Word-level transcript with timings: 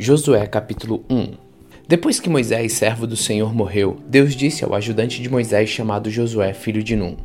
Josué 0.00 0.46
capítulo 0.46 1.04
1 1.10 1.32
Depois 1.88 2.20
que 2.20 2.30
Moisés, 2.30 2.72
servo 2.74 3.04
do 3.04 3.16
Senhor, 3.16 3.52
morreu, 3.52 3.98
Deus 4.06 4.36
disse 4.36 4.64
ao 4.64 4.72
ajudante 4.72 5.20
de 5.20 5.28
Moisés 5.28 5.68
chamado 5.68 6.08
Josué, 6.08 6.52
filho 6.52 6.84
de 6.84 6.94
Num: 6.94 7.16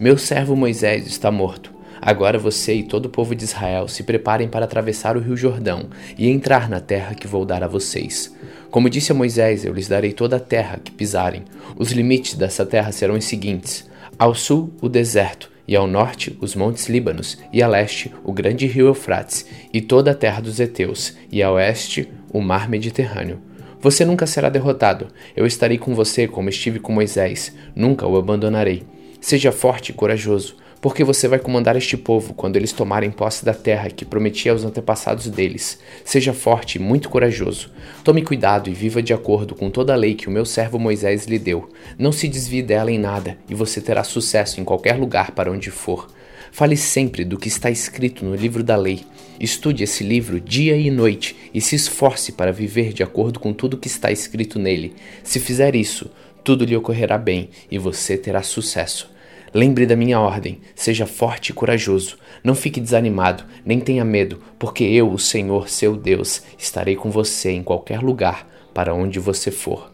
Meu 0.00 0.16
servo 0.16 0.56
Moisés 0.56 1.06
está 1.06 1.30
morto. 1.30 1.70
Agora 2.00 2.38
você 2.38 2.76
e 2.76 2.82
todo 2.82 3.04
o 3.04 3.10
povo 3.10 3.34
de 3.34 3.44
Israel 3.44 3.86
se 3.86 4.02
preparem 4.02 4.48
para 4.48 4.64
atravessar 4.64 5.14
o 5.14 5.20
rio 5.20 5.36
Jordão 5.36 5.90
e 6.16 6.30
entrar 6.30 6.70
na 6.70 6.80
terra 6.80 7.14
que 7.14 7.26
vou 7.26 7.44
dar 7.44 7.62
a 7.62 7.68
vocês. 7.68 8.34
Como 8.70 8.88
disse 8.88 9.12
a 9.12 9.14
Moisés, 9.14 9.66
eu 9.66 9.74
lhes 9.74 9.86
darei 9.86 10.14
toda 10.14 10.36
a 10.36 10.40
terra 10.40 10.80
que 10.82 10.92
pisarem. 10.92 11.44
Os 11.76 11.92
limites 11.92 12.32
dessa 12.32 12.64
terra 12.64 12.92
serão 12.92 13.16
os 13.16 13.26
seguintes: 13.26 13.84
ao 14.18 14.34
sul, 14.34 14.72
o 14.80 14.88
deserto 14.88 15.50
e 15.66 15.74
ao 15.74 15.86
norte 15.86 16.36
os 16.40 16.54
montes 16.54 16.88
Líbanos, 16.88 17.38
e 17.52 17.62
a 17.62 17.68
leste 17.68 18.12
o 18.24 18.32
grande 18.32 18.66
rio 18.66 18.86
Eufrates, 18.86 19.46
e 19.72 19.80
toda 19.80 20.10
a 20.10 20.14
terra 20.14 20.40
dos 20.40 20.60
heteus, 20.60 21.16
e 21.30 21.42
a 21.42 21.50
oeste 21.50 22.08
o 22.32 22.40
mar 22.40 22.68
Mediterrâneo. 22.68 23.40
Você 23.80 24.04
nunca 24.04 24.26
será 24.26 24.48
derrotado. 24.48 25.08
Eu 25.36 25.46
estarei 25.46 25.78
com 25.78 25.94
você 25.94 26.26
como 26.26 26.48
estive 26.48 26.80
com 26.80 26.92
Moisés. 26.92 27.54
Nunca 27.74 28.06
o 28.06 28.16
abandonarei. 28.16 28.82
Seja 29.20 29.52
forte 29.52 29.90
e 29.90 29.92
corajoso 29.92 30.56
porque 30.80 31.02
você 31.02 31.26
vai 31.26 31.38
comandar 31.38 31.76
este 31.76 31.96
povo 31.96 32.34
quando 32.34 32.56
eles 32.56 32.72
tomarem 32.72 33.10
posse 33.10 33.44
da 33.44 33.54
terra 33.54 33.90
que 33.90 34.04
prometi 34.04 34.48
aos 34.48 34.64
antepassados 34.64 35.28
deles. 35.28 35.78
Seja 36.04 36.32
forte 36.32 36.76
e 36.76 36.78
muito 36.78 37.08
corajoso. 37.08 37.70
Tome 38.04 38.22
cuidado 38.22 38.68
e 38.68 38.74
viva 38.74 39.02
de 39.02 39.12
acordo 39.12 39.54
com 39.54 39.70
toda 39.70 39.92
a 39.92 39.96
lei 39.96 40.14
que 40.14 40.28
o 40.28 40.30
meu 40.30 40.44
servo 40.44 40.78
Moisés 40.78 41.26
lhe 41.26 41.38
deu. 41.38 41.68
Não 41.98 42.12
se 42.12 42.28
desvie 42.28 42.62
dela 42.62 42.90
em 42.90 42.98
nada, 42.98 43.38
e 43.48 43.54
você 43.54 43.80
terá 43.80 44.04
sucesso 44.04 44.60
em 44.60 44.64
qualquer 44.64 44.98
lugar 44.98 45.32
para 45.32 45.50
onde 45.50 45.70
for. 45.70 46.08
Fale 46.52 46.76
sempre 46.76 47.24
do 47.24 47.38
que 47.38 47.48
está 47.48 47.70
escrito 47.70 48.24
no 48.24 48.34
livro 48.34 48.62
da 48.62 48.76
lei. 48.76 49.04
Estude 49.38 49.84
esse 49.84 50.02
livro 50.02 50.40
dia 50.40 50.76
e 50.76 50.90
noite 50.90 51.36
e 51.52 51.60
se 51.60 51.74
esforce 51.76 52.32
para 52.32 52.52
viver 52.52 52.92
de 52.92 53.02
acordo 53.02 53.38
com 53.38 53.52
tudo 53.52 53.76
que 53.76 53.88
está 53.88 54.10
escrito 54.10 54.58
nele. 54.58 54.94
Se 55.22 55.38
fizer 55.38 55.74
isso, 55.76 56.10
tudo 56.42 56.64
lhe 56.64 56.76
ocorrerá 56.76 57.18
bem 57.18 57.50
e 57.70 57.78
você 57.78 58.16
terá 58.16 58.42
sucesso. 58.42 59.15
Lembre 59.54 59.86
da 59.86 59.96
minha 59.96 60.20
ordem, 60.20 60.60
seja 60.74 61.06
forte 61.06 61.50
e 61.50 61.52
corajoso. 61.52 62.18
Não 62.42 62.54
fique 62.54 62.80
desanimado, 62.80 63.44
nem 63.64 63.80
tenha 63.80 64.04
medo, 64.04 64.40
porque 64.58 64.84
eu, 64.84 65.10
o 65.10 65.18
Senhor, 65.18 65.68
seu 65.68 65.96
Deus, 65.96 66.42
estarei 66.58 66.96
com 66.96 67.10
você 67.10 67.50
em 67.50 67.62
qualquer 67.62 68.00
lugar 68.00 68.46
para 68.74 68.94
onde 68.94 69.18
você 69.18 69.50
for. 69.50 69.90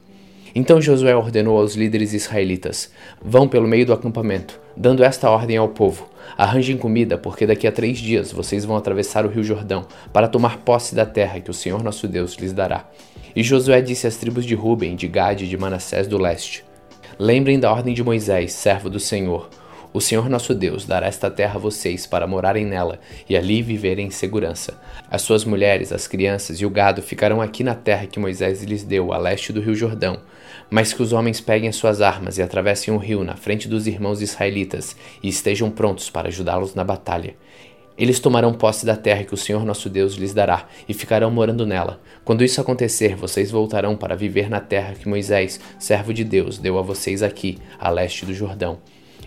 Então 0.54 0.80
Josué 0.80 1.16
ordenou 1.16 1.58
aos 1.58 1.74
líderes 1.74 2.12
israelitas: 2.12 2.90
Vão 3.22 3.48
pelo 3.48 3.66
meio 3.66 3.86
do 3.86 3.92
acampamento, 3.92 4.60
dando 4.76 5.02
esta 5.02 5.30
ordem 5.30 5.56
ao 5.56 5.68
povo: 5.68 6.08
Arranjem 6.36 6.76
comida, 6.76 7.16
porque 7.16 7.46
daqui 7.46 7.66
a 7.66 7.72
três 7.72 7.98
dias 7.98 8.32
vocês 8.32 8.64
vão 8.64 8.76
atravessar 8.76 9.24
o 9.24 9.28
rio 9.28 9.42
Jordão 9.42 9.86
para 10.12 10.28
tomar 10.28 10.58
posse 10.58 10.94
da 10.94 11.06
terra 11.06 11.40
que 11.40 11.50
o 11.50 11.54
Senhor 11.54 11.82
nosso 11.82 12.06
Deus 12.06 12.34
lhes 12.34 12.52
dará. 12.52 12.86
E 13.34 13.42
Josué 13.42 13.80
disse 13.80 14.06
às 14.06 14.16
tribos 14.16 14.44
de 14.44 14.54
Ruben, 14.54 14.94
de 14.94 15.08
Gade 15.08 15.44
e 15.44 15.48
de 15.48 15.56
Manassés 15.56 16.06
do 16.06 16.18
leste: 16.18 16.64
Lembrem 17.24 17.60
da 17.60 17.70
ordem 17.70 17.94
de 17.94 18.02
Moisés, 18.02 18.52
servo 18.52 18.90
do 18.90 18.98
Senhor. 18.98 19.48
O 19.92 20.00
Senhor 20.00 20.28
nosso 20.28 20.52
Deus 20.52 20.84
dará 20.84 21.06
esta 21.06 21.30
terra 21.30 21.54
a 21.54 21.58
vocês 21.60 22.04
para 22.04 22.26
morarem 22.26 22.66
nela 22.66 22.98
e 23.28 23.36
ali 23.36 23.62
viverem 23.62 24.08
em 24.08 24.10
segurança. 24.10 24.76
As 25.08 25.22
suas 25.22 25.44
mulheres, 25.44 25.92
as 25.92 26.08
crianças 26.08 26.60
e 26.60 26.66
o 26.66 26.70
gado 26.70 27.00
ficarão 27.00 27.40
aqui 27.40 27.62
na 27.62 27.76
terra 27.76 28.08
que 28.08 28.18
Moisés 28.18 28.64
lhes 28.64 28.82
deu, 28.82 29.12
a 29.12 29.18
leste 29.18 29.52
do 29.52 29.60
rio 29.60 29.76
Jordão. 29.76 30.18
Mas 30.68 30.92
que 30.92 31.00
os 31.00 31.12
homens 31.12 31.40
peguem 31.40 31.68
as 31.68 31.76
suas 31.76 32.00
armas 32.00 32.38
e 32.38 32.42
atravessem 32.42 32.92
o 32.92 32.98
rio 32.98 33.22
na 33.22 33.36
frente 33.36 33.68
dos 33.68 33.86
irmãos 33.86 34.20
israelitas 34.20 34.96
e 35.22 35.28
estejam 35.28 35.70
prontos 35.70 36.10
para 36.10 36.26
ajudá-los 36.26 36.74
na 36.74 36.82
batalha. 36.82 37.36
Eles 38.02 38.18
tomarão 38.18 38.52
posse 38.52 38.84
da 38.84 38.96
terra 38.96 39.22
que 39.22 39.32
o 39.32 39.36
Senhor 39.36 39.64
nosso 39.64 39.88
Deus 39.88 40.14
lhes 40.14 40.34
dará 40.34 40.66
e 40.88 40.92
ficarão 40.92 41.30
morando 41.30 41.64
nela. 41.64 42.00
Quando 42.24 42.42
isso 42.42 42.60
acontecer, 42.60 43.14
vocês 43.14 43.48
voltarão 43.48 43.96
para 43.96 44.16
viver 44.16 44.50
na 44.50 44.58
terra 44.58 44.94
que 44.94 45.08
Moisés, 45.08 45.60
servo 45.78 46.12
de 46.12 46.24
Deus, 46.24 46.58
deu 46.58 46.80
a 46.80 46.82
vocês 46.82 47.22
aqui, 47.22 47.58
a 47.78 47.88
leste 47.90 48.26
do 48.26 48.34
Jordão. 48.34 48.80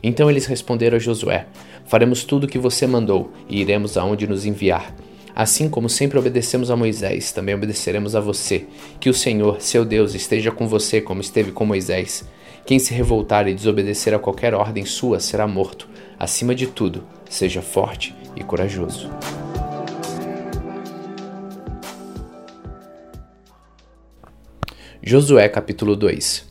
Então 0.04 0.30
eles 0.30 0.46
responderam 0.46 0.98
a 0.98 1.00
Josué: 1.00 1.48
Faremos 1.86 2.26
tudo 2.26 2.44
o 2.44 2.48
que 2.50 2.60
você 2.60 2.86
mandou 2.86 3.32
e 3.48 3.62
iremos 3.62 3.96
aonde 3.96 4.28
nos 4.28 4.46
enviar. 4.46 4.94
Assim 5.34 5.70
como 5.70 5.88
sempre 5.88 6.20
obedecemos 6.20 6.70
a 6.70 6.76
Moisés, 6.76 7.32
também 7.32 7.56
obedeceremos 7.56 8.14
a 8.14 8.20
você. 8.20 8.66
Que 9.00 9.10
o 9.10 9.14
Senhor, 9.14 9.62
seu 9.62 9.86
Deus, 9.86 10.14
esteja 10.14 10.52
com 10.52 10.68
você 10.68 11.00
como 11.00 11.22
esteve 11.22 11.54
com 11.54 11.66
Moisés. 11.66 12.26
Quem 12.66 12.78
se 12.78 12.94
revoltar 12.94 13.48
e 13.48 13.54
desobedecer 13.54 14.14
a 14.14 14.20
qualquer 14.20 14.54
ordem 14.54 14.84
sua 14.84 15.22
será 15.22 15.48
morto. 15.48 15.88
Acima 16.18 16.56
de 16.56 16.68
tudo, 16.68 17.04
seja 17.30 17.62
forte 17.62 18.16
e 18.36 18.44
corajoso. 18.44 19.10
Josué 25.04 25.48
capítulo 25.50 25.96
2 25.96 26.45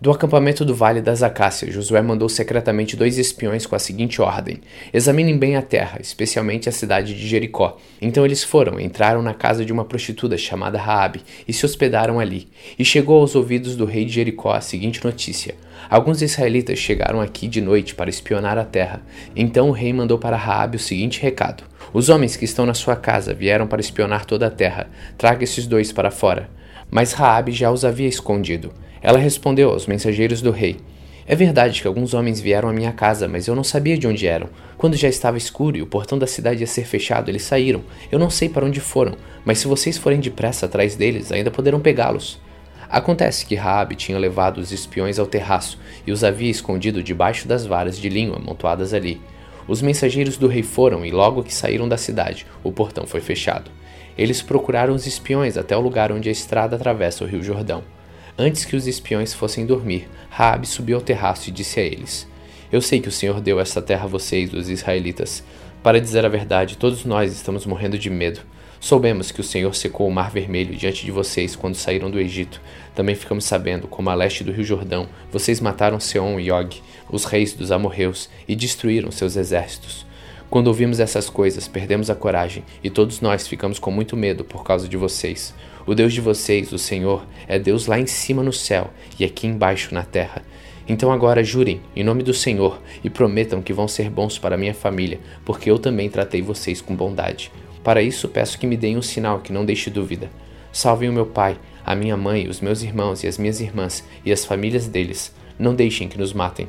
do 0.00 0.10
acampamento 0.10 0.64
do 0.64 0.74
Vale 0.74 1.02
das 1.02 1.22
Acácias, 1.22 1.74
Josué 1.74 2.00
mandou 2.00 2.26
secretamente 2.26 2.96
dois 2.96 3.18
espiões 3.18 3.66
com 3.66 3.76
a 3.76 3.78
seguinte 3.78 4.22
ordem: 4.22 4.58
Examinem 4.94 5.36
bem 5.36 5.56
a 5.56 5.62
terra, 5.62 5.98
especialmente 6.00 6.70
a 6.70 6.72
cidade 6.72 7.14
de 7.14 7.28
Jericó. 7.28 7.76
Então 8.00 8.24
eles 8.24 8.42
foram, 8.42 8.80
entraram 8.80 9.20
na 9.20 9.34
casa 9.34 9.62
de 9.62 9.70
uma 9.70 9.84
prostituta 9.84 10.38
chamada 10.38 10.78
Raabe 10.78 11.20
e 11.46 11.52
se 11.52 11.66
hospedaram 11.66 12.18
ali. 12.18 12.48
E 12.78 12.84
chegou 12.84 13.20
aos 13.20 13.34
ouvidos 13.34 13.76
do 13.76 13.84
rei 13.84 14.06
de 14.06 14.12
Jericó 14.12 14.52
a 14.52 14.62
seguinte 14.62 15.04
notícia: 15.04 15.54
Alguns 15.90 16.22
israelitas 16.22 16.78
chegaram 16.78 17.20
aqui 17.20 17.46
de 17.46 17.60
noite 17.60 17.94
para 17.94 18.08
espionar 18.08 18.56
a 18.56 18.64
terra. 18.64 19.02
Então 19.36 19.68
o 19.68 19.72
rei 19.72 19.92
mandou 19.92 20.18
para 20.18 20.34
Raabe 20.34 20.76
o 20.76 20.80
seguinte 20.80 21.20
recado: 21.20 21.62
Os 21.92 22.08
homens 22.08 22.36
que 22.36 22.46
estão 22.46 22.64
na 22.64 22.72
sua 22.72 22.96
casa 22.96 23.34
vieram 23.34 23.66
para 23.66 23.82
espionar 23.82 24.24
toda 24.24 24.46
a 24.46 24.50
terra. 24.50 24.88
Traga 25.18 25.44
esses 25.44 25.66
dois 25.66 25.92
para 25.92 26.10
fora. 26.10 26.48
Mas 26.90 27.12
Raabe 27.12 27.52
já 27.52 27.70
os 27.70 27.84
havia 27.84 28.08
escondido. 28.08 28.72
Ela 29.02 29.18
respondeu 29.18 29.70
aos 29.70 29.86
mensageiros 29.86 30.42
do 30.42 30.50
rei: 30.50 30.76
É 31.26 31.34
verdade 31.34 31.80
que 31.80 31.86
alguns 31.86 32.14
homens 32.14 32.40
vieram 32.40 32.68
à 32.68 32.72
minha 32.72 32.92
casa, 32.92 33.26
mas 33.26 33.46
eu 33.46 33.54
não 33.54 33.64
sabia 33.64 33.96
de 33.96 34.06
onde 34.06 34.26
eram. 34.26 34.48
Quando 34.76 34.96
já 34.96 35.08
estava 35.08 35.38
escuro 35.38 35.76
e 35.76 35.82
o 35.82 35.86
portão 35.86 36.18
da 36.18 36.26
cidade 36.26 36.60
ia 36.60 36.66
ser 36.66 36.84
fechado, 36.84 37.30
eles 37.30 37.42
saíram. 37.42 37.82
Eu 38.10 38.18
não 38.18 38.30
sei 38.30 38.48
para 38.48 38.64
onde 38.64 38.80
foram, 38.80 39.16
mas 39.44 39.58
se 39.58 39.66
vocês 39.66 39.96
forem 39.96 40.20
depressa 40.20 40.66
atrás 40.66 40.96
deles, 40.96 41.32
ainda 41.32 41.50
poderão 41.50 41.80
pegá-los. 41.80 42.38
Acontece 42.88 43.46
que 43.46 43.54
Raabe 43.54 43.94
tinha 43.94 44.18
levado 44.18 44.58
os 44.58 44.72
espiões 44.72 45.18
ao 45.18 45.26
terraço 45.26 45.78
e 46.04 46.10
os 46.10 46.24
havia 46.24 46.50
escondido 46.50 47.04
debaixo 47.04 47.46
das 47.46 47.64
varas 47.64 47.96
de 47.96 48.08
linho 48.08 48.34
amontoadas 48.34 48.92
ali. 48.92 49.20
Os 49.68 49.80
mensageiros 49.80 50.36
do 50.36 50.48
rei 50.48 50.64
foram 50.64 51.06
e 51.06 51.12
logo 51.12 51.44
que 51.44 51.54
saíram 51.54 51.88
da 51.88 51.96
cidade, 51.96 52.44
o 52.64 52.72
portão 52.72 53.06
foi 53.06 53.20
fechado. 53.20 53.70
Eles 54.18 54.42
procuraram 54.42 54.92
os 54.92 55.06
espiões 55.06 55.56
até 55.56 55.76
o 55.76 55.80
lugar 55.80 56.10
onde 56.10 56.28
a 56.28 56.32
estrada 56.32 56.74
atravessa 56.74 57.22
o 57.22 57.26
rio 57.28 57.44
Jordão. 57.44 57.84
Antes 58.42 58.64
que 58.64 58.74
os 58.74 58.86
espiões 58.86 59.34
fossem 59.34 59.66
dormir, 59.66 60.08
Raabe 60.30 60.66
subiu 60.66 60.96
ao 60.96 61.02
terraço 61.02 61.50
e 61.50 61.52
disse 61.52 61.78
a 61.78 61.82
eles: 61.82 62.26
Eu 62.72 62.80
sei 62.80 62.98
que 62.98 63.08
o 63.08 63.12
Senhor 63.12 63.38
deu 63.38 63.60
esta 63.60 63.82
terra 63.82 64.04
a 64.04 64.08
vocês, 64.08 64.54
os 64.54 64.70
israelitas. 64.70 65.44
Para 65.82 66.00
dizer 66.00 66.24
a 66.24 66.28
verdade, 66.30 66.78
todos 66.78 67.04
nós 67.04 67.34
estamos 67.34 67.66
morrendo 67.66 67.98
de 67.98 68.08
medo. 68.08 68.40
Soubemos 68.80 69.30
que 69.30 69.42
o 69.42 69.44
Senhor 69.44 69.74
secou 69.74 70.08
o 70.08 70.10
Mar 70.10 70.30
Vermelho 70.30 70.74
diante 70.74 71.04
de 71.04 71.10
vocês 71.10 71.54
quando 71.54 71.74
saíram 71.74 72.10
do 72.10 72.18
Egito. 72.18 72.62
Também 72.94 73.14
ficamos 73.14 73.44
sabendo 73.44 73.86
como 73.86 74.08
a 74.08 74.14
leste 74.14 74.42
do 74.42 74.52
Rio 74.52 74.64
Jordão 74.64 75.06
vocês 75.30 75.60
mataram 75.60 76.00
Seom 76.00 76.40
e 76.40 76.50
Og, 76.50 76.80
os 77.10 77.26
reis 77.26 77.52
dos 77.52 77.70
amorreus, 77.70 78.30
e 78.48 78.56
destruíram 78.56 79.10
seus 79.10 79.36
exércitos. 79.36 80.06
Quando 80.48 80.68
ouvimos 80.68 80.98
essas 80.98 81.28
coisas, 81.28 81.68
perdemos 81.68 82.08
a 82.08 82.14
coragem 82.14 82.64
e 82.82 82.88
todos 82.88 83.20
nós 83.20 83.46
ficamos 83.46 83.78
com 83.78 83.90
muito 83.90 84.16
medo 84.16 84.44
por 84.44 84.64
causa 84.64 84.88
de 84.88 84.96
vocês. 84.96 85.54
O 85.90 85.94
Deus 85.96 86.12
de 86.12 86.20
vocês, 86.20 86.70
o 86.70 86.78
Senhor, 86.78 87.26
é 87.48 87.58
Deus 87.58 87.88
lá 87.88 87.98
em 87.98 88.06
cima 88.06 88.44
no 88.44 88.52
céu 88.52 88.92
e 89.18 89.24
aqui 89.24 89.48
embaixo 89.48 89.92
na 89.92 90.04
terra. 90.04 90.40
Então 90.86 91.10
agora 91.10 91.42
jurem 91.42 91.80
em 91.96 92.04
nome 92.04 92.22
do 92.22 92.32
Senhor 92.32 92.80
e 93.02 93.10
prometam 93.10 93.60
que 93.60 93.72
vão 93.72 93.88
ser 93.88 94.08
bons 94.08 94.38
para 94.38 94.56
minha 94.56 94.72
família, 94.72 95.18
porque 95.44 95.68
eu 95.68 95.80
também 95.80 96.08
tratei 96.08 96.42
vocês 96.42 96.80
com 96.80 96.94
bondade. 96.94 97.50
Para 97.82 98.02
isso 98.02 98.28
peço 98.28 98.56
que 98.56 98.68
me 98.68 98.76
deem 98.76 98.96
um 98.96 99.02
sinal 99.02 99.40
que 99.40 99.52
não 99.52 99.64
deixe 99.64 99.90
dúvida. 99.90 100.30
Salvem 100.70 101.08
o 101.08 101.12
meu 101.12 101.26
pai, 101.26 101.58
a 101.84 101.96
minha 101.96 102.16
mãe, 102.16 102.46
os 102.46 102.60
meus 102.60 102.84
irmãos 102.84 103.24
e 103.24 103.26
as 103.26 103.36
minhas 103.36 103.60
irmãs 103.60 104.04
e 104.24 104.30
as 104.30 104.44
famílias 104.44 104.86
deles. 104.86 105.34
Não 105.58 105.74
deixem 105.74 106.06
que 106.06 106.18
nos 106.18 106.32
matem. 106.32 106.68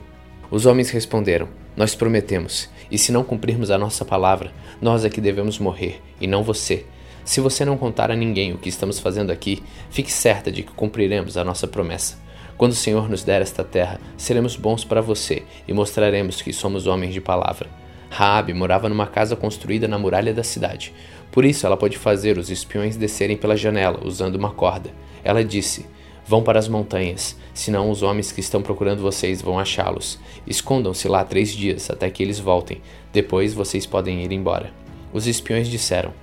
Os 0.49 0.65
homens 0.65 0.89
responderam: 0.89 1.47
Nós 1.77 1.93
prometemos, 1.93 2.71
e 2.89 2.97
se 2.97 3.11
não 3.11 3.23
cumprirmos 3.23 3.69
a 3.69 3.77
nossa 3.77 4.03
palavra, 4.03 4.51
nós 4.81 5.05
é 5.05 5.11
que 5.11 5.21
devemos 5.21 5.59
morrer, 5.59 6.01
e 6.19 6.25
não 6.25 6.41
você. 6.41 6.85
Se 7.23 7.39
você 7.39 7.63
não 7.63 7.77
contar 7.77 8.11
a 8.11 8.15
ninguém 8.15 8.53
o 8.53 8.57
que 8.57 8.69
estamos 8.69 8.99
fazendo 8.99 9.31
aqui, 9.31 9.61
fique 9.89 10.11
certa 10.11 10.51
de 10.51 10.63
que 10.63 10.71
cumpriremos 10.71 11.37
a 11.37 11.43
nossa 11.43 11.67
promessa. 11.67 12.19
Quando 12.57 12.73
o 12.73 12.75
Senhor 12.75 13.09
nos 13.09 13.23
der 13.23 13.41
esta 13.41 13.63
terra, 13.63 13.99
seremos 14.17 14.55
bons 14.55 14.83
para 14.83 15.01
você 15.01 15.43
e 15.67 15.73
mostraremos 15.73 16.41
que 16.41 16.53
somos 16.53 16.87
homens 16.87 17.13
de 17.13 17.21
palavra. 17.21 17.69
Raabe 18.09 18.53
morava 18.53 18.89
numa 18.89 19.07
casa 19.07 19.35
construída 19.35 19.87
na 19.87 19.97
muralha 19.97 20.33
da 20.33 20.43
cidade. 20.43 20.93
Por 21.31 21.45
isso 21.45 21.65
ela 21.65 21.77
pôde 21.77 21.97
fazer 21.97 22.37
os 22.37 22.49
espiões 22.49 22.97
descerem 22.97 23.37
pela 23.37 23.55
janela 23.55 24.01
usando 24.03 24.35
uma 24.35 24.51
corda. 24.51 24.91
Ela 25.23 25.43
disse: 25.43 25.85
Vão 26.27 26.43
para 26.43 26.59
as 26.59 26.67
montanhas, 26.67 27.37
senão 27.53 27.89
os 27.89 28.03
homens 28.03 28.31
que 28.31 28.41
estão 28.41 28.61
procurando 28.61 29.01
vocês 29.01 29.41
vão 29.41 29.57
achá-los. 29.57 30.19
Escondam-se 30.45 31.07
lá 31.07 31.23
três 31.23 31.49
dias 31.49 31.89
até 31.89 32.09
que 32.09 32.21
eles 32.21 32.39
voltem. 32.39 32.81
Depois 33.13 33.53
vocês 33.53 33.85
podem 33.85 34.23
ir 34.23 34.31
embora. 34.31 34.71
Os 35.13 35.25
espiões 35.25 35.67
disseram: 35.67 36.13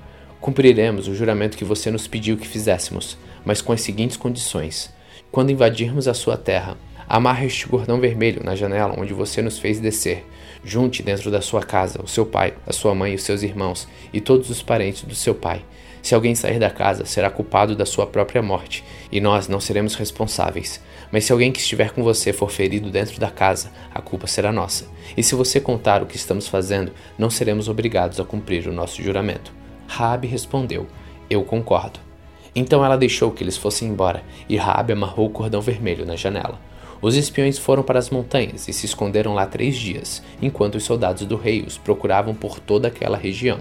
Cumpriremos 0.41 1.09
o 1.09 1.15
juramento 1.15 1.57
que 1.57 1.65
você 1.65 1.91
nos 1.91 2.07
pediu 2.07 2.37
que 2.37 2.47
fizéssemos, 2.47 3.19
mas 3.45 3.61
com 3.61 3.73
as 3.73 3.81
seguintes 3.81 4.17
condições: 4.17 4.93
quando 5.33 5.51
invadirmos 5.51 6.07
a 6.07 6.15
sua 6.15 6.37
terra, 6.37 6.77
amarre 7.09 7.47
este 7.47 7.67
cordão 7.67 8.01
vermelho 8.01 8.43
na 8.45 8.55
janela 8.55 8.95
onde 8.97 9.13
você 9.13 9.43
nos 9.43 9.59
fez 9.59 9.81
descer. 9.81 10.25
Junte 10.65 11.03
dentro 11.03 11.31
da 11.31 11.41
sua 11.41 11.63
casa 11.63 12.03
o 12.03 12.09
seu 12.09 12.27
pai, 12.27 12.55
a 12.67 12.73
sua 12.73 12.95
mãe 12.95 13.13
e 13.13 13.15
os 13.15 13.23
seus 13.23 13.43
irmãos 13.43 13.89
e 14.13 14.21
todos 14.21 14.51
os 14.51 14.63
parentes 14.63 15.03
do 15.03 15.15
seu 15.15 15.35
pai. 15.35 15.65
Se 16.03 16.15
alguém 16.15 16.35
sair 16.35 16.59
da 16.59 16.71
casa, 16.71 17.05
será 17.05 17.29
culpado 17.29 17.75
da 17.75 17.85
sua 17.85 18.07
própria 18.07 18.41
morte, 18.41 18.85
e 19.11 19.21
nós 19.21 19.49
não 19.49 19.61
seremos 19.61 19.95
responsáveis. 19.95 20.81
Mas 21.11 21.25
se 21.25 21.33
alguém 21.33 21.51
que 21.51 21.59
estiver 21.59 21.91
com 21.91 22.03
você 22.03 22.33
for 22.33 22.51
ferido 22.51 22.91
dentro 22.91 23.19
da 23.19 23.31
casa, 23.31 23.71
a 23.93 24.01
culpa 24.01 24.27
será 24.27 24.53
nossa. 24.53 24.87
E 25.17 25.23
se 25.23 25.35
você 25.35 25.61
contar 25.61 26.03
o 26.03 26.07
que 26.07 26.17
estamos 26.17 26.47
fazendo, 26.47 26.93
não 27.19 27.31
seremos 27.31 27.69
obrigados 27.69 28.21
a 28.21 28.25
cumprir 28.25 28.69
o 28.69 28.73
nosso 28.73 29.03
juramento. 29.03 29.58
Raabe 29.89 30.29
respondeu: 30.29 30.87
Eu 31.29 31.43
concordo. 31.43 31.99
Então 32.55 32.85
ela 32.85 32.97
deixou 32.97 33.33
que 33.33 33.43
eles 33.43 33.57
fossem 33.57 33.89
embora, 33.89 34.23
e 34.49 34.57
Raabe 34.57 34.93
amarrou 34.93 35.27
o 35.27 35.31
cordão 35.31 35.61
vermelho 35.61 36.07
na 36.07 36.15
janela. 36.15 36.61
Os 37.01 37.17
espiões 37.17 37.59
foram 37.59 37.83
para 37.83 37.99
as 37.99 38.11
montanhas 38.11 38.69
e 38.69 38.73
se 38.73 38.85
esconderam 38.85 39.35
lá 39.35 39.47
três 39.47 39.77
dias, 39.77 40.23
enquanto 40.43 40.75
os 40.75 40.85
soldados 40.85 41.25
do 41.25 41.37
rei 41.37 41.63
os 41.63 41.79
procuravam 41.79 42.35
por 42.35 42.61
toda 42.61 42.89
aquela 42.89 43.17
região. 43.17 43.59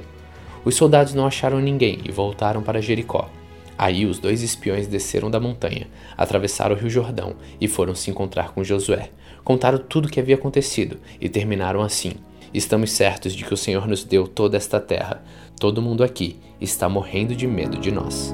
Os 0.66 0.76
soldados 0.76 1.14
não 1.14 1.26
acharam 1.26 1.60
ninguém 1.60 2.00
e 2.04 2.12
voltaram 2.12 2.62
para 2.62 2.82
Jericó. 2.82 3.30
Aí 3.78 4.06
os 4.06 4.18
dois 4.18 4.42
espiões 4.42 4.88
desceram 4.88 5.30
da 5.30 5.40
montanha, 5.40 5.88
atravessaram 6.18 6.76
o 6.76 6.80
rio 6.80 6.90
Jordão 6.90 7.36
e 7.62 7.68
foram 7.68 7.94
se 7.94 8.10
encontrar 8.10 8.52
com 8.52 8.64
Josué. 8.64 9.12
Contaram 9.44 9.78
tudo 9.78 10.08
o 10.08 10.10
que 10.10 10.20
havia 10.20 10.36
acontecido 10.36 10.98
e 11.22 11.30
terminaram 11.30 11.82
assim: 11.82 12.14
Estamos 12.54 12.92
certos 12.92 13.36
de 13.36 13.46
que 13.46 13.54
o 13.54 13.58
Senhor 13.58 13.88
nos 13.88 14.04
deu 14.04 14.28
toda 14.28 14.58
esta 14.58 14.80
terra. 14.80 15.22
Todo 15.60 15.82
mundo 15.82 16.04
aqui 16.04 16.40
está 16.62 16.88
morrendo 16.88 17.36
de 17.36 17.48
medo 17.48 17.80
de 17.80 17.92
nós. 17.92 18.32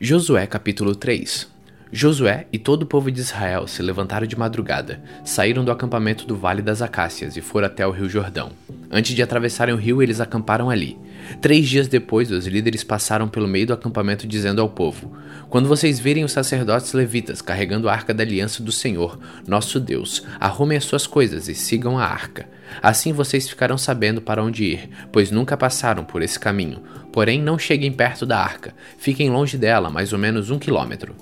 Josué 0.00 0.46
capítulo 0.46 0.94
3 0.94 1.50
Josué 1.96 2.48
e 2.52 2.58
todo 2.58 2.82
o 2.82 2.86
povo 2.86 3.08
de 3.08 3.20
Israel 3.20 3.68
se 3.68 3.80
levantaram 3.80 4.26
de 4.26 4.36
madrugada, 4.36 5.00
saíram 5.24 5.64
do 5.64 5.70
acampamento 5.70 6.26
do 6.26 6.36
Vale 6.36 6.60
das 6.60 6.82
Acácias 6.82 7.36
e 7.36 7.40
foram 7.40 7.68
até 7.68 7.86
o 7.86 7.92
rio 7.92 8.08
Jordão. 8.08 8.50
Antes 8.90 9.14
de 9.14 9.22
atravessarem 9.22 9.72
o 9.72 9.78
rio, 9.78 10.02
eles 10.02 10.18
acamparam 10.18 10.70
ali. 10.70 10.98
Três 11.40 11.68
dias 11.68 11.86
depois, 11.86 12.32
os 12.32 12.48
líderes 12.48 12.82
passaram 12.82 13.28
pelo 13.28 13.46
meio 13.46 13.68
do 13.68 13.72
acampamento 13.72 14.26
dizendo 14.26 14.60
ao 14.60 14.68
povo: 14.68 15.16
Quando 15.48 15.68
vocês 15.68 16.00
virem 16.00 16.24
os 16.24 16.32
sacerdotes 16.32 16.92
levitas 16.94 17.40
carregando 17.40 17.88
a 17.88 17.92
arca 17.92 18.12
da 18.12 18.24
aliança 18.24 18.60
do 18.60 18.72
Senhor, 18.72 19.16
nosso 19.46 19.78
Deus, 19.78 20.24
arrumem 20.40 20.76
as 20.76 20.84
suas 20.84 21.06
coisas 21.06 21.48
e 21.48 21.54
sigam 21.54 21.96
a 21.96 22.04
arca. 22.04 22.48
Assim 22.82 23.12
vocês 23.12 23.48
ficarão 23.48 23.78
sabendo 23.78 24.20
para 24.20 24.42
onde 24.42 24.64
ir, 24.64 24.90
pois 25.12 25.30
nunca 25.30 25.56
passaram 25.56 26.02
por 26.02 26.22
esse 26.22 26.40
caminho. 26.40 26.82
Porém, 27.12 27.40
não 27.40 27.56
cheguem 27.56 27.92
perto 27.92 28.26
da 28.26 28.40
arca, 28.40 28.74
fiquem 28.98 29.30
longe 29.30 29.56
dela, 29.56 29.88
mais 29.90 30.12
ou 30.12 30.18
menos 30.18 30.50
um 30.50 30.58
quilômetro. 30.58 31.14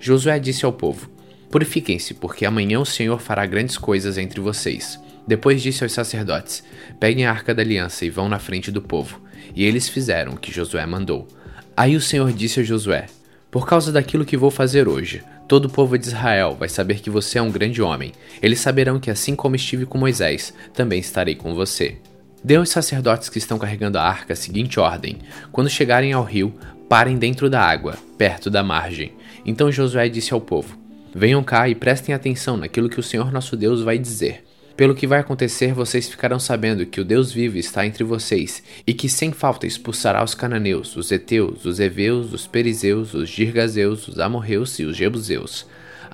Josué 0.00 0.38
disse 0.38 0.64
ao 0.64 0.72
povo: 0.72 1.10
Purifiquem-se, 1.50 2.14
porque 2.14 2.46
amanhã 2.46 2.80
o 2.80 2.86
Senhor 2.86 3.20
fará 3.20 3.44
grandes 3.44 3.76
coisas 3.76 4.16
entre 4.16 4.40
vocês. 4.40 4.98
Depois 5.26 5.60
disse 5.60 5.84
aos 5.84 5.92
sacerdotes: 5.92 6.64
Peguem 6.98 7.26
a 7.26 7.30
arca 7.30 7.54
da 7.54 7.62
aliança 7.62 8.04
e 8.04 8.10
vão 8.10 8.28
na 8.28 8.38
frente 8.38 8.70
do 8.70 8.80
povo. 8.80 9.20
E 9.54 9.64
eles 9.64 9.88
fizeram 9.88 10.32
o 10.32 10.36
que 10.38 10.52
Josué 10.52 10.86
mandou. 10.86 11.28
Aí 11.76 11.96
o 11.96 12.00
Senhor 12.00 12.32
disse 12.32 12.60
a 12.60 12.62
Josué: 12.62 13.06
Por 13.50 13.66
causa 13.66 13.92
daquilo 13.92 14.24
que 14.24 14.36
vou 14.36 14.50
fazer 14.50 14.88
hoje, 14.88 15.22
todo 15.46 15.66
o 15.66 15.70
povo 15.70 15.98
de 15.98 16.06
Israel 16.06 16.56
vai 16.58 16.68
saber 16.68 17.00
que 17.00 17.10
você 17.10 17.38
é 17.38 17.42
um 17.42 17.50
grande 17.50 17.82
homem. 17.82 18.12
Eles 18.40 18.60
saberão 18.60 18.98
que, 18.98 19.10
assim 19.10 19.36
como 19.36 19.56
estive 19.56 19.84
com 19.84 19.98
Moisés, 19.98 20.54
também 20.72 20.98
estarei 20.98 21.34
com 21.34 21.54
você. 21.54 21.98
Dê 22.42 22.56
aos 22.56 22.70
sacerdotes 22.70 23.28
que 23.28 23.36
estão 23.36 23.58
carregando 23.58 23.98
a 23.98 24.02
arca 24.02 24.32
a 24.32 24.36
seguinte 24.36 24.80
ordem: 24.80 25.18
quando 25.52 25.68
chegarem 25.68 26.12
ao 26.12 26.24
rio, 26.24 26.54
parem 26.88 27.18
dentro 27.18 27.50
da 27.50 27.60
água, 27.60 27.96
perto 28.16 28.50
da 28.50 28.62
margem. 28.62 29.12
Então 29.44 29.72
Josué 29.72 30.08
disse 30.08 30.32
ao 30.32 30.40
povo: 30.40 30.78
Venham 31.14 31.42
cá 31.42 31.68
e 31.68 31.74
prestem 31.74 32.14
atenção 32.14 32.56
naquilo 32.56 32.88
que 32.88 33.00
o 33.00 33.02
Senhor 33.02 33.32
nosso 33.32 33.56
Deus 33.56 33.82
vai 33.82 33.98
dizer. 33.98 34.44
Pelo 34.76 34.94
que 34.94 35.06
vai 35.06 35.20
acontecer, 35.20 35.74
vocês 35.74 36.08
ficarão 36.08 36.38
sabendo 36.38 36.86
que 36.86 37.00
o 37.00 37.04
Deus 37.04 37.30
vivo 37.32 37.58
está 37.58 37.84
entre 37.84 38.02
vocês, 38.02 38.62
e 38.86 38.94
que 38.94 39.10
sem 39.10 39.30
falta 39.30 39.66
expulsará 39.66 40.24
os 40.24 40.34
cananeus, 40.34 40.96
os 40.96 41.12
heteus, 41.12 41.66
os 41.66 41.78
heveus, 41.78 42.32
os 42.32 42.46
perizeus, 42.46 43.12
os 43.12 43.28
girgazeus, 43.28 44.08
os 44.08 44.18
amorreus 44.18 44.78
e 44.78 44.84
os 44.84 44.96
jebuseus. 44.96 45.66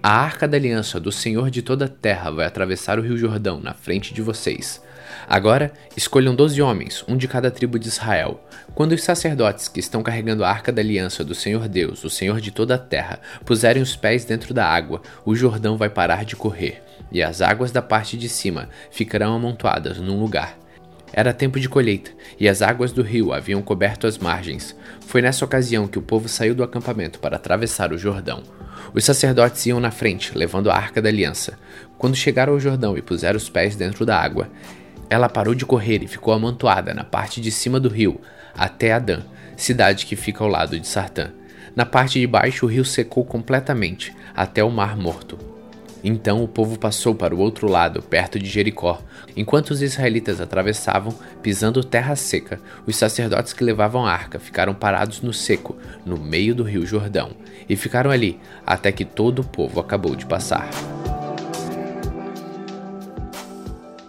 A 0.02 0.10
arca 0.10 0.48
da 0.48 0.56
aliança 0.56 0.98
do 0.98 1.12
Senhor 1.12 1.48
de 1.50 1.62
toda 1.62 1.84
a 1.84 1.88
terra 1.88 2.30
vai 2.30 2.44
atravessar 2.44 2.98
o 2.98 3.02
rio 3.02 3.16
Jordão 3.16 3.60
na 3.60 3.72
frente 3.72 4.12
de 4.12 4.20
vocês. 4.20 4.82
Agora, 5.28 5.72
escolham 5.96 6.34
doze 6.34 6.62
homens, 6.62 7.04
um 7.08 7.16
de 7.16 7.26
cada 7.26 7.50
tribo 7.50 7.80
de 7.80 7.88
Israel. 7.88 8.40
Quando 8.74 8.92
os 8.92 9.02
sacerdotes 9.02 9.66
que 9.66 9.80
estão 9.80 10.02
carregando 10.02 10.44
a 10.44 10.48
arca 10.48 10.70
da 10.70 10.80
aliança 10.80 11.24
do 11.24 11.34
Senhor 11.34 11.66
Deus, 11.66 12.04
o 12.04 12.10
Senhor 12.10 12.40
de 12.40 12.52
toda 12.52 12.76
a 12.76 12.78
terra, 12.78 13.18
puserem 13.44 13.82
os 13.82 13.96
pés 13.96 14.24
dentro 14.24 14.54
da 14.54 14.64
água, 14.64 15.02
o 15.24 15.34
Jordão 15.34 15.76
vai 15.76 15.90
parar 15.90 16.24
de 16.24 16.36
correr, 16.36 16.80
e 17.10 17.22
as 17.22 17.42
águas 17.42 17.72
da 17.72 17.82
parte 17.82 18.16
de 18.16 18.28
cima 18.28 18.68
ficarão 18.90 19.34
amontoadas 19.34 19.98
num 19.98 20.20
lugar. 20.20 20.56
Era 21.12 21.32
tempo 21.32 21.58
de 21.58 21.68
colheita, 21.68 22.10
e 22.38 22.48
as 22.48 22.62
águas 22.62 22.92
do 22.92 23.02
rio 23.02 23.32
haviam 23.32 23.62
coberto 23.62 24.06
as 24.06 24.18
margens. 24.18 24.76
Foi 25.00 25.22
nessa 25.22 25.44
ocasião 25.44 25.88
que 25.88 25.98
o 25.98 26.02
povo 26.02 26.28
saiu 26.28 26.54
do 26.54 26.62
acampamento 26.62 27.18
para 27.18 27.36
atravessar 27.36 27.92
o 27.92 27.98
Jordão. 27.98 28.42
Os 28.94 29.04
sacerdotes 29.04 29.64
iam 29.66 29.80
na 29.80 29.90
frente, 29.90 30.36
levando 30.36 30.70
a 30.70 30.74
arca 30.74 31.02
da 31.02 31.08
aliança. 31.08 31.58
Quando 31.98 32.14
chegaram 32.14 32.52
ao 32.52 32.60
Jordão 32.60 32.96
e 32.96 33.02
puseram 33.02 33.36
os 33.36 33.48
pés 33.48 33.74
dentro 33.74 34.04
da 34.04 34.18
água, 34.18 34.50
ela 35.08 35.28
parou 35.28 35.54
de 35.54 35.64
correr 35.64 36.02
e 36.02 36.08
ficou 36.08 36.34
amontoada 36.34 36.92
na 36.92 37.04
parte 37.04 37.40
de 37.40 37.50
cima 37.50 37.78
do 37.78 37.88
rio, 37.88 38.20
até 38.54 38.92
Adã, 38.92 39.20
cidade 39.56 40.06
que 40.06 40.16
fica 40.16 40.42
ao 40.42 40.50
lado 40.50 40.78
de 40.78 40.86
Sartã. 40.86 41.30
Na 41.74 41.84
parte 41.84 42.18
de 42.18 42.26
baixo, 42.26 42.66
o 42.66 42.68
rio 42.68 42.84
secou 42.84 43.24
completamente, 43.24 44.14
até 44.34 44.64
o 44.64 44.70
Mar 44.70 44.96
Morto. 44.96 45.38
Então 46.02 46.42
o 46.42 46.48
povo 46.48 46.78
passou 46.78 47.14
para 47.14 47.34
o 47.34 47.38
outro 47.38 47.68
lado, 47.68 48.00
perto 48.00 48.38
de 48.38 48.46
Jericó. 48.48 49.02
Enquanto 49.36 49.70
os 49.70 49.82
israelitas 49.82 50.40
atravessavam, 50.40 51.12
pisando 51.42 51.82
terra 51.82 52.14
seca, 52.14 52.60
os 52.86 52.96
sacerdotes 52.96 53.52
que 53.52 53.64
levavam 53.64 54.06
a 54.06 54.12
arca 54.12 54.38
ficaram 54.38 54.74
parados 54.74 55.20
no 55.20 55.32
seco, 55.32 55.76
no 56.04 56.16
meio 56.16 56.54
do 56.54 56.62
rio 56.62 56.86
Jordão, 56.86 57.32
e 57.68 57.74
ficaram 57.76 58.10
ali 58.10 58.38
até 58.64 58.92
que 58.92 59.04
todo 59.04 59.40
o 59.40 59.46
povo 59.46 59.80
acabou 59.80 60.14
de 60.14 60.24
passar. 60.26 60.70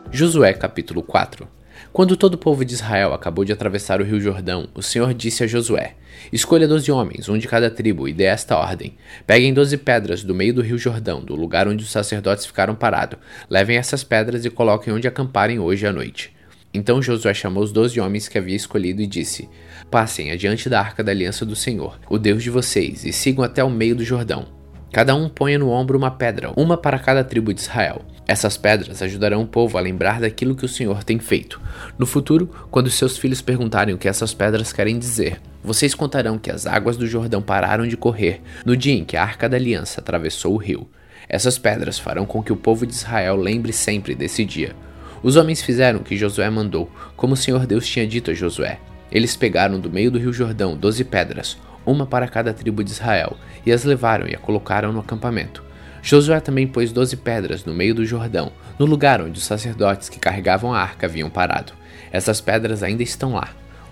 Josué 0.10 0.54
capítulo 0.54 1.04
4 1.04 1.46
Quando 1.92 2.16
todo 2.16 2.36
o 2.36 2.38
povo 2.38 2.64
de 2.64 2.74
Israel 2.74 3.14
acabou 3.14 3.44
de 3.44 3.52
atravessar 3.52 4.00
o 4.00 4.06
rio 4.06 4.22
Jordão, 4.22 4.70
o 4.74 4.82
Senhor 4.82 5.14
disse 5.14 5.44
a 5.44 5.48
Josué: 5.48 5.96
Escolha 6.32 6.66
doze 6.66 6.90
homens, 6.90 7.28
um 7.28 7.38
de 7.38 7.46
cada 7.46 7.70
tribo, 7.70 8.08
e 8.08 8.14
dê 8.14 8.24
esta 8.24 8.58
ordem: 8.58 8.96
Peguem 9.28 9.54
doze 9.54 9.78
pedras 9.78 10.24
do 10.24 10.34
meio 10.34 10.54
do 10.54 10.62
rio 10.62 10.78
Jordão, 10.78 11.22
do 11.22 11.36
lugar 11.36 11.68
onde 11.68 11.84
os 11.84 11.92
sacerdotes 11.92 12.46
ficaram 12.46 12.74
parados. 12.74 13.20
Levem 13.50 13.78
essas 13.78 14.02
pedras 14.04 14.46
e 14.46 14.50
coloquem 14.50 14.94
onde 14.94 15.10
acamparem 15.10 15.60
hoje 15.60 15.86
à 15.86 15.92
noite. 15.92 16.34
Então 16.74 17.02
Josué 17.02 17.34
chamou 17.34 17.62
os 17.62 17.74
doze 17.74 18.00
homens 18.00 18.30
que 18.30 18.38
havia 18.38 18.56
escolhido 18.56 19.02
e 19.02 19.08
disse: 19.08 19.50
Passem 19.92 20.32
adiante 20.32 20.70
da 20.70 20.80
arca 20.80 21.04
da 21.04 21.12
aliança 21.12 21.46
do 21.46 21.56
Senhor, 21.56 22.00
o 22.10 22.18
Deus 22.18 22.42
de 22.42 22.50
vocês, 22.50 23.04
e 23.04 23.12
sigam 23.12 23.44
até 23.44 23.62
o 23.62 23.70
meio 23.70 23.96
do 23.96 24.06
Jordão. 24.06 24.48
Cada 24.92 25.14
um 25.14 25.28
ponha 25.28 25.60
no 25.60 25.70
ombro 25.70 25.98
uma 25.98 26.12
pedra, 26.12 26.52
uma 26.56 26.78
para 26.78 26.98
cada 26.98 27.26
tribo 27.26 27.54
de 27.54 27.60
Israel. 27.60 28.06
Essas 28.28 28.58
pedras 28.58 29.02
ajudarão 29.02 29.42
o 29.42 29.48
povo 29.48 29.78
a 29.78 29.82
lembrar 29.82 30.20
daquilo 30.20 30.56
que 30.56 30.66
o 30.66 30.70
Senhor 30.70 31.02
tem 31.02 31.18
feito. 31.18 31.62
No 31.98 32.06
futuro, 32.06 32.50
quando 32.70 32.90
seus 32.90 33.18
filhos 33.18 33.42
perguntarem 33.42 33.96
o 33.96 33.98
que 33.98 34.10
essas 34.10 34.34
pedras 34.34 34.74
querem 34.74 35.00
dizer, 35.00 35.40
vocês 35.64 35.96
contarão 35.96 36.38
que 36.38 36.52
as 36.52 36.68
águas 36.68 36.98
do 36.98 37.08
Jordão 37.08 37.42
pararam 37.42 37.88
de 37.88 37.96
correr 37.96 38.42
no 38.66 38.76
dia 38.76 38.94
em 38.94 39.06
que 39.06 39.16
a 39.16 39.24
Arca 39.24 39.48
da 39.48 39.56
Aliança 39.56 40.02
atravessou 40.02 40.54
o 40.54 40.58
rio. 40.58 40.90
Essas 41.30 41.58
pedras 41.58 41.98
farão 41.98 42.26
com 42.26 42.44
que 42.44 42.52
o 42.52 42.58
povo 42.58 42.86
de 42.86 42.94
Israel 42.94 43.38
lembre 43.38 43.72
sempre 43.72 44.14
desse 44.14 44.44
dia. 44.44 44.76
Os 45.24 45.38
homens 45.38 45.62
fizeram 45.62 46.00
o 46.00 46.04
que 46.04 46.18
Josué 46.18 46.50
mandou, 46.50 46.92
como 47.16 47.34
o 47.34 47.38
Senhor 47.38 47.66
Deus 47.66 47.88
tinha 47.88 48.06
dito 48.06 48.32
a 48.32 48.34
Josué. 48.34 48.80
Eles 49.10 49.38
pegaram 49.38 49.80
do 49.80 49.90
meio 49.90 50.12
do 50.12 50.20
rio 50.20 50.34
Jordão 50.34 50.76
doze 50.76 51.04
pedras, 51.04 51.58
uma 51.86 52.06
para 52.06 52.28
cada 52.28 52.54
tribo 52.54 52.84
de 52.84 52.92
Israel, 52.92 53.38
e 53.66 53.72
as 53.72 53.86
levaram 53.86 54.28
e 54.28 54.36
a 54.36 54.38
colocaram 54.38 54.92
no 54.92 55.00
acampamento. 55.00 55.67
Josué 56.02 56.40
também 56.40 56.68
pôs 56.68 56.92
doze 56.92 57.18
pedras 57.18 57.66
no 57.66 57.74
meio 57.74 57.94
do 57.94 58.06
Jordão, 58.06 58.52
no 58.80 58.86
lugar 58.86 59.22
onde 59.22 59.40
os 59.40 59.46
sacerdotes 59.46 60.10
que 60.10 60.20
carregavam 60.20 60.74
a 60.74 60.80
arca 60.80 61.06
haviam 61.06 61.30
parado. 61.30 61.74
Essas 62.12 62.40
pedras 62.40 62.84
ainda 62.84 63.04
estão 63.04 63.34
lá. 63.34 63.50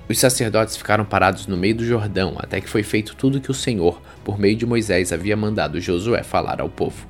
Os 0.08 0.20
sacerdotes 0.20 0.78
ficaram 0.78 1.04
parados 1.04 1.48
no 1.48 1.58
meio 1.58 1.76
do 1.76 1.86
Jordão 1.86 2.36
até 2.38 2.62
que 2.62 2.70
foi 2.70 2.84
feito 2.84 3.16
tudo 3.16 3.42
que 3.42 3.50
o 3.50 3.56
Senhor, 3.56 4.00
por 4.24 4.38
meio 4.38 4.56
de 4.56 4.66
Moisés, 4.66 5.12
havia 5.12 5.36
mandado 5.36 5.82
Josué 5.82 6.22
falar 6.22 6.62
ao 6.62 6.70
povo. 6.70 7.08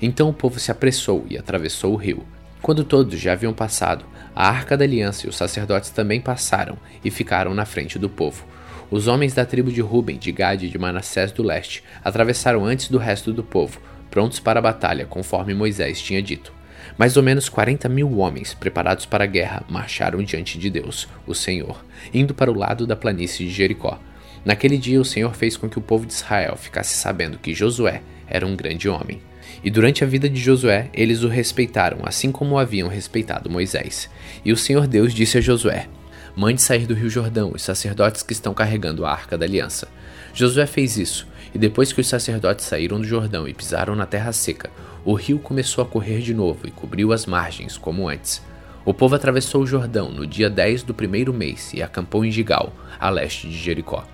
Então 0.00 0.30
o 0.30 0.34
povo 0.34 0.58
se 0.58 0.70
apressou 0.70 1.26
e 1.28 1.36
atravessou 1.36 1.92
o 1.92 1.96
rio. 1.96 2.26
Quando 2.62 2.84
todos 2.84 3.20
já 3.20 3.32
haviam 3.32 3.52
passado, 3.52 4.04
a 4.34 4.48
arca 4.48 4.76
da 4.76 4.84
aliança 4.84 5.26
e 5.26 5.28
os 5.28 5.36
sacerdotes 5.36 5.90
também 5.90 6.20
passaram 6.20 6.76
e 7.04 7.10
ficaram 7.10 7.54
na 7.54 7.64
frente 7.64 7.98
do 7.98 8.08
povo. 8.08 8.44
Os 8.90 9.06
homens 9.06 9.34
da 9.34 9.44
tribo 9.44 9.70
de 9.70 9.82
Ruben, 9.82 10.16
de 10.16 10.32
Gade 10.32 10.66
e 10.66 10.70
de 10.70 10.78
Manassés 10.78 11.30
do 11.30 11.42
leste 11.42 11.84
atravessaram 12.02 12.64
antes 12.64 12.88
do 12.88 12.96
resto 12.96 13.32
do 13.32 13.44
povo, 13.44 13.80
prontos 14.10 14.40
para 14.40 14.58
a 14.58 14.62
batalha, 14.62 15.06
conforme 15.06 15.54
Moisés 15.54 16.00
tinha 16.00 16.22
dito. 16.22 16.52
Mais 16.96 17.16
ou 17.16 17.22
menos 17.22 17.48
40 17.48 17.88
mil 17.88 18.18
homens, 18.18 18.54
preparados 18.54 19.06
para 19.06 19.24
a 19.24 19.26
guerra, 19.26 19.64
marcharam 19.68 20.22
diante 20.22 20.58
de 20.58 20.68
Deus, 20.68 21.08
o 21.26 21.34
Senhor, 21.34 21.84
indo 22.12 22.34
para 22.34 22.50
o 22.50 22.58
lado 22.58 22.86
da 22.86 22.96
planície 22.96 23.46
de 23.46 23.52
Jericó. 23.52 24.00
Naquele 24.44 24.78
dia, 24.78 25.00
o 25.00 25.04
Senhor 25.04 25.34
fez 25.34 25.56
com 25.56 25.68
que 25.68 25.78
o 25.78 25.82
povo 25.82 26.06
de 26.06 26.12
Israel 26.12 26.56
ficasse 26.56 26.96
sabendo 26.96 27.38
que 27.38 27.54
Josué 27.54 28.02
era 28.26 28.46
um 28.46 28.56
grande 28.56 28.88
homem. 28.88 29.20
E 29.62 29.70
durante 29.70 30.02
a 30.02 30.06
vida 30.06 30.28
de 30.28 30.40
Josué, 30.40 30.88
eles 30.92 31.22
o 31.22 31.28
respeitaram, 31.28 31.98
assim 32.04 32.32
como 32.32 32.58
haviam 32.58 32.88
respeitado 32.88 33.50
Moisés. 33.50 34.08
E 34.44 34.52
o 34.52 34.56
Senhor 34.56 34.86
Deus 34.86 35.12
disse 35.12 35.38
a 35.38 35.40
Josué: 35.40 35.86
Mande 36.34 36.62
sair 36.62 36.86
do 36.86 36.94
rio 36.94 37.10
Jordão 37.10 37.52
os 37.54 37.62
sacerdotes 37.62 38.22
que 38.22 38.32
estão 38.32 38.54
carregando 38.54 39.04
a 39.04 39.12
arca 39.12 39.36
da 39.36 39.44
aliança. 39.44 39.86
Josué 40.32 40.66
fez 40.66 40.96
isso, 40.96 41.26
e 41.54 41.58
depois 41.58 41.92
que 41.92 42.00
os 42.00 42.06
sacerdotes 42.06 42.66
saíram 42.66 43.00
do 43.00 43.06
Jordão 43.06 43.48
e 43.48 43.54
pisaram 43.54 43.94
na 43.94 44.06
terra 44.06 44.32
seca, 44.32 44.70
o 45.04 45.14
rio 45.14 45.38
começou 45.38 45.82
a 45.82 45.86
correr 45.86 46.20
de 46.20 46.34
novo 46.34 46.66
e 46.66 46.70
cobriu 46.70 47.12
as 47.12 47.26
margens 47.26 47.76
como 47.76 48.08
antes. 48.08 48.42
O 48.84 48.94
povo 48.94 49.14
atravessou 49.14 49.62
o 49.62 49.66
Jordão 49.66 50.10
no 50.10 50.26
dia 50.26 50.48
10 50.48 50.82
do 50.82 50.94
primeiro 50.94 51.32
mês 51.32 51.72
e 51.74 51.82
acampou 51.82 52.24
em 52.24 52.30
Gigal, 52.30 52.72
a 52.98 53.10
leste 53.10 53.48
de 53.48 53.56
Jericó. 53.56 54.04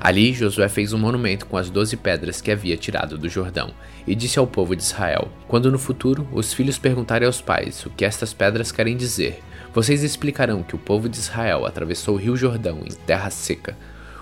Ali 0.00 0.32
Josué 0.32 0.68
fez 0.68 0.92
um 0.92 0.98
monumento 0.98 1.46
com 1.46 1.56
as 1.56 1.70
doze 1.70 1.96
pedras 1.96 2.40
que 2.40 2.50
havia 2.50 2.76
tirado 2.76 3.18
do 3.18 3.28
Jordão, 3.28 3.72
e 4.06 4.14
disse 4.14 4.38
ao 4.38 4.46
povo 4.46 4.76
de 4.76 4.82
Israel: 4.82 5.28
Quando 5.48 5.72
no 5.72 5.78
futuro 5.78 6.28
os 6.32 6.52
filhos 6.52 6.78
perguntarem 6.78 7.26
aos 7.26 7.40
pais 7.40 7.84
o 7.84 7.90
que 7.90 8.04
estas 8.04 8.32
pedras 8.32 8.70
querem 8.70 8.96
dizer, 8.96 9.42
vocês 9.74 10.02
explicarão 10.02 10.62
que 10.62 10.76
o 10.76 10.78
povo 10.78 11.08
de 11.08 11.18
Israel 11.18 11.66
atravessou 11.66 12.14
o 12.14 12.18
rio 12.18 12.36
Jordão 12.36 12.82
em 12.84 12.94
terra 13.06 13.30
seca. 13.30 13.76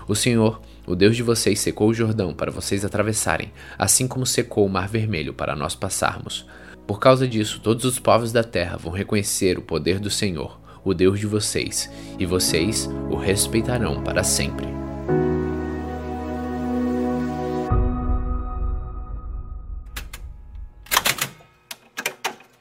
O 0.07 0.15
Senhor, 0.15 0.61
o 0.87 0.95
Deus 0.95 1.17
de 1.17 1.21
vocês, 1.21 1.59
secou 1.59 1.89
o 1.89 1.93
Jordão 1.93 2.33
para 2.33 2.49
vocês 2.49 2.85
atravessarem, 2.85 3.51
assim 3.77 4.07
como 4.07 4.25
secou 4.25 4.65
o 4.65 4.69
Mar 4.69 4.87
Vermelho 4.87 5.33
para 5.33 5.53
nós 5.53 5.75
passarmos. 5.75 6.47
Por 6.87 6.97
causa 6.97 7.27
disso, 7.27 7.59
todos 7.59 7.83
os 7.83 7.99
povos 7.99 8.31
da 8.31 8.41
terra 8.41 8.77
vão 8.77 8.93
reconhecer 8.93 9.57
o 9.57 9.61
poder 9.61 9.99
do 9.99 10.09
Senhor, 10.09 10.57
o 10.85 10.93
Deus 10.93 11.19
de 11.19 11.27
vocês, 11.27 11.91
e 12.17 12.25
vocês 12.25 12.89
o 13.09 13.17
respeitarão 13.17 14.01
para 14.01 14.23
sempre. 14.23 14.65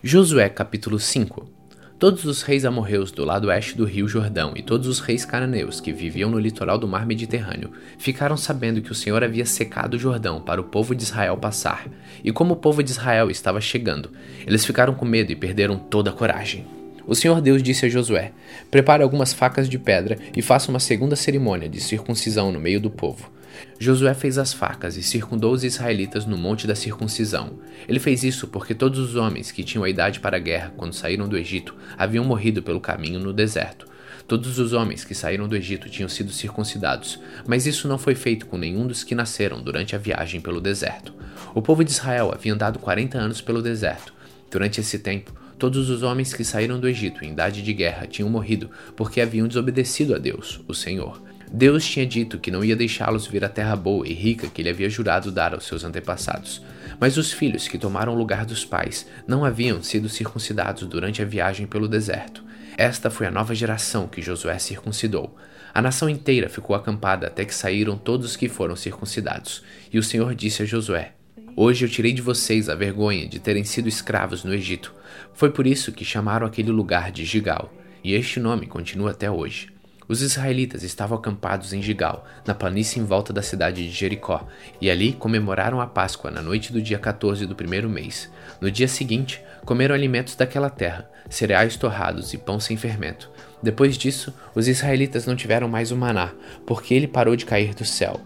Josué 0.03 0.49
capítulo 0.49 0.99
5 0.99 1.56
Todos 1.99 2.27
os 2.27 2.43
reis 2.43 2.67
amorreus 2.67 3.11
do 3.11 3.25
lado 3.25 3.49
oeste 3.49 3.75
do 3.75 3.87
rio 3.87 4.07
Jordão 4.07 4.53
e 4.55 4.63
todos 4.63 4.87
os 4.87 5.01
reis 5.01 5.25
cananeus 5.25 5.81
que 5.81 5.95
viviam 5.95 6.31
no 6.31 6.39
litoral 6.39 6.77
do 6.77 6.87
mar 6.87 7.07
Mediterrâneo 7.07 7.71
ficaram 7.97 8.37
sabendo 8.37 8.83
que 8.83 8.93
o 8.93 8.95
Senhor 8.95 9.25
havia 9.25 9.47
secado 9.47 9.97
o 9.97 9.99
Jordão 9.99 10.39
para 10.39 10.61
o 10.61 10.65
povo 10.65 10.95
de 10.95 11.05
Israel 11.05 11.39
passar, 11.39 11.89
e 12.23 12.31
como 12.31 12.53
o 12.53 12.57
povo 12.57 12.83
de 12.83 12.91
Israel 12.91 13.31
estava 13.31 13.63
chegando, 13.63 14.11
eles 14.47 14.63
ficaram 14.63 14.93
com 14.93 15.07
medo 15.07 15.33
e 15.33 15.37
perderam 15.37 15.79
toda 15.79 16.11
a 16.11 16.13
coragem. 16.13 16.67
O 17.07 17.15
Senhor 17.15 17.41
Deus 17.41 17.63
disse 17.63 17.87
a 17.87 17.89
Josué: 17.89 18.33
Prepare 18.71 19.03
algumas 19.03 19.33
facas 19.33 19.67
de 19.67 19.79
pedra 19.79 20.19
e 20.37 20.43
faça 20.43 20.71
uma 20.71 20.81
segunda 20.81 21.17
cerimônia 21.17 21.67
de 21.67 21.81
circuncisão 21.81 22.53
no 22.53 22.61
meio 22.61 22.79
do 22.79 22.91
povo. 22.91 23.31
Josué 23.79 24.15
fez 24.15 24.39
as 24.39 24.53
facas 24.53 24.97
e 24.97 25.03
circundou 25.03 25.53
os 25.53 25.65
israelitas 25.65 26.25
no 26.25 26.37
monte 26.37 26.67
da 26.67 26.75
circuncisão. 26.75 27.59
Ele 27.89 27.99
fez 27.99 28.23
isso 28.23 28.49
porque 28.49 28.75
todos 28.75 28.99
os 28.99 29.17
homens 29.17 29.51
que 29.51 29.65
tinham 29.65 29.85
a 29.85 29.91
idade 29.91 30.21
para 30.21 30.37
a 30.37 30.41
guerra 30.41 30.73
quando 30.77 30.95
saíram 30.95 31.29
do 31.29 31.37
Egito 31.37 31.75
haviam 31.97 32.25
morrido 32.25 32.63
pelo 32.63 32.81
caminho 32.81 33.21
no 33.21 33.33
deserto. 33.33 33.87
Todos 34.27 34.59
os 34.59 34.73
homens 34.73 35.05
que 35.05 35.15
saíram 35.15 35.47
do 35.47 35.57
Egito 35.57 35.89
tinham 35.89 36.09
sido 36.09 36.33
circuncidados, 36.33 37.21
mas 37.47 37.65
isso 37.65 37.87
não 37.87 37.97
foi 37.97 38.17
feito 38.17 38.47
com 38.47 38.59
nenhum 38.59 38.85
dos 38.85 39.05
que 39.05 39.15
nasceram 39.15 39.63
durante 39.63 39.95
a 39.95 39.99
viagem 39.99 40.41
pelo 40.41 40.61
deserto. 40.61 41.15
O 41.55 41.63
povo 41.63 41.85
de 41.85 41.93
Israel 41.93 42.33
havia 42.35 42.53
andado 42.53 42.81
40 42.81 43.17
anos 43.17 43.41
pelo 43.41 43.63
deserto. 43.63 44.13
Durante 44.51 44.81
esse 44.81 44.99
tempo, 44.99 45.33
todos 45.59 45.89
os 45.91 46.03
homens 46.03 46.33
que 46.33 46.45
saíram 46.45 46.81
do 46.81 46.89
Egito 46.89 47.25
em 47.25 47.31
idade 47.33 47.63
de 47.63 47.73
guerra 47.73 48.07
tinham 48.07 48.29
morrido 48.29 48.69
porque 48.97 49.21
haviam 49.21 49.47
desobedecido 49.47 50.15
a 50.15 50.19
Deus, 50.19 50.61
o 50.67 50.75
Senhor. 50.75 51.23
Deus 51.57 51.87
tinha 51.87 52.05
dito 52.05 52.39
que 52.39 52.51
não 52.51 52.63
ia 52.63 52.77
deixá-los 52.77 53.27
vir 53.27 53.43
à 53.43 53.49
terra 53.49 53.75
boa 53.75 54.07
e 54.07 54.13
rica 54.13 54.47
que 54.47 54.61
ele 54.61 54.69
havia 54.69 54.91
jurado 54.91 55.33
dar 55.33 55.55
aos 55.55 55.65
seus 55.65 55.85
antepassados. 55.85 56.63
Mas 57.01 57.17
os 57.17 57.33
filhos 57.33 57.67
que 57.67 57.79
tomaram 57.79 58.13
o 58.13 58.19
lugar 58.19 58.45
dos 58.45 58.63
pais 58.63 59.07
não 59.27 59.43
haviam 59.43 59.83
sido 59.83 60.07
circuncidados 60.07 60.87
durante 60.87 61.23
a 61.23 61.25
viagem 61.25 61.67
pelo 61.67 61.89
deserto. 61.89 62.45
Esta 62.77 63.09
foi 63.09 63.27
a 63.27 63.31
nova 63.31 63.55
geração 63.55 64.07
que 64.07 64.21
Josué 64.21 64.59
circuncidou. 64.59 65.35
A 65.73 65.81
nação 65.81 66.11
inteira 66.11 66.51
ficou 66.51 66.77
acampada 66.77 67.27
até 67.29 67.43
que 67.43 67.55
saíram 67.55 67.97
todos 67.97 68.33
os 68.33 68.37
que 68.37 68.51
foram 68.51 68.77
circuncidados. 68.77 69.63
E 69.91 69.99
o 69.99 70.03
Senhor 70.03 70.35
disse 70.35 70.63
a 70.63 70.67
Josué: 70.67 71.15
Hoje 71.57 71.87
eu 71.87 71.89
tirei 71.89 72.13
de 72.13 72.21
vocês 72.21 72.69
a 72.69 72.75
vergonha 72.75 73.27
de 73.27 73.39
terem 73.39 73.65
sido 73.65 73.89
escravos 73.89 74.45
no 74.45 74.53
Egito. 74.53 74.95
Foi 75.33 75.51
por 75.51 75.67
isso 75.67 75.91
que 75.91 76.05
chamaram 76.05 76.47
aquele 76.47 76.71
lugar 76.71 77.11
de 77.11 77.25
Gigal, 77.25 77.73
e 78.05 78.13
este 78.13 78.39
nome 78.39 78.67
continua 78.67 79.13
até 79.13 79.31
hoje. 79.31 79.75
Os 80.09 80.23
israelitas 80.23 80.85
estavam 80.85 81.19
acampados 81.19 81.73
em 81.73 81.83
Gigal, 81.83 82.25
na 82.47 82.55
planície 82.55 83.01
em 83.01 83.05
volta 83.05 83.33
da 83.33 83.43
cidade 83.43 83.85
de 83.85 83.91
Jericó, 83.91 84.47
e 84.81 84.89
ali 84.89 85.13
comemoraram 85.13 85.81
a 85.81 85.87
Páscoa 85.87 86.31
na 86.31 86.41
noite 86.41 86.73
do 86.73 86.81
dia 86.81 86.99
14 86.99 87.45
do 87.45 87.57
primeiro 87.57 87.89
mês. 87.89 88.31
No 88.61 88.71
dia 88.71 88.87
seguinte, 88.87 89.43
comeram 89.65 89.95
alimentos 89.95 90.37
daquela 90.37 90.71
terra, 90.71 91.11
cereais 91.29 91.77
torrados 91.77 92.33
e 92.33 92.39
pão 92.39 92.61
sem 92.61 92.77
fermento. 92.77 93.31
Depois 93.61 93.99
disso, 93.99 94.33
os 94.55 94.69
israelitas 94.69 95.27
não 95.27 95.35
tiveram 95.35 95.69
mais 95.69 95.91
o 95.91 95.97
maná, 95.97 96.33
porque 96.65 96.95
ele 96.95 97.09
parou 97.09 97.35
de 97.35 97.45
cair 97.45 97.75
do 97.75 97.85
céu. 97.85 98.21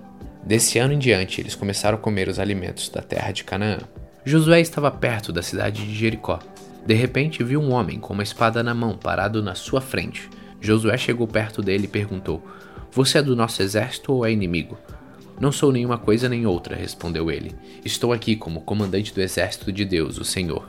Desse 0.45 0.79
ano 0.79 0.93
em 0.93 0.99
diante, 0.99 1.41
eles 1.41 1.55
começaram 1.55 1.97
a 1.97 2.01
comer 2.01 2.29
os 2.29 2.39
alimentos 2.39 2.89
da 2.89 3.01
terra 3.01 3.33
de 3.33 3.45
Canaã. 3.45 3.79
Josué 4.25 4.61
estava 4.61 4.91
perto 4.91 5.33
da 5.33 5.43
cidade 5.43 5.87
de 5.87 5.95
Jericó. 5.95 6.39
De 6.85 6.95
repente, 6.95 7.43
viu 7.43 7.61
um 7.61 7.73
homem 7.73 7.99
com 7.99 8.13
uma 8.13 8.23
espada 8.23 8.63
na 8.63 8.75
mão 8.75 8.97
parado 8.97 9.43
na 9.43 9.55
sua 9.55 9.81
frente. 9.81 10.29
Josué 10.61 10.97
chegou 10.99 11.27
perto 11.27 11.63
dele 11.63 11.85
e 11.85 11.89
perguntou: 11.89 12.45
Você 12.93 13.19
é 13.19 13.23
do 13.23 13.35
nosso 13.35 13.63
exército 13.63 14.13
ou 14.13 14.27
é 14.27 14.33
inimigo? 14.33 14.77
Não 15.41 15.51
sou 15.51 15.73
nenhuma 15.73 15.97
coisa 15.97 16.29
nem 16.29 16.47
outra, 16.47 16.77
respondeu 16.77 17.31
ele. 17.31 17.55
Estou 17.85 18.13
aqui 18.13 18.37
como 18.37 18.61
comandante 18.61 19.15
do 19.15 19.23
exército 19.23 19.73
de 19.73 19.85
Deus, 19.85 20.19
o 20.19 20.25
Senhor. 20.25 20.69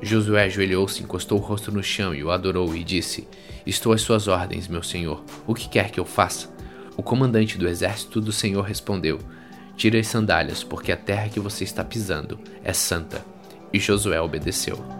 Josué 0.00 0.44
ajoelhou-se, 0.44 1.02
encostou 1.02 1.38
o 1.38 1.42
rosto 1.42 1.72
no 1.72 1.82
chão 1.82 2.14
e 2.14 2.22
o 2.22 2.30
adorou 2.30 2.74
e 2.76 2.84
disse: 2.84 3.26
Estou 3.66 3.92
às 3.92 4.02
suas 4.02 4.28
ordens, 4.28 4.68
meu 4.68 4.82
senhor. 4.82 5.24
O 5.46 5.54
que 5.54 5.68
quer 5.68 5.90
que 5.90 5.98
eu 5.98 6.04
faça? 6.04 6.54
O 6.96 7.02
comandante 7.02 7.58
do 7.58 7.68
exército 7.68 8.20
do 8.20 8.32
Senhor 8.32 8.62
respondeu: 8.62 9.18
Tire 9.76 9.98
as 9.98 10.06
sandálias, 10.06 10.62
porque 10.62 10.92
a 10.92 10.96
terra 10.96 11.28
que 11.28 11.40
você 11.40 11.64
está 11.64 11.82
pisando 11.82 12.38
é 12.62 12.72
santa. 12.72 13.24
E 13.72 13.80
Josué 13.80 14.20
obedeceu. 14.20 14.95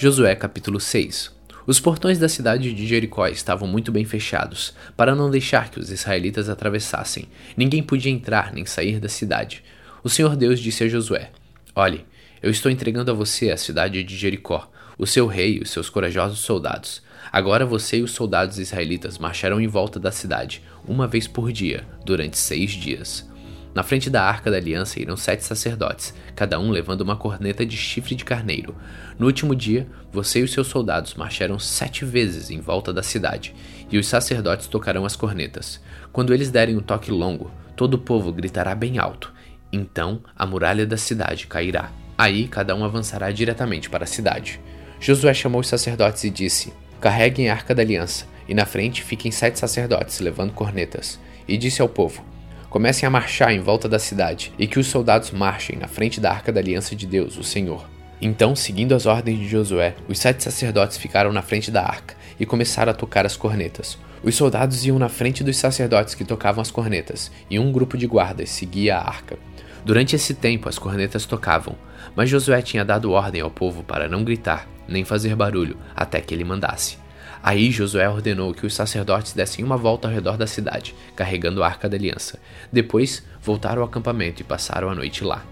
Josué 0.00 0.36
capítulo 0.36 0.78
6 0.78 1.34
Os 1.66 1.80
portões 1.80 2.20
da 2.20 2.28
cidade 2.28 2.72
de 2.72 2.86
Jericó 2.86 3.26
estavam 3.26 3.66
muito 3.66 3.90
bem 3.90 4.04
fechados, 4.04 4.72
para 4.96 5.12
não 5.12 5.28
deixar 5.28 5.72
que 5.72 5.80
os 5.80 5.90
israelitas 5.90 6.48
atravessassem. 6.48 7.26
Ninguém 7.56 7.82
podia 7.82 8.12
entrar 8.12 8.52
nem 8.52 8.64
sair 8.64 9.00
da 9.00 9.08
cidade. 9.08 9.64
O 10.04 10.08
Senhor 10.08 10.36
Deus 10.36 10.60
disse 10.60 10.84
a 10.84 10.88
Josué: 10.88 11.32
Olhe, 11.74 12.06
eu 12.40 12.48
estou 12.48 12.70
entregando 12.70 13.10
a 13.10 13.14
você 13.14 13.50
a 13.50 13.56
cidade 13.56 14.04
de 14.04 14.16
Jericó, 14.16 14.70
o 14.96 15.04
seu 15.04 15.26
rei 15.26 15.56
e 15.56 15.62
os 15.62 15.70
seus 15.70 15.90
corajosos 15.90 16.38
soldados. 16.38 17.02
Agora 17.32 17.66
você 17.66 17.96
e 17.96 18.02
os 18.02 18.12
soldados 18.12 18.60
israelitas 18.60 19.18
marcharão 19.18 19.60
em 19.60 19.66
volta 19.66 19.98
da 19.98 20.12
cidade, 20.12 20.62
uma 20.86 21.08
vez 21.08 21.26
por 21.26 21.50
dia, 21.50 21.84
durante 22.04 22.38
seis 22.38 22.70
dias. 22.70 23.28
Na 23.74 23.82
frente 23.82 24.08
da 24.08 24.22
arca 24.22 24.50
da 24.50 24.56
aliança 24.56 25.00
irão 25.00 25.16
sete 25.16 25.44
sacerdotes, 25.44 26.14
cada 26.34 26.58
um 26.58 26.70
levando 26.70 27.02
uma 27.02 27.16
corneta 27.16 27.64
de 27.64 27.76
chifre 27.76 28.14
de 28.14 28.24
carneiro. 28.24 28.74
No 29.18 29.26
último 29.26 29.54
dia, 29.54 29.86
você 30.10 30.40
e 30.40 30.42
os 30.42 30.52
seus 30.52 30.66
soldados 30.66 31.14
marcharão 31.14 31.58
sete 31.58 32.04
vezes 32.04 32.50
em 32.50 32.60
volta 32.60 32.92
da 32.92 33.02
cidade, 33.02 33.54
e 33.90 33.98
os 33.98 34.06
sacerdotes 34.06 34.66
tocarão 34.66 35.04
as 35.04 35.16
cornetas. 35.16 35.80
Quando 36.12 36.32
eles 36.32 36.50
derem 36.50 36.76
um 36.76 36.82
toque 36.82 37.10
longo, 37.10 37.50
todo 37.76 37.94
o 37.94 37.98
povo 37.98 38.32
gritará 38.32 38.74
bem 38.74 38.98
alto. 38.98 39.32
Então 39.72 40.22
a 40.36 40.46
muralha 40.46 40.86
da 40.86 40.96
cidade 40.96 41.46
cairá. 41.46 41.92
Aí 42.16 42.48
cada 42.48 42.74
um 42.74 42.84
avançará 42.84 43.30
diretamente 43.30 43.88
para 43.88 44.04
a 44.04 44.08
cidade. 44.08 44.60
Josué 44.98 45.32
chamou 45.32 45.60
os 45.60 45.68
sacerdotes 45.68 46.24
e 46.24 46.30
disse: 46.30 46.72
Carreguem 47.00 47.48
a 47.48 47.54
arca 47.54 47.74
da 47.74 47.82
aliança, 47.82 48.26
e 48.48 48.54
na 48.54 48.66
frente 48.66 49.02
fiquem 49.02 49.30
sete 49.30 49.58
sacerdotes 49.58 50.18
levando 50.18 50.52
cornetas. 50.52 51.20
E 51.46 51.56
disse 51.56 51.80
ao 51.80 51.88
povo: 51.88 52.24
comecem 52.70 53.06
a 53.06 53.10
marchar 53.10 53.52
em 53.52 53.60
volta 53.60 53.88
da 53.88 53.98
cidade 53.98 54.52
e 54.58 54.66
que 54.66 54.78
os 54.78 54.86
soldados 54.86 55.30
marchem 55.30 55.78
na 55.78 55.88
frente 55.88 56.20
da 56.20 56.30
arca 56.30 56.52
da 56.52 56.60
aliança 56.60 56.94
de 56.94 57.06
Deus, 57.06 57.36
o 57.36 57.44
Senhor. 57.44 57.88
Então, 58.20 58.56
seguindo 58.56 58.94
as 58.94 59.06
ordens 59.06 59.38
de 59.38 59.48
Josué, 59.48 59.94
os 60.08 60.18
sete 60.18 60.42
sacerdotes 60.42 60.96
ficaram 60.96 61.32
na 61.32 61.42
frente 61.42 61.70
da 61.70 61.82
arca 61.82 62.16
e 62.38 62.44
começaram 62.44 62.90
a 62.90 62.94
tocar 62.94 63.24
as 63.24 63.36
cornetas. 63.36 63.98
Os 64.22 64.34
soldados 64.34 64.84
iam 64.84 64.98
na 64.98 65.08
frente 65.08 65.44
dos 65.44 65.56
sacerdotes 65.56 66.14
que 66.14 66.24
tocavam 66.24 66.60
as 66.60 66.70
cornetas, 66.70 67.30
e 67.48 67.58
um 67.58 67.70
grupo 67.70 67.96
de 67.96 68.06
guardas 68.06 68.50
seguia 68.50 68.96
a 68.96 69.06
arca. 69.06 69.38
Durante 69.84 70.16
esse 70.16 70.34
tempo, 70.34 70.68
as 70.68 70.78
cornetas 70.78 71.24
tocavam, 71.24 71.76
mas 72.16 72.28
Josué 72.28 72.60
tinha 72.60 72.84
dado 72.84 73.12
ordem 73.12 73.40
ao 73.40 73.50
povo 73.50 73.84
para 73.84 74.08
não 74.08 74.24
gritar 74.24 74.68
nem 74.88 75.04
fazer 75.04 75.36
barulho 75.36 75.76
até 75.94 76.20
que 76.20 76.34
ele 76.34 76.44
mandasse. 76.44 76.98
Aí 77.42 77.70
Josué 77.70 78.08
ordenou 78.08 78.52
que 78.52 78.66
os 78.66 78.74
sacerdotes 78.74 79.32
dessem 79.32 79.64
uma 79.64 79.76
volta 79.76 80.08
ao 80.08 80.14
redor 80.14 80.36
da 80.36 80.46
cidade, 80.46 80.94
carregando 81.14 81.62
a 81.62 81.66
arca 81.66 81.88
da 81.88 81.96
aliança. 81.96 82.38
Depois 82.72 83.24
voltaram 83.42 83.82
ao 83.82 83.88
acampamento 83.88 84.42
e 84.42 84.44
passaram 84.44 84.90
a 84.90 84.94
noite 84.94 85.24
lá. 85.24 85.44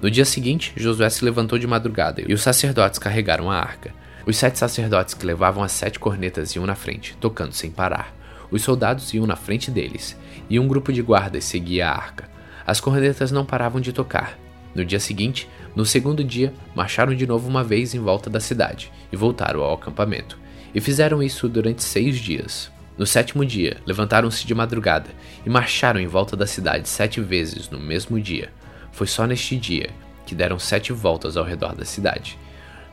No 0.00 0.10
dia 0.10 0.24
seguinte, 0.24 0.72
Josué 0.76 1.08
se 1.08 1.24
levantou 1.24 1.58
de 1.58 1.66
madrugada 1.66 2.22
e 2.26 2.32
os 2.32 2.42
sacerdotes 2.42 2.98
carregaram 2.98 3.50
a 3.50 3.58
arca. 3.58 3.92
Os 4.26 4.36
sete 4.36 4.58
sacerdotes 4.58 5.14
que 5.14 5.24
levavam 5.24 5.62
as 5.62 5.72
sete 5.72 5.98
cornetas 5.98 6.54
iam 6.54 6.66
na 6.66 6.74
frente, 6.74 7.16
tocando 7.20 7.52
sem 7.52 7.70
parar. 7.70 8.14
Os 8.50 8.62
soldados 8.62 9.12
iam 9.14 9.26
na 9.26 9.36
frente 9.36 9.70
deles, 9.70 10.16
e 10.50 10.60
um 10.60 10.68
grupo 10.68 10.92
de 10.92 11.02
guardas 11.02 11.44
seguia 11.44 11.88
a 11.88 11.94
arca. 11.94 12.28
As 12.66 12.80
cornetas 12.80 13.30
não 13.30 13.44
paravam 13.44 13.80
de 13.80 13.92
tocar. 13.92 14.38
No 14.74 14.84
dia 14.84 15.00
seguinte, 15.00 15.48
no 15.74 15.86
segundo 15.86 16.22
dia, 16.22 16.52
marcharam 16.74 17.14
de 17.14 17.26
novo 17.26 17.48
uma 17.48 17.64
vez 17.64 17.94
em 17.94 18.00
volta 18.00 18.28
da 18.28 18.40
cidade 18.40 18.92
e 19.10 19.16
voltaram 19.16 19.62
ao 19.62 19.74
acampamento. 19.74 20.38
E 20.76 20.80
fizeram 20.80 21.22
isso 21.22 21.48
durante 21.48 21.82
seis 21.82 22.18
dias. 22.18 22.70
No 22.98 23.06
sétimo 23.06 23.46
dia, 23.46 23.78
levantaram-se 23.86 24.46
de 24.46 24.54
madrugada 24.54 25.08
e 25.46 25.48
marcharam 25.48 25.98
em 25.98 26.06
volta 26.06 26.36
da 26.36 26.46
cidade 26.46 26.86
sete 26.86 27.18
vezes 27.18 27.70
no 27.70 27.80
mesmo 27.80 28.20
dia. 28.20 28.50
Foi 28.92 29.06
só 29.06 29.26
neste 29.26 29.56
dia 29.56 29.88
que 30.26 30.34
deram 30.34 30.58
sete 30.58 30.92
voltas 30.92 31.34
ao 31.34 31.44
redor 31.44 31.74
da 31.74 31.86
cidade. 31.86 32.38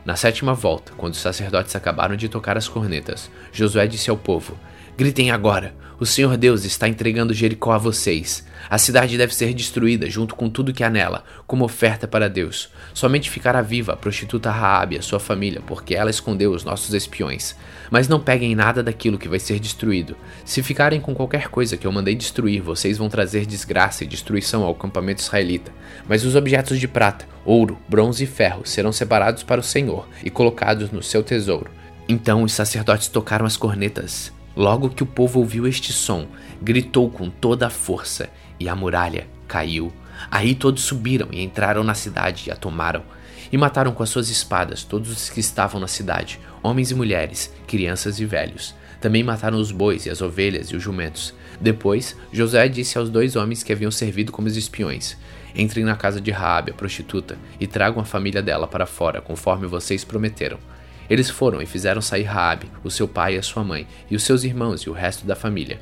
Na 0.02 0.16
sétima 0.16 0.54
volta, 0.54 0.94
quando 0.96 1.12
os 1.12 1.20
sacerdotes 1.20 1.76
acabaram 1.76 2.16
de 2.16 2.26
tocar 2.26 2.56
as 2.56 2.66
cornetas, 2.66 3.30
Josué 3.52 3.86
disse 3.86 4.08
ao 4.08 4.16
povo: 4.16 4.58
Gritem 4.96 5.32
agora! 5.32 5.74
O 5.98 6.06
Senhor 6.06 6.36
Deus 6.36 6.64
está 6.64 6.86
entregando 6.88 7.34
Jericó 7.34 7.72
a 7.72 7.78
vocês. 7.78 8.46
A 8.70 8.78
cidade 8.78 9.18
deve 9.18 9.34
ser 9.34 9.52
destruída 9.52 10.08
junto 10.08 10.36
com 10.36 10.48
tudo 10.48 10.72
que 10.72 10.84
há 10.84 10.90
nela, 10.90 11.24
como 11.48 11.64
oferta 11.64 12.06
para 12.06 12.28
Deus. 12.28 12.68
Somente 12.92 13.28
ficará 13.28 13.60
viva 13.60 13.92
a 13.92 13.96
prostituta 13.96 14.52
Raabe 14.52 14.94
e 14.94 14.98
a 14.98 15.02
sua 15.02 15.18
família, 15.18 15.60
porque 15.66 15.96
ela 15.96 16.10
escondeu 16.10 16.52
os 16.52 16.62
nossos 16.62 16.94
espiões. 16.94 17.56
Mas 17.90 18.06
não 18.06 18.20
peguem 18.20 18.54
nada 18.54 18.84
daquilo 18.84 19.18
que 19.18 19.28
vai 19.28 19.40
ser 19.40 19.58
destruído. 19.58 20.16
Se 20.44 20.62
ficarem 20.62 21.00
com 21.00 21.12
qualquer 21.12 21.48
coisa 21.48 21.76
que 21.76 21.88
eu 21.88 21.92
mandei 21.92 22.14
destruir, 22.14 22.60
vocês 22.60 22.96
vão 22.96 23.08
trazer 23.08 23.46
desgraça 23.46 24.04
e 24.04 24.08
destruição 24.08 24.62
ao 24.62 24.72
acampamento 24.72 25.22
israelita. 25.22 25.72
Mas 26.08 26.24
os 26.24 26.36
objetos 26.36 26.78
de 26.78 26.86
prata, 26.86 27.26
ouro, 27.44 27.78
bronze 27.88 28.22
e 28.22 28.28
ferro 28.28 28.62
serão 28.64 28.92
separados 28.92 29.42
para 29.42 29.60
o 29.60 29.64
Senhor 29.64 30.08
e 30.24 30.30
colocados 30.30 30.92
no 30.92 31.02
seu 31.02 31.22
tesouro. 31.24 31.70
Então 32.08 32.44
os 32.44 32.52
sacerdotes 32.52 33.08
tocaram 33.08 33.44
as 33.44 33.56
cornetas. 33.56 34.32
Logo 34.56 34.90
que 34.90 35.02
o 35.02 35.06
povo 35.06 35.40
ouviu 35.40 35.66
este 35.66 35.92
som, 35.92 36.28
gritou 36.62 37.10
com 37.10 37.28
toda 37.28 37.66
a 37.66 37.70
força, 37.70 38.30
e 38.58 38.68
a 38.68 38.76
muralha 38.76 39.26
caiu. 39.48 39.92
Aí 40.30 40.54
todos 40.54 40.84
subiram 40.84 41.28
e 41.32 41.42
entraram 41.42 41.82
na 41.82 41.94
cidade 41.94 42.44
e 42.46 42.52
a 42.52 42.56
tomaram. 42.56 43.02
E 43.50 43.56
mataram 43.56 43.92
com 43.92 44.02
as 44.02 44.10
suas 44.10 44.30
espadas 44.30 44.84
todos 44.84 45.10
os 45.10 45.28
que 45.28 45.40
estavam 45.40 45.80
na 45.80 45.88
cidade, 45.88 46.40
homens 46.62 46.90
e 46.90 46.94
mulheres, 46.94 47.52
crianças 47.66 48.18
e 48.20 48.24
velhos. 48.24 48.74
Também 49.00 49.22
mataram 49.22 49.58
os 49.58 49.70
bois 49.70 50.06
e 50.06 50.10
as 50.10 50.22
ovelhas 50.22 50.68
e 50.68 50.76
os 50.76 50.82
jumentos. 50.82 51.34
Depois, 51.60 52.16
José 52.32 52.68
disse 52.68 52.96
aos 52.96 53.10
dois 53.10 53.36
homens 53.36 53.62
que 53.62 53.72
haviam 53.72 53.90
servido 53.90 54.32
como 54.32 54.48
espiões: 54.48 55.16
Entrem 55.54 55.84
na 55.84 55.94
casa 55.94 56.20
de 56.20 56.30
Raabe, 56.30 56.70
a 56.70 56.74
prostituta, 56.74 57.36
e 57.60 57.66
tragam 57.66 58.00
a 58.00 58.04
família 58.04 58.42
dela 58.42 58.66
para 58.66 58.86
fora, 58.86 59.20
conforme 59.20 59.66
vocês 59.66 60.04
prometeram. 60.04 60.58
Eles 61.08 61.28
foram 61.28 61.60
e 61.60 61.66
fizeram 61.66 62.00
sair 62.00 62.22
Raabe, 62.22 62.70
o 62.82 62.90
seu 62.90 63.06
pai 63.06 63.34
e 63.34 63.38
a 63.38 63.42
sua 63.42 63.62
mãe, 63.62 63.86
e 64.10 64.16
os 64.16 64.22
seus 64.22 64.44
irmãos 64.44 64.82
e 64.82 64.90
o 64.90 64.92
resto 64.92 65.26
da 65.26 65.36
família. 65.36 65.80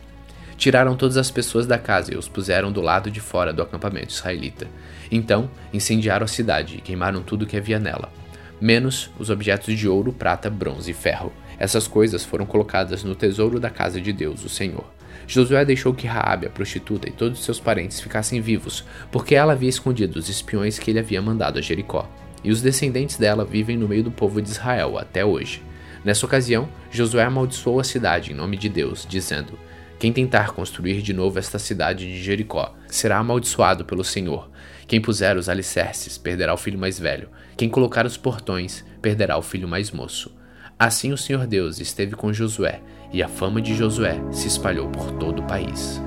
Tiraram 0.57 0.97
todas 0.97 1.17
as 1.17 1.31
pessoas 1.31 1.67
da 1.67 1.79
casa 1.79 2.13
e 2.13 2.17
os 2.17 2.29
puseram 2.29 2.71
do 2.71 2.81
lado 2.81 3.11
de 3.11 3.21
fora 3.21 3.53
do 3.53 3.63
acampamento 3.63 4.13
israelita. 4.13 4.67
Então 5.11 5.51
incendiaram 5.73 6.25
a 6.25 6.29
cidade 6.29 6.77
e 6.77 6.81
queimaram 6.81 7.23
tudo 7.23 7.47
que 7.47 7.57
havia 7.57 7.79
nela, 7.79 8.13
menos 8.61 9.11
os 9.19 9.31
objetos 9.31 9.77
de 9.77 9.89
ouro, 9.89 10.13
prata, 10.13 10.49
bronze 10.51 10.91
e 10.91 10.95
ferro. 10.95 11.33
Essas 11.59 11.87
coisas 11.87 12.25
foram 12.25 12.47
colocadas 12.47 13.05
no 13.05 13.15
tesouro 13.15 13.59
da 13.59 13.71
casa 13.71 14.01
de 14.01 14.13
Deus, 14.13 14.45
o 14.45 14.49
Senhor. 14.49 14.85
Josué 15.27 15.65
deixou 15.65 15.95
que 15.95 16.07
Raabe, 16.07 16.47
a 16.47 16.51
prostituta, 16.51 17.09
e 17.09 17.13
todos 17.13 17.45
seus 17.45 17.61
parentes 17.61 18.01
ficassem 18.01 18.41
vivos, 18.41 18.85
porque 19.11 19.35
ela 19.35 19.53
havia 19.53 19.69
escondido 19.69 20.17
os 20.17 20.29
espiões 20.29 20.79
que 20.79 20.91
ele 20.91 20.99
havia 20.99 21.23
mandado 21.23 21.59
a 21.59 21.63
Jericó 21.63 22.09
e 22.45 22.51
os 22.51 22.63
descendentes 22.63 23.17
dela 23.17 23.45
vivem 23.45 23.77
no 23.77 23.89
meio 23.89 24.05
do 24.05 24.11
povo 24.11 24.41
de 24.41 24.49
Israel 24.49 24.99
até 24.99 25.25
hoje. 25.25 25.63
Nessa 26.05 26.27
ocasião, 26.27 26.69
Josué 26.91 27.25
amaldiçoou 27.25 27.79
a 27.79 27.85
cidade 27.85 28.33
em 28.33 28.35
nome 28.35 28.57
de 28.57 28.69
Deus, 28.69 29.07
dizendo: 29.09 29.59
Quem 29.99 30.13
tentar 30.13 30.53
construir 30.53 31.01
de 31.01 31.13
novo 31.13 31.39
esta 31.39 31.59
cidade 31.59 32.07
de 32.07 32.23
Jericó 32.23 32.75
será 32.89 33.19
amaldiçoado 33.19 33.85
pelo 33.85 34.03
Senhor. 34.03 34.51
Quem 34.87 35.01
puser 35.01 35.37
os 35.37 35.49
alicerces 35.49 36.19
perderá 36.19 36.53
o 36.53 36.59
filho 36.59 36.79
mais 36.79 36.99
velho. 36.99 37.29
Quem 37.57 37.69
colocar 37.69 38.05
os 38.05 38.17
portões 38.17 38.85
perderá 39.01 39.39
o 39.39 39.43
filho 39.43 39.69
mais 39.69 39.91
moço. 39.91 40.35
Assim 40.79 41.13
o 41.13 41.17
Senhor 41.17 41.47
Deus 41.47 41.79
esteve 41.79 42.17
com 42.17 42.33
Josué, 42.33 42.81
e 43.13 43.23
a 43.23 43.29
fama 43.29 43.63
de 43.63 43.75
Josué 43.75 44.21
se 44.33 44.49
espalhou 44.49 44.89
por 44.89 45.13
todo 45.13 45.41
o 45.41 45.47
país. 45.47 46.03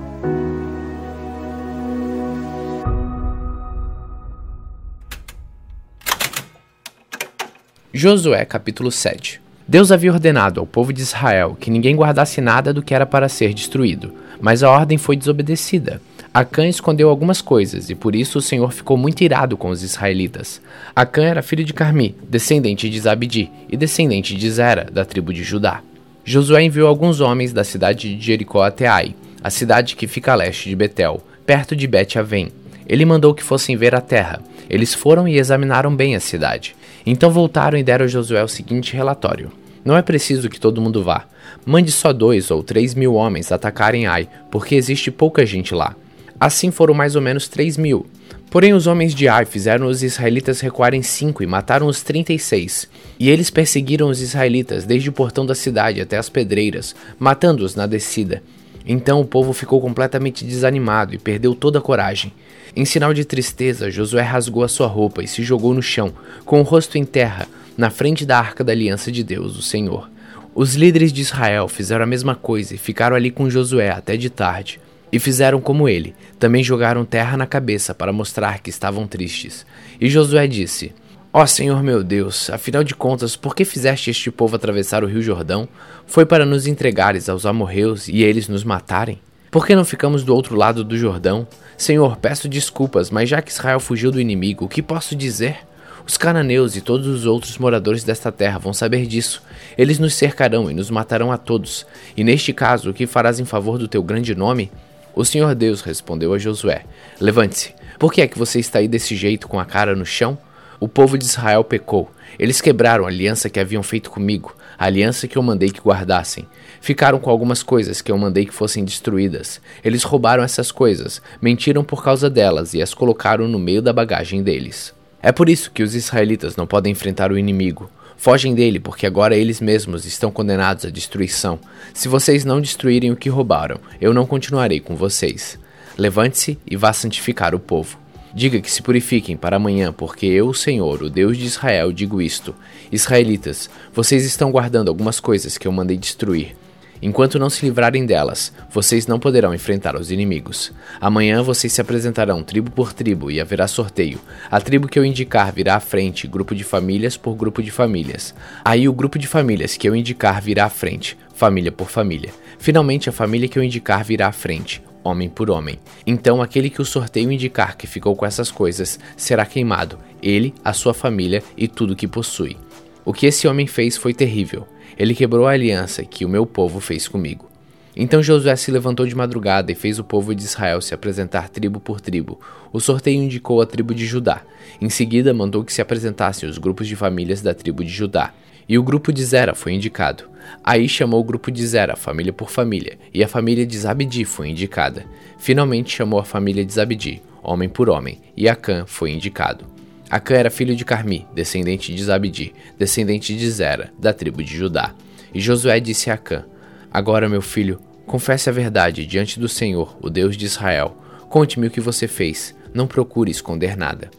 Josué 7.97 8.43
capítulo 8.43 8.91
7 8.91 9.39
Deus 9.65 9.89
havia 9.89 10.11
ordenado 10.11 10.59
ao 10.59 10.67
povo 10.67 10.91
de 10.91 11.01
Israel 11.01 11.55
que 11.57 11.71
ninguém 11.71 11.95
guardasse 11.95 12.41
nada 12.41 12.73
do 12.73 12.83
que 12.83 12.93
era 12.93 13.05
para 13.05 13.29
ser 13.29 13.53
destruído, 13.53 14.13
mas 14.41 14.63
a 14.63 14.69
ordem 14.69 14.97
foi 14.97 15.15
desobedecida. 15.15 16.01
Acã 16.33 16.67
escondeu 16.67 17.07
algumas 17.09 17.41
coisas 17.41 17.89
e 17.89 17.95
por 17.95 18.13
isso 18.13 18.39
o 18.39 18.41
Senhor 18.41 18.73
ficou 18.73 18.97
muito 18.97 19.23
irado 19.23 19.55
com 19.55 19.69
os 19.69 19.81
israelitas. 19.81 20.61
Acã 20.93 21.23
era 21.23 21.41
filho 21.41 21.63
de 21.63 21.73
Carmi, 21.73 22.13
descendente 22.29 22.89
de 22.89 22.99
Zabdi 22.99 23.49
e 23.69 23.77
descendente 23.77 24.35
de 24.35 24.51
Zera, 24.51 24.89
da 24.91 25.05
tribo 25.05 25.31
de 25.31 25.41
Judá. 25.41 25.81
Josué 26.25 26.63
enviou 26.63 26.89
alguns 26.89 27.21
homens 27.21 27.53
da 27.53 27.63
cidade 27.63 28.13
de 28.13 28.21
Jericó 28.25 28.63
até 28.63 28.87
Ai, 28.87 29.15
a 29.41 29.49
cidade 29.49 29.95
que 29.95 30.05
fica 30.05 30.33
a 30.33 30.35
leste 30.35 30.67
de 30.67 30.75
Betel, 30.75 31.23
perto 31.45 31.73
de 31.73 31.87
Bet-Avém. 31.87 32.49
Ele 32.87 33.05
mandou 33.05 33.33
que 33.33 33.43
fossem 33.43 33.75
ver 33.75 33.95
a 33.95 34.01
terra. 34.01 34.41
Eles 34.69 34.93
foram 34.93 35.27
e 35.27 35.37
examinaram 35.37 35.95
bem 35.95 36.15
a 36.15 36.19
cidade. 36.19 36.75
Então 37.05 37.31
voltaram 37.31 37.77
e 37.77 37.83
deram 37.83 38.05
a 38.05 38.07
Josué 38.07 38.43
o 38.43 38.47
seguinte 38.47 38.95
relatório: 38.95 39.51
Não 39.83 39.97
é 39.97 40.01
preciso 40.01 40.49
que 40.49 40.59
todo 40.59 40.81
mundo 40.81 41.03
vá. 41.03 41.25
Mande 41.65 41.91
só 41.91 42.11
dois 42.11 42.51
ou 42.51 42.63
três 42.63 42.93
mil 42.93 43.13
homens 43.13 43.51
atacarem 43.51 44.07
Ai, 44.07 44.27
porque 44.51 44.75
existe 44.75 45.11
pouca 45.11 45.45
gente 45.45 45.73
lá. 45.73 45.95
Assim 46.39 46.71
foram 46.71 46.93
mais 46.93 47.15
ou 47.15 47.21
menos 47.21 47.47
três 47.47 47.77
mil. 47.77 48.05
Porém, 48.49 48.73
os 48.73 48.87
homens 48.87 49.13
de 49.13 49.27
Ai 49.27 49.45
fizeram 49.45 49.87
os 49.87 50.03
israelitas 50.03 50.61
recuarem 50.61 51.01
cinco 51.01 51.43
e 51.43 51.47
mataram 51.47 51.87
os 51.87 52.01
trinta 52.01 52.31
e 52.33 52.39
seis. 52.39 52.87
E 53.19 53.29
eles 53.29 53.49
perseguiram 53.49 54.09
os 54.09 54.21
israelitas 54.21 54.85
desde 54.85 55.09
o 55.09 55.13
portão 55.13 55.45
da 55.45 55.55
cidade 55.55 56.01
até 56.01 56.17
as 56.17 56.29
pedreiras, 56.29 56.95
matando-os 57.19 57.75
na 57.75 57.85
descida. 57.85 58.41
Então 58.85 59.19
o 59.19 59.25
povo 59.25 59.51
ficou 59.51 59.81
completamente 59.81 60.45
desanimado 60.45 61.13
e 61.15 61.17
perdeu 61.17 61.55
toda 61.55 61.79
a 61.79 61.81
coragem. 61.81 62.31
Em 62.75 62.83
sinal 62.83 63.13
de 63.13 63.23
tristeza, 63.23 63.89
Josué 63.89 64.21
rasgou 64.21 64.61
a 64.61 64.67
sua 64.67 64.87
roupa 64.87 65.23
e 65.23 65.27
se 65.27 65.41
jogou 65.43 65.73
no 65.73 65.81
chão, 65.81 66.13
com 66.43 66.59
o 66.59 66.63
rosto 66.63 66.97
em 66.97 67.05
terra, 67.05 67.47
na 67.77 67.89
frente 67.89 68.25
da 68.25 68.37
arca 68.37 68.65
da 68.65 68.73
aliança 68.73 69.09
de 69.09 69.23
Deus, 69.23 69.57
o 69.57 69.61
Senhor. 69.61 70.09
Os 70.53 70.75
líderes 70.75 71.13
de 71.13 71.21
Israel 71.21 71.69
fizeram 71.69 72.03
a 72.03 72.07
mesma 72.07 72.35
coisa 72.35 72.75
e 72.75 72.77
ficaram 72.77 73.15
ali 73.15 73.31
com 73.31 73.49
Josué 73.49 73.91
até 73.91 74.17
de 74.17 74.29
tarde. 74.29 74.81
E 75.09 75.19
fizeram 75.19 75.61
como 75.61 75.87
ele, 75.87 76.13
também 76.37 76.61
jogaram 76.61 77.05
terra 77.05 77.37
na 77.37 77.45
cabeça 77.45 77.95
para 77.95 78.11
mostrar 78.11 78.59
que 78.59 78.69
estavam 78.69 79.07
tristes. 79.07 79.65
E 80.01 80.09
Josué 80.09 80.45
disse: 80.45 80.93
Ó 81.31 81.43
oh, 81.43 81.47
Senhor 81.47 81.81
meu 81.81 82.03
Deus, 82.03 82.49
afinal 82.49 82.83
de 82.83 82.93
contas, 82.93 83.37
por 83.37 83.55
que 83.55 83.63
fizeste 83.63 84.09
este 84.09 84.29
povo 84.29 84.57
atravessar 84.57 85.01
o 85.01 85.07
rio 85.07 85.21
Jordão? 85.21 85.67
Foi 86.05 86.25
para 86.25 86.45
nos 86.45 86.67
entregares 86.67 87.29
aos 87.29 87.45
amorreus 87.45 88.09
e 88.09 88.21
eles 88.21 88.49
nos 88.49 88.65
matarem? 88.65 89.19
Por 89.55 89.65
que 89.65 89.73
não 89.73 89.85
ficamos 89.85 90.25
do 90.25 90.35
outro 90.35 90.53
lado 90.53 90.83
do 90.83 90.97
Jordão? 90.97 91.47
Senhor, 91.77 92.17
peço 92.17 92.49
desculpas, 92.49 93.09
mas 93.09 93.29
já 93.29 93.41
que 93.41 93.49
Israel 93.49 93.79
fugiu 93.79 94.11
do 94.11 94.19
inimigo, 94.19 94.65
o 94.65 94.67
que 94.67 94.81
posso 94.81 95.15
dizer? 95.15 95.59
Os 96.05 96.17
cananeus 96.17 96.75
e 96.75 96.81
todos 96.81 97.07
os 97.07 97.25
outros 97.25 97.57
moradores 97.57 98.03
desta 98.03 98.33
terra 98.33 98.59
vão 98.59 98.73
saber 98.73 99.07
disso. 99.07 99.41
Eles 99.77 99.97
nos 99.97 100.13
cercarão 100.13 100.69
e 100.69 100.73
nos 100.73 100.89
matarão 100.89 101.31
a 101.31 101.37
todos. 101.37 101.87
E 102.17 102.21
neste 102.21 102.51
caso, 102.51 102.89
o 102.89 102.93
que 102.93 103.07
farás 103.07 103.39
em 103.39 103.45
favor 103.45 103.77
do 103.77 103.87
teu 103.87 104.03
grande 104.03 104.35
nome? 104.35 104.69
O 105.15 105.23
Senhor 105.23 105.55
Deus 105.55 105.79
respondeu 105.79 106.33
a 106.33 106.37
Josué: 106.37 106.83
Levante-se. 107.17 107.73
Por 107.97 108.11
que 108.11 108.21
é 108.21 108.27
que 108.27 108.37
você 108.37 108.59
está 108.59 108.79
aí 108.79 108.89
desse 108.89 109.15
jeito 109.15 109.47
com 109.47 109.57
a 109.57 109.63
cara 109.63 109.95
no 109.95 110.05
chão? 110.05 110.37
O 110.81 110.89
povo 110.89 111.17
de 111.17 111.23
Israel 111.23 111.63
pecou. 111.63 112.11
Eles 112.37 112.59
quebraram 112.59 113.05
a 113.05 113.07
aliança 113.07 113.49
que 113.49 113.61
haviam 113.61 113.81
feito 113.81 114.11
comigo, 114.11 114.53
a 114.77 114.85
aliança 114.85 115.27
que 115.27 115.37
eu 115.37 115.43
mandei 115.43 115.69
que 115.69 115.81
guardassem. 115.81 116.47
Ficaram 116.81 117.19
com 117.19 117.29
algumas 117.29 117.63
coisas 117.63 118.01
que 118.01 118.11
eu 118.11 118.17
mandei 118.17 118.45
que 118.45 118.53
fossem 118.53 118.85
destruídas. 118.85 119.59
Eles 119.83 120.03
roubaram 120.03 120.43
essas 120.43 120.71
coisas, 120.71 121.21
mentiram 121.41 121.83
por 121.83 122.03
causa 122.03 122.29
delas 122.29 122.73
e 122.73 122.81
as 122.81 122.93
colocaram 122.93 123.47
no 123.47 123.57
meio 123.57 123.81
da 123.81 123.93
bagagem 123.93 124.43
deles. 124.43 124.93
É 125.21 125.31
por 125.31 125.49
isso 125.49 125.71
que 125.71 125.81
os 125.81 125.95
israelitas 125.95 126.55
não 126.55 126.67
podem 126.67 126.91
enfrentar 126.91 127.31
o 127.31 127.37
inimigo. 127.37 127.89
Fogem 128.17 128.53
dele, 128.55 128.79
porque 128.79 129.05
agora 129.05 129.35
eles 129.35 129.59
mesmos 129.59 130.05
estão 130.05 130.31
condenados 130.31 130.85
à 130.85 130.89
destruição. 130.89 131.59
Se 131.93 132.07
vocês 132.07 132.45
não 132.45 132.61
destruírem 132.61 133.11
o 133.11 133.15
que 133.15 133.29
roubaram, 133.29 133.79
eu 133.99 134.13
não 134.13 134.25
continuarei 134.25 134.79
com 134.79 134.95
vocês. 134.95 135.59
Levante-se 135.97 136.57
e 136.65 136.77
vá 136.77 136.93
santificar 136.93 137.55
o 137.55 137.59
povo. 137.59 138.04
Diga 138.35 138.59
que 138.59 138.69
se 138.69 138.81
purifiquem 138.81 139.37
para 139.37 139.55
amanhã, 139.55 139.93
porque 139.93 140.25
eu, 140.25 140.53
Senhor, 140.53 141.01
o 141.01 141.09
Deus 141.09 141.37
de 141.37 141.45
Israel, 141.45 141.93
digo 141.93 142.21
isto: 142.21 142.53
Israelitas, 142.91 143.69
vocês 143.93 144.25
estão 144.25 144.51
guardando 144.51 144.89
algumas 144.89 145.21
coisas 145.21 145.57
que 145.57 145.65
eu 145.65 145.71
mandei 145.71 145.95
destruir. 145.95 146.53
Enquanto 147.01 147.39
não 147.39 147.49
se 147.49 147.65
livrarem 147.65 148.05
delas, 148.05 148.51
vocês 148.69 149.07
não 149.07 149.19
poderão 149.19 149.53
enfrentar 149.53 149.95
os 149.95 150.11
inimigos. 150.11 150.73
Amanhã 150.99 151.41
vocês 151.41 151.71
se 151.71 151.79
apresentarão 151.79 152.43
tribo 152.43 152.69
por 152.71 152.91
tribo 152.91 153.31
e 153.31 153.39
haverá 153.39 153.69
sorteio. 153.69 154.19
A 154.51 154.59
tribo 154.59 154.89
que 154.89 154.99
eu 154.99 155.05
indicar 155.05 155.53
virá 155.53 155.75
à 155.75 155.79
frente, 155.79 156.27
grupo 156.27 156.53
de 156.53 156.65
famílias 156.65 157.15
por 157.15 157.35
grupo 157.35 157.63
de 157.63 157.71
famílias. 157.71 158.35
Aí 158.65 158.89
o 158.89 158.93
grupo 158.93 159.17
de 159.17 159.27
famílias 159.27 159.77
que 159.77 159.87
eu 159.87 159.95
indicar 159.95 160.41
virá 160.41 160.65
à 160.65 160.69
frente, 160.69 161.17
família 161.33 161.71
por 161.71 161.89
família. 161.89 162.33
Finalmente 162.59 163.07
a 163.07 163.13
família 163.13 163.47
que 163.47 163.57
eu 163.57 163.63
indicar 163.63 164.03
virá 164.03 164.27
à 164.27 164.33
frente, 164.33 164.81
homem 165.05 165.29
por 165.29 165.49
homem. 165.51 165.79
Então 166.05 166.41
aquele 166.41 166.69
que 166.69 166.81
o 166.81 166.85
sorteio 166.85 167.31
indicar 167.31 167.77
que 167.77 167.87
ficou 167.87 168.15
com 168.15 168.25
essas 168.25 168.49
coisas 168.49 168.99
será 169.15 169.45
queimado, 169.45 169.99
ele, 170.21 170.53
a 170.63 170.73
sua 170.73 170.93
família 170.93 171.43
e 171.55 171.67
tudo 171.67 171.95
que 171.95 172.07
possui. 172.07 172.57
O 173.05 173.13
que 173.13 173.27
esse 173.27 173.47
homem 173.47 173.67
fez 173.67 173.95
foi 173.95 174.13
terrível. 174.13 174.67
Ele 174.97 175.13
quebrou 175.13 175.45
a 175.47 175.51
aliança 175.51 176.03
que 176.03 176.25
o 176.25 176.29
meu 176.29 176.45
povo 176.45 176.79
fez 176.79 177.07
comigo. 177.07 177.47
Então 177.95 178.21
Josué 178.21 178.55
se 178.57 178.71
levantou 178.71 179.05
de 179.05 179.15
madrugada 179.15 179.71
e 179.71 179.75
fez 179.75 179.99
o 179.99 180.03
povo 180.03 180.35
de 180.35 180.43
Israel 180.43 180.81
se 180.81 180.93
apresentar 180.93 181.47
tribo 181.47 181.79
por 181.79 182.01
tribo. 182.01 182.39
O 182.73 182.81
sorteio 182.81 183.21
indicou 183.21 183.61
a 183.61 183.65
tribo 183.65 183.93
de 183.93 184.05
Judá. 184.05 184.41
Em 184.81 184.89
seguida, 184.89 185.33
mandou 185.33 185.63
que 185.63 185.71
se 185.71 185.81
apresentassem 185.81 186.49
os 186.49 186.57
grupos 186.57 186.87
de 186.87 186.95
famílias 186.95 187.41
da 187.41 187.53
tribo 187.53 187.83
de 187.83 187.89
Judá. 187.89 188.33
E 188.67 188.77
o 188.77 188.83
grupo 188.83 189.13
de 189.13 189.23
Zera 189.23 189.53
foi 189.53 189.73
indicado. 189.73 190.25
Aí 190.63 190.89
chamou 190.89 191.19
o 191.19 191.23
grupo 191.23 191.51
de 191.51 191.65
Zera, 191.65 191.95
família 191.95 192.33
por 192.33 192.49
família, 192.49 192.97
e 193.13 193.23
a 193.23 193.27
família 193.27 193.65
de 193.65 193.77
Zabdi 193.77 194.25
foi 194.25 194.49
indicada. 194.49 195.05
Finalmente 195.37 195.95
chamou 195.95 196.19
a 196.19 196.25
família 196.25 196.65
de 196.65 196.73
Zabdi, 196.73 197.21
homem 197.43 197.69
por 197.69 197.89
homem, 197.89 198.19
e 198.35 198.49
Acã 198.49 198.83
foi 198.87 199.11
indicado. 199.11 199.65
Acã 200.09 200.35
era 200.35 200.49
filho 200.49 200.75
de 200.75 200.85
Carmi, 200.85 201.27
descendente 201.33 201.93
de 201.93 202.03
Zabdi, 202.03 202.53
descendente 202.77 203.35
de 203.35 203.49
Zera, 203.49 203.91
da 203.99 204.13
tribo 204.13 204.43
de 204.43 204.55
Judá. 204.55 204.93
E 205.33 205.39
Josué 205.39 205.79
disse 205.79 206.09
a 206.09 206.13
Acã: 206.13 206.45
Agora, 206.91 207.27
meu 207.27 207.41
filho, 207.41 207.79
confesse 208.05 208.49
a 208.49 208.53
verdade 208.53 209.05
diante 209.05 209.39
do 209.39 209.49
Senhor, 209.49 209.97
o 210.01 210.09
Deus 210.09 210.37
de 210.37 210.45
Israel. 210.45 210.95
Conte-me 211.29 211.67
o 211.67 211.71
que 211.71 211.81
você 211.81 212.07
fez, 212.07 212.55
não 212.73 212.87
procure 212.87 213.31
esconder 213.31 213.75
nada. 213.75 214.09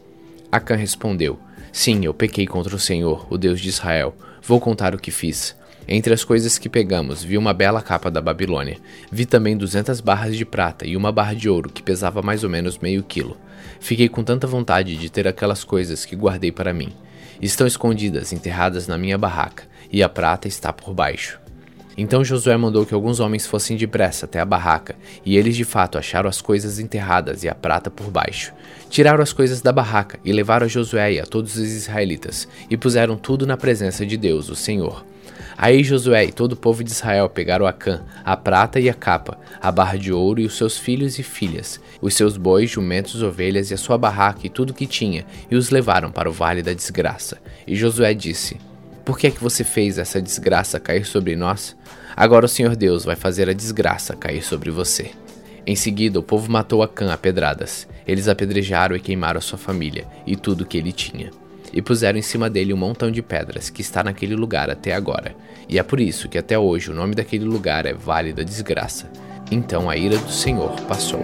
Acã 0.51 0.75
respondeu: 0.75 1.39
Sim, 1.71 2.05
eu 2.05 2.13
pequei 2.13 2.45
contra 2.45 2.75
o 2.75 2.79
Senhor, 2.79 3.25
o 3.29 3.37
Deus 3.37 3.59
de 3.59 3.69
Israel. 3.69 4.15
Vou 4.47 4.61
contar 4.61 4.95
o 4.95 4.97
que 4.97 5.11
fiz. 5.11 5.57
Entre 5.85 6.13
as 6.13 6.23
coisas 6.23 6.57
que 6.57 6.69
pegamos, 6.69 7.21
vi 7.21 7.37
uma 7.37 7.53
bela 7.53 7.81
capa 7.81 8.09
da 8.09 8.21
Babilônia. 8.21 8.77
Vi 9.11 9.25
também 9.25 9.57
duzentas 9.57 9.99
barras 9.99 10.37
de 10.37 10.45
prata 10.45 10.87
e 10.87 10.95
uma 10.95 11.11
barra 11.11 11.33
de 11.33 11.49
ouro 11.49 11.69
que 11.69 11.83
pesava 11.83 12.21
mais 12.21 12.45
ou 12.45 12.49
menos 12.49 12.77
meio 12.77 13.03
quilo. 13.03 13.35
Fiquei 13.81 14.07
com 14.07 14.23
tanta 14.23 14.47
vontade 14.47 14.95
de 14.95 15.09
ter 15.09 15.27
aquelas 15.27 15.65
coisas 15.65 16.05
que 16.05 16.15
guardei 16.15 16.49
para 16.49 16.73
mim. 16.73 16.93
Estão 17.41 17.67
escondidas, 17.67 18.31
enterradas 18.31 18.87
na 18.87 18.97
minha 18.97 19.17
barraca, 19.17 19.65
e 19.91 20.01
a 20.01 20.07
prata 20.07 20.47
está 20.47 20.71
por 20.71 20.93
baixo. 20.93 21.37
Então 21.97 22.23
Josué 22.23 22.55
mandou 22.55 22.85
que 22.85 22.93
alguns 22.93 23.19
homens 23.19 23.47
fossem 23.47 23.75
depressa 23.75 24.25
até 24.25 24.39
a 24.39 24.45
barraca, 24.45 24.95
e 25.25 25.35
eles 25.35 25.55
de 25.55 25.65
fato 25.65 25.97
acharam 25.97 26.29
as 26.29 26.39
coisas 26.39 26.77
enterradas 26.77 27.43
e 27.43 27.49
a 27.49 27.55
prata 27.55 27.89
por 27.89 28.11
baixo. 28.11 28.53
Tiraram 28.87 29.23
as 29.23 29.33
coisas 29.33 29.61
da 29.61 29.71
barraca 29.71 30.19
e 30.23 30.31
levaram 30.31 30.65
a 30.65 30.69
Josué 30.69 31.13
e 31.13 31.19
a 31.19 31.25
todos 31.25 31.55
os 31.55 31.71
israelitas, 31.71 32.47
e 32.69 32.77
puseram 32.77 33.17
tudo 33.17 33.47
na 33.47 33.57
presença 33.57 34.05
de 34.05 34.15
Deus, 34.15 34.47
o 34.47 34.55
Senhor. 34.55 35.03
Aí 35.57 35.83
Josué 35.83 36.25
e 36.25 36.31
todo 36.31 36.51
o 36.51 36.55
povo 36.55 36.83
de 36.83 36.91
Israel 36.91 37.27
pegaram 37.27 37.65
a 37.65 37.73
cã, 37.73 38.03
a 38.23 38.37
prata 38.37 38.79
e 38.79 38.87
a 38.87 38.93
capa, 38.93 39.39
a 39.59 39.71
barra 39.71 39.97
de 39.97 40.13
ouro 40.13 40.39
e 40.39 40.45
os 40.45 40.55
seus 40.55 40.77
filhos 40.77 41.17
e 41.17 41.23
filhas, 41.23 41.81
os 41.99 42.13
seus 42.13 42.37
bois, 42.37 42.69
jumentos, 42.69 43.23
ovelhas 43.23 43.71
e 43.71 43.73
a 43.73 43.77
sua 43.77 43.97
barraca 43.97 44.41
e 44.43 44.49
tudo 44.49 44.71
que 44.71 44.85
tinha, 44.85 45.25
e 45.49 45.55
os 45.55 45.71
levaram 45.71 46.11
para 46.11 46.29
o 46.29 46.33
vale 46.33 46.61
da 46.61 46.73
desgraça. 46.73 47.39
E 47.65 47.75
Josué 47.75 48.13
disse: 48.13 48.57
Por 49.07 49.17
que 49.17 49.27
é 49.27 49.31
que 49.31 49.41
você 49.41 49.63
fez 49.63 49.97
essa 49.97 50.21
desgraça 50.21 50.81
cair 50.81 51.05
sobre 51.05 51.33
nós? 51.33 51.77
Agora 52.13 52.45
o 52.45 52.49
Senhor 52.49 52.75
Deus 52.75 53.05
vai 53.05 53.15
fazer 53.15 53.47
a 53.47 53.53
desgraça 53.53 54.13
cair 54.13 54.43
sobre 54.43 54.69
você. 54.69 55.11
Em 55.65 55.77
seguida, 55.77 56.19
o 56.19 56.21
povo 56.21 56.51
matou 56.51 56.83
Acã 56.83 57.13
a 57.13 57.17
pedradas. 57.17 57.87
Eles 58.05 58.27
apedrejaram 58.27 58.97
e 58.97 58.99
queimaram 58.99 59.39
sua 59.39 59.57
família 59.57 60.05
e 60.25 60.35
tudo 60.35 60.65
que 60.65 60.77
ele 60.77 60.91
tinha. 60.91 61.31
E 61.71 61.81
puseram 61.81 62.19
em 62.19 62.21
cima 62.21 62.49
dele 62.49 62.73
um 62.73 62.77
montão 62.77 63.09
de 63.09 63.21
pedras 63.21 63.69
que 63.69 63.79
está 63.79 64.03
naquele 64.03 64.35
lugar 64.35 64.69
até 64.69 64.93
agora. 64.93 65.33
E 65.69 65.79
é 65.79 65.83
por 65.83 66.01
isso 66.01 66.27
que 66.27 66.37
até 66.37 66.59
hoje 66.59 66.91
o 66.91 66.93
nome 66.93 67.15
daquele 67.15 67.45
lugar 67.45 67.85
é 67.85 67.93
Vale 67.93 68.33
da 68.33 68.43
Desgraça. 68.43 69.09
Então 69.49 69.89
a 69.89 69.95
ira 69.95 70.17
do 70.17 70.31
Senhor 70.33 70.81
passou. 70.81 71.23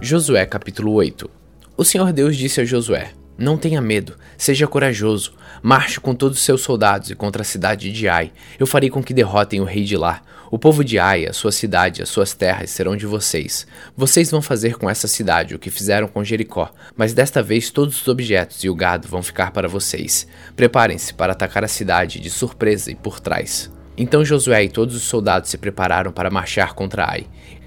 Josué 0.00 0.46
capítulo 0.46 0.92
8 0.92 1.30
O 1.76 1.84
Senhor 1.84 2.14
Deus 2.14 2.34
disse 2.34 2.62
a 2.62 2.64
Josué: 2.64 3.12
não 3.36 3.56
tenha 3.56 3.80
medo, 3.80 4.16
seja 4.38 4.66
corajoso. 4.66 5.34
Marche 5.62 5.98
com 5.98 6.14
todos 6.14 6.38
os 6.38 6.44
seus 6.44 6.60
soldados 6.60 7.10
e 7.10 7.14
contra 7.14 7.42
a 7.42 7.44
cidade 7.44 7.90
de 7.90 8.08
Ai. 8.08 8.32
Eu 8.58 8.66
farei 8.66 8.90
com 8.90 9.02
que 9.02 9.14
derrotem 9.14 9.60
o 9.60 9.64
rei 9.64 9.84
de 9.84 9.96
lá. 9.96 10.22
O 10.50 10.58
povo 10.58 10.84
de 10.84 10.98
Ai, 10.98 11.26
a 11.26 11.32
sua 11.32 11.50
cidade, 11.50 12.02
as 12.02 12.08
suas 12.08 12.32
terras 12.32 12.70
serão 12.70 12.96
de 12.96 13.06
vocês. 13.06 13.66
Vocês 13.96 14.30
vão 14.30 14.40
fazer 14.40 14.76
com 14.76 14.88
essa 14.88 15.08
cidade 15.08 15.54
o 15.54 15.58
que 15.58 15.70
fizeram 15.70 16.06
com 16.06 16.22
Jericó, 16.22 16.70
mas 16.96 17.12
desta 17.12 17.42
vez 17.42 17.70
todos 17.70 18.00
os 18.00 18.08
objetos 18.08 18.62
e 18.62 18.68
o 18.68 18.74
gado 18.74 19.08
vão 19.08 19.22
ficar 19.22 19.50
para 19.50 19.66
vocês. 19.66 20.28
Preparem-se 20.54 21.14
para 21.14 21.32
atacar 21.32 21.64
a 21.64 21.68
cidade 21.68 22.20
de 22.20 22.30
surpresa 22.30 22.90
e 22.90 22.94
por 22.94 23.18
trás. 23.18 23.70
Então 23.96 24.24
Josué 24.24 24.64
e 24.64 24.68
todos 24.68 24.94
os 24.94 25.02
soldados 25.02 25.50
se 25.50 25.58
prepararam 25.58 26.12
para 26.12 26.30
marchar 26.30 26.74
contra 26.74 27.06
Ai. 27.08 27.26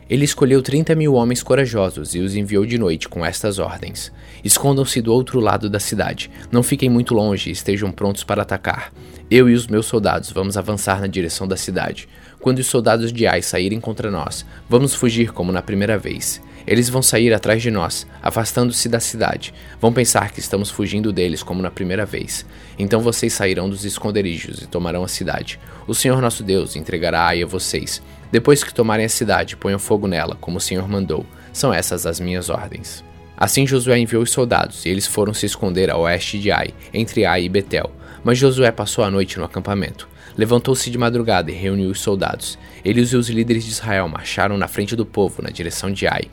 Ele 0.09 0.23
escolheu 0.23 0.61
trinta 0.61 0.95
mil 0.95 1.13
homens 1.13 1.43
corajosos 1.43 2.15
e 2.15 2.19
os 2.19 2.35
enviou 2.35 2.65
de 2.65 2.77
noite 2.77 3.09
com 3.09 3.25
estas 3.25 3.59
ordens: 3.59 4.11
Escondam-se 4.43 5.01
do 5.01 5.11
outro 5.11 5.39
lado 5.39 5.69
da 5.69 5.79
cidade, 5.79 6.31
não 6.51 6.63
fiquem 6.63 6.89
muito 6.89 7.13
longe 7.13 7.49
e 7.49 7.53
estejam 7.53 7.91
prontos 7.91 8.23
para 8.23 8.41
atacar. 8.41 8.93
Eu 9.29 9.49
e 9.49 9.53
os 9.53 9.67
meus 9.67 9.85
soldados 9.85 10.31
vamos 10.31 10.55
avançar 10.55 11.01
na 11.01 11.07
direção 11.07 11.45
da 11.45 11.57
cidade. 11.57 12.07
Quando 12.39 12.59
os 12.59 12.67
soldados 12.67 13.11
de 13.11 13.27
Ai 13.27 13.41
saírem 13.41 13.79
contra 13.79 14.09
nós, 14.09 14.45
vamos 14.69 14.93
fugir 14.95 15.33
como 15.33 15.51
na 15.51 15.61
primeira 15.61 15.97
vez. 15.97 16.41
Eles 16.65 16.89
vão 16.89 17.01
sair 17.01 17.33
atrás 17.33 17.61
de 17.61 17.71
nós, 17.71 18.05
afastando-se 18.21 18.89
da 18.89 18.99
cidade. 18.99 19.53
Vão 19.79 19.93
pensar 19.93 20.31
que 20.31 20.41
estamos 20.41 20.69
fugindo 20.69 21.13
deles 21.13 21.41
como 21.41 21.61
na 21.61 21.71
primeira 21.71 22.05
vez. 22.05 22.45
Então 22.77 22.99
vocês 22.99 23.31
sairão 23.31 23.69
dos 23.69 23.85
esconderijos 23.85 24.61
e 24.61 24.67
tomarão 24.67 25.03
a 25.03 25.07
cidade. 25.07 25.59
O 25.87 25.95
Senhor 25.95 26.21
nosso 26.21 26.43
Deus 26.43 26.75
entregará 26.75 27.27
Ai 27.27 27.41
a 27.41 27.45
vocês. 27.45 28.01
Depois 28.31 28.63
que 28.63 28.73
tomarem 28.73 29.05
a 29.05 29.09
cidade, 29.09 29.55
ponham 29.55 29.79
fogo 29.79 30.07
nela, 30.07 30.37
como 30.39 30.57
o 30.57 30.61
Senhor 30.61 30.87
mandou. 30.87 31.25
São 31.53 31.73
essas 31.73 32.05
as 32.05 32.19
minhas 32.19 32.49
ordens. 32.49 33.03
Assim 33.37 33.67
Josué 33.67 33.99
enviou 33.99 34.23
os 34.23 34.31
soldados, 34.31 34.85
e 34.85 34.89
eles 34.89 35.05
foram 35.05 35.33
se 35.33 35.45
esconder 35.45 35.89
a 35.89 35.97
oeste 35.97 36.39
de 36.39 36.51
Ai, 36.51 36.73
entre 36.93 37.25
Ai 37.25 37.43
e 37.43 37.49
Betel. 37.49 37.91
Mas 38.23 38.37
Josué 38.37 38.71
passou 38.71 39.03
a 39.03 39.11
noite 39.11 39.37
no 39.37 39.45
acampamento. 39.45 40.09
Levantou-se 40.35 40.89
de 40.89 40.97
madrugada 40.97 41.51
e 41.51 41.53
reuniu 41.53 41.89
os 41.89 42.01
soldados. 42.01 42.57
Eles 42.83 43.09
e 43.09 43.15
os 43.15 43.29
líderes 43.29 43.63
de 43.63 43.71
Israel 43.71 44.07
marcharam 44.07 44.57
na 44.57 44.67
frente 44.67 44.95
do 44.95 45.05
povo, 45.05 45.41
na 45.41 45.49
direção 45.49 45.91
de 45.91 46.07
Ai. 46.07 46.23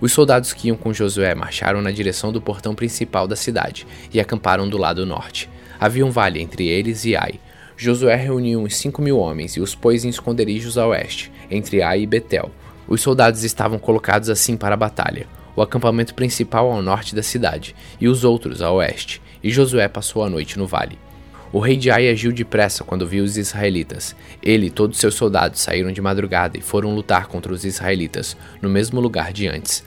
Os 0.00 0.12
soldados 0.12 0.52
que 0.52 0.68
iam 0.68 0.76
com 0.76 0.92
Josué 0.92 1.34
marcharam 1.34 1.82
na 1.82 1.90
direção 1.90 2.32
do 2.32 2.40
portão 2.40 2.74
principal 2.74 3.26
da 3.26 3.36
cidade 3.36 3.86
e 4.12 4.20
acamparam 4.20 4.68
do 4.68 4.78
lado 4.78 5.04
norte. 5.04 5.50
Havia 5.78 6.06
um 6.06 6.10
vale 6.10 6.40
entre 6.40 6.66
eles 6.66 7.04
e 7.04 7.16
Ai. 7.16 7.40
Josué 7.80 8.16
reuniu 8.16 8.60
uns 8.60 8.76
cinco 8.76 9.00
mil 9.00 9.20
homens 9.20 9.56
e 9.56 9.60
os 9.60 9.72
pôs 9.72 10.04
em 10.04 10.08
esconderijos 10.08 10.76
a 10.76 10.84
oeste, 10.88 11.30
entre 11.48 11.80
Ai 11.80 12.00
e 12.02 12.06
Betel. 12.08 12.50
Os 12.88 13.00
soldados 13.00 13.44
estavam 13.44 13.78
colocados 13.78 14.28
assim 14.28 14.56
para 14.56 14.74
a 14.74 14.76
batalha, 14.76 15.28
o 15.54 15.62
acampamento 15.62 16.12
principal 16.12 16.72
ao 16.72 16.82
norte 16.82 17.14
da 17.14 17.22
cidade 17.22 17.76
e 18.00 18.08
os 18.08 18.24
outros 18.24 18.60
a 18.60 18.72
oeste, 18.72 19.22
e 19.40 19.48
Josué 19.48 19.86
passou 19.86 20.24
a 20.24 20.28
noite 20.28 20.58
no 20.58 20.66
vale. 20.66 20.98
O 21.52 21.60
rei 21.60 21.76
de 21.76 21.88
Ai 21.88 22.08
agiu 22.08 22.32
depressa 22.32 22.82
quando 22.82 23.06
viu 23.06 23.22
os 23.22 23.36
israelitas. 23.38 24.14
Ele 24.42 24.66
e 24.66 24.70
todos 24.70 24.98
seus 24.98 25.14
soldados 25.14 25.60
saíram 25.60 25.92
de 25.92 26.00
madrugada 26.00 26.58
e 26.58 26.60
foram 26.60 26.92
lutar 26.92 27.28
contra 27.28 27.52
os 27.52 27.64
israelitas, 27.64 28.36
no 28.60 28.68
mesmo 28.68 29.00
lugar 29.00 29.32
de 29.32 29.46
antes, 29.46 29.84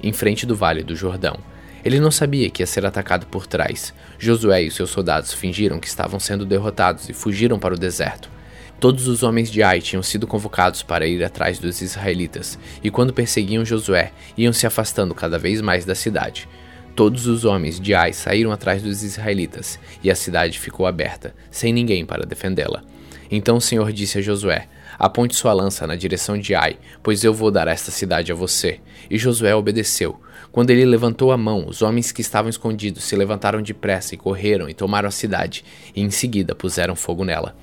em 0.00 0.12
frente 0.12 0.46
do 0.46 0.54
vale 0.54 0.84
do 0.84 0.94
Jordão. 0.94 1.36
Ele 1.84 2.00
não 2.00 2.10
sabia 2.10 2.48
que 2.48 2.62
ia 2.62 2.66
ser 2.66 2.86
atacado 2.86 3.26
por 3.26 3.46
trás. 3.46 3.92
Josué 4.18 4.62
e 4.62 4.70
seus 4.70 4.90
soldados 4.90 5.32
fingiram 5.34 5.78
que 5.78 5.86
estavam 5.86 6.18
sendo 6.18 6.46
derrotados 6.46 7.08
e 7.08 7.12
fugiram 7.12 7.58
para 7.58 7.74
o 7.74 7.78
deserto. 7.78 8.30
Todos 8.80 9.06
os 9.06 9.22
homens 9.22 9.50
de 9.50 9.62
Ai 9.62 9.80
tinham 9.80 10.02
sido 10.02 10.26
convocados 10.26 10.82
para 10.82 11.06
ir 11.06 11.22
atrás 11.22 11.58
dos 11.58 11.80
israelitas, 11.80 12.58
e 12.82 12.90
quando 12.90 13.12
perseguiam 13.12 13.64
Josué, 13.64 14.12
iam 14.36 14.52
se 14.52 14.66
afastando 14.66 15.14
cada 15.14 15.38
vez 15.38 15.60
mais 15.60 15.84
da 15.84 15.94
cidade. 15.94 16.48
Todos 16.94 17.26
os 17.26 17.44
homens 17.44 17.80
de 17.80 17.94
Ai 17.94 18.12
saíram 18.12 18.52
atrás 18.52 18.82
dos 18.82 19.02
israelitas, 19.02 19.78
e 20.02 20.10
a 20.10 20.14
cidade 20.14 20.58
ficou 20.58 20.86
aberta, 20.86 21.34
sem 21.50 21.72
ninguém 21.72 22.04
para 22.04 22.26
defendê-la. 22.26 22.82
Então 23.30 23.56
o 23.56 23.60
Senhor 23.60 23.92
disse 23.92 24.18
a 24.18 24.22
Josué: 24.22 24.68
Aponte 24.98 25.34
sua 25.34 25.52
lança 25.52 25.86
na 25.86 25.96
direção 25.96 26.38
de 26.38 26.54
Ai, 26.54 26.76
pois 27.02 27.24
eu 27.24 27.34
vou 27.34 27.50
dar 27.50 27.68
esta 27.68 27.90
cidade 27.90 28.30
a 28.30 28.34
você. 28.34 28.80
E 29.10 29.18
Josué 29.18 29.54
obedeceu. 29.54 30.20
Quando 30.54 30.70
ele 30.70 30.84
levantou 30.84 31.32
a 31.32 31.36
mão, 31.36 31.66
os 31.66 31.82
homens 31.82 32.12
que 32.12 32.20
estavam 32.20 32.48
escondidos 32.48 33.02
se 33.02 33.16
levantaram 33.16 33.60
depressa 33.60 34.14
e 34.14 34.16
correram 34.16 34.68
e 34.68 34.72
tomaram 34.72 35.08
a 35.08 35.10
cidade, 35.10 35.64
e 35.96 36.00
em 36.00 36.10
seguida 36.10 36.54
puseram 36.54 36.94
fogo 36.94 37.24
nela. 37.24 37.56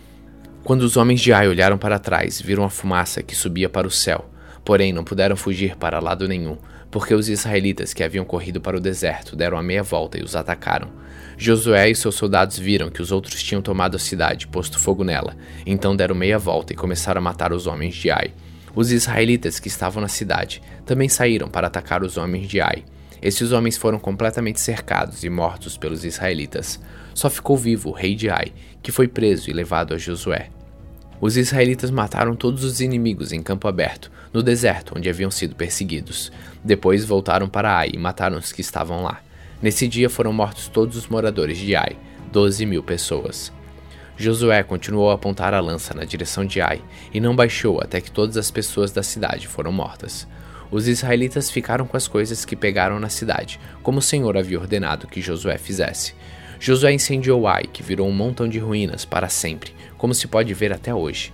Quando 0.62 0.82
os 0.82 0.98
homens 0.98 1.22
de 1.22 1.32
Ai 1.32 1.48
olharam 1.48 1.78
para 1.78 1.98
trás, 1.98 2.42
viram 2.42 2.66
a 2.66 2.70
fumaça 2.70 3.24
que 3.24 3.34
subia 3.34 3.70
para 3.70 3.88
o 3.88 3.90
céu, 3.90 4.30
porém 4.66 4.92
não 4.92 5.06
puderam 5.06 5.38
fugir 5.38 5.78
para 5.78 6.02
lado 6.02 6.28
nenhum, 6.28 6.58
porque 6.92 7.14
os 7.14 7.30
israelitas 7.30 7.94
que 7.94 8.04
haviam 8.04 8.26
corrido 8.26 8.60
para 8.60 8.76
o 8.76 8.82
deserto 8.82 9.38
deram 9.38 9.58
a 9.58 9.64
meia 9.64 9.84
volta 9.84 10.20
e 10.20 10.22
os 10.22 10.36
atacaram. 10.36 10.90
Josué 11.38 11.90
e 11.92 11.96
seus 11.96 12.16
soldados 12.16 12.60
viram 12.60 12.90
que 12.90 13.02
os 13.02 13.10
outros 13.10 13.42
tinham 13.42 13.62
tomado 13.62 13.96
a 13.96 14.00
cidade, 14.00 14.48
posto 14.48 14.78
fogo 14.78 15.06
nela, 15.06 15.38
então 15.66 15.96
deram 15.96 16.14
meia 16.14 16.38
volta 16.38 16.74
e 16.74 16.76
começaram 16.76 17.20
a 17.20 17.24
matar 17.24 17.54
os 17.54 17.68
homens 17.68 17.96
de 17.96 18.12
Ai. 18.12 18.34
Os 18.74 18.92
israelitas 18.92 19.60
que 19.60 19.68
estavam 19.68 20.02
na 20.02 20.08
cidade 20.08 20.62
também 20.86 21.10
saíram 21.10 21.50
para 21.50 21.68
atacar 21.68 22.04
os 22.04 22.18
homens 22.18 22.48
de 22.48 22.62
Ai. 22.62 22.86
Esses 23.22 23.52
homens 23.52 23.78
foram 23.78 24.00
completamente 24.00 24.60
cercados 24.60 25.24
e 25.24 25.30
mortos 25.30 25.78
pelos 25.78 26.06
israelitas. 26.06 26.80
Só 27.14 27.30
ficou 27.30 27.58
vivo 27.58 27.90
o 27.90 27.94
rei 27.94 28.16
de 28.16 28.30
Ai, 28.30 28.52
que 28.82 28.92
foi 28.92 29.08
preso 29.08 29.50
e 29.50 29.54
levado 29.54 29.94
a 29.94 29.98
Josué. 29.98 30.50
Os 31.20 31.38
israelitas 31.38 31.92
mataram 31.92 32.36
todos 32.36 32.64
os 32.64 32.82
inimigos 32.82 33.32
em 33.32 33.44
campo 33.44 33.68
aberto, 33.68 34.12
no 34.34 34.42
deserto 34.42 34.94
onde 34.98 35.10
haviam 35.10 35.30
sido 35.30 35.56
perseguidos. 35.56 36.32
Depois 36.64 37.06
voltaram 37.06 37.48
para 37.48 37.78
Ai 37.78 37.92
e 37.94 37.98
mataram 37.98 38.38
os 38.38 38.52
que 38.52 38.62
estavam 38.62 39.04
lá. 39.04 39.22
Nesse 39.62 39.88
dia 39.88 40.10
foram 40.10 40.34
mortos 40.34 40.68
todos 40.68 40.98
os 40.98 41.08
moradores 41.08 41.60
de 41.60 41.76
Ai, 41.76 41.96
12 42.32 42.66
mil 42.66 42.82
pessoas. 42.82 43.52
Josué 44.22 44.62
continuou 44.62 45.10
a 45.10 45.16
apontar 45.16 45.54
a 45.54 45.60
lança 45.60 45.96
na 45.96 46.06
direção 46.06 46.46
de 46.46 46.62
Ai 46.62 46.80
e 47.12 47.20
não 47.20 47.36
baixou 47.36 47.82
até 47.82 48.00
que 48.00 48.12
todas 48.12 48.38
as 48.38 48.52
pessoas 48.52 48.92
da 48.92 49.02
cidade 49.02 49.48
foram 49.48 49.72
mortas. 49.72 50.28
Os 50.70 50.88
israelitas 50.88 51.50
ficaram 51.50 51.88
com 51.88 51.98
as 51.98 52.08
coisas 52.08 52.46
que 52.46 52.56
pegaram 52.56 53.00
na 53.00 53.10
cidade, 53.10 53.60
como 53.82 53.98
o 53.98 54.02
Senhor 54.02 54.38
havia 54.38 54.60
ordenado 54.60 55.08
que 55.08 55.22
Josué 55.22 55.58
fizesse. 55.58 56.14
Josué 56.60 56.94
incendiou 56.94 57.48
Ai, 57.48 57.64
que 57.64 57.82
virou 57.82 58.08
um 58.08 58.14
montão 58.14 58.48
de 58.48 58.60
ruínas 58.60 59.04
para 59.04 59.28
sempre, 59.28 59.74
como 59.98 60.14
se 60.14 60.28
pode 60.28 60.54
ver 60.54 60.72
até 60.72 60.94
hoje. 60.94 61.34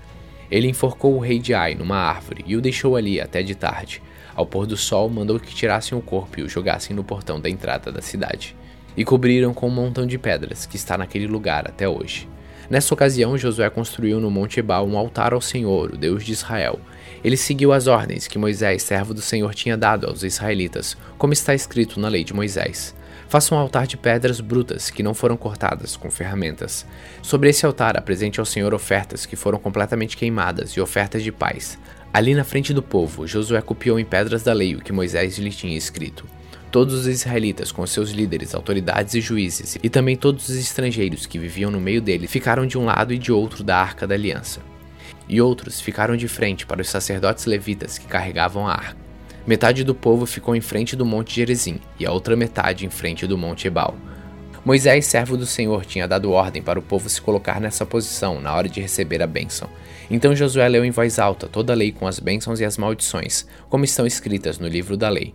Ele 0.50 0.70
enforcou 0.70 1.14
o 1.14 1.20
rei 1.20 1.40
de 1.40 1.54
Ai 1.54 1.76
numa 1.76 1.98
árvore 1.98 2.46
e 2.48 2.56
o 2.56 2.62
deixou 2.62 2.96
ali 2.96 3.20
até 3.20 3.44
de 3.44 3.54
tarde. 3.54 4.02
Ao 4.34 4.46
pôr 4.46 4.66
do 4.66 4.78
sol, 4.78 5.10
mandou 5.10 5.40
que 5.40 5.54
tirassem 5.54 5.98
o 5.98 6.02
corpo 6.02 6.40
e 6.40 6.44
o 6.44 6.50
jogassem 6.50 6.96
no 6.96 7.04
portão 7.04 7.38
da 7.38 7.50
entrada 7.50 7.92
da 7.92 8.02
cidade. 8.02 8.56
E 8.96 9.04
cobriram 9.04 9.54
com 9.54 9.68
um 9.68 9.72
montão 9.72 10.08
de 10.08 10.18
pedras 10.18 10.66
que 10.66 10.78
está 10.78 10.98
naquele 10.98 11.28
lugar 11.28 11.68
até 11.68 11.90
hoje. 11.90 12.30
Nessa 12.70 12.94
ocasião, 12.94 13.38
Josué 13.38 13.70
construiu 13.70 14.20
no 14.20 14.30
Monte 14.30 14.60
Ebal 14.60 14.86
um 14.86 14.98
altar 14.98 15.34
ao 15.34 15.40
Senhor, 15.40 15.94
o 15.94 15.98
Deus 15.98 16.26
de 16.26 16.34
Israel. 16.34 16.80
Ele 17.24 17.38
seguiu 17.38 17.72
as 17.72 17.88
ordens 17.88 18.28
que 18.28 18.38
Moisés, 18.38 18.84
servo 18.84 19.14
do 19.14 19.22
Senhor, 19.22 19.56
tinha 19.56 19.78
dado 19.78 20.06
aos 20.06 20.22
israelitas, 20.24 20.98
como 21.18 21.32
está 21.32 21.54
escrito 21.54 22.00
na 22.00 22.10
lei 22.10 22.26
de 22.26 22.34
Moisés. 22.34 22.94
Faça 23.30 23.56
um 23.56 23.58
altar 23.58 23.88
de 23.88 23.98
pedras 23.98 24.40
brutas 24.40 24.90
que 24.90 25.04
não 25.04 25.14
foram 25.14 25.36
cortadas 25.36 25.96
com 25.96 26.12
ferramentas. 26.12 26.86
Sobre 27.22 27.50
esse 27.50 27.66
altar 27.66 27.98
apresente 27.98 28.40
ao 28.40 28.46
Senhor 28.46 28.74
ofertas 28.74 29.26
que 29.26 29.36
foram 29.36 29.60
completamente 29.60 30.16
queimadas 30.16 30.72
e 30.72 30.82
ofertas 30.82 31.24
de 31.24 31.32
paz. 31.32 31.78
Ali 32.14 32.34
na 32.34 32.44
frente 32.44 32.74
do 32.74 32.82
povo, 32.82 33.28
Josué 33.28 33.62
copiou 33.62 34.00
em 34.00 34.06
pedras 34.06 34.44
da 34.44 34.54
lei 34.54 34.76
o 34.76 34.82
que 34.82 34.94
Moisés 34.94 35.38
lhe 35.38 35.52
tinha 35.52 35.78
escrito. 35.78 36.26
Todos 36.72 36.94
os 36.94 37.08
israelitas, 37.08 37.72
com 37.72 37.88
seus 37.88 38.12
líderes, 38.12 38.54
autoridades 38.54 39.14
e 39.14 39.22
juízes, 39.22 39.78
e 39.82 39.90
também 39.90 40.18
todos 40.18 40.50
os 40.50 40.56
estrangeiros 40.56 41.26
que 41.26 41.40
viviam 41.40 41.72
no 41.72 41.80
meio 41.80 42.02
dele, 42.02 42.28
ficaram 42.28 42.68
de 42.68 42.78
um 42.78 42.86
lado 42.86 43.14
e 43.14 43.18
de 43.18 43.32
outro 43.32 43.64
da 43.64 43.78
arca 43.78 44.06
da 44.06 44.16
aliança. 44.16 44.60
E 45.30 45.42
outros 45.42 45.80
ficaram 45.80 46.18
de 46.18 46.28
frente 46.28 46.66
para 46.66 46.82
os 46.82 46.90
sacerdotes 46.90 47.46
levitas 47.46 47.98
que 47.98 48.08
carregavam 48.08 48.68
a 48.68 48.74
arca. 48.74 49.08
Metade 49.46 49.86
do 49.86 49.96
povo 49.96 50.26
ficou 50.26 50.56
em 50.58 50.62
frente 50.62 50.94
do 50.94 51.06
monte 51.06 51.36
Gerizim 51.36 51.80
e 51.98 52.06
a 52.06 52.12
outra 52.12 52.36
metade 52.36 52.86
em 52.86 52.90
frente 52.90 53.26
do 53.26 53.38
monte 53.38 53.68
Ebal. 53.68 53.96
Moisés, 54.66 55.06
servo 55.06 55.38
do 55.38 55.46
Senhor, 55.46 55.86
tinha 55.86 56.06
dado 56.06 56.34
ordem 56.34 56.62
para 56.62 56.78
o 56.78 56.82
povo 56.82 57.10
se 57.10 57.22
colocar 57.22 57.62
nessa 57.62 57.86
posição 57.86 58.42
na 58.42 58.54
hora 58.54 58.68
de 58.68 58.82
receber 58.82 59.24
a 59.24 59.28
bênção. 59.28 59.70
Então 60.12 60.36
Josué 60.36 60.68
leu 60.68 60.84
em 60.84 60.92
voz 60.92 61.18
alta 61.18 61.48
toda 61.48 61.72
a 61.72 61.76
lei 61.76 61.94
com 61.94 62.06
as 62.06 62.20
bênçãos 62.20 62.60
e 62.60 62.66
as 62.66 62.78
maldições, 62.78 63.46
como 63.70 63.86
estão 63.86 64.06
escritas 64.06 64.60
no 64.60 64.68
livro 64.68 64.98
da 64.98 65.08
lei. 65.08 65.34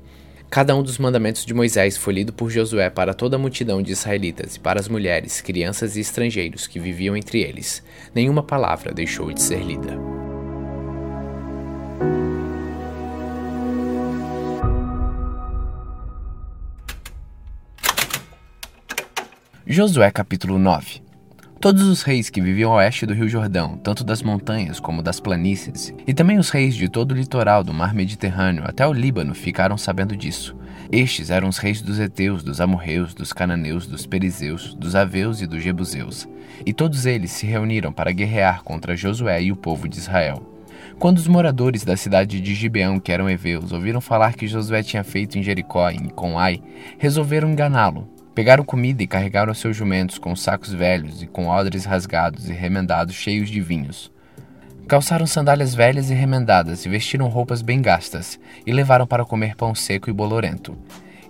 Cada 0.52 0.76
um 0.76 0.82
dos 0.82 0.98
mandamentos 0.98 1.46
de 1.46 1.54
Moisés 1.54 1.96
foi 1.96 2.12
lido 2.12 2.30
por 2.30 2.50
Josué 2.50 2.90
para 2.90 3.14
toda 3.14 3.36
a 3.36 3.38
multidão 3.38 3.80
de 3.80 3.92
israelitas 3.92 4.56
e 4.56 4.60
para 4.60 4.78
as 4.78 4.86
mulheres, 4.86 5.40
crianças 5.40 5.96
e 5.96 6.00
estrangeiros 6.00 6.66
que 6.66 6.78
viviam 6.78 7.16
entre 7.16 7.40
eles. 7.40 7.82
Nenhuma 8.14 8.42
palavra 8.42 8.92
deixou 8.92 9.32
de 9.32 9.40
ser 9.40 9.64
lida. 9.64 9.96
Josué 19.66 20.10
capítulo 20.10 20.58
9 20.58 21.11
Todos 21.62 21.82
os 21.82 22.02
reis 22.02 22.28
que 22.28 22.40
viviam 22.40 22.72
oeste 22.72 23.06
do 23.06 23.14
Rio 23.14 23.28
Jordão, 23.28 23.78
tanto 23.78 24.02
das 24.02 24.20
montanhas 24.20 24.80
como 24.80 25.00
das 25.00 25.20
planícies, 25.20 25.94
e 26.04 26.12
também 26.12 26.36
os 26.36 26.50
reis 26.50 26.74
de 26.74 26.88
todo 26.88 27.12
o 27.12 27.14
litoral 27.14 27.62
do 27.62 27.72
mar 27.72 27.94
Mediterrâneo 27.94 28.64
até 28.66 28.84
o 28.84 28.92
Líbano 28.92 29.32
ficaram 29.32 29.78
sabendo 29.78 30.16
disso. 30.16 30.56
Estes 30.90 31.30
eram 31.30 31.48
os 31.48 31.58
reis 31.58 31.80
dos 31.80 32.00
Eteus, 32.00 32.42
dos 32.42 32.60
Amorreus, 32.60 33.14
dos 33.14 33.32
Cananeus, 33.32 33.86
dos 33.86 34.04
Perizeus, 34.04 34.74
dos 34.74 34.96
Aveus 34.96 35.40
e 35.40 35.46
dos 35.46 35.62
Jebuseus. 35.62 36.28
E 36.66 36.72
todos 36.72 37.06
eles 37.06 37.30
se 37.30 37.46
reuniram 37.46 37.92
para 37.92 38.10
guerrear 38.10 38.64
contra 38.64 38.96
Josué 38.96 39.40
e 39.44 39.52
o 39.52 39.56
povo 39.56 39.88
de 39.88 39.98
Israel. 39.98 40.42
Quando 40.98 41.18
os 41.18 41.28
moradores 41.28 41.84
da 41.84 41.96
cidade 41.96 42.40
de 42.40 42.54
Gibeão, 42.56 42.98
que 42.98 43.12
eram 43.12 43.30
heveus, 43.30 43.70
ouviram 43.70 44.00
falar 44.00 44.34
que 44.34 44.48
Josué 44.48 44.82
tinha 44.82 45.04
feito 45.04 45.38
em 45.38 45.44
Jericó 45.44 45.88
e 45.90 45.96
em 45.96 46.08
Conai, 46.08 46.60
resolveram 46.98 47.52
enganá-lo 47.52 48.08
Pegaram 48.34 48.64
comida 48.64 49.02
e 49.02 49.06
carregaram 49.06 49.52
seus 49.52 49.76
jumentos 49.76 50.16
com 50.16 50.34
sacos 50.34 50.72
velhos 50.72 51.22
e 51.22 51.26
com 51.26 51.48
odres 51.48 51.84
rasgados 51.84 52.48
e 52.48 52.52
remendados 52.52 53.14
cheios 53.14 53.50
de 53.50 53.60
vinhos. 53.60 54.10
Calçaram 54.88 55.26
sandálias 55.26 55.74
velhas 55.74 56.10
e 56.10 56.14
remendadas 56.14 56.86
e 56.86 56.88
vestiram 56.88 57.28
roupas 57.28 57.60
bem 57.60 57.82
gastas 57.82 58.40
e 58.66 58.72
levaram 58.72 59.06
para 59.06 59.24
comer 59.24 59.54
pão 59.54 59.74
seco 59.74 60.08
e 60.08 60.12
bolorento. 60.12 60.76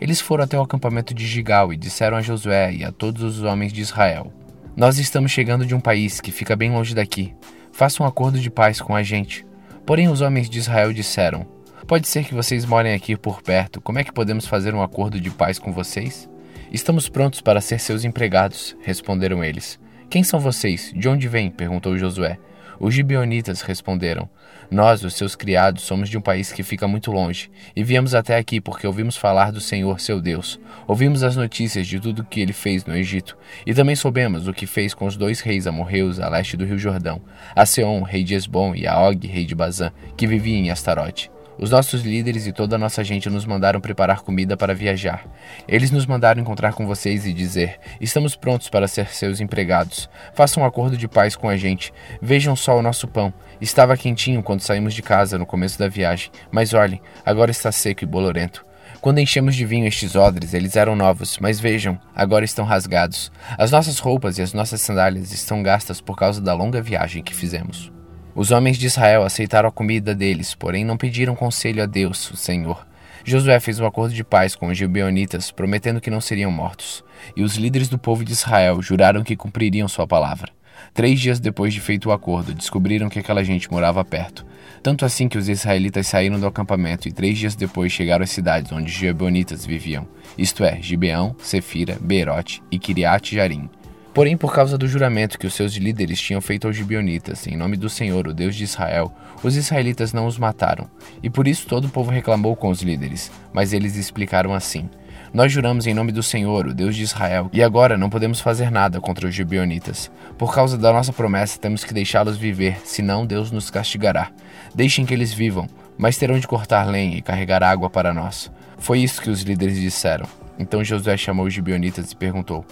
Eles 0.01 0.21
foram 0.21 0.45
até 0.45 0.59
o 0.59 0.63
acampamento 0.63 1.13
de 1.13 1.27
Gigal 1.27 1.73
e 1.73 1.77
disseram 1.77 2.17
a 2.17 2.23
Josué 2.23 2.73
e 2.73 2.85
a 2.85 2.93
todos 2.93 3.23
os 3.23 3.43
homens 3.43 3.73
de 3.73 3.81
Israel: 3.81 4.33
Nós 4.77 4.99
estamos 4.99 5.33
chegando 5.33 5.67
de 5.67 5.75
um 5.75 5.81
país 5.81 6.21
que 6.21 6.33
fica 6.33 6.57
bem 6.57 6.71
longe 6.71 6.95
daqui. 6.95 7.35
Faça 7.73 8.03
um 8.03 8.07
acordo 8.07 8.39
de 8.39 8.51
paz 8.51 8.81
com 8.81 8.95
a 8.95 9.03
gente. 9.03 9.45
Porém, 9.85 10.09
os 10.09 10.21
homens 10.21 10.49
de 10.49 10.59
Israel 10.59 10.93
disseram: 10.93 11.47
Pode 11.87 12.09
ser 12.09 12.25
que 12.25 12.35
vocês 12.35 12.65
morem 12.65 12.95
aqui 12.95 13.17
por 13.17 13.43
perto. 13.43 13.81
Como 13.81 13.99
é 13.99 14.05
que 14.05 14.13
podemos 14.13 14.47
fazer 14.47 14.73
um 14.75 14.83
acordo 14.83 15.21
de 15.21 15.31
paz 15.31 15.59
com 15.59 15.73
vocês? 15.73 16.29
Estamos 16.73 17.07
prontos 17.07 17.43
para 17.43 17.61
ser 17.61 17.79
seus 17.79 18.03
empregados, 18.03 18.75
responderam 18.83 19.45
eles. 19.45 19.79
Quem 20.09 20.25
são 20.25 20.41
vocês? 20.41 20.91
De 20.97 21.07
onde 21.07 21.29
vêm? 21.29 21.51
perguntou 21.51 21.99
Josué. 21.99 22.39
Os 22.81 22.95
gibeonitas 22.95 23.61
responderam: 23.61 24.27
Nós, 24.71 25.05
os 25.05 25.13
seus 25.13 25.37
criados, 25.37 25.83
somos 25.83 26.09
de 26.09 26.17
um 26.17 26.23
país 26.23 26.51
que 26.51 26.63
fica 26.63 26.89
muito 26.89 27.13
longe, 27.13 27.51
e 27.77 27.85
viemos 27.85 28.15
até 28.15 28.39
aqui 28.39 28.59
porque 28.59 28.87
ouvimos 28.87 29.19
falar 29.19 29.53
do 29.53 29.61
Senhor, 29.61 30.01
seu 30.01 30.19
Deus. 30.19 30.59
Ouvimos 30.89 31.23
as 31.23 31.37
notícias 31.37 31.87
de 31.87 32.01
tudo 32.01 32.23
o 32.23 32.25
que 32.25 32.41
ele 32.41 32.55
fez 32.55 32.87
no 32.87 32.97
Egito, 32.97 33.37
e 33.67 33.75
também 33.75 33.95
soubemos 33.95 34.49
o 34.49 34.55
que 34.55 34.67
fez 34.67 34.95
com 34.95 35.05
os 35.05 35.15
dois 35.15 35.41
reis 35.41 35.67
amorreus 35.67 36.19
a 36.19 36.29
leste 36.31 36.57
do 36.57 36.65
rio 36.65 36.79
Jordão, 36.79 37.21
a 37.55 37.65
rei 38.07 38.25
de 38.25 38.35
Esbom, 38.35 38.75
e 38.75 38.87
a 38.87 38.99
Og, 38.99 39.27
rei 39.27 39.45
de 39.45 39.55
Bazã, 39.55 39.93
que 40.17 40.27
vivia 40.27 40.57
em 40.57 40.71
Astarote. 40.71 41.31
Os 41.59 41.71
nossos 41.71 42.03
líderes 42.03 42.47
e 42.47 42.53
toda 42.53 42.77
a 42.77 42.79
nossa 42.79 43.05
gente 43.05 43.29
nos 43.29 43.45
mandaram 43.45 43.81
preparar 43.81 44.23
comida 44.23 44.57
para 44.57 44.75
viajar. 44.75 45.25
Eles 45.69 45.91
nos 45.91 46.07
mandaram 46.07 46.41
encontrar 46.41 46.73
com 46.73 46.87
vocês 46.87 47.27
e 47.27 47.33
dizer: 47.33 47.79
Estamos 48.01 48.35
prontos 48.35 48.69
para 48.69 48.89
ser 48.89 49.09
seus 49.09 49.41
empregados. 49.41 50.09
Façam 50.35 50.63
um 50.63 50.67
acordo 50.67 50.97
de 50.97 51.07
paz 51.07 51.37
com 51.37 51.49
a 51.49 51.57
gente. 51.57 51.93
Vejam 52.21 52.57
só 52.57 52.79
o 52.79 52.83
nosso 52.83 53.07
pão. 53.07 53.33
Estava 53.61 53.97
quentinho 53.97 54.43
quando 54.43 54.61
saímos 54.63 54.95
de 54.95 55.03
casa 55.03 55.39
no 55.39 55.47
começo 55.47 55.79
da 55.79 55.89
viagem, 55.89 56.31
mas 56.51 56.75
olhem, 56.75 57.01
agora 57.25 57.51
está 57.51 57.71
seco 57.71 58.03
e 58.03 58.07
bolorento. 58.07 58.65
Quando 59.01 59.19
enchemos 59.19 59.57
de 59.57 59.67
vinho 59.67 59.87
estes 59.87 60.15
odres, 60.15 60.55
eles 60.55 60.77
eram 60.77 60.95
novos, 60.95 61.39
mas 61.39 61.59
vejam, 61.59 61.99
agora 62.15 62.45
estão 62.45 62.65
rasgados. 62.65 63.33
As 63.59 63.71
nossas 63.71 63.99
roupas 63.99 64.39
e 64.39 64.43
as 64.43 64.53
nossas 64.53 64.81
sandálias 64.81 65.33
estão 65.33 65.63
gastas 65.63 66.01
por 66.01 66.17
causa 66.17 66.41
da 66.41 66.55
longa 66.55 66.81
viagem 66.81 67.23
que 67.23 67.35
fizemos. 67.35 67.92
Os 68.35 68.51
homens 68.51 68.79
de 68.79 68.87
Israel 68.87 69.25
aceitaram 69.25 69.69
a 69.69 69.73
comida 69.73 70.15
deles, 70.15 70.55
porém 70.55 70.87
não 70.87 70.97
pediram 70.97 71.35
conselho 71.35 71.83
a 71.83 71.87
Deus, 71.87 72.31
o 72.31 72.37
Senhor. 72.37 72.87
Josué 73.25 73.61
fez 73.61 73.79
um 73.79 73.87
acordo 73.87 74.15
de 74.15 74.25
paz 74.25 74.55
com 74.55 74.69
os 74.69 74.79
gibeonitas, 74.79 75.51
prometendo 75.51 76.01
que 76.01 76.11
não 76.11 76.21
seriam 76.21 76.51
mortos. 76.51 77.05
E 77.37 77.43
os 77.43 77.57
líderes 77.57 77.89
do 77.89 77.99
povo 77.99 78.25
de 78.25 78.33
Israel 78.33 78.81
juraram 78.81 79.23
que 79.23 79.37
cumpririam 79.37 79.87
sua 79.87 80.07
palavra. 80.07 80.51
Três 80.95 81.21
dias 81.21 81.39
depois 81.39 81.75
de 81.75 81.81
feito 81.81 82.09
o 82.09 82.13
acordo, 82.13 82.55
descobriram 82.55 83.11
que 83.11 83.19
aquela 83.19 83.45
gente 83.45 83.71
morava 83.71 84.03
perto. 84.03 84.47
Tanto 84.83 85.05
assim 85.05 85.29
que 85.29 85.39
os 85.39 85.49
israelitas 85.49 86.09
saíram 86.09 86.41
do 86.41 86.47
acampamento 86.47 87.07
e 87.07 87.13
três 87.13 87.39
dias 87.39 87.55
depois 87.55 87.93
chegaram 87.93 88.25
às 88.25 88.31
cidades 88.31 88.73
onde 88.73 88.91
os 88.91 88.93
gibeonitas 88.93 89.65
viviam, 89.65 90.09
isto 90.37 90.65
é, 90.65 90.81
Gibeão, 90.81 91.37
Sefira, 91.39 91.99
Beerote 92.01 92.63
e 92.71 92.79
Kiriat 92.79 93.35
Jarim. 93.35 93.71
Porém, 94.15 94.37
por 94.37 94.53
causa 94.53 94.77
do 94.77 94.87
juramento 94.87 95.39
que 95.39 95.47
os 95.47 95.55
seus 95.55 95.73
líderes 95.75 96.21
tinham 96.21 96.41
feito 96.43 96.67
aos 96.67 96.77
gibionitas, 96.77 97.47
em 97.47 97.57
nome 97.57 97.79
do 97.79 97.89
Senhor, 97.89 98.29
o 98.29 98.35
Deus 98.35 98.55
de 98.55 98.65
Israel, 98.65 99.11
os 99.43 99.57
israelitas 99.57 100.13
não 100.13 100.27
os 100.27 100.37
mataram. 100.37 100.87
E 101.23 101.31
por 101.31 101.49
isso 101.49 101.67
todo 101.67 101.87
o 101.87 101.89
povo 101.89 102.11
reclamou 102.11 102.55
com 102.55 102.69
os 102.69 102.83
líderes. 102.83 103.33
Mas 103.55 103.73
eles 103.73 103.97
explicaram 103.97 104.53
assim: 104.53 104.91
Nós 105.33 105.51
juramos 105.51 105.87
em 105.87 105.95
nome 105.95 106.13
do 106.13 106.23
Senhor, 106.23 106.67
o 106.67 106.75
Deus 106.75 106.95
de 106.95 107.03
Israel, 107.03 107.49
e 107.55 107.63
agora 107.63 107.97
não 107.97 108.11
podemos 108.11 108.39
fazer 108.39 108.71
nada 108.71 109.01
contra 109.01 109.27
os 109.27 109.35
gibionitas. 109.35 110.11
Por 110.37 110.55
causa 110.55 110.77
da 110.77 110.93
nossa 110.93 111.13
promessa, 111.13 111.59
temos 111.59 111.83
que 111.83 111.95
deixá-los 111.95 112.37
viver, 112.37 112.83
senão 112.85 113.25
Deus 113.25 113.51
nos 113.51 113.71
castigará. 113.71 114.31
Deixem 114.75 115.07
que 115.07 115.15
eles 115.15 115.33
vivam, 115.33 115.67
mas 115.97 116.19
terão 116.19 116.39
de 116.39 116.47
cortar 116.47 116.87
lenha 116.87 117.17
e 117.17 117.23
carregar 117.23 117.63
água 117.63 117.89
para 117.89 118.13
nós. 118.13 118.53
Foi 118.77 118.99
isso 118.99 119.23
que 119.23 119.31
os 119.31 119.41
líderes 119.41 119.81
disseram. 119.81 120.27
Então 120.59 120.85
Josué 120.85 121.17
chamou 121.17 121.47
os 121.47 121.55
gibeonitas 121.55 122.13
e 122.13 122.17
perguntou: 122.17 122.67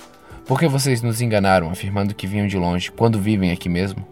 Por 0.50 0.58
que 0.58 0.66
vocês 0.66 1.00
nos 1.00 1.20
enganaram, 1.20 1.70
afirmando 1.70 2.12
que 2.12 2.26
vinham 2.26 2.48
de 2.48 2.58
longe, 2.58 2.90
quando 2.90 3.20
vivem 3.20 3.52
aqui 3.52 3.68
mesmo? 3.68 4.04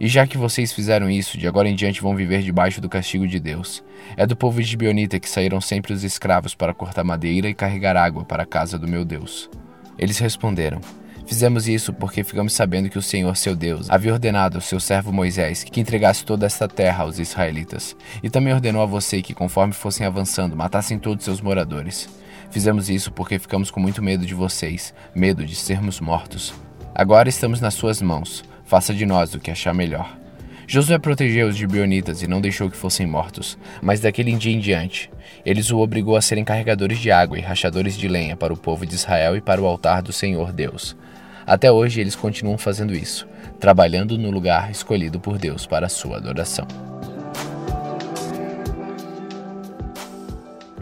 E 0.00 0.08
já 0.08 0.26
que 0.26 0.36
vocês 0.36 0.72
fizeram 0.72 1.08
isso, 1.08 1.38
de 1.38 1.46
agora 1.46 1.68
em 1.68 1.76
diante 1.76 2.02
vão 2.02 2.16
viver 2.16 2.42
debaixo 2.42 2.80
do 2.80 2.88
castigo 2.88 3.28
de 3.28 3.38
Deus. 3.38 3.80
É 4.16 4.26
do 4.26 4.34
povo 4.34 4.60
de 4.60 4.76
Bionita 4.76 5.20
que 5.20 5.30
saíram 5.30 5.60
sempre 5.60 5.92
os 5.92 6.02
escravos 6.02 6.52
para 6.52 6.74
cortar 6.74 7.04
madeira 7.04 7.48
e 7.48 7.54
carregar 7.54 7.96
água 7.96 8.24
para 8.24 8.42
a 8.42 8.46
casa 8.46 8.76
do 8.76 8.88
meu 8.88 9.04
Deus. 9.04 9.48
Eles 9.96 10.18
responderam: 10.18 10.80
Fizemos 11.28 11.68
isso 11.68 11.92
porque 11.92 12.24
ficamos 12.24 12.54
sabendo 12.54 12.90
que 12.90 12.98
o 12.98 13.02
Senhor, 13.02 13.36
seu 13.36 13.54
Deus, 13.54 13.88
havia 13.88 14.14
ordenado 14.14 14.56
ao 14.56 14.62
seu 14.62 14.80
servo 14.80 15.12
Moisés 15.12 15.62
que 15.62 15.80
entregasse 15.80 16.24
toda 16.24 16.44
esta 16.44 16.66
terra 16.66 17.04
aos 17.04 17.20
israelitas, 17.20 17.94
e 18.20 18.28
também 18.28 18.52
ordenou 18.52 18.82
a 18.82 18.86
você 18.86 19.22
que, 19.22 19.32
conforme 19.32 19.72
fossem 19.72 20.04
avançando, 20.04 20.56
matassem 20.56 20.98
todos 20.98 21.24
seus 21.24 21.40
moradores. 21.40 22.23
Fizemos 22.54 22.88
isso 22.88 23.10
porque 23.10 23.36
ficamos 23.36 23.68
com 23.68 23.80
muito 23.80 24.00
medo 24.00 24.24
de 24.24 24.32
vocês, 24.32 24.94
medo 25.12 25.44
de 25.44 25.56
sermos 25.56 25.98
mortos. 25.98 26.54
Agora 26.94 27.28
estamos 27.28 27.60
nas 27.60 27.74
suas 27.74 28.00
mãos. 28.00 28.44
Faça 28.64 28.94
de 28.94 29.04
nós 29.04 29.34
o 29.34 29.40
que 29.40 29.50
achar 29.50 29.74
melhor. 29.74 30.16
Josué 30.64 30.96
protegeu 30.96 31.48
os 31.48 31.56
gibeonitas 31.56 32.22
e 32.22 32.28
não 32.28 32.40
deixou 32.40 32.70
que 32.70 32.76
fossem 32.76 33.08
mortos, 33.08 33.58
mas 33.82 33.98
daquele 33.98 34.32
dia 34.36 34.52
em 34.52 34.60
diante, 34.60 35.10
eles 35.44 35.72
o 35.72 35.78
obrigou 35.78 36.14
a 36.14 36.22
serem 36.22 36.44
carregadores 36.44 37.00
de 37.00 37.10
água 37.10 37.36
e 37.36 37.42
rachadores 37.42 37.96
de 37.96 38.06
lenha 38.06 38.36
para 38.36 38.52
o 38.52 38.56
povo 38.56 38.86
de 38.86 38.94
Israel 38.94 39.36
e 39.36 39.40
para 39.40 39.60
o 39.60 39.66
altar 39.66 40.00
do 40.00 40.12
Senhor 40.12 40.52
Deus. 40.52 40.96
Até 41.44 41.72
hoje 41.72 42.00
eles 42.00 42.14
continuam 42.14 42.56
fazendo 42.56 42.94
isso, 42.94 43.26
trabalhando 43.58 44.16
no 44.16 44.30
lugar 44.30 44.70
escolhido 44.70 45.18
por 45.18 45.38
Deus 45.38 45.66
para 45.66 45.86
a 45.86 45.90
sua 45.90 46.18
adoração. 46.18 46.68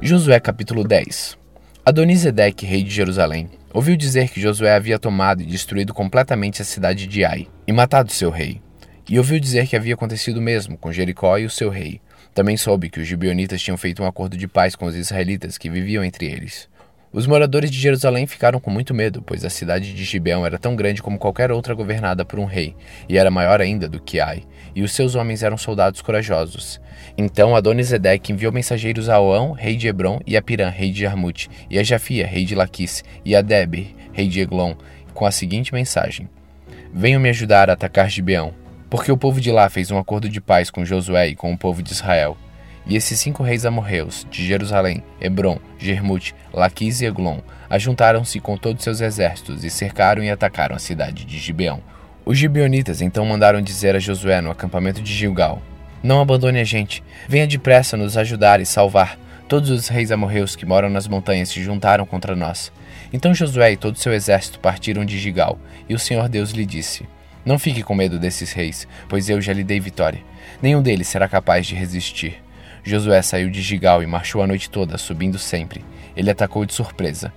Josué 0.02 0.38
capítulo 0.38 0.84
10 0.84 1.40
Adonisedeque, 1.84 2.64
rei 2.64 2.84
de 2.84 2.90
Jerusalém, 2.90 3.50
ouviu 3.74 3.96
dizer 3.96 4.28
que 4.28 4.40
Josué 4.40 4.72
havia 4.72 5.00
tomado 5.00 5.42
e 5.42 5.46
destruído 5.46 5.92
completamente 5.92 6.62
a 6.62 6.64
cidade 6.64 7.08
de 7.08 7.24
Ai 7.24 7.48
e 7.66 7.72
matado 7.72 8.12
seu 8.12 8.30
rei. 8.30 8.62
E 9.10 9.18
ouviu 9.18 9.40
dizer 9.40 9.66
que 9.66 9.74
havia 9.74 9.94
acontecido 9.94 10.36
o 10.36 10.40
mesmo 10.40 10.78
com 10.78 10.92
Jericó 10.92 11.36
e 11.38 11.44
o 11.44 11.50
seu 11.50 11.70
rei. 11.70 12.00
Também 12.32 12.56
soube 12.56 12.88
que 12.88 13.00
os 13.00 13.06
gibeonitas 13.08 13.60
tinham 13.60 13.76
feito 13.76 14.00
um 14.00 14.06
acordo 14.06 14.36
de 14.36 14.46
paz 14.46 14.76
com 14.76 14.86
os 14.86 14.94
israelitas 14.94 15.58
que 15.58 15.68
viviam 15.68 16.04
entre 16.04 16.26
eles. 16.26 16.68
Os 17.12 17.26
moradores 17.26 17.68
de 17.68 17.80
Jerusalém 17.80 18.28
ficaram 18.28 18.60
com 18.60 18.70
muito 18.70 18.94
medo, 18.94 19.20
pois 19.20 19.44
a 19.44 19.50
cidade 19.50 19.92
de 19.92 20.04
Gibeão 20.04 20.46
era 20.46 20.60
tão 20.60 20.76
grande 20.76 21.02
como 21.02 21.18
qualquer 21.18 21.50
outra 21.50 21.74
governada 21.74 22.24
por 22.24 22.38
um 22.38 22.44
rei, 22.44 22.76
e 23.08 23.18
era 23.18 23.28
maior 23.28 23.60
ainda 23.60 23.88
do 23.88 24.00
que 24.00 24.20
Ai, 24.20 24.44
e 24.74 24.82
os 24.82 24.92
seus 24.92 25.14
homens 25.14 25.42
eram 25.42 25.56
soldados 25.56 26.00
corajosos. 26.00 26.80
Então 27.16 27.54
Adonisedeque 27.54 28.32
enviou 28.32 28.52
mensageiros 28.52 29.08
a 29.08 29.20
Oão, 29.20 29.52
rei 29.52 29.76
de 29.76 29.88
Hebron, 29.88 30.20
e 30.26 30.36
a 30.36 30.42
Pirã, 30.42 30.68
rei 30.68 30.90
de 30.90 31.00
Jarmute, 31.00 31.50
e 31.68 31.78
a 31.78 31.82
Jafia, 31.82 32.26
rei 32.26 32.44
de 32.44 32.54
Laquis, 32.54 33.04
e 33.24 33.36
a 33.36 33.42
Deber, 33.42 33.86
rei 34.12 34.28
de 34.28 34.40
Eglon, 34.40 34.74
com 35.14 35.26
a 35.26 35.30
seguinte 35.30 35.72
mensagem: 35.74 36.28
Venham 36.92 37.20
me 37.20 37.28
ajudar 37.28 37.70
a 37.70 37.74
atacar 37.74 38.10
Gibeão, 38.10 38.54
porque 38.88 39.12
o 39.12 39.16
povo 39.16 39.40
de 39.40 39.50
lá 39.50 39.68
fez 39.68 39.90
um 39.90 39.98
acordo 39.98 40.28
de 40.28 40.40
paz 40.40 40.70
com 40.70 40.84
Josué 40.84 41.28
e 41.28 41.36
com 41.36 41.52
o 41.52 41.58
povo 41.58 41.82
de 41.82 41.92
Israel. 41.92 42.36
E 42.84 42.96
esses 42.96 43.20
cinco 43.20 43.42
reis 43.42 43.64
amorreus, 43.64 44.26
de 44.28 44.44
Jerusalém, 44.44 45.04
Hebron, 45.20 45.58
Jermute, 45.78 46.34
Laquis 46.52 47.00
e 47.00 47.06
Eglon, 47.06 47.38
ajuntaram-se 47.70 48.40
com 48.40 48.56
todos 48.56 48.82
seus 48.82 49.00
exércitos 49.00 49.64
e 49.64 49.70
cercaram 49.70 50.22
e 50.22 50.30
atacaram 50.30 50.74
a 50.74 50.80
cidade 50.80 51.24
de 51.24 51.38
Gibeão. 51.38 51.80
Os 52.24 52.38
gibeonitas 52.38 53.02
então 53.02 53.26
mandaram 53.26 53.60
dizer 53.60 53.96
a 53.96 53.98
Josué 53.98 54.40
no 54.40 54.50
acampamento 54.50 55.02
de 55.02 55.12
Gilgal: 55.12 55.60
Não 56.02 56.20
abandone 56.20 56.60
a 56.60 56.64
gente, 56.64 57.02
venha 57.28 57.48
depressa 57.48 57.96
nos 57.96 58.16
ajudar 58.16 58.60
e 58.60 58.66
salvar. 58.66 59.18
Todos 59.48 59.70
os 59.70 59.88
reis 59.88 60.12
amorreus 60.12 60.54
que 60.54 60.64
moram 60.64 60.88
nas 60.88 61.08
montanhas 61.08 61.48
se 61.48 61.60
juntaram 61.60 62.06
contra 62.06 62.36
nós. 62.36 62.72
Então 63.12 63.34
Josué 63.34 63.72
e 63.72 63.76
todo 63.76 63.98
seu 63.98 64.14
exército 64.14 64.60
partiram 64.60 65.04
de 65.04 65.18
Gilgal, 65.18 65.58
e 65.88 65.94
o 65.94 65.98
Senhor 65.98 66.28
Deus 66.28 66.52
lhe 66.52 66.64
disse: 66.64 67.08
Não 67.44 67.58
fique 67.58 67.82
com 67.82 67.94
medo 67.94 68.20
desses 68.20 68.52
reis, 68.52 68.86
pois 69.08 69.28
eu 69.28 69.40
já 69.40 69.52
lhe 69.52 69.64
dei 69.64 69.80
vitória. 69.80 70.22
Nenhum 70.62 70.80
deles 70.80 71.08
será 71.08 71.28
capaz 71.28 71.66
de 71.66 71.74
resistir. 71.74 72.40
Josué 72.84 73.20
saiu 73.20 73.50
de 73.50 73.60
Gigal 73.60 74.00
e 74.00 74.06
marchou 74.06 74.42
a 74.42 74.46
noite 74.46 74.70
toda, 74.70 74.96
subindo 74.96 75.40
sempre. 75.40 75.84
Ele 76.16 76.30
atacou 76.30 76.64
de 76.64 76.72
surpresa. 76.72 77.32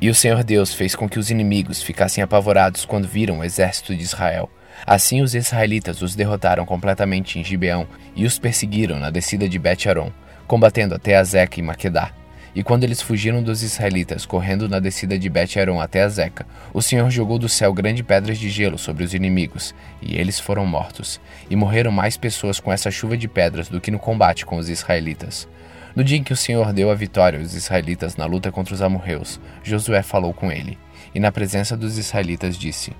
E 0.00 0.08
o 0.08 0.14
Senhor 0.14 0.42
Deus 0.42 0.72
fez 0.72 0.94
com 0.94 1.06
que 1.06 1.18
os 1.18 1.30
inimigos 1.30 1.82
ficassem 1.82 2.24
apavorados 2.24 2.86
quando 2.86 3.06
viram 3.06 3.40
o 3.40 3.44
exército 3.44 3.94
de 3.94 4.02
Israel. 4.02 4.48
Assim 4.86 5.20
os 5.20 5.34
israelitas 5.34 6.00
os 6.00 6.14
derrotaram 6.14 6.64
completamente 6.64 7.38
em 7.38 7.44
Gibeão 7.44 7.86
e 8.16 8.24
os 8.24 8.38
perseguiram 8.38 8.98
na 8.98 9.10
descida 9.10 9.46
de 9.46 9.58
Bet-Aron, 9.58 10.10
combatendo 10.46 10.94
até 10.94 11.16
Azeca 11.16 11.60
e 11.60 11.62
Maquedá. 11.62 12.12
E 12.54 12.62
quando 12.62 12.82
eles 12.82 13.02
fugiram 13.02 13.42
dos 13.42 13.62
israelitas, 13.62 14.24
correndo 14.24 14.68
na 14.68 14.80
descida 14.80 15.18
de 15.18 15.28
Bet-Aron 15.28 15.78
até 15.78 16.02
Azeca, 16.02 16.46
o 16.72 16.80
Senhor 16.80 17.08
jogou 17.10 17.38
do 17.38 17.48
céu 17.48 17.72
grandes 17.72 18.04
pedras 18.04 18.38
de 18.38 18.48
gelo 18.48 18.78
sobre 18.78 19.04
os 19.04 19.12
inimigos, 19.12 19.74
e 20.00 20.16
eles 20.16 20.40
foram 20.40 20.64
mortos. 20.66 21.20
E 21.48 21.54
morreram 21.54 21.92
mais 21.92 22.16
pessoas 22.16 22.58
com 22.58 22.72
essa 22.72 22.90
chuva 22.90 23.18
de 23.18 23.28
pedras 23.28 23.68
do 23.68 23.80
que 23.80 23.90
no 23.90 23.98
combate 23.98 24.46
com 24.46 24.56
os 24.56 24.68
israelitas. 24.70 25.46
No 25.94 26.04
dia 26.04 26.18
em 26.18 26.22
que 26.22 26.32
o 26.32 26.36
Senhor 26.36 26.72
deu 26.72 26.90
a 26.90 26.94
vitória 26.94 27.38
aos 27.38 27.54
israelitas 27.54 28.16
na 28.16 28.26
luta 28.26 28.52
contra 28.52 28.74
os 28.74 28.82
amorreus, 28.82 29.40
Josué 29.62 30.02
falou 30.02 30.32
com 30.32 30.50
ele, 30.50 30.78
e 31.14 31.20
na 31.20 31.32
presença 31.32 31.76
dos 31.76 31.98
israelitas 31.98 32.56
disse: 32.56 32.92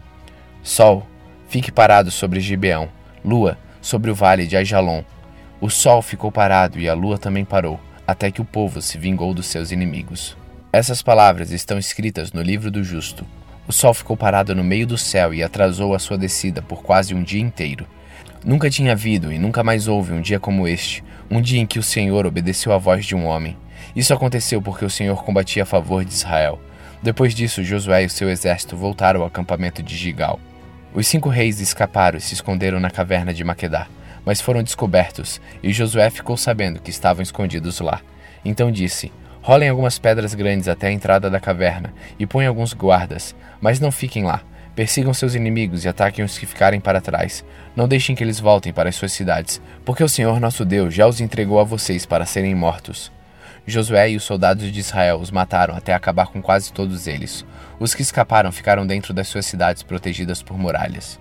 Sol, 0.63 1.07
fique 1.49 1.71
parado 1.71 2.11
sobre 2.11 2.41
Gibeão, 2.41 2.89
lua, 3.25 3.57
sobre 3.81 4.11
o 4.11 4.15
vale 4.15 4.47
de 4.47 4.57
Aijalon. 4.57 5.05
O 5.61 5.69
sol 5.69 6.01
ficou 6.03 6.33
parado 6.33 6.79
e 6.79 6.89
a 6.89 6.95
lua 6.95 7.19
também 7.19 7.45
parou 7.45 7.79
até 8.07 8.29
que 8.29 8.41
o 8.41 8.45
povo 8.45 8.83
se 8.83 8.99
vingou 8.99 9.33
dos 9.33 9.47
seus 9.47 9.71
inimigos. 9.71 10.37
Essas 10.73 11.01
palavras 11.01 11.53
estão 11.53 11.79
escritas 11.79 12.33
no 12.33 12.43
livro 12.43 12.69
do 12.71 12.83
justo. 12.83 13.25
O 13.69 13.73
sol 13.73 13.95
ficou 13.95 14.17
parado 14.17 14.53
no 14.53 14.65
meio 14.65 14.85
do 14.85 14.99
céu 14.99 15.33
e 15.33 15.45
atrasou 15.45 15.95
a 15.95 15.99
sua 16.01 16.19
descida 16.19 16.61
por 16.61 16.83
quase 16.83 17.15
um 17.15 17.23
dia 17.23 17.41
inteiro. 17.41 17.87
Nunca 18.45 18.71
tinha 18.71 18.93
havido 18.93 19.33
e 19.33 19.39
nunca 19.39 19.63
mais 19.63 19.89
houve 19.89 20.13
um 20.13 20.21
dia 20.21 20.41
como 20.41 20.67
este, 20.67 21.05
um 21.31 21.41
dia 21.41 21.61
em 21.61 21.67
que 21.67 21.79
o 21.79 21.83
Senhor 21.83 22.27
obedeceu 22.27 22.73
à 22.73 22.79
voz 22.79 23.05
de 23.05 23.15
um 23.15 23.27
homem. 23.27 23.57
Isso 23.95 24.15
aconteceu 24.15 24.61
porque 24.63 24.85
o 24.85 24.91
Senhor 24.91 25.23
combatia 25.25 25.63
a 25.63 25.67
favor 25.67 26.05
de 26.05 26.13
Israel. 26.13 26.61
Depois 27.03 27.35
disso, 27.35 27.63
Josué 27.63 28.03
e 28.03 28.07
o 28.07 28.11
seu 28.11 28.29
exército 28.29 28.77
voltaram 28.77 29.21
ao 29.21 29.27
acampamento 29.27 29.83
de 29.83 29.97
Gigal. 29.97 30.39
Os 30.93 31.07
cinco 31.07 31.29
reis 31.29 31.61
escaparam 31.61 32.19
e 32.19 32.21
se 32.21 32.35
esconderam 32.35 32.81
na 32.81 32.91
caverna 32.91 33.33
de 33.33 33.45
Maquedá 33.45 33.87
mas 34.25 34.41
foram 34.41 34.63
descobertos, 34.63 35.41
e 35.63 35.73
Josué 35.73 36.11
ficou 36.11 36.37
sabendo 36.37 36.81
que 36.81 36.91
estavam 36.91 37.23
escondidos 37.23 37.81
lá. 37.81 38.01
Então 38.45 38.71
disse: 38.71 39.13
Rolem 39.43 39.69
algumas 39.69 39.99
pedras 39.99 40.35
grandes 40.35 40.69
até 40.69 40.89
a 40.89 40.93
entrada 40.93 41.31
da 41.31 41.41
caverna, 41.41 41.93
e 42.19 42.27
põem 42.27 42.47
alguns 42.47 42.73
guardas, 42.73 43.35
mas 43.61 43.81
não 43.81 43.91
fiquem 43.91 44.25
lá. 44.25 44.43
Persigam 44.75 45.13
seus 45.13 45.35
inimigos 45.35 45.85
e 45.85 45.89
ataquem 45.89 46.25
os 46.25 46.39
que 46.39 46.47
ficarem 46.47 46.81
para 46.81 47.01
trás. 47.01 47.45
Não 47.75 47.89
deixem 47.89 48.15
que 48.15 48.23
eles 48.23 48.41
voltem 48.41 48.73
para 48.73 48.89
as 48.89 48.97
suas 48.97 49.13
cidades, 49.13 49.61
porque 49.85 50.05
o 50.05 50.09
Senhor 50.09 50.41
nosso 50.41 50.65
Deus 50.65 50.95
já 50.95 51.07
os 51.07 51.21
entregou 51.21 51.59
a 51.59 51.65
vocês 51.65 52.07
para 52.07 52.27
serem 52.27 52.55
mortos. 52.55 53.11
Josué 53.67 54.11
e 54.11 54.17
os 54.17 54.25
soldados 54.25 54.71
de 54.73 54.81
Israel 54.81 55.19
os 55.19 55.31
mataram 55.31 55.77
até 55.77 55.93
acabar 55.93 56.29
com 56.29 56.41
quase 56.41 56.73
todos 56.73 57.07
eles. 57.07 57.45
Os 57.79 57.95
que 57.95 58.03
escaparam 58.03 58.51
ficaram 58.51 58.87
dentro 58.87 59.13
das 59.13 59.29
suas 59.29 59.47
cidades 59.47 59.83
protegidas 59.83 60.43
por 60.43 60.59
muralhas. 60.59 61.21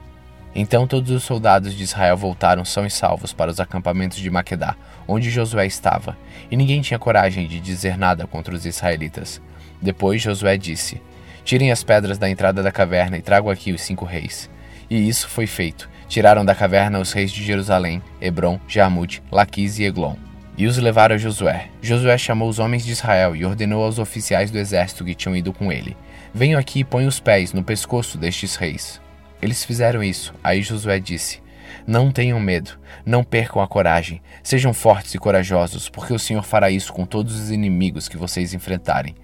Então 0.55 0.87
todos 0.87 1.11
os 1.11 1.23
soldados 1.23 1.75
de 1.75 1.83
Israel 1.83 2.17
voltaram 2.17 2.65
são 2.65 2.85
e 2.85 2.89
salvos 2.89 3.33
para 3.33 3.51
os 3.51 3.59
acampamentos 3.59 4.17
de 4.17 4.29
Maquedá, 4.29 4.75
onde 5.07 5.29
Josué 5.29 5.67
estava, 5.67 6.17
e 6.49 6.57
ninguém 6.57 6.81
tinha 6.81 6.97
coragem 6.97 7.47
de 7.47 7.59
dizer 7.59 7.97
nada 7.97 8.25
contra 8.25 8.55
os 8.55 8.65
israelitas. 8.65 9.39
Depois 9.81 10.21
Josué 10.21 10.57
disse: 10.57 11.01
Tirem 11.43 11.71
as 11.71 11.83
pedras 11.83 12.17
da 12.17 12.29
entrada 12.29 12.61
da 12.61 12.71
caverna 12.71 13.17
e 13.17 13.21
tragam 13.21 13.49
aqui 13.49 13.71
os 13.71 13.81
cinco 13.81 14.05
reis. 14.05 14.49
E 14.89 15.07
isso 15.07 15.27
foi 15.29 15.47
feito. 15.47 15.89
Tiraram 16.07 16.43
da 16.43 16.55
caverna 16.55 16.99
os 16.99 17.11
reis 17.11 17.31
de 17.31 17.43
Jerusalém, 17.43 18.01
Hebron, 18.19 18.59
Jarmute, 18.67 19.21
Laquis 19.31 19.77
e 19.77 19.83
Eglon. 19.83 20.15
E 20.57 20.65
os 20.65 20.77
levaram 20.77 21.15
a 21.15 21.17
Josué. 21.17 21.69
Josué 21.81 22.17
chamou 22.17 22.49
os 22.49 22.59
homens 22.59 22.83
de 22.83 22.91
Israel 22.91 23.35
e 23.35 23.45
ordenou 23.45 23.83
aos 23.83 23.99
oficiais 23.99 24.51
do 24.51 24.57
exército 24.57 25.05
que 25.05 25.15
tinham 25.15 25.35
ido 25.35 25.53
com 25.53 25.71
ele: 25.71 25.95
Venham 26.33 26.59
aqui 26.59 26.79
e 26.79 26.83
ponham 26.83 27.07
os 27.07 27.19
pés 27.19 27.53
no 27.53 27.63
pescoço 27.63 28.17
destes 28.17 28.55
reis. 28.55 28.99
Eles 29.41 29.63
fizeram 29.63 30.03
isso. 30.03 30.33
Aí 30.43 30.61
Josué 30.61 30.99
disse: 30.99 31.41
Não 31.87 32.11
tenham 32.11 32.39
medo, 32.39 32.77
não 33.05 33.23
percam 33.23 33.61
a 33.61 33.67
coragem, 33.67 34.21
sejam 34.43 34.73
fortes 34.73 35.13
e 35.13 35.17
corajosos, 35.17 35.87
porque 35.87 36.13
o 36.13 36.19
Senhor 36.19 36.43
fará 36.43 36.69
isso 36.69 36.91
com 36.91 37.05
todos 37.05 37.39
os 37.39 37.51
inimigos 37.51 38.09
que 38.09 38.17
vocês 38.17 38.53
enfrentarem. 38.53 39.15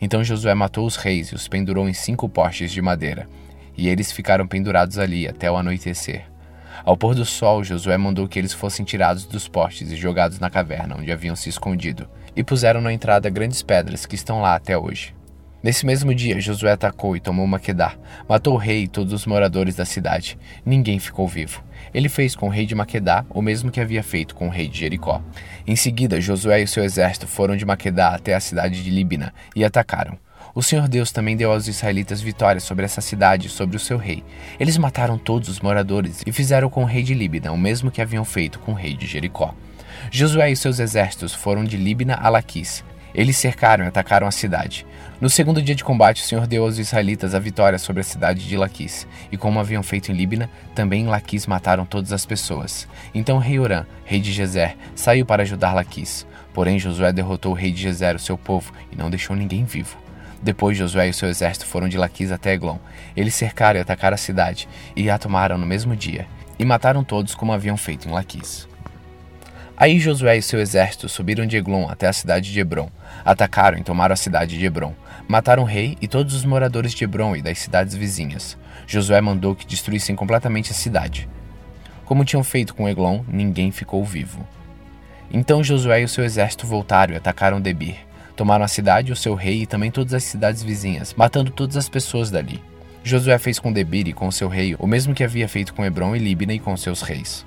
Então 0.00 0.24
Josué 0.24 0.54
matou 0.54 0.86
os 0.86 0.96
reis 0.96 1.28
e 1.28 1.34
os 1.34 1.48
pendurou 1.48 1.88
em 1.88 1.92
cinco 1.92 2.28
postes 2.28 2.70
de 2.72 2.82
madeira, 2.82 3.28
e 3.76 3.88
eles 3.88 4.12
ficaram 4.12 4.46
pendurados 4.46 4.98
ali 4.98 5.26
até 5.26 5.50
o 5.50 5.56
anoitecer. 5.56 6.24
Ao 6.84 6.96
pôr 6.96 7.14
do 7.14 7.24
sol, 7.24 7.62
Josué 7.64 7.96
mandou 7.96 8.28
que 8.28 8.38
eles 8.38 8.52
fossem 8.52 8.84
tirados 8.84 9.24
dos 9.24 9.48
postes 9.48 9.90
e 9.90 9.96
jogados 9.96 10.38
na 10.38 10.50
caverna 10.50 10.96
onde 10.98 11.12
haviam 11.12 11.36
se 11.36 11.48
escondido, 11.48 12.08
e 12.36 12.42
puseram 12.42 12.80
na 12.80 12.92
entrada 12.92 13.30
grandes 13.30 13.62
pedras 13.62 14.04
que 14.04 14.14
estão 14.14 14.40
lá 14.40 14.54
até 14.54 14.76
hoje. 14.76 15.14
Nesse 15.62 15.86
mesmo 15.86 16.14
dia, 16.14 16.38
Josué 16.38 16.72
atacou 16.72 17.16
e 17.16 17.20
tomou 17.20 17.46
Maquedá, 17.46 17.94
matou 18.28 18.52
o 18.52 18.58
rei 18.58 18.82
e 18.82 18.88
todos 18.88 19.14
os 19.14 19.24
moradores 19.24 19.74
da 19.74 19.86
cidade. 19.86 20.36
Ninguém 20.62 20.98
ficou 20.98 21.26
vivo. 21.26 21.64
Ele 21.94 22.08
fez 22.08 22.34
com 22.34 22.46
o 22.46 22.50
rei 22.50 22.66
de 22.66 22.74
Maquedá 22.74 23.24
o 23.30 23.40
mesmo 23.40 23.70
que 23.70 23.80
havia 23.80 24.02
feito 24.02 24.34
com 24.34 24.48
o 24.48 24.50
rei 24.50 24.66
de 24.68 24.80
Jericó. 24.80 25.22
Em 25.66 25.76
seguida, 25.76 26.20
Josué 26.20 26.62
e 26.62 26.66
seu 26.66 26.82
exército 26.82 27.28
foram 27.28 27.56
de 27.56 27.64
Maquedá 27.64 28.08
até 28.08 28.34
a 28.34 28.40
cidade 28.40 28.82
de 28.82 28.90
Libna 28.90 29.32
e 29.54 29.64
atacaram. 29.64 30.18
O 30.54 30.62
Senhor 30.62 30.86
Deus 30.88 31.10
também 31.10 31.36
deu 31.36 31.50
aos 31.50 31.66
israelitas 31.66 32.20
vitória 32.20 32.60
sobre 32.60 32.84
essa 32.84 33.00
cidade 33.00 33.46
e 33.46 33.50
sobre 33.50 33.76
o 33.76 33.80
seu 33.80 33.96
rei. 33.96 34.22
Eles 34.58 34.76
mataram 34.76 35.16
todos 35.18 35.48
os 35.48 35.60
moradores 35.60 36.22
e 36.26 36.32
fizeram 36.32 36.68
com 36.68 36.82
o 36.82 36.86
rei 36.86 37.02
de 37.02 37.14
Libna 37.14 37.50
o 37.50 37.58
mesmo 37.58 37.90
que 37.90 38.02
haviam 38.02 38.24
feito 38.24 38.58
com 38.58 38.72
o 38.72 38.76
rei 38.76 38.94
de 38.94 39.06
Jericó. 39.06 39.54
Josué 40.10 40.50
e 40.50 40.56
seus 40.56 40.78
exércitos 40.78 41.32
foram 41.32 41.64
de 41.64 41.76
Libna 41.76 42.14
a 42.14 42.28
Laquis. 42.28 42.84
Eles 43.14 43.36
cercaram 43.36 43.84
e 43.84 43.88
atacaram 43.88 44.26
a 44.26 44.32
cidade. 44.32 44.84
No 45.20 45.30
segundo 45.30 45.62
dia 45.62 45.74
de 45.74 45.84
combate, 45.84 46.22
o 46.22 46.24
Senhor 46.24 46.46
deu 46.46 46.64
aos 46.64 46.78
israelitas 46.78 47.34
a 47.34 47.38
vitória 47.38 47.78
sobre 47.78 48.00
a 48.00 48.04
cidade 48.04 48.46
de 48.46 48.56
Laquis, 48.56 49.06
e 49.30 49.36
como 49.36 49.60
haviam 49.60 49.82
feito 49.82 50.10
em 50.10 50.14
Libna, 50.14 50.50
também 50.74 51.02
em 51.02 51.06
Laquis 51.06 51.46
mataram 51.46 51.86
todas 51.86 52.12
as 52.12 52.26
pessoas. 52.26 52.88
Então 53.14 53.36
o 53.36 53.40
rei 53.40 53.58
Orã, 53.58 53.86
rei 54.04 54.20
de 54.20 54.32
Gezer, 54.32 54.76
saiu 54.96 55.24
para 55.24 55.42
ajudar 55.42 55.74
Laquis. 55.74 56.26
Porém, 56.52 56.78
Josué 56.78 57.12
derrotou 57.12 57.52
o 57.52 57.54
rei 57.54 57.70
de 57.70 57.82
Gezer, 57.82 58.16
o 58.16 58.18
seu 58.18 58.36
povo, 58.36 58.72
e 58.90 58.96
não 58.96 59.10
deixou 59.10 59.36
ninguém 59.36 59.64
vivo. 59.64 59.96
Depois 60.42 60.76
Josué 60.76 61.08
e 61.08 61.12
seu 61.12 61.28
exército 61.28 61.66
foram 61.66 61.88
de 61.88 61.96
Laquis 61.96 62.30
até 62.30 62.52
Eglon. 62.52 62.78
Eles 63.16 63.34
cercaram 63.34 63.78
e 63.78 63.82
atacaram 63.82 64.14
a 64.14 64.18
cidade, 64.18 64.68
e 64.94 65.08
a 65.08 65.16
tomaram 65.16 65.56
no 65.56 65.64
mesmo 65.64 65.96
dia, 65.96 66.26
e 66.58 66.64
mataram 66.64 67.02
todos 67.02 67.34
como 67.34 67.52
haviam 67.52 67.76
feito 67.76 68.08
em 68.08 68.12
Laquis. 68.12 68.68
Aí 69.76 69.98
Josué 69.98 70.36
e 70.36 70.42
seu 70.42 70.60
exército 70.60 71.08
subiram 71.08 71.44
de 71.44 71.56
Eglon 71.56 71.88
até 71.88 72.06
a 72.06 72.12
cidade 72.12 72.52
de 72.52 72.60
Hebron, 72.60 72.88
atacaram 73.24 73.76
e 73.76 73.82
tomaram 73.82 74.12
a 74.12 74.16
cidade 74.16 74.56
de 74.56 74.64
Hebron, 74.64 74.94
mataram 75.26 75.64
o 75.64 75.66
rei 75.66 75.98
e 76.00 76.06
todos 76.06 76.32
os 76.32 76.44
moradores 76.44 76.94
de 76.94 77.02
Hebron 77.02 77.34
e 77.34 77.42
das 77.42 77.58
cidades 77.58 77.96
vizinhas. 77.96 78.56
Josué 78.86 79.20
mandou 79.20 79.54
que 79.54 79.66
destruíssem 79.66 80.14
completamente 80.14 80.70
a 80.70 80.74
cidade. 80.74 81.28
Como 82.04 82.24
tinham 82.24 82.44
feito 82.44 82.72
com 82.72 82.88
Eglon, 82.88 83.24
ninguém 83.26 83.72
ficou 83.72 84.04
vivo. 84.04 84.46
Então 85.28 85.64
Josué 85.64 86.02
e 86.02 86.04
o 86.04 86.08
seu 86.08 86.24
exército 86.24 86.68
voltaram 86.68 87.12
e 87.12 87.16
atacaram 87.16 87.60
Debir. 87.60 87.96
Tomaram 88.36 88.64
a 88.64 88.68
cidade, 88.68 89.10
o 89.10 89.16
seu 89.16 89.34
rei 89.34 89.62
e 89.62 89.66
também 89.66 89.90
todas 89.90 90.14
as 90.14 90.22
cidades 90.22 90.62
vizinhas, 90.62 91.14
matando 91.14 91.50
todas 91.50 91.76
as 91.76 91.88
pessoas 91.88 92.30
dali. 92.30 92.62
Josué 93.02 93.38
fez 93.38 93.58
com 93.58 93.72
Debir 93.72 94.06
e 94.06 94.12
com 94.12 94.30
seu 94.30 94.48
rei 94.48 94.76
o 94.78 94.86
mesmo 94.86 95.14
que 95.14 95.24
havia 95.24 95.48
feito 95.48 95.74
com 95.74 95.84
Hebron 95.84 96.14
e 96.14 96.20
Libna 96.20 96.54
e 96.54 96.60
com 96.60 96.76
seus 96.76 97.02
reis. 97.02 97.44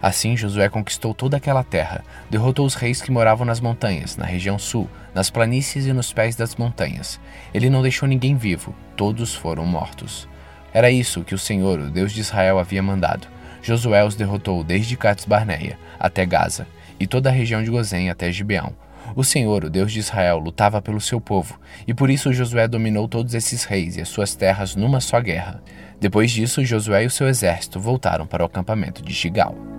Assim 0.00 0.36
Josué 0.36 0.68
conquistou 0.68 1.12
toda 1.12 1.36
aquela 1.36 1.64
terra, 1.64 2.04
derrotou 2.30 2.64
os 2.64 2.74
reis 2.74 3.02
que 3.02 3.10
moravam 3.10 3.44
nas 3.44 3.60
montanhas, 3.60 4.16
na 4.16 4.24
região 4.24 4.58
sul, 4.58 4.88
nas 5.14 5.30
planícies 5.30 5.86
e 5.86 5.92
nos 5.92 6.12
pés 6.12 6.36
das 6.36 6.54
montanhas. 6.54 7.18
Ele 7.52 7.68
não 7.68 7.82
deixou 7.82 8.08
ninguém 8.08 8.36
vivo, 8.36 8.74
todos 8.96 9.34
foram 9.34 9.66
mortos. 9.66 10.28
Era 10.72 10.90
isso 10.90 11.24
que 11.24 11.34
o 11.34 11.38
Senhor, 11.38 11.80
o 11.80 11.90
Deus 11.90 12.12
de 12.12 12.20
Israel, 12.20 12.58
havia 12.58 12.82
mandado. 12.82 13.26
Josué 13.60 14.04
os 14.04 14.14
derrotou 14.14 14.62
desde 14.62 14.96
Cades 14.96 15.24
Barneia 15.24 15.78
até 15.98 16.24
Gaza, 16.24 16.66
e 17.00 17.06
toda 17.06 17.28
a 17.28 17.32
região 17.32 17.62
de 17.62 17.70
Gozém 17.70 18.10
até 18.10 18.30
Gibeão. 18.30 18.72
O 19.16 19.24
Senhor, 19.24 19.64
o 19.64 19.70
Deus 19.70 19.92
de 19.92 19.98
Israel, 19.98 20.38
lutava 20.38 20.82
pelo 20.82 21.00
seu 21.00 21.20
povo, 21.20 21.58
e 21.86 21.94
por 21.94 22.10
isso 22.10 22.32
Josué 22.32 22.68
dominou 22.68 23.08
todos 23.08 23.34
esses 23.34 23.64
reis 23.64 23.96
e 23.96 24.00
as 24.00 24.08
suas 24.08 24.34
terras 24.34 24.76
numa 24.76 25.00
só 25.00 25.20
guerra. 25.20 25.62
Depois 26.00 26.30
disso, 26.30 26.64
Josué 26.64 27.04
e 27.04 27.06
o 27.06 27.10
seu 27.10 27.26
exército 27.26 27.80
voltaram 27.80 28.26
para 28.26 28.42
o 28.42 28.46
acampamento 28.46 29.02
de 29.02 29.12
Gigal. 29.12 29.77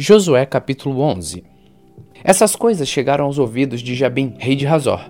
Josué 0.00 0.46
capítulo 0.46 1.00
11 1.00 1.42
Essas 2.22 2.54
coisas 2.54 2.88
chegaram 2.88 3.24
aos 3.24 3.36
ouvidos 3.36 3.80
de 3.80 3.96
Jabim, 3.96 4.32
rei 4.38 4.54
de 4.54 4.64
Razor, 4.64 5.00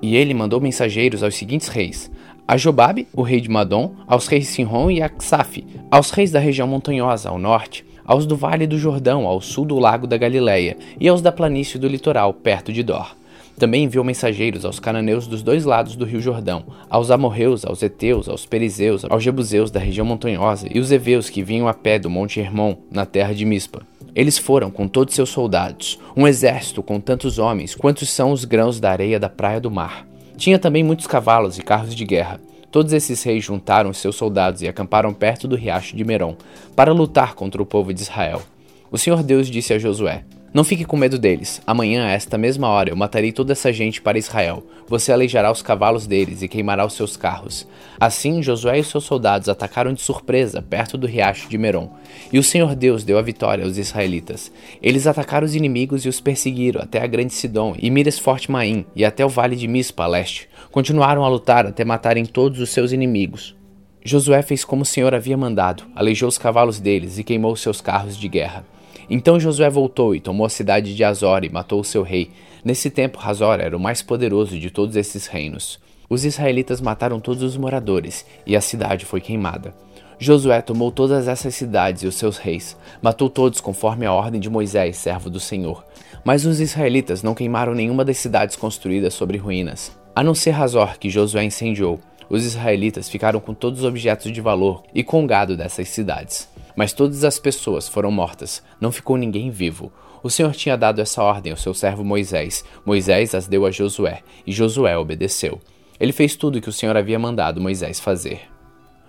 e 0.00 0.14
ele 0.14 0.32
mandou 0.32 0.60
mensageiros 0.60 1.24
aos 1.24 1.34
seguintes 1.34 1.66
reis: 1.66 2.08
a 2.46 2.56
Jobabe, 2.56 3.08
o 3.12 3.22
rei 3.22 3.40
de 3.40 3.50
Madom, 3.50 3.96
aos 4.06 4.28
reis 4.28 4.46
Sinron 4.46 4.88
e 4.88 5.02
Aksaf, 5.02 5.66
aos 5.90 6.12
reis 6.12 6.30
da 6.30 6.38
região 6.38 6.68
montanhosa 6.68 7.28
ao 7.28 7.40
norte, 7.40 7.84
aos 8.04 8.24
do 8.24 8.36
vale 8.36 8.68
do 8.68 8.78
Jordão 8.78 9.26
ao 9.26 9.40
sul 9.40 9.64
do 9.64 9.80
lago 9.80 10.06
da 10.06 10.16
Galileia 10.16 10.76
e 11.00 11.08
aos 11.08 11.20
da 11.20 11.32
planície 11.32 11.76
do 11.76 11.88
litoral 11.88 12.32
perto 12.32 12.72
de 12.72 12.84
Dor. 12.84 13.16
Também 13.58 13.84
enviou 13.84 14.04
mensageiros 14.04 14.66
aos 14.66 14.78
cananeus 14.78 15.26
dos 15.26 15.42
dois 15.42 15.64
lados 15.64 15.96
do 15.96 16.04
rio 16.04 16.20
Jordão, 16.20 16.64
aos 16.90 17.10
amorreus, 17.10 17.64
aos 17.64 17.82
heteus, 17.82 18.28
aos 18.28 18.44
perizeus, 18.44 19.04
aos 19.08 19.22
jebuseus 19.22 19.70
da 19.70 19.80
região 19.80 20.04
montanhosa 20.04 20.68
e 20.70 20.78
os 20.78 20.92
heveus 20.92 21.30
que 21.30 21.42
vinham 21.42 21.66
a 21.66 21.72
pé 21.72 21.98
do 21.98 22.10
monte 22.10 22.38
Hermon, 22.38 22.76
na 22.90 23.06
terra 23.06 23.34
de 23.34 23.46
Mispa. 23.46 23.80
Eles 24.14 24.36
foram 24.36 24.70
com 24.70 24.86
todos 24.86 25.14
seus 25.14 25.30
soldados, 25.30 25.98
um 26.14 26.26
exército 26.26 26.82
com 26.82 27.00
tantos 27.00 27.38
homens 27.38 27.74
quantos 27.74 28.10
são 28.10 28.30
os 28.30 28.44
grãos 28.44 28.78
da 28.78 28.90
areia 28.90 29.18
da 29.18 29.28
praia 29.28 29.60
do 29.60 29.70
mar. 29.70 30.06
Tinha 30.36 30.58
também 30.58 30.84
muitos 30.84 31.06
cavalos 31.06 31.58
e 31.58 31.62
carros 31.62 31.94
de 31.94 32.04
guerra. 32.04 32.40
Todos 32.70 32.92
esses 32.92 33.22
reis 33.22 33.42
juntaram 33.42 33.92
seus 33.94 34.16
soldados 34.16 34.60
e 34.60 34.68
acamparam 34.68 35.14
perto 35.14 35.48
do 35.48 35.56
riacho 35.56 35.96
de 35.96 36.04
Merom, 36.04 36.34
para 36.74 36.92
lutar 36.92 37.34
contra 37.34 37.62
o 37.62 37.66
povo 37.66 37.94
de 37.94 38.02
Israel. 38.02 38.42
O 38.90 38.98
Senhor 38.98 39.22
Deus 39.22 39.48
disse 39.48 39.72
a 39.72 39.78
Josué: 39.78 40.24
não 40.56 40.64
fique 40.64 40.86
com 40.86 40.96
medo 40.96 41.18
deles. 41.18 41.60
Amanhã, 41.66 42.06
a 42.06 42.12
esta 42.12 42.38
mesma 42.38 42.66
hora, 42.68 42.88
eu 42.88 42.96
matarei 42.96 43.30
toda 43.30 43.52
essa 43.52 43.70
gente 43.70 44.00
para 44.00 44.16
Israel. 44.16 44.62
Você 44.88 45.12
aleijará 45.12 45.52
os 45.52 45.60
cavalos 45.60 46.06
deles 46.06 46.40
e 46.40 46.48
queimará 46.48 46.86
os 46.86 46.94
seus 46.94 47.14
carros. 47.14 47.68
Assim, 48.00 48.42
Josué 48.42 48.78
e 48.78 48.82
seus 48.82 49.04
soldados 49.04 49.50
atacaram 49.50 49.92
de 49.92 50.00
surpresa, 50.00 50.62
perto 50.62 50.96
do 50.96 51.06
riacho 51.06 51.46
de 51.50 51.58
Merom. 51.58 51.90
E 52.32 52.38
o 52.38 52.42
Senhor 52.42 52.74
Deus 52.74 53.04
deu 53.04 53.18
a 53.18 53.22
vitória 53.22 53.66
aos 53.66 53.76
israelitas. 53.76 54.50
Eles 54.82 55.06
atacaram 55.06 55.44
os 55.44 55.54
inimigos 55.54 56.06
e 56.06 56.08
os 56.08 56.22
perseguiram 56.22 56.80
até 56.80 57.02
a 57.02 57.06
grande 57.06 57.34
Sidom 57.34 57.76
e 57.78 57.90
Mires 57.90 58.18
Forte 58.18 58.50
Maim 58.50 58.86
e 58.96 59.04
até 59.04 59.26
o 59.26 59.28
vale 59.28 59.56
de 59.56 59.68
Mispa, 59.68 60.04
a 60.04 60.06
leste. 60.06 60.48
Continuaram 60.70 61.22
a 61.22 61.28
lutar 61.28 61.66
até 61.66 61.84
matarem 61.84 62.24
todos 62.24 62.60
os 62.60 62.70
seus 62.70 62.92
inimigos. 62.92 63.54
Josué 64.02 64.40
fez 64.40 64.64
como 64.64 64.84
o 64.84 64.86
Senhor 64.86 65.14
havia 65.14 65.36
mandado, 65.36 65.82
aleijou 65.94 66.30
os 66.30 66.38
cavalos 66.38 66.80
deles 66.80 67.18
e 67.18 67.24
queimou 67.24 67.54
seus 67.56 67.82
carros 67.82 68.16
de 68.16 68.26
guerra. 68.26 68.64
Então 69.08 69.38
Josué 69.38 69.70
voltou 69.70 70.14
e 70.14 70.20
tomou 70.20 70.46
a 70.46 70.50
cidade 70.50 70.94
de 70.94 71.04
Azor 71.04 71.44
e 71.44 71.48
matou 71.48 71.80
o 71.80 71.84
seu 71.84 72.02
rei. 72.02 72.30
Nesse 72.64 72.90
tempo, 72.90 73.20
Hazor 73.22 73.60
era 73.60 73.76
o 73.76 73.80
mais 73.80 74.02
poderoso 74.02 74.58
de 74.58 74.70
todos 74.70 74.96
esses 74.96 75.26
reinos. 75.26 75.78
Os 76.08 76.24
israelitas 76.24 76.80
mataram 76.80 77.20
todos 77.20 77.42
os 77.42 77.56
moradores 77.56 78.26
e 78.46 78.56
a 78.56 78.60
cidade 78.60 79.04
foi 79.04 79.20
queimada. 79.20 79.74
Josué 80.18 80.62
tomou 80.62 80.90
todas 80.90 81.28
essas 81.28 81.54
cidades 81.54 82.02
e 82.02 82.06
os 82.06 82.14
seus 82.14 82.38
reis, 82.38 82.76
matou 83.02 83.28
todos 83.28 83.60
conforme 83.60 84.06
a 84.06 84.12
ordem 84.12 84.40
de 84.40 84.48
Moisés, 84.48 84.96
servo 84.96 85.28
do 85.28 85.38
Senhor. 85.38 85.84
Mas 86.24 86.46
os 86.46 86.58
israelitas 86.58 87.22
não 87.22 87.34
queimaram 87.34 87.74
nenhuma 87.74 88.04
das 88.04 88.16
cidades 88.16 88.56
construídas 88.56 89.14
sobre 89.14 89.36
ruínas, 89.36 89.92
a 90.14 90.24
não 90.24 90.34
ser 90.34 90.54
Hazor, 90.54 90.98
que 90.98 91.10
Josué 91.10 91.44
incendiou. 91.44 92.00
Os 92.30 92.44
israelitas 92.44 93.08
ficaram 93.08 93.38
com 93.38 93.52
todos 93.52 93.80
os 93.80 93.84
objetos 93.84 94.32
de 94.32 94.40
valor 94.40 94.82
e 94.94 95.04
com 95.04 95.22
o 95.22 95.26
gado 95.26 95.56
dessas 95.56 95.88
cidades. 95.88 96.48
Mas 96.76 96.92
todas 96.92 97.24
as 97.24 97.38
pessoas 97.38 97.88
foram 97.88 98.10
mortas, 98.10 98.62
não 98.80 98.92
ficou 98.92 99.16
ninguém 99.16 99.50
vivo. 99.50 99.90
O 100.22 100.28
Senhor 100.30 100.52
tinha 100.52 100.76
dado 100.76 101.00
essa 101.00 101.22
ordem 101.22 101.52
ao 101.52 101.58
seu 101.58 101.72
servo 101.72 102.04
Moisés. 102.04 102.64
Moisés 102.84 103.34
as 103.34 103.48
deu 103.48 103.64
a 103.64 103.70
Josué, 103.70 104.22
e 104.46 104.52
Josué 104.52 104.96
obedeceu. 104.98 105.60
Ele 105.98 106.12
fez 106.12 106.36
tudo 106.36 106.58
o 106.58 106.60
que 106.60 106.68
o 106.68 106.72
Senhor 106.72 106.96
havia 106.96 107.18
mandado 107.18 107.60
Moisés 107.60 107.98
fazer. 107.98 108.42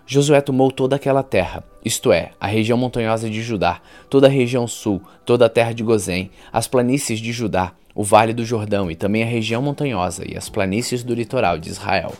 Josué 0.05 0.39
tomou 0.39 0.71
toda 0.71 0.95
aquela 0.95 1.21
terra, 1.21 1.65
isto 1.83 2.13
é, 2.13 2.31
a 2.39 2.47
região 2.47 2.77
montanhosa 2.77 3.29
de 3.29 3.41
Judá, 3.41 3.81
toda 4.09 4.27
a 4.27 4.29
região 4.29 4.65
sul, 4.65 5.01
toda 5.25 5.47
a 5.47 5.49
terra 5.49 5.73
de 5.73 5.83
Gozém, 5.83 6.31
as 6.53 6.65
planícies 6.65 7.19
de 7.19 7.33
Judá, 7.33 7.73
o 7.93 8.05
vale 8.05 8.33
do 8.33 8.45
Jordão 8.45 8.89
e 8.89 8.95
também 8.95 9.23
a 9.23 9.25
região 9.25 9.61
montanhosa 9.61 10.23
e 10.25 10.37
as 10.37 10.47
planícies 10.47 11.03
do 11.03 11.13
litoral 11.13 11.57
de 11.57 11.69
Israel. 11.69 12.13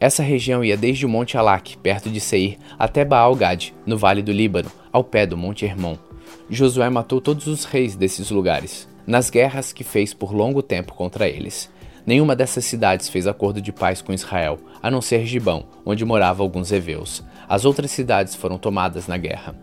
Essa 0.00 0.22
região 0.22 0.64
ia 0.64 0.78
desde 0.78 1.04
o 1.04 1.08
Monte 1.10 1.36
Alac, 1.36 1.76
perto 1.76 2.08
de 2.08 2.20
Seir, 2.20 2.56
até 2.78 3.04
Baal-Gad, 3.04 3.74
no 3.84 3.98
vale 3.98 4.22
do 4.22 4.32
Líbano, 4.32 4.72
ao 4.90 5.04
pé 5.04 5.26
do 5.26 5.36
Monte 5.36 5.66
Hermon. 5.66 5.98
Josué 6.48 6.88
matou 6.88 7.20
todos 7.20 7.46
os 7.46 7.64
reis 7.64 7.96
desses 7.96 8.30
lugares, 8.30 8.88
nas 9.06 9.28
guerras 9.28 9.74
que 9.74 9.84
fez 9.84 10.14
por 10.14 10.32
longo 10.32 10.62
tempo 10.62 10.94
contra 10.94 11.28
eles. 11.28 11.70
Nenhuma 12.06 12.34
dessas 12.34 12.64
cidades 12.64 13.10
fez 13.10 13.26
acordo 13.26 13.60
de 13.60 13.72
paz 13.72 14.00
com 14.00 14.14
Israel, 14.14 14.58
a 14.82 14.90
não 14.90 15.02
ser 15.02 15.26
Gibão, 15.26 15.66
onde 15.84 16.02
moravam 16.02 16.46
alguns 16.46 16.72
heveus. 16.72 17.22
As 17.46 17.66
outras 17.66 17.90
cidades 17.90 18.34
foram 18.34 18.56
tomadas 18.56 19.06
na 19.06 19.18
guerra. 19.18 19.54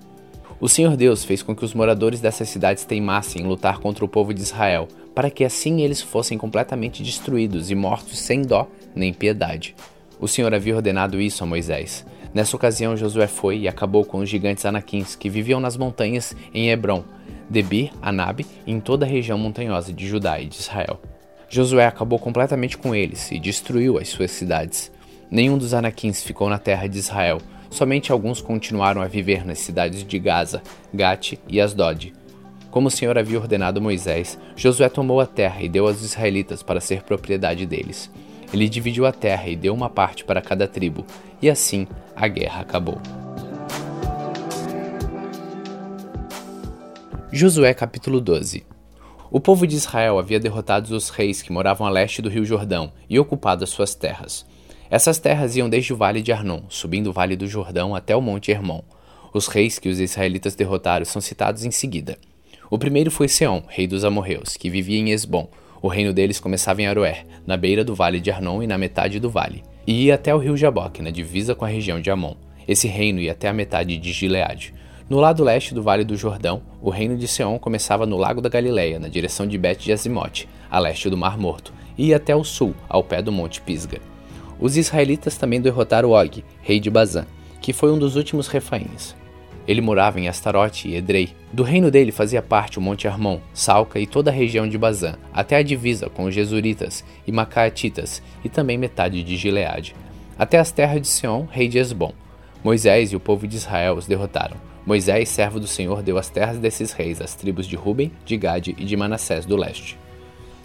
O 0.59 0.69
Senhor 0.69 0.95
Deus 0.95 1.25
fez 1.25 1.41
com 1.41 1.55
que 1.55 1.65
os 1.65 1.73
moradores 1.73 2.21
dessas 2.21 2.47
cidades 2.47 2.85
teimassem 2.85 3.41
em 3.41 3.47
lutar 3.47 3.79
contra 3.79 4.05
o 4.05 4.07
povo 4.07 4.35
de 4.35 4.41
Israel, 4.41 4.87
para 5.15 5.31
que 5.31 5.43
assim 5.43 5.81
eles 5.81 5.99
fossem 5.99 6.37
completamente 6.37 7.01
destruídos 7.01 7.71
e 7.71 7.75
mortos 7.75 8.19
sem 8.19 8.43
dó 8.43 8.67
nem 8.95 9.11
piedade. 9.11 9.75
O 10.19 10.27
Senhor 10.27 10.53
havia 10.53 10.75
ordenado 10.75 11.21
isso 11.21 11.43
a 11.43 11.47
Moisés. 11.47 12.05
Nessa 12.33 12.55
ocasião, 12.55 12.97
Josué 12.97 13.27
foi 13.27 13.59
e 13.59 13.67
acabou 13.67 14.03
com 14.03 14.19
os 14.19 14.29
gigantes 14.29 14.65
anaquins 14.65 15.15
que 15.15 15.29
viviam 15.29 15.59
nas 15.59 15.77
montanhas 15.77 16.35
em 16.53 16.69
Hebron, 16.69 17.03
Debir, 17.49 17.91
Anabe 18.01 18.45
e 18.65 18.71
em 18.71 18.79
toda 18.79 19.05
a 19.05 19.09
região 19.09 19.37
montanhosa 19.37 19.93
de 19.93 20.07
Judá 20.07 20.39
e 20.39 20.47
de 20.47 20.55
Israel. 20.55 20.99
Josué 21.49 21.85
acabou 21.85 22.19
completamente 22.19 22.77
com 22.77 22.93
eles 22.93 23.31
e 23.31 23.39
destruiu 23.39 23.97
as 23.97 24.09
suas 24.09 24.31
cidades. 24.31 24.91
Nenhum 25.31 25.57
dos 25.57 25.73
anaquins 25.73 26.21
ficou 26.21 26.49
na 26.49 26.57
terra 26.57 26.87
de 26.87 26.97
Israel. 26.97 27.39
somente 27.69 28.13
alguns 28.13 28.41
continuaram 28.41 29.01
a 29.01 29.07
viver 29.07 29.45
nas 29.45 29.59
cidades 29.59 30.03
de 30.03 30.19
Gaza, 30.19 30.61
Gate 30.93 31.37
e 31.49 31.59
Asdod. 31.59 32.13
Como 32.71 32.87
o 32.87 32.91
Senhor 32.91 33.17
havia 33.17 33.39
ordenado 33.39 33.81
Moisés, 33.81 34.37
Josué 34.55 34.87
tomou 34.87 35.19
a 35.19 35.25
terra 35.25 35.61
e 35.61 35.67
deu 35.67 35.85
aos 35.85 36.01
israelitas 36.01 36.63
para 36.63 36.79
ser 36.79 37.03
propriedade 37.03 37.65
deles. 37.65 38.09
Ele 38.53 38.69
dividiu 38.69 39.05
a 39.05 39.11
terra 39.11 39.49
e 39.49 39.55
deu 39.55 39.73
uma 39.73 39.89
parte 39.89 40.23
para 40.23 40.41
cada 40.41 40.67
tribo, 40.67 41.05
e 41.41 41.49
assim 41.49 41.87
a 42.15 42.27
guerra 42.27 42.61
acabou. 42.61 43.01
Josué 47.31 47.73
capítulo 47.73 48.21
12 48.21 48.65
O 49.29 49.39
povo 49.39 49.67
de 49.67 49.75
Israel 49.75 50.17
havia 50.17 50.39
derrotado 50.39 50.95
os 50.95 51.09
reis 51.09 51.41
que 51.41 51.51
moravam 51.51 51.85
a 51.85 51.89
leste 51.89 52.21
do 52.21 52.29
rio 52.29 52.45
Jordão 52.45 52.93
e 53.09 53.19
ocupado 53.19 53.63
as 53.63 53.69
suas 53.69 53.93
terras. 53.93 54.45
Essas 54.89 55.19
terras 55.19 55.55
iam 55.57 55.69
desde 55.69 55.91
o 55.91 55.97
vale 55.97 56.21
de 56.21 56.31
Arnon, 56.31 56.61
subindo 56.69 57.07
o 57.07 57.13
vale 57.13 57.35
do 57.35 57.45
Jordão 57.45 57.93
até 57.93 58.15
o 58.15 58.21
monte 58.21 58.51
Hermon. 58.51 58.81
Os 59.33 59.47
reis 59.47 59.77
que 59.77 59.89
os 59.89 59.99
israelitas 59.99 60.55
derrotaram 60.55 61.05
são 61.05 61.21
citados 61.21 61.65
em 61.65 61.71
seguida. 61.71 62.17
O 62.71 62.79
primeiro 62.79 63.11
foi 63.11 63.27
Seom, 63.27 63.61
rei 63.67 63.87
dos 63.87 64.05
amorreus, 64.05 64.55
que 64.55 64.69
vivia 64.69 64.97
em 64.97 65.11
Esbom. 65.11 65.49
O 65.87 65.89
reino 65.89 66.11
deles 66.11 66.37
começava 66.37 66.81
em 66.81 66.85
Aroer, 66.85 67.25
na 67.45 67.55
beira 67.55 67.81
do 67.81 67.95
vale 67.95 68.19
de 68.19 68.29
Arnon 68.29 68.61
e 68.61 68.67
na 68.67 68.77
metade 68.77 69.21
do 69.21 69.29
vale, 69.29 69.63
e 69.87 70.03
ia 70.03 70.15
até 70.15 70.35
o 70.35 70.37
rio 70.37 70.57
Jaboque, 70.57 71.01
na 71.01 71.09
divisa 71.11 71.55
com 71.55 71.63
a 71.63 71.69
região 71.69 72.01
de 72.01 72.11
Amon. 72.11 72.35
Esse 72.67 72.89
reino 72.89 73.21
ia 73.21 73.31
até 73.31 73.47
a 73.47 73.53
metade 73.53 73.97
de 73.97 74.11
Gileade. 74.11 74.73
No 75.09 75.17
lado 75.17 75.45
leste 75.45 75.73
do 75.73 75.81
Vale 75.81 76.03
do 76.03 76.17
Jordão, 76.17 76.61
o 76.81 76.89
reino 76.89 77.15
de 77.15 77.25
Seom 77.25 77.57
começava 77.57 78.05
no 78.05 78.17
Lago 78.17 78.41
da 78.41 78.49
Galileia, 78.49 78.99
na 78.99 79.07
direção 79.07 79.47
de 79.47 79.57
Bet 79.57 79.87
Jazimote, 79.87 80.49
a 80.69 80.77
leste 80.77 81.09
do 81.09 81.15
Mar 81.15 81.37
Morto, 81.37 81.71
e 81.97 82.07
ia 82.07 82.17
até 82.17 82.35
o 82.35 82.43
sul, 82.43 82.75
ao 82.89 83.01
pé 83.01 83.21
do 83.21 83.31
Monte 83.31 83.61
Pisga. 83.61 84.01
Os 84.59 84.75
israelitas 84.75 85.37
também 85.37 85.61
derrotaram 85.61 86.11
Og, 86.11 86.43
rei 86.61 86.81
de 86.81 86.89
Bazã, 86.89 87.25
que 87.61 87.71
foi 87.71 87.93
um 87.93 87.97
dos 87.97 88.17
últimos 88.17 88.49
refaíns. 88.49 89.15
Ele 89.67 89.81
morava 89.81 90.19
em 90.19 90.29
Astarote 90.29 90.87
e 90.87 90.95
Edrei. 90.95 91.35
Do 91.51 91.61
reino 91.61 91.91
dele 91.91 92.11
fazia 92.11 92.41
parte 92.41 92.79
o 92.79 92.81
Monte 92.81 93.07
Armon, 93.07 93.39
Salca 93.53 93.99
e 93.99 94.07
toda 94.07 94.31
a 94.31 94.33
região 94.33 94.67
de 94.67 94.77
Bazã, 94.77 95.15
até 95.33 95.57
a 95.57 95.61
divisa 95.61 96.09
com 96.09 96.23
os 96.23 96.33
Jesuritas 96.33 97.03
e 97.25 97.31
Macaatitas, 97.31 98.21
e 98.43 98.49
também 98.49 98.77
metade 98.77 99.21
de 99.23 99.35
Gileade, 99.35 99.95
até 100.39 100.57
as 100.57 100.71
terras 100.71 101.01
de 101.01 101.07
Seom, 101.07 101.45
rei 101.51 101.67
de 101.67 101.77
Esbom. 101.77 102.13
Moisés 102.63 103.11
e 103.11 103.15
o 103.15 103.19
povo 103.19 103.47
de 103.47 103.57
Israel 103.57 103.95
os 103.95 104.07
derrotaram. 104.07 104.55
Moisés, 104.85 105.27
servo 105.27 105.59
do 105.59 105.67
Senhor, 105.67 106.01
deu 106.01 106.17
as 106.17 106.29
terras 106.29 106.57
desses 106.57 106.93
reis 106.93 107.19
às 107.19 107.35
tribos 107.35 107.67
de 107.67 107.75
Ruben, 107.75 108.09
de 108.25 108.37
Gade 108.37 108.73
e 108.77 108.85
de 108.85 108.95
Manassés 108.95 109.45
do 109.45 109.57
leste. 109.57 109.97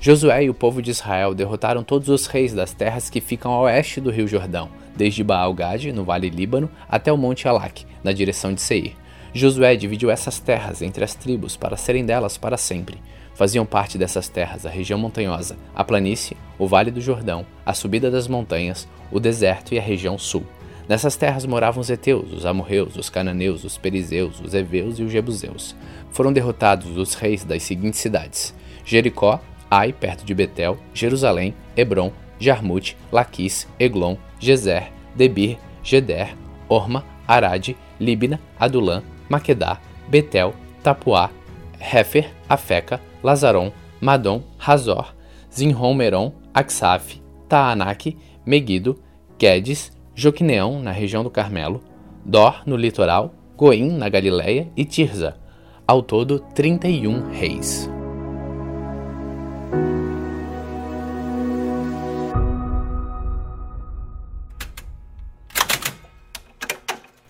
Josué 0.00 0.44
e 0.44 0.50
o 0.50 0.54
povo 0.54 0.80
de 0.80 0.90
Israel 0.90 1.34
derrotaram 1.34 1.82
todos 1.82 2.08
os 2.08 2.26
reis 2.26 2.52
das 2.52 2.72
terras 2.72 3.10
que 3.10 3.20
ficam 3.20 3.52
a 3.52 3.60
oeste 3.62 4.00
do 4.00 4.10
rio 4.10 4.28
Jordão, 4.28 4.68
desde 4.96 5.24
Baal-Gade, 5.24 5.92
no 5.92 6.04
Vale 6.04 6.30
Líbano, 6.30 6.70
até 6.88 7.12
o 7.12 7.16
Monte 7.16 7.48
Alac, 7.48 7.84
na 8.02 8.12
direção 8.12 8.52
de 8.52 8.60
Seir. 8.60 8.94
Josué 9.34 9.76
dividiu 9.76 10.10
essas 10.10 10.38
terras 10.38 10.82
entre 10.82 11.02
as 11.02 11.14
tribos 11.14 11.56
para 11.56 11.76
serem 11.76 12.04
delas 12.04 12.36
para 12.36 12.56
sempre. 12.56 12.98
Faziam 13.34 13.64
parte 13.64 13.96
dessas 13.96 14.28
terras 14.28 14.66
a 14.66 14.70
região 14.70 14.98
montanhosa, 14.98 15.56
a 15.74 15.82
planície, 15.82 16.36
o 16.58 16.66
Vale 16.66 16.90
do 16.90 17.00
Jordão, 17.00 17.46
a 17.64 17.72
subida 17.72 18.10
das 18.10 18.28
montanhas, 18.28 18.86
o 19.10 19.18
deserto 19.18 19.74
e 19.74 19.78
a 19.78 19.82
região 19.82 20.18
sul. 20.18 20.44
Nessas 20.88 21.16
terras 21.16 21.46
moravam 21.46 21.80
os 21.80 21.88
heteus, 21.88 22.32
os 22.32 22.44
amorreus, 22.44 22.96
os 22.96 23.08
cananeus, 23.08 23.64
os 23.64 23.78
perizeus, 23.78 24.40
os 24.40 24.52
heveus 24.52 24.98
e 24.98 25.02
os 25.02 25.10
jebuseus. 25.10 25.74
Foram 26.10 26.32
derrotados 26.32 26.96
os 26.96 27.14
reis 27.14 27.44
das 27.44 27.62
seguintes 27.62 28.00
cidades: 28.00 28.54
Jericó, 28.84 29.40
Ai, 29.70 29.90
perto 29.90 30.22
de 30.22 30.34
Betel, 30.34 30.76
Jerusalém, 30.92 31.54
Hebron, 31.74 32.12
Jarmute, 32.38 32.94
Laquis, 33.10 33.66
Eglon, 33.78 34.16
Gezer, 34.42 34.90
Debir, 35.14 35.56
Geder, 35.84 36.36
Orma, 36.68 37.04
Arade, 37.28 37.76
Libna, 38.00 38.40
Adulã, 38.58 39.00
Maquedá, 39.28 39.78
Betel, 40.08 40.52
Tapuá, 40.82 41.30
Hefer, 41.78 42.28
Afeca, 42.48 43.00
Lazaron, 43.22 43.70
Madom, 44.00 44.42
Razor, 44.58 45.14
Zinron 45.54 45.94
Meron, 45.94 46.32
Aksaf, 46.52 47.22
Taanak, 47.48 48.18
Megido, 48.44 48.98
Guedes, 49.38 49.92
Joquineão, 50.12 50.80
na 50.80 50.90
região 50.90 51.22
do 51.22 51.30
Carmelo, 51.30 51.80
Dor, 52.24 52.62
no 52.66 52.76
litoral, 52.76 53.32
Goim, 53.56 53.96
na 53.96 54.08
Galiléia 54.08 54.68
e 54.76 54.84
Tirza. 54.84 55.36
Ao 55.86 56.02
todo, 56.02 56.40
31 56.40 57.30
reis. 57.30 57.88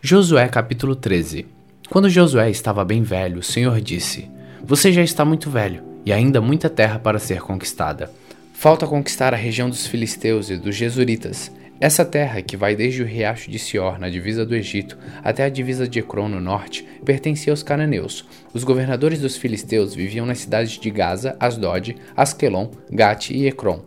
Josué 0.05 0.49
capítulo 0.49 0.97
13 0.97 1.47
Quando 1.89 2.11
Josué 2.11 2.51
estava 2.51 2.85
bem 2.85 3.05
velho, 3.05 3.39
o 3.39 3.43
Senhor 3.43 3.81
disse: 3.81 4.29
Você 4.65 4.93
já 4.93 5.01
está 5.01 5.25
muito 5.25 5.49
velho, 5.49 5.81
e 6.05 6.13
ainda 6.13 6.41
muita 6.41 6.69
terra 6.69 6.99
para 6.99 7.21
ser 7.21 7.41
conquistada. 7.41 8.11
Falta 8.53 8.85
conquistar 8.85 9.33
a 9.33 9.37
região 9.37 9.71
dos 9.71 9.87
filisteus 9.87 10.51
e 10.51 10.57
dos 10.57 10.75
jesuritas. 10.75 11.53
Essa 11.81 12.05
terra, 12.05 12.43
que 12.43 12.57
vai 12.57 12.75
desde 12.75 13.01
o 13.01 13.07
riacho 13.07 13.49
de 13.49 13.61
Sior, 13.61 14.01
na 14.01 14.11
divisa 14.11 14.45
do 14.45 14.57
Egito, 14.57 14.99
até 15.23 15.45
a 15.45 15.49
divisa 15.49 15.87
de 15.87 16.01
Ecrón, 16.01 16.31
no 16.31 16.41
norte, 16.41 16.85
pertencia 17.05 17.53
aos 17.53 17.63
cananeus. 17.63 18.27
Os 18.53 18.65
governadores 18.65 19.21
dos 19.21 19.37
filisteus 19.37 19.95
viviam 19.95 20.27
nas 20.27 20.39
cidades 20.39 20.81
de 20.81 20.91
Gaza, 20.91 21.37
Asdod, 21.39 21.95
Asquelon, 22.17 22.73
Gate 22.91 23.31
e 23.31 23.47
Ecrón. 23.47 23.83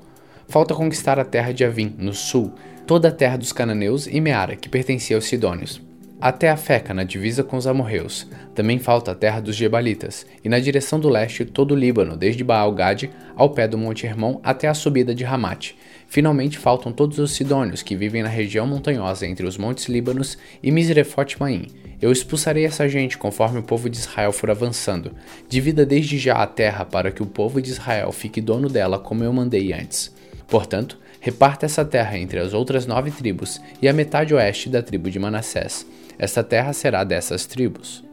Falta 0.47 0.74
conquistar 0.74 1.20
a 1.20 1.26
terra 1.26 1.51
de 1.51 1.66
Avim, 1.66 1.93
no 1.97 2.13
sul, 2.13 2.53
toda 2.88 3.09
a 3.09 3.11
terra 3.11 3.36
dos 3.36 3.51
cananeus 3.51 4.07
e 4.07 4.22
Meara, 4.22 4.55
que 4.55 4.70
pertencia 4.70 5.18
aos 5.18 5.26
sidônios 5.26 5.85
até 6.20 6.49
a 6.49 6.57
Feca, 6.57 6.93
na 6.93 7.03
divisa 7.03 7.43
com 7.43 7.57
os 7.57 7.68
amorreus. 7.68 8.28
Também 8.53 8.80
falta 8.80 9.11
a 9.11 9.16
terra 9.16 9.39
dos 9.39 9.55
Gebalitas, 9.55 10.26
e 10.43 10.49
na 10.49 10.59
direção 10.59 10.99
do 10.99 11.09
leste 11.09 11.45
todo 11.45 11.74
o 11.74 11.78
Líbano, 11.78 12.16
desde 12.16 12.43
Baal-Gade 12.43 13.11
ao 13.36 13.49
pé 13.49 13.68
do 13.68 13.78
Monte 13.78 14.05
Hermon 14.05 14.39
até 14.43 14.68
a 14.68 14.74
subida 14.74 15.13
de 15.13 15.24
Ramate. 15.24 15.76
Finalmente 16.07 16.57
faltam 16.57 16.91
todos 16.91 17.20
os 17.20 17.32
sidônios 17.32 17.84
que 17.84 17.95
vivem 17.95 18.24
na 18.24 18.30
região 18.30 18.66
montanhosa 18.66 19.28
entre 19.28 19.45
os 19.45 19.57
montes 19.57 19.86
Líbanos 19.88 20.38
e 20.63 20.72
Misrefote 20.72 21.39
Maim. 21.39 21.68
Eu 22.01 22.11
expulsarei 22.11 22.66
essa 22.66 22.88
gente 22.88 23.18
conforme 23.18 23.59
o 23.59 23.63
povo 23.63 23.89
de 23.89 23.97
Israel 23.97 24.32
for 24.32 24.49
avançando. 24.49 25.11
Divida 25.49 25.86
desde 25.86 26.18
já 26.18 26.36
a 26.36 26.47
terra 26.47 26.86
para 26.86 27.11
que 27.11 27.24
o 27.24 27.26
povo 27.26 27.61
de 27.61 27.72
Israel 27.72 28.11
fique 28.11 28.39
dono 28.39 28.70
dela 28.70 28.99
como 28.99 29.24
eu 29.24 29.34
mandei 29.34 29.74
antes. 29.74 30.13
Portanto, 30.47 30.97
reparta 31.20 31.66
essa 31.66 31.84
terra 31.84 32.18
entre 32.18 32.39
as 32.39 32.53
outras 32.53 32.86
nove 32.86 33.11
tribos 33.11 33.59
e 33.82 33.88
a 33.88 33.93
metade 33.93 34.34
oeste 34.34 34.70
da 34.70 34.82
tribo 34.82 35.09
de 35.09 35.20
Manassés. 35.20 35.86
Esta 36.18 36.43
terra 36.43 36.74
será 36.74 37.03
dessas 37.03 37.45
tribos. 37.45 38.03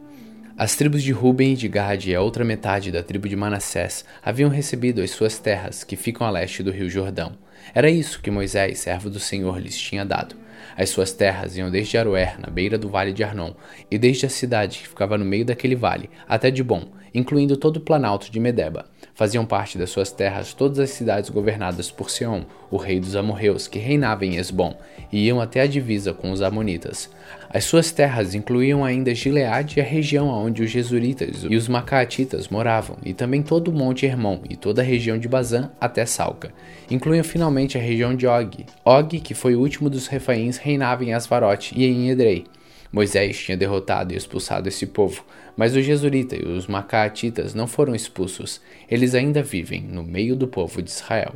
As 0.55 0.75
tribos 0.75 1.01
de 1.01 1.11
Ruben 1.11 1.53
e 1.53 1.55
de 1.55 1.67
Gad 1.67 2.05
e 2.05 2.13
a 2.13 2.21
outra 2.21 2.45
metade 2.45 2.91
da 2.91 3.01
tribo 3.01 3.27
de 3.27 3.35
Manassés 3.35 4.05
haviam 4.23 4.49
recebido 4.49 5.01
as 5.01 5.09
suas 5.09 5.39
terras, 5.39 5.83
que 5.83 5.95
ficam 5.95 6.27
a 6.27 6.29
leste 6.29 6.61
do 6.61 6.69
rio 6.69 6.89
Jordão. 6.89 7.35
Era 7.73 7.89
isso 7.89 8.21
que 8.21 8.29
Moisés, 8.29 8.79
servo 8.79 9.09
do 9.09 9.19
Senhor, 9.19 9.59
lhes 9.59 9.77
tinha 9.77 10.05
dado. 10.05 10.35
As 10.77 10.89
suas 10.89 11.11
terras 11.11 11.57
iam 11.57 11.71
desde 11.71 11.97
Aroer, 11.97 12.39
na 12.39 12.49
beira 12.49 12.77
do 12.77 12.87
vale 12.87 13.11
de 13.13 13.23
Arnon, 13.23 13.53
e 13.89 13.97
desde 13.97 14.25
a 14.25 14.29
cidade 14.29 14.79
que 14.79 14.87
ficava 14.87 15.17
no 15.17 15.25
meio 15.25 15.45
daquele 15.45 15.75
vale, 15.75 16.09
até 16.27 16.51
Dibon, 16.51 16.87
incluindo 17.13 17.57
todo 17.57 17.77
o 17.77 17.81
planalto 17.81 18.31
de 18.31 18.39
Medeba. 18.39 18.85
Faziam 19.15 19.45
parte 19.45 19.77
das 19.77 19.91
suas 19.91 20.11
terras 20.11 20.53
todas 20.53 20.79
as 20.79 20.89
cidades 20.89 21.29
governadas 21.29 21.91
por 21.91 22.09
Seom, 22.09 22.43
o 22.71 22.77
rei 22.77 22.99
dos 22.99 23.15
amorreus, 23.15 23.67
que 23.67 23.77
reinava 23.77 24.25
em 24.25 24.37
Esbom, 24.37 24.75
e 25.11 25.27
iam 25.27 25.39
até 25.39 25.61
a 25.61 25.67
divisa 25.67 26.13
com 26.13 26.31
os 26.31 26.41
amonitas. 26.41 27.11
As 27.47 27.65
suas 27.65 27.91
terras 27.91 28.33
incluíam 28.33 28.83
ainda 28.83 29.13
Gileade 29.13 29.77
e 29.77 29.81
a 29.81 29.85
região 29.85 30.27
onde 30.27 30.63
os 30.63 30.71
Jesuritas 30.71 31.45
e 31.47 31.55
os 31.55 31.67
Macaatitas 31.67 32.47
moravam, 32.47 32.97
e 33.05 33.13
também 33.13 33.43
todo 33.43 33.67
o 33.67 33.73
Monte 33.73 34.07
Hermon 34.07 34.39
e 34.49 34.55
toda 34.55 34.81
a 34.81 34.85
região 34.85 35.19
de 35.19 35.27
Bazã 35.27 35.69
até 35.79 36.03
Salca. 36.05 36.51
Incluíam 36.89 37.23
finalmente 37.23 37.77
a 37.77 37.81
região 37.81 38.15
de 38.15 38.25
Og. 38.25 38.65
Og, 38.83 39.19
que 39.19 39.35
foi 39.35 39.55
o 39.55 39.59
último 39.59 39.89
dos 39.89 40.07
refaíns, 40.07 40.57
reinava 40.57 41.03
em 41.03 41.13
Asvarote 41.13 41.77
e 41.77 41.85
em 41.85 42.09
Edrei. 42.09 42.45
Moisés 42.93 43.39
tinha 43.39 43.57
derrotado 43.57 44.13
e 44.13 44.15
expulsado 44.15 44.69
esse 44.69 44.85
povo, 44.85 45.25
mas 45.57 45.75
os 45.75 45.83
Jesuritas 45.83 46.39
e 46.39 46.45
os 46.45 46.67
Macaatitas 46.67 47.55
não 47.55 47.65
foram 47.65 47.95
expulsos. 47.95 48.61
Eles 48.87 49.15
ainda 49.15 49.41
vivem 49.41 49.81
no 49.81 50.03
meio 50.03 50.35
do 50.35 50.47
povo 50.47 50.79
de 50.79 50.91
Israel. 50.91 51.33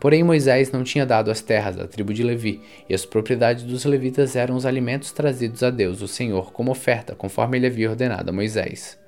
Porém, 0.00 0.24
Moisés 0.24 0.72
não 0.72 0.82
tinha 0.82 1.06
dado 1.06 1.30
as 1.30 1.40
terras 1.40 1.76
da 1.76 1.86
tribo 1.86 2.12
de 2.12 2.24
Levi, 2.24 2.60
e 2.88 2.94
as 2.94 3.06
propriedades 3.06 3.62
dos 3.62 3.84
levitas 3.84 4.34
eram 4.34 4.56
os 4.56 4.66
alimentos 4.66 5.12
trazidos 5.12 5.62
a 5.62 5.70
Deus, 5.70 6.02
o 6.02 6.08
Senhor, 6.08 6.52
como 6.52 6.72
oferta, 6.72 7.14
conforme 7.14 7.58
ele 7.58 7.68
havia 7.68 7.90
ordenado 7.90 8.30
a 8.30 8.32
Moisés. 8.32 8.98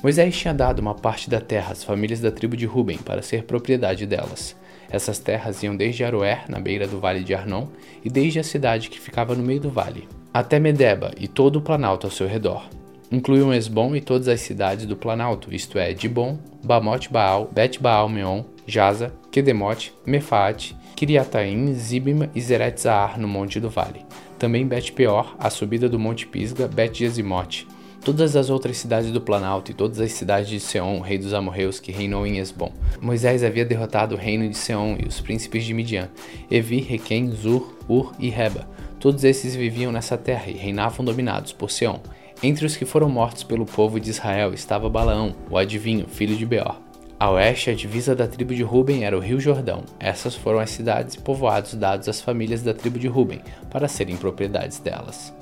Moisés 0.00 0.36
tinha 0.36 0.54
dado 0.54 0.78
uma 0.78 0.94
parte 0.94 1.28
da 1.28 1.40
terra 1.40 1.72
às 1.72 1.82
famílias 1.82 2.20
da 2.20 2.30
tribo 2.30 2.56
de 2.56 2.66
Ruben 2.66 2.98
para 2.98 3.20
ser 3.20 3.42
propriedade 3.42 4.06
delas. 4.06 4.56
Essas 4.88 5.18
terras 5.18 5.60
iam 5.64 5.76
desde 5.76 6.04
Aroer, 6.04 6.44
na 6.48 6.60
beira 6.60 6.86
do 6.86 7.00
vale 7.00 7.24
de 7.24 7.34
Arnon, 7.34 7.66
e 8.04 8.08
desde 8.08 8.38
a 8.38 8.44
cidade 8.44 8.90
que 8.90 9.00
ficava 9.00 9.34
no 9.34 9.42
meio 9.42 9.60
do 9.60 9.70
vale, 9.70 10.08
até 10.32 10.58
Medeba 10.58 11.12
e 11.18 11.26
todo 11.26 11.56
o 11.56 11.62
planalto 11.62 12.06
ao 12.06 12.10
seu 12.10 12.26
redor. 12.26 12.68
Incluíam 13.10 13.52
Esbom 13.52 13.96
e 13.96 14.00
todas 14.00 14.28
as 14.28 14.40
cidades 14.40 14.86
do 14.86 14.96
planalto, 14.96 15.52
isto 15.52 15.78
é, 15.78 15.92
Dibon, 15.92 16.38
Bamote 16.64 17.12
Baal, 17.12 17.50
Bet 17.52 17.80
Baal 17.80 18.08
Meon, 18.08 18.44
Jaza, 18.66 19.12
Kedemote, 19.32 19.92
Mefaate, 20.06 20.76
Kiriataim, 20.94 21.74
Zibima 21.74 22.30
e 22.34 22.40
Zeret 22.40 22.80
Zahar 22.80 23.18
no 23.18 23.26
monte 23.26 23.58
do 23.58 23.68
vale. 23.68 24.04
também 24.38 24.66
Bet-peor, 24.66 25.34
a 25.38 25.50
subida 25.50 25.86
do 25.88 25.98
Monte 25.98 26.26
Pisga, 26.26 26.66
Bet-Gesimote, 26.66 27.68
todas 28.02 28.34
as 28.36 28.48
outras 28.48 28.78
cidades 28.78 29.12
do 29.12 29.20
Planalto 29.20 29.70
e 29.70 29.74
todas 29.74 30.00
as 30.00 30.12
cidades 30.12 30.48
de 30.48 30.58
Seom, 30.58 31.00
rei 31.00 31.18
dos 31.18 31.34
amorreus, 31.34 31.78
que 31.78 31.92
reinou 31.92 32.26
em 32.26 32.38
Esbom. 32.38 32.72
Moisés 33.00 33.44
havia 33.44 33.64
derrotado 33.64 34.14
o 34.14 34.18
reino 34.18 34.48
de 34.48 34.56
Seom 34.56 34.96
e 34.98 35.06
os 35.06 35.20
príncipes 35.20 35.64
de 35.64 35.74
Midian, 35.74 36.08
Evi, 36.50 36.80
Requem, 36.80 37.30
Zur, 37.30 37.76
Ur 37.88 38.14
e 38.18 38.30
Reba. 38.30 38.66
Todos 39.00 39.24
esses 39.24 39.56
viviam 39.56 39.90
nessa 39.90 40.18
terra 40.18 40.50
e 40.50 40.52
reinavam 40.52 41.02
dominados 41.02 41.52
por 41.52 41.70
Seom. 41.70 42.00
Entre 42.42 42.66
os 42.66 42.76
que 42.76 42.84
foram 42.84 43.08
mortos 43.08 43.42
pelo 43.42 43.64
povo 43.64 43.98
de 43.98 44.10
Israel 44.10 44.52
estava 44.52 44.90
Balaão, 44.90 45.34
o 45.48 45.56
adivinho, 45.56 46.06
filho 46.06 46.36
de 46.36 46.44
Beor. 46.44 46.78
A 47.18 47.30
oeste, 47.30 47.70
a 47.70 47.74
divisa 47.74 48.14
da 48.14 48.28
tribo 48.28 48.54
de 48.54 48.62
Ruben 48.62 49.04
era 49.04 49.16
o 49.16 49.20
Rio 49.20 49.40
Jordão. 49.40 49.84
Essas 49.98 50.34
foram 50.34 50.58
as 50.58 50.68
cidades 50.68 51.14
e 51.14 51.18
povoados 51.18 51.74
dados 51.74 52.08
às 52.10 52.20
famílias 52.20 52.62
da 52.62 52.74
tribo 52.74 52.98
de 52.98 53.08
Ruben, 53.08 53.40
para 53.70 53.88
serem 53.88 54.18
propriedades 54.18 54.78
delas. 54.78 55.32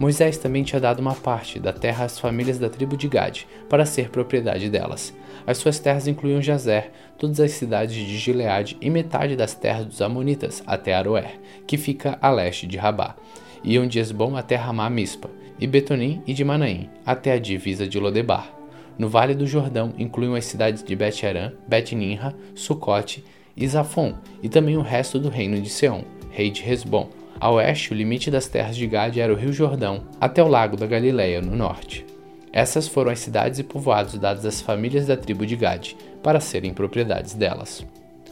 Moisés 0.00 0.36
também 0.36 0.64
tinha 0.64 0.80
dado 0.80 0.98
uma 0.98 1.14
parte 1.14 1.60
da 1.60 1.72
terra 1.72 2.04
às 2.04 2.18
famílias 2.18 2.58
da 2.58 2.68
tribo 2.68 2.96
de 2.96 3.06
Gade, 3.06 3.46
para 3.68 3.86
ser 3.86 4.10
propriedade 4.10 4.68
delas. 4.68 5.14
As 5.46 5.58
suas 5.58 5.78
terras 5.78 6.08
incluíam 6.08 6.42
Jazer, 6.42 6.90
todas 7.16 7.38
as 7.38 7.52
cidades 7.52 7.94
de 7.94 8.18
Gileade 8.18 8.76
e 8.80 8.90
metade 8.90 9.36
das 9.36 9.54
terras 9.54 9.86
dos 9.86 10.02
Amonitas, 10.02 10.62
até 10.66 10.92
Aroer, 10.92 11.38
que 11.66 11.76
fica 11.76 12.18
a 12.20 12.30
leste 12.30 12.66
de 12.66 12.76
Rabá. 12.76 13.14
Iam 13.62 13.86
de 13.86 13.98
Esbom 13.98 14.36
até 14.36 14.56
Ramá 14.56 14.90
Mispa, 14.90 15.30
e 15.58 15.66
Betonim 15.66 16.22
e 16.26 16.34
de 16.34 16.44
Manaim, 16.44 16.90
até 17.04 17.32
a 17.32 17.38
divisa 17.38 17.86
de 17.86 17.98
Lodebar. 17.98 18.52
No 18.98 19.08
Vale 19.08 19.34
do 19.34 19.46
Jordão 19.46 19.92
incluem 19.98 20.36
as 20.36 20.46
cidades 20.46 20.82
de 20.82 20.96
Bet-Aram, 20.96 21.52
Bet-Ninra, 21.68 22.34
Sucote 22.54 23.24
e 23.56 23.66
Zafon, 23.68 24.14
e 24.42 24.48
também 24.48 24.76
o 24.76 24.82
resto 24.82 25.18
do 25.18 25.28
reino 25.28 25.60
de 25.60 25.68
Seom, 25.68 26.02
rei 26.30 26.50
de 26.50 26.62
Resbom. 26.62 27.08
A 27.38 27.50
oeste, 27.50 27.92
o 27.92 27.94
limite 27.94 28.30
das 28.30 28.48
terras 28.48 28.76
de 28.76 28.86
Gade 28.86 29.20
era 29.20 29.32
o 29.32 29.36
rio 29.36 29.52
Jordão, 29.52 30.04
até 30.18 30.42
o 30.42 30.48
lago 30.48 30.76
da 30.76 30.86
Galileia, 30.86 31.42
no 31.42 31.54
norte. 31.54 32.05
Essas 32.56 32.88
foram 32.88 33.12
as 33.12 33.18
cidades 33.18 33.58
e 33.58 33.62
povoados 33.62 34.14
dados 34.14 34.46
às 34.46 34.62
famílias 34.62 35.04
da 35.04 35.14
tribo 35.14 35.44
de 35.44 35.54
Gade, 35.54 35.94
para 36.22 36.40
serem 36.40 36.72
propriedades 36.72 37.34
delas. 37.34 37.84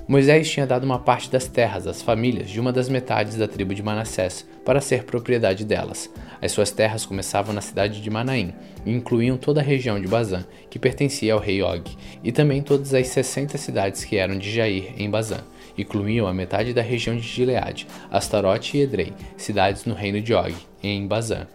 Moisés 0.09 0.51
tinha 0.51 0.67
dado 0.67 0.85
uma 0.85 0.99
parte 0.99 1.31
das 1.31 1.47
terras 1.47 1.87
às 1.87 2.01
famílias 2.01 2.49
de 2.49 2.59
uma 2.59 2.73
das 2.73 2.89
metades 2.89 3.37
da 3.37 3.47
tribo 3.47 3.75
de 3.75 3.83
Manassés, 3.83 4.47
para 4.65 4.81
ser 4.81 5.05
propriedade 5.05 5.67
delas. 5.67 6.09
As 6.41 6.53
suas 6.53 6.71
terras 6.71 7.05
começavam 7.05 7.55
na 7.55 7.61
cidade 7.61 8.01
de 8.01 8.09
Manaim 8.09 8.55
e 8.87 8.91
incluíam 8.91 9.37
toda 9.37 9.61
a 9.61 9.65
região 9.65 10.01
de 10.01 10.09
Bazã, 10.09 10.43
que 10.71 10.79
pertencia 10.79 11.35
ao 11.35 11.39
rei 11.39 11.63
Og, 11.63 11.95
e 12.23 12.33
também 12.33 12.63
todas 12.63 12.95
as 12.95 13.09
60 13.09 13.59
cidades 13.59 14.05
que 14.05 14.17
eram 14.17 14.39
de 14.39 14.51
Jair, 14.51 14.95
em 14.97 15.11
Bazã. 15.11 15.41
Incluíam 15.77 16.27
a 16.27 16.33
metade 16.33 16.73
da 16.73 16.81
região 16.81 17.15
de 17.15 17.23
Gileade, 17.23 17.87
Astarote 18.11 18.79
e 18.79 18.81
Edrei, 18.81 19.13
cidades 19.37 19.85
no 19.85 19.93
reino 19.93 20.23
de 20.23 20.33
Og, 20.33 20.55
em 20.83 21.07
Bazã. 21.07 21.47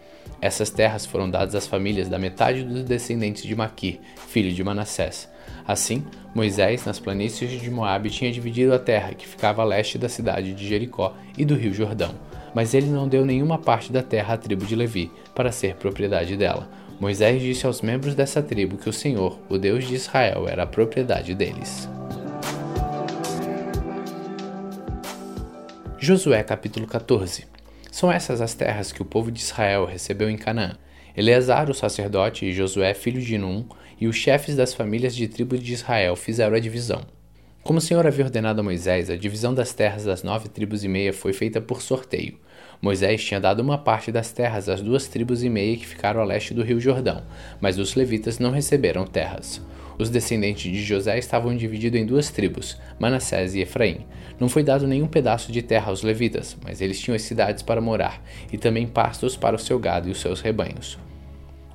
Essas 0.41 0.69
terras 0.69 1.05
foram 1.05 1.29
dadas 1.29 1.53
às 1.53 1.67
famílias 1.67 2.07
da 2.07 2.17
metade 2.17 2.63
dos 2.63 2.83
descendentes 2.83 3.43
de 3.43 3.55
Maquir, 3.55 3.99
filho 4.27 4.53
de 4.53 4.63
Manassés. 4.63 5.29
Assim, 5.67 6.03
Moisés, 6.33 6.85
nas 6.85 6.97
planícies 6.97 7.59
de 7.61 7.69
Moabe, 7.69 8.09
tinha 8.09 8.31
dividido 8.31 8.73
a 8.73 8.79
terra 8.79 9.13
que 9.13 9.27
ficava 9.27 9.61
a 9.61 9.65
leste 9.65 9.97
da 9.97 10.07
cidade 10.07 10.53
de 10.53 10.67
Jericó 10.67 11.13
e 11.37 11.43
do 11.43 11.55
rio 11.55 11.73
Jordão. 11.73 12.15
Mas 12.55 12.73
ele 12.73 12.87
não 12.87 13.07
deu 13.07 13.25
nenhuma 13.25 13.57
parte 13.57 13.91
da 13.91 14.01
terra 14.01 14.33
à 14.33 14.37
tribo 14.37 14.65
de 14.65 14.75
Levi, 14.75 15.11
para 15.35 15.51
ser 15.51 15.75
propriedade 15.75 16.37
dela. 16.37 16.69
Moisés 16.99 17.41
disse 17.41 17.65
aos 17.65 17.81
membros 17.81 18.15
dessa 18.15 18.41
tribo 18.41 18.77
que 18.77 18.89
o 18.89 18.93
Senhor, 18.93 19.37
o 19.49 19.57
Deus 19.57 19.87
de 19.87 19.95
Israel, 19.95 20.47
era 20.47 20.63
a 20.63 20.67
propriedade 20.67 21.35
deles. 21.35 21.87
Josué 25.99 26.41
capítulo 26.43 26.87
14 26.87 27.59
São 27.99 28.09
essas 28.09 28.39
as 28.39 28.53
terras 28.53 28.93
que 28.93 29.01
o 29.01 29.05
povo 29.05 29.29
de 29.29 29.41
Israel 29.41 29.83
recebeu 29.83 30.29
em 30.29 30.37
Canaã. 30.37 30.77
Eleazar, 31.17 31.69
o 31.69 31.73
sacerdote, 31.73 32.45
e 32.45 32.53
Josué, 32.53 32.93
filho 32.93 33.21
de 33.21 33.37
Num, 33.37 33.65
e 33.99 34.07
os 34.07 34.15
chefes 34.15 34.55
das 34.55 34.73
famílias 34.73 35.13
de 35.13 35.27
tribos 35.27 35.61
de 35.61 35.73
Israel 35.73 36.15
fizeram 36.15 36.55
a 36.55 36.61
divisão. 36.61 37.01
Como 37.61 37.79
o 37.79 37.81
Senhor 37.81 38.07
havia 38.07 38.23
ordenado 38.23 38.61
a 38.61 38.63
Moisés, 38.63 39.09
a 39.09 39.17
divisão 39.17 39.53
das 39.53 39.73
terras 39.73 40.05
das 40.05 40.23
nove 40.23 40.47
tribos 40.47 40.85
e 40.85 40.87
meia 40.87 41.11
foi 41.11 41.33
feita 41.33 41.59
por 41.59 41.81
sorteio. 41.81 42.39
Moisés 42.81 43.21
tinha 43.21 43.37
dado 43.37 43.59
uma 43.59 43.77
parte 43.77 44.13
das 44.13 44.31
terras 44.31 44.69
às 44.69 44.81
duas 44.81 45.09
tribos 45.09 45.43
e 45.43 45.49
meia 45.49 45.75
que 45.75 45.85
ficaram 45.85 46.21
a 46.21 46.23
leste 46.23 46.53
do 46.53 46.63
rio 46.63 46.79
Jordão, 46.79 47.21
mas 47.59 47.77
os 47.77 47.95
levitas 47.95 48.39
não 48.39 48.51
receberam 48.51 49.05
terras. 49.05 49.61
Os 49.99 50.09
descendentes 50.09 50.71
de 50.71 50.81
José 50.81 51.19
estavam 51.19 51.53
divididos 51.53 51.99
em 51.99 52.05
duas 52.05 52.29
tribos, 52.29 52.77
Manassés 52.97 53.53
e 53.53 53.59
Efraim. 53.59 54.05
Não 54.39 54.47
foi 54.47 54.63
dado 54.63 54.87
nenhum 54.87 55.07
pedaço 55.07 55.51
de 55.51 55.61
terra 55.61 55.89
aos 55.89 56.03
levitas, 56.03 56.55
mas 56.63 56.79
eles 56.79 57.01
tinham 57.01 57.17
as 57.17 57.21
cidades 57.23 57.61
para 57.61 57.81
morar, 57.81 58.23
e 58.49 58.57
também 58.57 58.87
pastos 58.87 59.35
para 59.35 59.57
o 59.57 59.59
seu 59.59 59.77
gado 59.77 60.07
e 60.07 60.11
os 60.11 60.21
seus 60.21 60.39
rebanhos. 60.39 60.97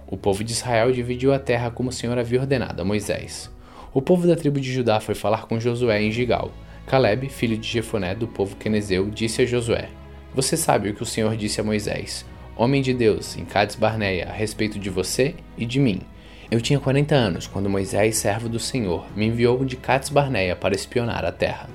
O 0.06 0.16
povo 0.16 0.42
de 0.42 0.52
Israel 0.52 0.90
dividiu 0.90 1.34
a 1.34 1.38
terra 1.38 1.70
como 1.70 1.90
o 1.90 1.92
Senhor 1.92 2.18
havia 2.18 2.40
ordenado 2.40 2.80
a 2.80 2.84
Moisés. 2.84 3.50
O 3.92 4.00
povo 4.00 4.26
da 4.26 4.34
tribo 4.34 4.58
de 4.58 4.72
Judá 4.72 5.00
foi 5.00 5.14
falar 5.14 5.46
com 5.46 5.60
Josué 5.60 6.02
em 6.02 6.10
Gigal. 6.10 6.50
Caleb, 6.86 7.28
filho 7.28 7.58
de 7.58 7.68
Jefoné 7.68 8.14
do 8.14 8.26
povo 8.26 8.56
quenezeu, 8.56 9.10
disse 9.10 9.42
a 9.42 9.46
Josué: 9.46 9.90
Você 10.34 10.56
sabe 10.56 10.88
o 10.88 10.94
que 10.94 11.02
o 11.02 11.06
Senhor 11.06 11.36
disse 11.36 11.60
a 11.60 11.64
Moisés, 11.64 12.24
homem 12.56 12.80
de 12.80 12.94
Deus, 12.94 13.36
em 13.36 13.44
Cades 13.44 13.76
Barneia, 13.76 14.28
a 14.30 14.32
respeito 14.32 14.78
de 14.78 14.88
você 14.88 15.34
e 15.58 15.66
de 15.66 15.78
mim. 15.78 16.00
Eu 16.50 16.60
tinha 16.60 16.80
40 16.80 17.14
anos 17.14 17.46
quando 17.46 17.70
Moisés, 17.70 18.16
servo 18.16 18.48
do 18.48 18.58
Senhor, 18.58 19.06
me 19.16 19.26
enviou 19.26 19.64
de 19.64 19.76
Cades 19.76 20.08
Barneia 20.08 20.54
para 20.54 20.74
espionar 20.74 21.24
a 21.24 21.32
terra. 21.32 21.68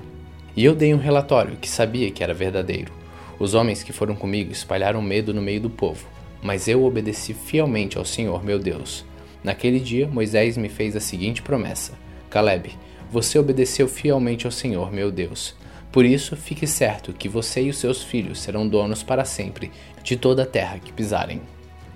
E 0.56 0.64
eu 0.64 0.74
dei 0.74 0.94
um 0.94 0.98
relatório 0.98 1.56
que 1.56 1.68
sabia 1.68 2.10
que 2.10 2.22
era 2.22 2.34
verdadeiro. 2.34 2.92
Os 3.38 3.54
homens 3.54 3.82
que 3.82 3.92
foram 3.92 4.14
comigo 4.14 4.52
espalharam 4.52 5.00
medo 5.00 5.32
no 5.34 5.42
meio 5.42 5.60
do 5.60 5.70
povo 5.70 6.06
mas 6.42 6.68
eu 6.68 6.84
obedeci 6.84 7.34
fielmente 7.34 7.98
ao 7.98 8.04
Senhor 8.04 8.44
meu 8.44 8.58
Deus. 8.58 9.04
Naquele 9.42 9.78
dia, 9.78 10.06
Moisés 10.06 10.56
me 10.56 10.68
fez 10.68 10.96
a 10.96 11.00
seguinte 11.00 11.42
promessa: 11.42 11.92
Caleb, 12.28 12.72
você 13.10 13.38
obedeceu 13.38 13.88
fielmente 13.88 14.46
ao 14.46 14.52
Senhor 14.52 14.92
meu 14.92 15.10
Deus. 15.10 15.54
Por 15.92 16.04
isso, 16.04 16.36
fique 16.36 16.66
certo 16.66 17.12
que 17.12 17.28
você 17.28 17.62
e 17.62 17.70
os 17.70 17.78
seus 17.78 18.02
filhos 18.02 18.40
serão 18.40 18.66
donos 18.66 19.02
para 19.02 19.24
sempre 19.24 19.72
de 20.02 20.16
toda 20.16 20.44
a 20.44 20.46
terra 20.46 20.78
que 20.78 20.92
pisarem. 20.92 21.40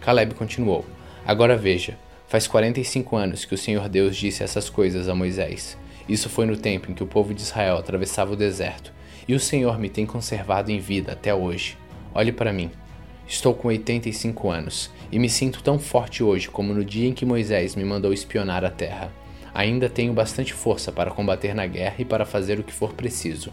Caleb 0.01 0.35
continuou: 0.35 0.85
Agora 1.25 1.57
veja, 1.57 1.97
faz 2.27 2.47
45 2.47 3.17
anos 3.17 3.45
que 3.45 3.55
o 3.55 3.59
Senhor 3.59 3.89
Deus 3.89 4.17
disse 4.17 4.43
essas 4.43 4.69
coisas 4.69 5.09
a 5.09 5.15
Moisés. 5.15 5.77
Isso 6.09 6.29
foi 6.29 6.47
no 6.47 6.57
tempo 6.57 6.91
em 6.91 6.95
que 6.95 7.03
o 7.03 7.07
povo 7.07 7.33
de 7.33 7.41
Israel 7.41 7.77
atravessava 7.77 8.33
o 8.33 8.37
deserto, 8.37 8.93
e 9.27 9.35
o 9.35 9.41
Senhor 9.41 9.79
me 9.79 9.89
tem 9.89 10.05
conservado 10.05 10.71
em 10.71 10.79
vida 10.79 11.13
até 11.13 11.35
hoje. 11.35 11.79
Olhe 12.15 12.33
para 12.33 12.53
mim. 12.53 12.71
Estou 13.27 13.55
com 13.55 13.69
85 13.69 14.51
anos 14.51 14.91
e 15.11 15.19
me 15.19 15.31
sinto 15.31 15.63
tão 15.63 15.79
forte 15.79 16.23
hoje 16.23 16.49
como 16.49 16.75
no 16.75 16.85
dia 16.85 17.09
em 17.09 17.13
que 17.15 17.25
Moisés 17.25 17.75
me 17.75 17.85
mandou 17.85 18.13
espionar 18.13 18.65
a 18.65 18.71
terra. 18.71 19.11
Ainda 19.55 19.89
tenho 19.89 20.13
bastante 20.13 20.53
força 20.53 20.93
para 20.93 21.11
combater 21.11 21.55
na 21.55 21.67
guerra 21.67 21.97
e 22.01 22.05
para 22.05 22.27
fazer 22.27 22.59
o 22.59 22.63
que 22.63 22.73
for 22.73 22.93
preciso. 22.93 23.51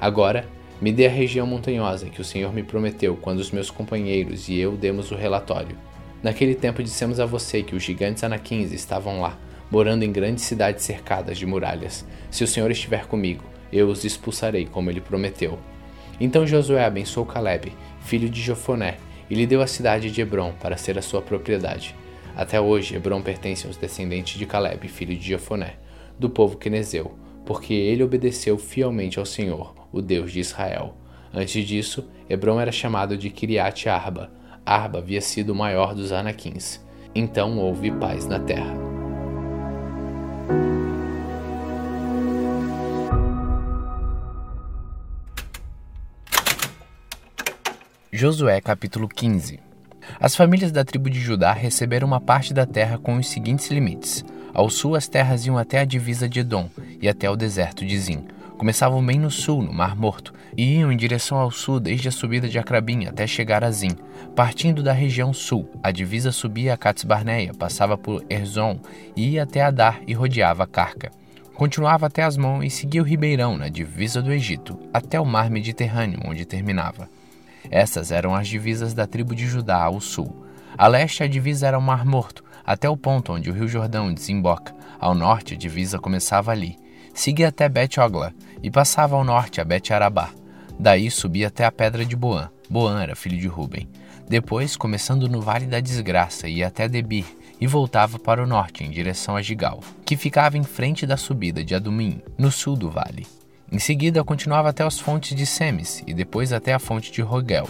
Agora, 0.00 0.46
me 0.80 0.92
dê 0.92 1.06
a 1.06 1.10
região 1.10 1.46
montanhosa 1.46 2.08
que 2.08 2.20
o 2.20 2.24
Senhor 2.24 2.52
me 2.52 2.62
prometeu 2.62 3.16
quando 3.16 3.40
os 3.40 3.50
meus 3.50 3.70
companheiros 3.70 4.48
e 4.48 4.56
eu 4.56 4.76
demos 4.76 5.10
o 5.10 5.16
relatório. 5.16 5.76
Naquele 6.22 6.54
tempo 6.54 6.82
dissemos 6.82 7.20
a 7.20 7.26
você 7.26 7.62
que 7.62 7.76
os 7.76 7.82
gigantes 7.82 8.24
anaquins 8.24 8.72
estavam 8.72 9.20
lá, 9.20 9.38
morando 9.70 10.02
em 10.02 10.12
grandes 10.12 10.44
cidades 10.44 10.84
cercadas 10.84 11.38
de 11.38 11.46
muralhas. 11.46 12.04
Se 12.30 12.42
o 12.42 12.46
Senhor 12.46 12.70
estiver 12.70 13.06
comigo, 13.06 13.44
eu 13.72 13.88
os 13.88 14.04
expulsarei 14.04 14.66
como 14.66 14.90
ele 14.90 15.00
prometeu. 15.00 15.58
Então 16.20 16.46
Josué 16.46 16.84
abençoou 16.84 17.26
Caleb, 17.26 17.72
filho 18.00 18.28
de 18.28 18.40
Jofoné, 18.40 18.96
e 19.30 19.34
lhe 19.34 19.46
deu 19.46 19.62
a 19.62 19.66
cidade 19.66 20.10
de 20.10 20.20
Hebron 20.20 20.52
para 20.58 20.76
ser 20.76 20.98
a 20.98 21.02
sua 21.02 21.22
propriedade. 21.22 21.94
Até 22.36 22.60
hoje, 22.60 22.96
Hebron 22.96 23.20
pertence 23.20 23.66
aos 23.66 23.76
descendentes 23.76 24.38
de 24.38 24.46
Caleb, 24.46 24.88
filho 24.88 25.14
de 25.14 25.26
Jefoné, 25.26 25.74
do 26.18 26.30
povo 26.30 26.56
quenezeu, 26.56 27.14
porque 27.44 27.74
ele 27.74 28.02
obedeceu 28.02 28.58
fielmente 28.58 29.18
ao 29.18 29.26
Senhor, 29.26 29.74
o 29.92 30.00
Deus 30.00 30.32
de 30.32 30.40
Israel. 30.40 30.96
Antes 31.32 31.66
disso, 31.66 32.08
Hebron 32.28 32.60
era 32.60 32.72
chamado 32.72 33.16
de 33.16 33.30
Kiriat 33.30 33.88
Arba. 33.88 34.30
Arba 34.68 34.98
havia 34.98 35.22
sido 35.22 35.54
o 35.54 35.54
maior 35.54 35.94
dos 35.94 36.12
Anaquins. 36.12 36.78
Então 37.14 37.56
houve 37.56 37.90
paz 37.90 38.26
na 38.26 38.38
terra. 38.38 38.76
Josué 48.12 48.60
capítulo 48.60 49.08
15 49.08 49.58
As 50.20 50.36
famílias 50.36 50.70
da 50.70 50.84
tribo 50.84 51.08
de 51.08 51.18
Judá 51.18 51.54
receberam 51.54 52.06
uma 52.06 52.20
parte 52.20 52.52
da 52.52 52.66
terra 52.66 52.98
com 52.98 53.16
os 53.16 53.26
seguintes 53.26 53.70
limites. 53.70 54.22
Ao 54.52 54.68
sul, 54.68 54.94
as 54.94 55.08
terras 55.08 55.46
iam 55.46 55.56
até 55.56 55.78
a 55.78 55.86
divisa 55.86 56.28
de 56.28 56.40
Edom 56.40 56.68
e 57.00 57.08
até 57.08 57.30
o 57.30 57.36
deserto 57.36 57.86
de 57.86 57.98
Zin. 57.98 58.26
Começavam 58.58 59.06
bem 59.06 59.20
no 59.20 59.30
sul, 59.30 59.62
no 59.62 59.72
Mar 59.72 59.94
Morto, 59.94 60.34
e 60.56 60.78
iam 60.78 60.90
em 60.90 60.96
direção 60.96 61.38
ao 61.38 61.48
sul 61.48 61.78
desde 61.78 62.08
a 62.08 62.12
subida 62.12 62.48
de 62.48 62.58
Acrabim 62.58 63.06
até 63.06 63.24
chegar 63.24 63.62
a 63.62 63.70
Zin. 63.70 63.92
Partindo 64.34 64.82
da 64.82 64.92
região 64.92 65.32
sul, 65.32 65.70
a 65.80 65.92
divisa 65.92 66.32
subia 66.32 66.74
a 66.74 66.76
Cats 66.76 67.04
Barneia, 67.04 67.54
passava 67.54 67.96
por 67.96 68.24
Erzon 68.28 68.80
e 69.14 69.30
ia 69.30 69.44
até 69.44 69.62
Adar 69.62 70.00
e 70.08 70.12
rodeava 70.12 70.66
Carca. 70.66 71.12
Continuava 71.54 72.06
até 72.06 72.24
Asmon 72.24 72.60
e 72.60 72.68
seguia 72.68 73.00
o 73.00 73.04
Ribeirão, 73.04 73.56
na 73.56 73.68
divisa 73.68 74.20
do 74.20 74.32
Egito, 74.32 74.76
até 74.92 75.20
o 75.20 75.24
mar 75.24 75.48
Mediterrâneo, 75.48 76.18
onde 76.24 76.44
terminava. 76.44 77.08
Essas 77.70 78.10
eram 78.10 78.34
as 78.34 78.48
divisas 78.48 78.92
da 78.92 79.06
tribo 79.06 79.36
de 79.36 79.46
Judá 79.46 79.84
ao 79.84 80.00
sul. 80.00 80.44
A 80.76 80.88
leste, 80.88 81.22
a 81.22 81.28
divisa 81.28 81.68
era 81.68 81.78
o 81.78 81.82
Mar 81.82 82.04
Morto, 82.04 82.42
até 82.66 82.88
o 82.88 82.96
ponto 82.96 83.32
onde 83.32 83.50
o 83.50 83.54
Rio 83.54 83.68
Jordão 83.68 84.12
desemboca. 84.12 84.74
Ao 84.98 85.14
norte, 85.14 85.54
a 85.54 85.56
divisa 85.56 85.98
começava 85.98 86.50
ali. 86.50 86.76
Seguia 87.14 87.48
até 87.48 87.68
Bet-Ogla 87.68 88.32
e 88.62 88.70
passava 88.70 89.16
ao 89.16 89.24
norte 89.24 89.60
a 89.60 89.64
Bet-Arabá. 89.64 90.30
Daí 90.78 91.10
subia 91.10 91.48
até 91.48 91.64
a 91.64 91.72
pedra 91.72 92.04
de 92.04 92.14
Boã. 92.14 92.50
Boã 92.70 93.02
era 93.02 93.16
filho 93.16 93.38
de 93.38 93.48
Ruben. 93.48 93.88
Depois, 94.28 94.76
começando 94.76 95.28
no 95.28 95.40
Vale 95.40 95.66
da 95.66 95.80
Desgraça, 95.80 96.48
ia 96.48 96.66
até 96.66 96.88
Debir 96.88 97.24
e 97.60 97.66
voltava 97.66 98.18
para 98.18 98.42
o 98.42 98.46
norte 98.46 98.84
em 98.84 98.90
direção 98.90 99.36
a 99.36 99.42
Gigal, 99.42 99.80
que 100.04 100.16
ficava 100.16 100.56
em 100.56 100.62
frente 100.62 101.06
da 101.06 101.16
subida 101.16 101.64
de 101.64 101.74
Adumim, 101.74 102.20
no 102.36 102.52
sul 102.52 102.76
do 102.76 102.90
vale. 102.90 103.26
Em 103.70 103.78
seguida, 103.78 104.24
continuava 104.24 104.68
até 104.68 104.84
as 104.84 104.98
fontes 104.98 105.36
de 105.36 105.44
Semes 105.44 106.02
e 106.06 106.14
depois 106.14 106.52
até 106.52 106.72
a 106.72 106.78
fonte 106.78 107.10
de 107.10 107.20
Rogel. 107.20 107.68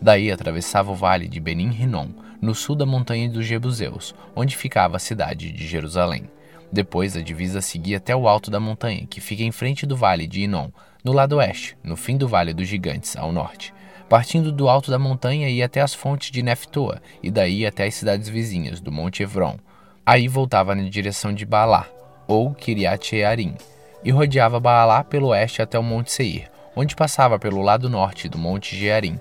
Daí 0.00 0.30
atravessava 0.30 0.92
o 0.92 0.94
vale 0.94 1.28
de 1.28 1.40
Benim 1.40 1.70
Rinom, 1.70 2.08
no 2.40 2.54
sul 2.54 2.74
da 2.74 2.86
montanha 2.86 3.28
dos 3.28 3.46
Jebuseus, 3.46 4.14
onde 4.34 4.56
ficava 4.56 4.96
a 4.96 5.00
cidade 5.00 5.52
de 5.52 5.66
Jerusalém. 5.66 6.24
Depois 6.72 7.16
a 7.16 7.22
divisa 7.22 7.60
seguia 7.60 7.96
até 7.96 8.14
o 8.14 8.28
alto 8.28 8.50
da 8.50 8.60
montanha, 8.60 9.06
que 9.08 9.20
fica 9.20 9.42
em 9.42 9.50
frente 9.50 9.86
do 9.86 9.96
vale 9.96 10.26
de 10.26 10.42
Inom, 10.42 10.70
no 11.02 11.12
lado 11.12 11.36
oeste, 11.36 11.76
no 11.82 11.96
fim 11.96 12.16
do 12.16 12.28
Vale 12.28 12.52
dos 12.52 12.68
Gigantes, 12.68 13.16
ao 13.16 13.32
norte. 13.32 13.72
Partindo 14.08 14.52
do 14.52 14.68
alto 14.68 14.90
da 14.90 14.98
montanha 14.98 15.48
ia 15.48 15.66
até 15.66 15.80
as 15.80 15.94
fontes 15.94 16.30
de 16.30 16.42
Neftoa 16.42 17.00
e 17.22 17.30
daí 17.30 17.64
até 17.64 17.86
as 17.86 17.94
cidades 17.94 18.28
vizinhas 18.28 18.80
do 18.80 18.92
Monte 18.92 19.22
Evron. 19.22 19.56
Aí 20.04 20.28
voltava 20.28 20.74
na 20.74 20.82
direção 20.82 21.32
de 21.32 21.46
Baalá, 21.46 21.86
ou 22.26 22.52
Kiriat 22.52 23.10
Jearim, 23.10 23.54
e 24.04 24.10
rodeava 24.10 24.60
Baalá 24.60 25.02
pelo 25.04 25.28
oeste 25.28 25.62
até 25.62 25.78
o 25.78 25.82
Monte 25.82 26.12
Seir, 26.12 26.50
onde 26.76 26.96
passava 26.96 27.38
pelo 27.38 27.62
lado 27.62 27.88
norte 27.88 28.28
do 28.28 28.36
Monte 28.36 28.76
Jearim, 28.76 29.18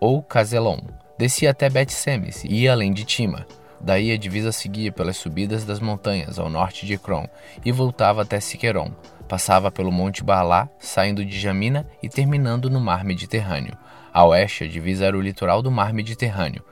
ou 0.00 0.22
Cazelon. 0.22 0.78
Descia 1.18 1.50
até 1.50 1.68
Bet-Semes 1.68 2.44
e 2.44 2.62
ia 2.62 2.72
além 2.72 2.92
de 2.92 3.04
Tima. 3.04 3.44
Daí 3.80 4.12
a 4.12 4.18
divisa 4.18 4.52
seguia 4.52 4.90
pelas 4.90 5.16
subidas 5.16 5.64
das 5.64 5.80
montanhas 5.80 6.38
ao 6.38 6.50
norte 6.50 6.84
de 6.84 6.94
Ecrom 6.94 7.26
e 7.64 7.70
voltava 7.70 8.22
até 8.22 8.40
Siqueron. 8.40 8.90
Passava 9.28 9.70
pelo 9.70 9.92
Monte 9.92 10.24
Baalá, 10.24 10.68
saindo 10.78 11.24
de 11.24 11.38
Jamina 11.38 11.86
e 12.02 12.08
terminando 12.08 12.70
no 12.70 12.80
Mar 12.80 13.04
Mediterrâneo. 13.04 13.76
A 14.12 14.24
oeste, 14.24 14.64
a 14.64 14.68
divisa 14.68 15.04
era 15.04 15.16
o 15.16 15.20
litoral 15.20 15.62
do 15.62 15.70
Mar 15.70 15.92
Mediterrâneo. 15.92 16.64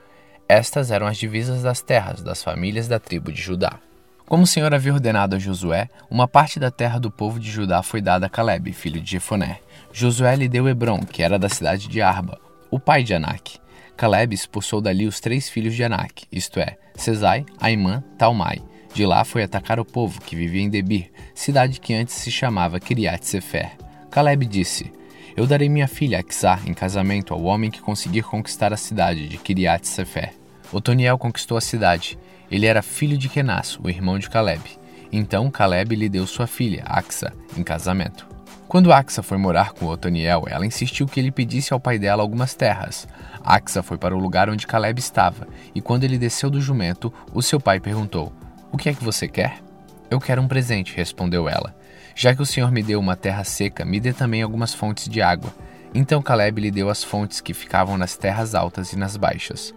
Estas 0.49 0.91
eram 0.91 1.07
as 1.07 1.17
divisas 1.17 1.61
das 1.61 1.81
terras 1.81 2.21
das 2.21 2.43
famílias 2.43 2.87
da 2.87 2.99
tribo 2.99 3.31
de 3.31 3.41
Judá. 3.41 3.79
Como 4.25 4.43
o 4.43 4.47
Senhor 4.47 4.73
havia 4.73 4.93
ordenado 4.93 5.37
a 5.37 5.39
Josué, 5.39 5.87
uma 6.09 6.27
parte 6.27 6.59
da 6.59 6.69
terra 6.69 6.99
do 6.99 7.09
povo 7.09 7.39
de 7.39 7.49
Judá 7.49 7.81
foi 7.81 8.01
dada 8.01 8.25
a 8.25 8.29
Caleb, 8.29 8.73
filho 8.73 8.99
de 8.99 9.11
Jefoné. 9.11 9.59
Josué 9.93 10.35
lhe 10.35 10.49
deu 10.49 10.67
Hebron, 10.67 10.99
que 10.99 11.23
era 11.23 11.39
da 11.39 11.47
cidade 11.47 11.87
de 11.87 12.01
Arba, 12.01 12.37
o 12.69 12.79
pai 12.79 13.03
de 13.03 13.13
Anak. 13.13 13.57
Caleb 13.97 14.35
expulsou 14.35 14.79
dali 14.79 15.07
os 15.07 15.19
três 15.19 15.49
filhos 15.49 15.75
de 15.75 15.83
Anak, 15.83 16.25
isto 16.31 16.59
é, 16.59 16.77
Cesai, 16.93 17.43
Aimã, 17.59 18.03
Talmai. 18.15 18.61
De 18.93 19.05
lá 19.07 19.25
foi 19.25 19.41
atacar 19.41 19.79
o 19.79 19.85
povo 19.85 20.21
que 20.21 20.35
vivia 20.35 20.61
em 20.61 20.69
Debir, 20.69 21.11
cidade 21.33 21.79
que 21.79 21.95
antes 21.95 22.13
se 22.13 22.29
chamava 22.29 22.79
Kiriat 22.79 23.25
Sefer. 23.25 23.71
Caleb 24.11 24.45
disse: 24.45 24.93
Eu 25.35 25.47
darei 25.47 25.67
minha 25.67 25.87
filha 25.87 26.19
Axá 26.19 26.59
em 26.67 26.75
casamento 26.75 27.33
ao 27.33 27.41
homem 27.41 27.71
que 27.71 27.81
conseguir 27.81 28.21
conquistar 28.21 28.71
a 28.71 28.77
cidade 28.77 29.27
de 29.27 29.37
Kiriat 29.37 29.87
Sefer. 29.87 30.31
Otoniel 30.71 31.17
conquistou 31.17 31.57
a 31.57 31.61
cidade. 31.61 32.19
Ele 32.51 32.67
era 32.67 32.83
filho 32.83 33.17
de 33.17 33.27
Kenas, 33.27 33.79
o 33.83 33.89
irmão 33.89 34.19
de 34.19 34.29
Caleb. 34.29 34.61
Então 35.11 35.49
Caleb 35.49 35.95
lhe 35.95 36.07
deu 36.07 36.27
sua 36.27 36.45
filha, 36.45 36.83
Axa, 36.85 37.33
em 37.57 37.63
casamento. 37.63 38.36
Quando 38.67 38.91
Axa 38.91 39.23
foi 39.23 39.37
morar 39.37 39.71
com 39.71 39.85
Otoniel, 39.85 40.43
ela 40.49 40.65
insistiu 40.65 41.07
que 41.07 41.19
ele 41.21 41.31
pedisse 41.31 41.73
ao 41.73 41.79
pai 41.79 41.97
dela 41.97 42.21
algumas 42.21 42.53
terras. 42.53 43.07
Axa 43.41 43.81
foi 43.81 43.97
para 43.97 44.15
o 44.15 44.19
lugar 44.19 44.49
onde 44.49 44.67
Caleb 44.67 44.99
estava, 44.99 45.47
e 45.73 45.79
quando 45.79 46.03
ele 46.03 46.17
desceu 46.17 46.49
do 46.49 46.59
jumento, 46.59 47.13
o 47.33 47.41
seu 47.41 47.61
pai 47.61 47.79
perguntou: 47.79 48.33
O 48.69 48.77
que 48.77 48.89
é 48.89 48.93
que 48.93 49.03
você 49.03 49.25
quer? 49.25 49.59
Eu 50.11 50.19
quero 50.19 50.41
um 50.41 50.49
presente, 50.49 50.95
respondeu 50.95 51.47
ela. 51.47 51.73
Já 52.13 52.35
que 52.35 52.41
o 52.41 52.45
Senhor 52.45 52.69
me 52.69 52.83
deu 52.83 52.99
uma 52.99 53.15
terra 53.15 53.45
seca, 53.45 53.85
me 53.85 54.01
dê 54.01 54.11
também 54.11 54.41
algumas 54.41 54.73
fontes 54.73 55.07
de 55.07 55.21
água. 55.21 55.53
Então 55.93 56.21
Caleb 56.21 56.59
lhe 56.59 56.71
deu 56.71 56.89
as 56.89 57.03
fontes 57.03 57.39
que 57.39 57.53
ficavam 57.53 57.97
nas 57.97 58.17
terras 58.17 58.53
altas 58.53 58.91
e 58.91 58.97
nas 58.97 59.15
baixas. 59.15 59.73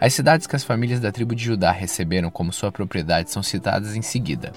As 0.00 0.14
cidades 0.14 0.48
que 0.48 0.56
as 0.56 0.64
famílias 0.64 0.98
da 0.98 1.12
tribo 1.12 1.34
de 1.34 1.44
Judá 1.44 1.70
receberam 1.70 2.28
como 2.28 2.52
sua 2.52 2.72
propriedade 2.72 3.30
são 3.30 3.42
citadas 3.42 3.94
em 3.94 4.02
seguida. 4.02 4.52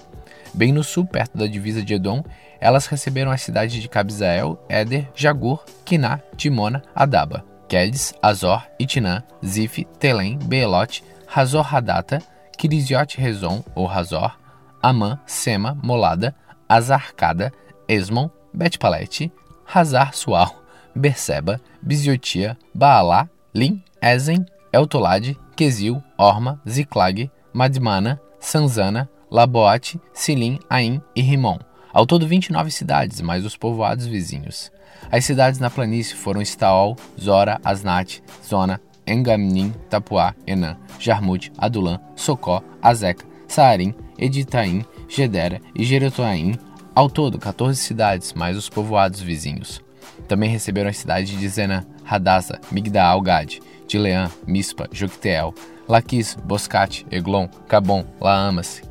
Bem 0.54 0.72
no 0.72 0.84
sul, 0.84 1.06
perto 1.06 1.38
da 1.38 1.46
divisa 1.46 1.84
de 1.84 1.94
Edom, 1.94 2.24
elas 2.60 2.88
receberam 2.88 3.32
as 3.32 3.42
cidades 3.42 3.82
de 3.82 3.88
Cabzael, 3.88 4.60
Éder, 4.70 5.10
Jagur, 5.16 5.64
Quiná, 5.86 6.20
Timona, 6.36 6.82
Adaba, 6.96 7.44
Quedes, 7.68 8.14
Azor, 8.22 8.64
Itinã, 8.80 9.24
Zif, 9.46 9.86
Telém, 10.00 10.38
Beelote, 10.38 11.04
Razor 11.28 11.64
Hadata, 11.74 12.22
Kirisiot 12.58 13.18
Rezon 13.18 13.64
ou 13.76 13.86
Razor, 13.86 14.38
Amã, 14.82 15.20
Sema, 15.26 15.78
Molada, 15.84 16.34
Azarcada, 16.68 17.52
Esmon, 17.88 18.30
Betpalete, 18.54 19.32
Hazar 19.66 20.14
Sual, 20.14 20.56
Berseba, 20.96 21.60
Biziotia, 21.82 22.58
Baalá, 22.74 23.30
Lim, 23.54 23.84
Ezen, 24.02 24.46
Eltolade, 24.74 25.38
Quesil, 25.56 26.02
Orma, 26.18 26.60
Ziklag, 26.68 27.30
Madmana, 27.54 28.20
Sanzana, 28.40 29.10
Laboate, 29.30 30.00
Silim, 30.14 30.60
Aim 30.70 31.02
e 31.16 31.22
Rimon. 31.22 31.60
Ao 31.98 32.06
todo 32.06 32.28
29 32.28 32.70
cidades, 32.70 33.22
mais 33.22 33.44
os 33.44 33.58
povoados 33.58 34.06
vizinhos. 34.06 34.72
As 35.12 35.26
cidades 35.26 35.60
na 35.60 35.68
planície 35.68 36.16
foram 36.16 36.44
Staol, 36.44 36.96
Zora, 37.20 37.60
Asnat, 37.66 38.22
Zona, 38.48 38.80
Engamnim, 39.08 39.74
Tapuá, 39.90 40.36
Enã, 40.46 40.78
Jarmut, 41.00 41.52
Adulam, 41.58 42.00
Socó, 42.16 42.62
Azeca, 42.84 43.26
Saarim, 43.48 43.96
Editaim, 44.16 44.86
Gedera 45.10 45.60
e 45.74 45.84
Jerotoaim, 45.84 46.60
ao 46.94 47.10
todo 47.10 47.40
14 47.40 47.82
cidades, 47.82 48.32
mais 48.34 48.56
os 48.56 48.70
povoados 48.70 49.20
vizinhos. 49.20 49.82
Também 50.28 50.52
receberam 50.52 50.92
as 50.92 50.98
cidades 50.98 51.36
de 51.36 51.50
Zena, 51.50 51.84
Hadasa, 52.06 52.62
Migdaal 52.72 53.20
Gad, 53.22 53.58
Dileã, 53.88 54.30
Mispa, 54.46 54.88
Jocteel, 54.92 55.52
Laquis, 55.88 56.38
Boscate, 56.44 57.08
Eglon, 57.10 57.48
Cabon, 57.68 58.06
Laamas, 58.22 58.84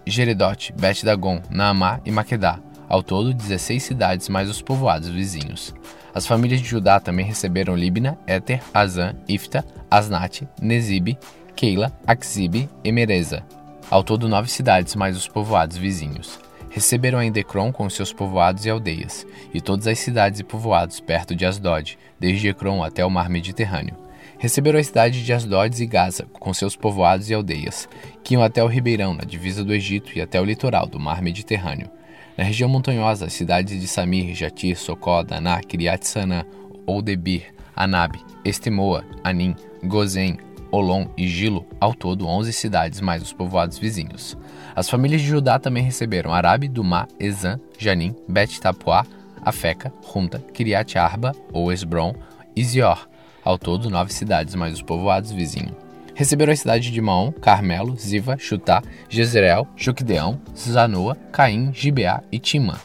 Kitlis, 0.00 0.14
Geredote, 0.14 0.72
Bet-Dagon, 0.72 1.42
Naamá 1.50 2.00
e 2.04 2.10
Maquedá. 2.10 2.58
Ao 2.88 3.02
todo, 3.02 3.32
16 3.32 3.82
cidades 3.82 4.28
mais 4.28 4.48
os 4.48 4.60
povoados 4.60 5.08
vizinhos. 5.08 5.74
As 6.12 6.26
famílias 6.26 6.60
de 6.60 6.66
Judá 6.66 6.98
também 6.98 7.24
receberam 7.24 7.76
Libna, 7.76 8.18
Éter, 8.26 8.60
Azan, 8.74 9.14
Ifta, 9.28 9.64
Asnate, 9.90 10.48
Nezibe, 10.60 11.18
Keila, 11.54 11.92
Axibe 12.06 12.68
e 12.82 12.90
Mereza. 12.90 13.44
Ao 13.88 14.02
todo, 14.02 14.28
nove 14.28 14.50
cidades 14.50 14.96
mais 14.96 15.16
os 15.16 15.28
povoados 15.28 15.76
vizinhos. 15.76 16.38
Receberam 16.70 17.18
ainda 17.18 17.40
Ecrom 17.40 17.72
com 17.72 17.88
seus 17.90 18.12
povoados 18.12 18.64
e 18.64 18.70
aldeias, 18.70 19.26
e 19.52 19.60
todas 19.60 19.86
as 19.86 19.98
cidades 19.98 20.40
e 20.40 20.44
povoados 20.44 21.00
perto 21.00 21.34
de 21.34 21.44
Asdod, 21.44 21.98
desde 22.18 22.48
Ecrom 22.48 22.82
até 22.82 23.04
o 23.04 23.10
mar 23.10 23.28
Mediterrâneo 23.28 23.99
Receberam 24.40 24.78
a 24.78 24.82
cidade 24.82 25.22
de 25.22 25.32
Asdod 25.34 25.82
e 25.82 25.86
Gaza, 25.86 26.26
com 26.32 26.54
seus 26.54 26.74
povoados 26.74 27.28
e 27.28 27.34
aldeias, 27.34 27.86
que 28.24 28.32
iam 28.32 28.42
até 28.42 28.64
o 28.64 28.66
Ribeirão, 28.66 29.12
na 29.12 29.22
divisa 29.22 29.62
do 29.62 29.74
Egito, 29.74 30.16
e 30.16 30.20
até 30.22 30.40
o 30.40 30.44
litoral 30.46 30.86
do 30.86 30.98
mar 30.98 31.20
Mediterrâneo. 31.20 31.90
Na 32.38 32.44
região 32.44 32.66
montanhosa, 32.66 33.26
as 33.26 33.34
cidades 33.34 33.78
de 33.78 33.86
Samir, 33.86 34.34
Jatir, 34.34 34.78
Socó, 34.78 35.22
Daná, 35.22 35.60
Kiriat 35.60 36.06
Sanã, 36.06 36.46
Oldebir, 36.86 37.52
Anab, 37.76 38.18
Estemoa, 38.42 39.04
Anim, 39.22 39.54
Gozen, 39.84 40.38
Olom 40.72 41.06
e 41.18 41.28
Gilo, 41.28 41.66
ao 41.78 41.92
todo 41.92 42.26
11 42.26 42.50
cidades 42.54 43.02
mais 43.02 43.22
os 43.22 43.34
povoados 43.34 43.78
vizinhos. 43.78 44.38
As 44.74 44.88
famílias 44.88 45.20
de 45.20 45.26
Judá 45.26 45.58
também 45.58 45.82
receberam 45.82 46.32
Arabe, 46.32 46.66
Dumá, 46.66 47.06
Ezan, 47.18 47.60
Janim, 47.78 48.16
Bet 48.26 48.58
Tapuá, 48.58 49.04
Afeca, 49.42 49.92
Junta, 50.14 50.38
Kiriat 50.54 50.96
Arba 50.96 51.32
ou 51.52 51.70
Esbron 51.70 52.14
e 52.56 52.64
Zior, 52.64 53.09
ao 53.50 53.58
todo, 53.58 53.90
nove 53.90 54.12
cidades, 54.12 54.54
mais 54.54 54.74
os 54.74 54.82
povoados 54.82 55.32
vizinhos. 55.32 55.74
Receberam 56.14 56.52
as 56.52 56.60
cidades 56.60 56.90
de 56.90 57.00
Maom, 57.00 57.32
Carmelo, 57.32 57.96
Ziva, 57.96 58.36
Chutá, 58.38 58.82
Jezreel, 59.08 59.66
Joquedeão, 59.76 60.40
Zanoa, 60.56 61.16
Caim, 61.32 61.72
Gibeá 61.72 62.22
e 62.30 62.38
Timã. 62.38 62.76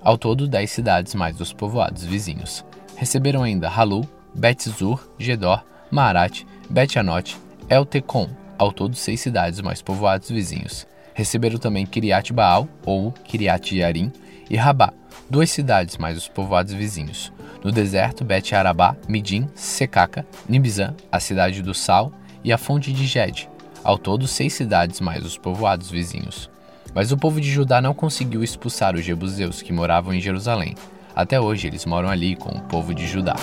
Ao 0.00 0.16
todo, 0.16 0.46
dez 0.46 0.70
cidades, 0.70 1.14
mais 1.14 1.40
os 1.40 1.52
povoados 1.52 2.04
vizinhos. 2.04 2.64
Receberam 2.96 3.42
ainda 3.42 3.68
Halu, 3.68 4.06
Bet-Zur, 4.34 5.00
Gedor, 5.18 5.64
Maarat, 5.90 6.44
Bet-Anote, 6.70 7.36
El-Tecom. 7.68 8.28
Ao 8.58 8.72
todo, 8.72 8.94
seis 8.94 9.20
cidades, 9.20 9.60
mais 9.60 9.82
povoados 9.82 10.30
vizinhos. 10.30 10.86
Receberam 11.14 11.58
também 11.58 11.84
Kiriat 11.84 12.32
Baal, 12.32 12.68
ou 12.84 13.10
Kiriat 13.10 13.76
Yarim, 13.76 14.12
e 14.48 14.56
Rabá, 14.56 14.92
duas 15.28 15.50
cidades, 15.50 15.96
mais 15.96 16.16
os 16.16 16.28
povoados 16.28 16.72
vizinhos. 16.72 17.32
No 17.64 17.70
deserto, 17.70 18.24
Bet 18.24 18.54
Arabá, 18.54 18.96
Midim, 19.08 19.48
Secaca, 19.54 20.26
Nibizan, 20.48 20.94
a 21.10 21.20
cidade 21.20 21.62
do 21.62 21.72
Sal 21.72 22.12
e 22.42 22.52
a 22.52 22.58
fonte 22.58 22.92
de 22.92 23.06
Ged. 23.06 23.48
Ao 23.84 23.96
todo, 23.96 24.26
seis 24.26 24.52
cidades 24.52 25.00
mais 25.00 25.24
os 25.24 25.38
povoados 25.38 25.90
vizinhos. 25.90 26.50
Mas 26.94 27.12
o 27.12 27.16
povo 27.16 27.40
de 27.40 27.50
Judá 27.50 27.80
não 27.80 27.94
conseguiu 27.94 28.42
expulsar 28.42 28.94
os 28.94 29.04
jebuseus 29.04 29.62
que 29.62 29.72
moravam 29.72 30.12
em 30.12 30.20
Jerusalém. 30.20 30.74
Até 31.14 31.40
hoje 31.40 31.66
eles 31.66 31.86
moram 31.86 32.08
ali 32.08 32.36
com 32.36 32.50
o 32.50 32.62
povo 32.62 32.94
de 32.94 33.06
Judá. 33.06 33.36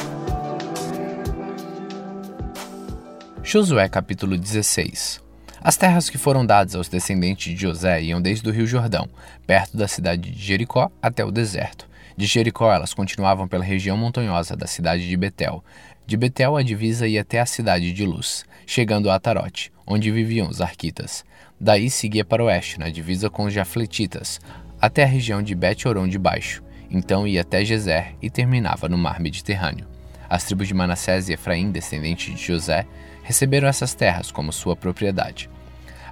Josué 3.43 3.87
capítulo 3.89 4.37
16 4.37 5.28
As 5.61 5.75
terras 5.75 6.09
que 6.09 6.17
foram 6.17 6.45
dadas 6.45 6.75
aos 6.75 6.87
descendentes 6.87 7.53
de 7.53 7.61
José 7.61 8.01
iam 8.01 8.21
desde 8.21 8.47
o 8.47 8.51
rio 8.51 8.65
Jordão, 8.65 9.09
perto 9.45 9.75
da 9.75 9.87
cidade 9.87 10.31
de 10.31 10.41
Jericó, 10.41 10.89
até 11.01 11.25
o 11.25 11.31
deserto. 11.31 11.87
De 12.15 12.25
Jericó 12.25 12.71
elas 12.71 12.93
continuavam 12.93 13.47
pela 13.47 13.63
região 13.63 13.97
montanhosa 13.97 14.55
da 14.55 14.67
cidade 14.67 15.07
de 15.07 15.17
Betel. 15.17 15.63
De 16.07 16.15
Betel 16.15 16.55
a 16.55 16.63
divisa 16.63 17.07
ia 17.07 17.21
até 17.21 17.39
a 17.39 17.45
cidade 17.45 17.91
de 17.91 18.05
Luz, 18.05 18.45
chegando 18.65 19.09
a 19.09 19.15
Atarote, 19.15 19.71
onde 19.85 20.11
viviam 20.11 20.47
os 20.47 20.61
arquitas. 20.61 21.25
Daí 21.59 21.89
seguia 21.89 22.23
para 22.23 22.43
o 22.43 22.47
oeste, 22.47 22.79
na 22.79 22.89
divisa 22.89 23.29
com 23.29 23.43
os 23.43 23.53
jafletitas, 23.53 24.39
até 24.81 25.03
a 25.03 25.07
região 25.07 25.41
de 25.41 25.53
Bet-Oron 25.53 26.07
de 26.07 26.17
Baixo. 26.17 26.63
Então 26.89 27.27
ia 27.27 27.41
até 27.41 27.65
Gezer 27.65 28.15
e 28.21 28.29
terminava 28.29 28.87
no 28.87 28.97
mar 28.97 29.19
Mediterrâneo. 29.19 29.87
As 30.29 30.43
tribos 30.45 30.67
de 30.67 30.73
Manassés 30.73 31.27
e 31.27 31.33
Efraim, 31.33 31.71
descendentes 31.71 32.33
de 32.33 32.45
José, 32.45 32.85
receberam 33.29 33.67
essas 33.67 33.93
terras 33.93 34.31
como 34.31 34.51
sua 34.51 34.75
propriedade. 34.75 35.51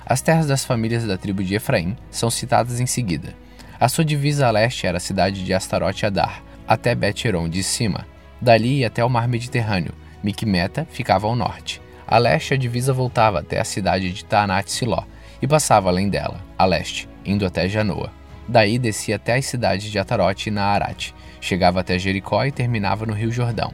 As 0.05 0.21
terras 0.21 0.45
das 0.45 0.63
famílias 0.63 1.03
da 1.03 1.17
tribo 1.17 1.43
de 1.43 1.55
Efraim 1.55 1.97
são 2.11 2.29
citadas 2.29 2.79
em 2.79 2.85
seguida. 2.85 3.33
A 3.79 3.89
sua 3.89 4.05
divisa 4.05 4.45
a 4.45 4.51
leste 4.51 4.85
era 4.85 4.97
a 4.97 4.99
cidade 4.99 5.43
de 5.43 5.51
Astarote 5.51 6.05
Adar, 6.05 6.43
até 6.67 6.93
Bet-Oron 6.93 7.49
de 7.49 7.63
cima. 7.63 8.05
Dali 8.39 8.85
até 8.85 9.03
o 9.03 9.09
mar 9.09 9.27
Mediterrâneo. 9.27 9.95
Micmeta 10.23 10.87
ficava 10.91 11.25
ao 11.25 11.35
norte. 11.35 11.81
A 12.05 12.19
leste 12.19 12.53
a 12.53 12.57
divisa 12.57 12.93
voltava 12.93 13.39
até 13.39 13.59
a 13.59 13.65
cidade 13.65 14.13
de 14.13 14.23
Taanat 14.23 14.69
Siló 14.69 15.03
e 15.41 15.47
passava 15.47 15.89
além 15.89 16.09
dela, 16.09 16.39
a 16.55 16.65
leste, 16.65 17.09
indo 17.25 17.47
até 17.47 17.67
Janoa. 17.67 18.11
Daí 18.47 18.77
descia 18.77 19.15
até 19.15 19.37
as 19.37 19.45
cidades 19.47 19.89
de 19.89 19.97
Atarote 19.97 20.49
e 20.49 20.51
Naarate, 20.51 21.15
chegava 21.41 21.79
até 21.79 21.97
Jericó 21.97 22.45
e 22.45 22.51
terminava 22.51 23.07
no 23.07 23.13
rio 23.13 23.31
Jordão, 23.31 23.73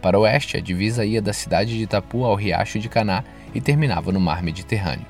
para 0.00 0.18
o 0.18 0.22
oeste, 0.22 0.56
a 0.56 0.60
divisa 0.60 1.04
ia 1.04 1.20
da 1.20 1.32
cidade 1.32 1.76
de 1.76 1.84
Itapu 1.84 2.24
ao 2.24 2.34
riacho 2.34 2.78
de 2.78 2.88
Caná 2.88 3.24
e 3.54 3.60
terminava 3.60 4.10
no 4.10 4.20
mar 4.20 4.42
Mediterrâneo. 4.42 5.06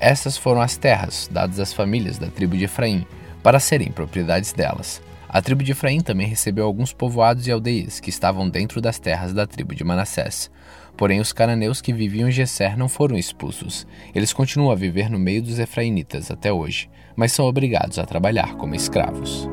Essas 0.00 0.36
foram 0.36 0.60
as 0.60 0.76
terras 0.76 1.28
dadas 1.30 1.60
às 1.60 1.72
famílias 1.72 2.18
da 2.18 2.26
tribo 2.26 2.56
de 2.56 2.64
Efraim 2.64 3.06
para 3.42 3.60
serem 3.60 3.92
propriedades 3.92 4.52
delas. 4.52 5.00
A 5.28 5.40
tribo 5.40 5.62
de 5.62 5.72
Efraim 5.72 6.00
também 6.00 6.26
recebeu 6.26 6.66
alguns 6.66 6.92
povoados 6.92 7.46
e 7.46 7.52
aldeias 7.52 8.00
que 8.00 8.10
estavam 8.10 8.48
dentro 8.48 8.80
das 8.80 8.98
terras 8.98 9.32
da 9.32 9.46
tribo 9.46 9.74
de 9.74 9.82
Manassés. 9.82 10.50
Porém, 10.96 11.20
os 11.20 11.32
cananeus 11.32 11.80
que 11.80 11.92
viviam 11.92 12.28
em 12.28 12.32
Gesser 12.32 12.76
não 12.76 12.88
foram 12.88 13.16
expulsos. 13.16 13.86
Eles 14.14 14.32
continuam 14.32 14.70
a 14.70 14.74
viver 14.76 15.08
no 15.08 15.18
meio 15.18 15.42
dos 15.42 15.58
efraimitas 15.58 16.30
até 16.30 16.52
hoje, 16.52 16.90
mas 17.16 17.32
são 17.32 17.46
obrigados 17.46 17.98
a 17.98 18.04
trabalhar 18.04 18.56
como 18.56 18.74
escravos. 18.74 19.48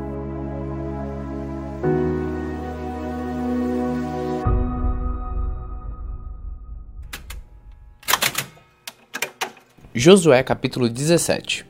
Josué 9.93 10.43
capítulo 10.43 10.87
17 10.87 11.65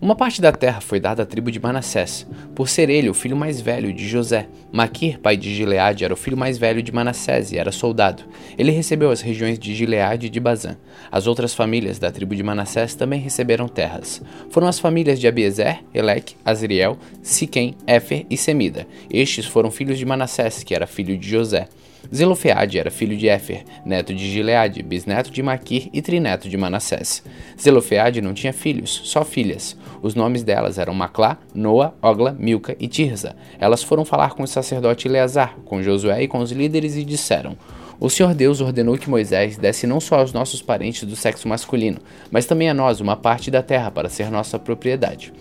Uma 0.00 0.14
parte 0.14 0.40
da 0.40 0.52
terra 0.52 0.80
foi 0.80 1.00
dada 1.00 1.24
à 1.24 1.26
tribo 1.26 1.50
de 1.50 1.58
Manassés, 1.58 2.24
por 2.54 2.68
ser 2.68 2.88
ele 2.88 3.10
o 3.10 3.14
filho 3.14 3.36
mais 3.36 3.60
velho 3.60 3.92
de 3.92 4.06
José. 4.06 4.46
Maquir, 4.70 5.18
pai 5.18 5.36
de 5.36 5.52
Gileade, 5.52 6.04
era 6.04 6.14
o 6.14 6.16
filho 6.16 6.36
mais 6.36 6.56
velho 6.56 6.80
de 6.80 6.92
Manassés 6.92 7.50
e 7.50 7.58
era 7.58 7.72
soldado. 7.72 8.22
Ele 8.56 8.70
recebeu 8.70 9.10
as 9.10 9.20
regiões 9.20 9.58
de 9.58 9.74
Gileade 9.74 10.28
e 10.28 10.30
de 10.30 10.38
Bazã. 10.38 10.76
As 11.10 11.26
outras 11.26 11.52
famílias 11.52 11.98
da 11.98 12.12
tribo 12.12 12.36
de 12.36 12.44
Manassés 12.44 12.94
também 12.94 13.18
receberam 13.18 13.66
terras. 13.66 14.22
Foram 14.50 14.68
as 14.68 14.78
famílias 14.78 15.18
de 15.18 15.26
Abiezer, 15.26 15.80
Eleque, 15.92 16.36
Azriel, 16.44 16.96
Siquém, 17.24 17.74
Éfer 17.88 18.24
e 18.30 18.36
Semida. 18.36 18.86
Estes 19.10 19.46
foram 19.46 19.72
filhos 19.72 19.98
de 19.98 20.06
Manassés, 20.06 20.62
que 20.62 20.76
era 20.76 20.86
filho 20.86 21.18
de 21.18 21.28
José. 21.28 21.66
Zelofeade 22.12 22.78
era 22.78 22.90
filho 22.90 23.16
de 23.16 23.28
Éfer, 23.28 23.64
neto 23.84 24.14
de 24.14 24.30
Gileade, 24.30 24.82
bisneto 24.82 25.30
de 25.30 25.42
Maquir 25.42 25.88
e 25.92 26.02
trineto 26.02 26.48
de 26.48 26.56
Manassés. 26.56 27.22
Zelofeade 27.60 28.20
não 28.20 28.34
tinha 28.34 28.52
filhos, 28.52 29.02
só 29.04 29.24
filhas. 29.24 29.76
Os 30.02 30.14
nomes 30.14 30.42
delas 30.42 30.78
eram 30.78 30.94
Maclá, 30.94 31.38
Noa, 31.54 31.94
Ogla, 32.02 32.36
Milca 32.38 32.76
e 32.78 32.88
Tirza. 32.88 33.36
Elas 33.58 33.82
foram 33.82 34.04
falar 34.04 34.34
com 34.34 34.42
o 34.42 34.48
sacerdote 34.48 35.08
Eleazar, 35.08 35.56
com 35.64 35.82
Josué 35.82 36.22
e 36.22 36.28
com 36.28 36.38
os 36.38 36.52
líderes 36.52 36.96
e 36.96 37.04
disseram: 37.04 37.56
o 38.00 38.10
Senhor 38.10 38.34
Deus 38.34 38.60
ordenou 38.60 38.98
que 38.98 39.08
Moisés 39.08 39.56
desse 39.56 39.86
não 39.86 40.00
só 40.00 40.16
aos 40.16 40.32
nossos 40.32 40.60
parentes 40.60 41.04
do 41.04 41.14
sexo 41.14 41.48
masculino, 41.48 41.98
mas 42.30 42.44
também 42.44 42.68
a 42.68 42.74
nós 42.74 43.00
uma 43.00 43.16
parte 43.16 43.50
da 43.50 43.62
terra 43.62 43.90
para 43.90 44.08
ser 44.08 44.30
nossa 44.30 44.58
propriedade. 44.58 45.32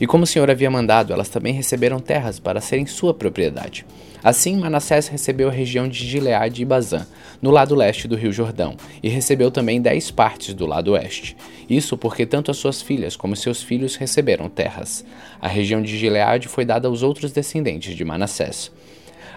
E 0.00 0.06
como 0.06 0.24
o 0.24 0.26
Senhor 0.26 0.50
havia 0.50 0.70
mandado, 0.70 1.12
elas 1.12 1.28
também 1.28 1.52
receberam 1.52 1.98
terras 1.98 2.38
para 2.38 2.60
serem 2.60 2.86
sua 2.86 3.12
propriedade. 3.12 3.84
Assim, 4.22 4.56
Manassés 4.56 5.08
recebeu 5.08 5.48
a 5.48 5.52
região 5.52 5.88
de 5.88 6.06
Gileade 6.06 6.62
e 6.62 6.64
Bazã, 6.64 7.06
no 7.40 7.50
lado 7.50 7.74
leste 7.74 8.08
do 8.08 8.16
rio 8.16 8.32
Jordão, 8.32 8.76
e 9.02 9.08
recebeu 9.08 9.50
também 9.50 9.80
dez 9.80 10.10
partes 10.10 10.54
do 10.54 10.66
lado 10.66 10.92
oeste. 10.92 11.36
Isso 11.70 11.96
porque 11.96 12.26
tanto 12.26 12.50
as 12.50 12.56
suas 12.56 12.82
filhas 12.82 13.14
como 13.14 13.36
seus 13.36 13.62
filhos 13.62 13.96
receberam 13.96 14.48
terras. 14.48 15.04
A 15.40 15.46
região 15.46 15.80
de 15.80 15.96
Gileade 15.96 16.48
foi 16.48 16.64
dada 16.64 16.88
aos 16.88 17.02
outros 17.02 17.32
descendentes 17.32 17.94
de 17.94 18.04
Manassés. 18.04 18.72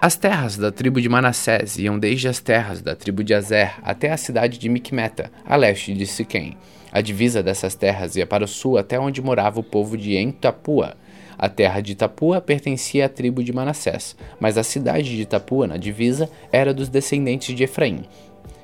As 0.00 0.16
terras 0.16 0.56
da 0.56 0.72
tribo 0.72 1.00
de 1.00 1.08
Manassés 1.08 1.78
iam 1.78 1.96
desde 1.96 2.26
as 2.26 2.40
terras 2.40 2.82
da 2.82 2.96
tribo 2.96 3.22
de 3.22 3.32
Azer 3.34 3.74
até 3.84 4.10
a 4.10 4.16
cidade 4.16 4.58
de 4.58 4.68
Micmeta, 4.68 5.30
a 5.46 5.54
leste 5.54 5.94
de 5.94 6.06
Siquém. 6.08 6.56
A 6.90 7.00
divisa 7.00 7.40
dessas 7.40 7.76
terras 7.76 8.16
ia 8.16 8.26
para 8.26 8.44
o 8.44 8.48
sul 8.48 8.76
até 8.76 8.98
onde 8.98 9.22
morava 9.22 9.60
o 9.60 9.62
povo 9.62 9.96
de 9.96 10.16
Entapua. 10.16 10.96
A 11.42 11.48
terra 11.48 11.80
de 11.80 11.90
Itapua 11.90 12.40
pertencia 12.40 13.06
à 13.06 13.08
tribo 13.08 13.42
de 13.42 13.52
Manassés, 13.52 14.14
mas 14.38 14.56
a 14.56 14.62
cidade 14.62 15.16
de 15.16 15.22
Itapua, 15.22 15.66
na 15.66 15.76
divisa, 15.76 16.30
era 16.52 16.72
dos 16.72 16.88
descendentes 16.88 17.56
de 17.56 17.64
Efraim. 17.64 18.04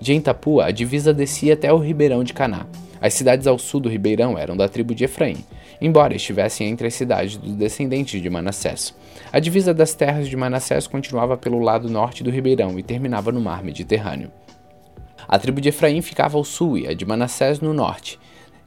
De 0.01 0.15
Entapua, 0.15 0.67
a 0.67 0.71
divisa 0.71 1.13
descia 1.13 1.55
até 1.55 1.73
o 1.73 1.79
ribeirão 1.79 2.23
de 2.23 2.33
Caná. 2.33 2.69
As 3.01 3.15
cidades 3.15 3.49
ao 3.49 3.59
sul 3.59 3.81
do 3.81 3.89
ribeirão 3.89 4.39
eram 4.39 4.57
da 4.57 4.69
tribo 4.69 4.95
de 4.95 5.03
Efraim, 5.03 5.45
embora 5.81 6.15
estivessem 6.15 6.69
entre 6.69 6.87
as 6.87 6.95
cidades 6.95 7.37
dos 7.37 7.53
descendentes 7.55 8.23
de 8.23 8.31
Manassés. 8.31 8.95
A 9.33 9.41
divisa 9.41 9.75
das 9.75 9.93
terras 9.93 10.29
de 10.29 10.37
Manassés 10.37 10.87
continuava 10.87 11.37
pelo 11.37 11.59
lado 11.59 11.91
norte 11.91 12.23
do 12.23 12.31
ribeirão 12.31 12.79
e 12.79 12.83
terminava 12.85 13.33
no 13.33 13.41
mar 13.41 13.61
Mediterrâneo. 13.65 14.31
A 15.27 15.37
tribo 15.37 15.61
de 15.61 15.71
Efraim 15.71 16.01
ficava 16.01 16.39
ao 16.39 16.45
sul 16.45 16.79
e 16.79 16.87
a 16.87 16.95
de 16.95 17.05
Manassés 17.05 17.59
no 17.59 17.75
norte, 17.75 18.21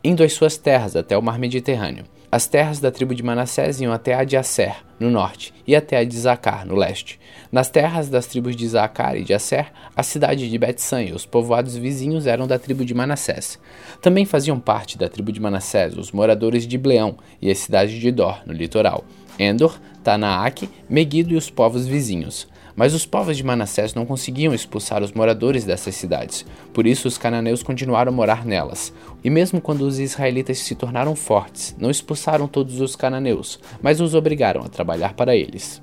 indo 0.03 0.21
às 0.21 0.33
suas 0.33 0.57
terras 0.57 0.97
até 0.97 1.17
o 1.17 1.21
mar 1.21 1.39
Mediterrâneo. 1.39 2.03
As 2.31 2.47
terras 2.47 2.79
da 2.79 2.89
tribo 2.89 3.13
de 3.13 3.21
Manassés 3.21 3.81
iam 3.81 3.91
até 3.91 4.13
a 4.13 4.23
de 4.23 4.37
Asser, 4.37 4.77
no 4.97 5.11
norte, 5.11 5.53
e 5.67 5.75
até 5.75 5.97
a 5.97 6.05
de 6.05 6.17
Zacar, 6.17 6.65
no 6.65 6.75
leste. 6.75 7.19
Nas 7.51 7.69
terras 7.69 8.07
das 8.07 8.25
tribos 8.25 8.55
de 8.55 8.65
Zacar 8.69 9.17
e 9.17 9.23
de 9.25 9.33
Asser, 9.33 9.69
a 9.93 10.01
cidade 10.01 10.49
de 10.49 10.57
Betsan 10.57 11.03
e 11.03 11.11
os 11.11 11.25
povoados 11.25 11.75
vizinhos 11.75 12.25
eram 12.25 12.47
da 12.47 12.57
tribo 12.57 12.85
de 12.85 12.93
Manassés. 12.93 13.59
Também 14.01 14.23
faziam 14.23 14.57
parte 14.61 14.97
da 14.97 15.09
tribo 15.09 15.29
de 15.29 15.41
Manassés 15.41 15.97
os 15.97 16.13
moradores 16.13 16.65
de 16.65 16.77
Bleão 16.77 17.17
e 17.41 17.51
a 17.51 17.55
cidade 17.55 17.99
de 17.99 18.11
Dor, 18.13 18.41
no 18.45 18.53
litoral, 18.53 19.03
Endor, 19.37 19.77
Tanaak, 20.01 20.69
Megido 20.89 21.33
e 21.33 21.35
os 21.35 21.49
povos 21.49 21.85
vizinhos. 21.85 22.47
Mas 22.75 22.93
os 22.93 23.05
povos 23.05 23.37
de 23.37 23.43
Manassés 23.43 23.93
não 23.93 24.05
conseguiam 24.05 24.53
expulsar 24.53 25.03
os 25.03 25.11
moradores 25.11 25.63
dessas 25.63 25.95
cidades, 25.95 26.45
por 26.73 26.87
isso 26.87 27.07
os 27.07 27.17
cananeus 27.17 27.63
continuaram 27.63 28.11
a 28.11 28.15
morar 28.15 28.45
nelas. 28.45 28.93
E 29.23 29.29
mesmo 29.29 29.61
quando 29.61 29.81
os 29.81 29.99
israelitas 29.99 30.59
se 30.59 30.75
tornaram 30.75 31.15
fortes, 31.15 31.75
não 31.79 31.89
expulsaram 31.89 32.47
todos 32.47 32.81
os 32.81 32.95
cananeus, 32.95 33.59
mas 33.81 33.99
os 33.99 34.15
obrigaram 34.15 34.61
a 34.61 34.69
trabalhar 34.69 35.13
para 35.13 35.35
eles. 35.35 35.81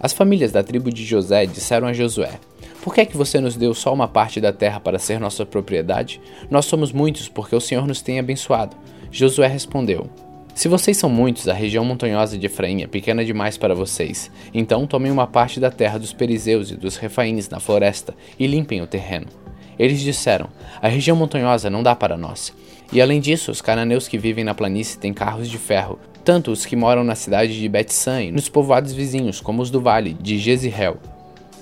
As 0.00 0.12
famílias 0.12 0.52
da 0.52 0.62
tribo 0.62 0.92
de 0.92 1.04
José 1.04 1.44
disseram 1.46 1.88
a 1.88 1.92
Josué: 1.92 2.38
Por 2.82 2.94
que 2.94 3.00
é 3.00 3.06
que 3.06 3.16
você 3.16 3.40
nos 3.40 3.56
deu 3.56 3.74
só 3.74 3.92
uma 3.92 4.06
parte 4.06 4.40
da 4.40 4.52
terra 4.52 4.78
para 4.78 4.98
ser 4.98 5.18
nossa 5.18 5.44
propriedade? 5.44 6.20
Nós 6.48 6.66
somos 6.66 6.92
muitos 6.92 7.28
porque 7.28 7.56
o 7.56 7.60
Senhor 7.60 7.86
nos 7.86 8.00
tem 8.00 8.18
abençoado. 8.18 8.76
Josué 9.10 9.48
respondeu: 9.48 10.08
se 10.58 10.66
vocês 10.66 10.96
são 10.96 11.08
muitos, 11.08 11.46
a 11.46 11.52
região 11.52 11.84
montanhosa 11.84 12.36
de 12.36 12.46
Efraim 12.46 12.82
é 12.82 12.88
pequena 12.88 13.24
demais 13.24 13.56
para 13.56 13.76
vocês. 13.76 14.28
Então 14.52 14.88
tomem 14.88 15.12
uma 15.12 15.24
parte 15.24 15.60
da 15.60 15.70
terra 15.70 15.98
dos 15.98 16.12
perizeus 16.12 16.72
e 16.72 16.74
dos 16.74 16.96
refaíns 16.96 17.48
na 17.48 17.60
floresta 17.60 18.12
e 18.36 18.44
limpem 18.44 18.82
o 18.82 18.86
terreno. 18.88 19.28
Eles 19.78 20.00
disseram: 20.00 20.48
A 20.82 20.88
região 20.88 21.16
montanhosa 21.16 21.70
não 21.70 21.80
dá 21.80 21.94
para 21.94 22.16
nós. 22.16 22.52
E 22.92 23.00
além 23.00 23.20
disso, 23.20 23.52
os 23.52 23.62
cananeus 23.62 24.08
que 24.08 24.18
vivem 24.18 24.42
na 24.42 24.52
planície 24.52 24.98
têm 24.98 25.14
carros 25.14 25.48
de 25.48 25.58
ferro, 25.58 25.96
tanto 26.24 26.50
os 26.50 26.66
que 26.66 26.74
moram 26.74 27.04
na 27.04 27.14
cidade 27.14 27.56
de 27.56 27.68
Bet-San 27.68 28.24
e 28.24 28.32
nos 28.32 28.48
povoados 28.48 28.92
vizinhos, 28.92 29.40
como 29.40 29.62
os 29.62 29.70
do 29.70 29.80
vale 29.80 30.12
de 30.12 30.40
Jezreel. 30.40 30.96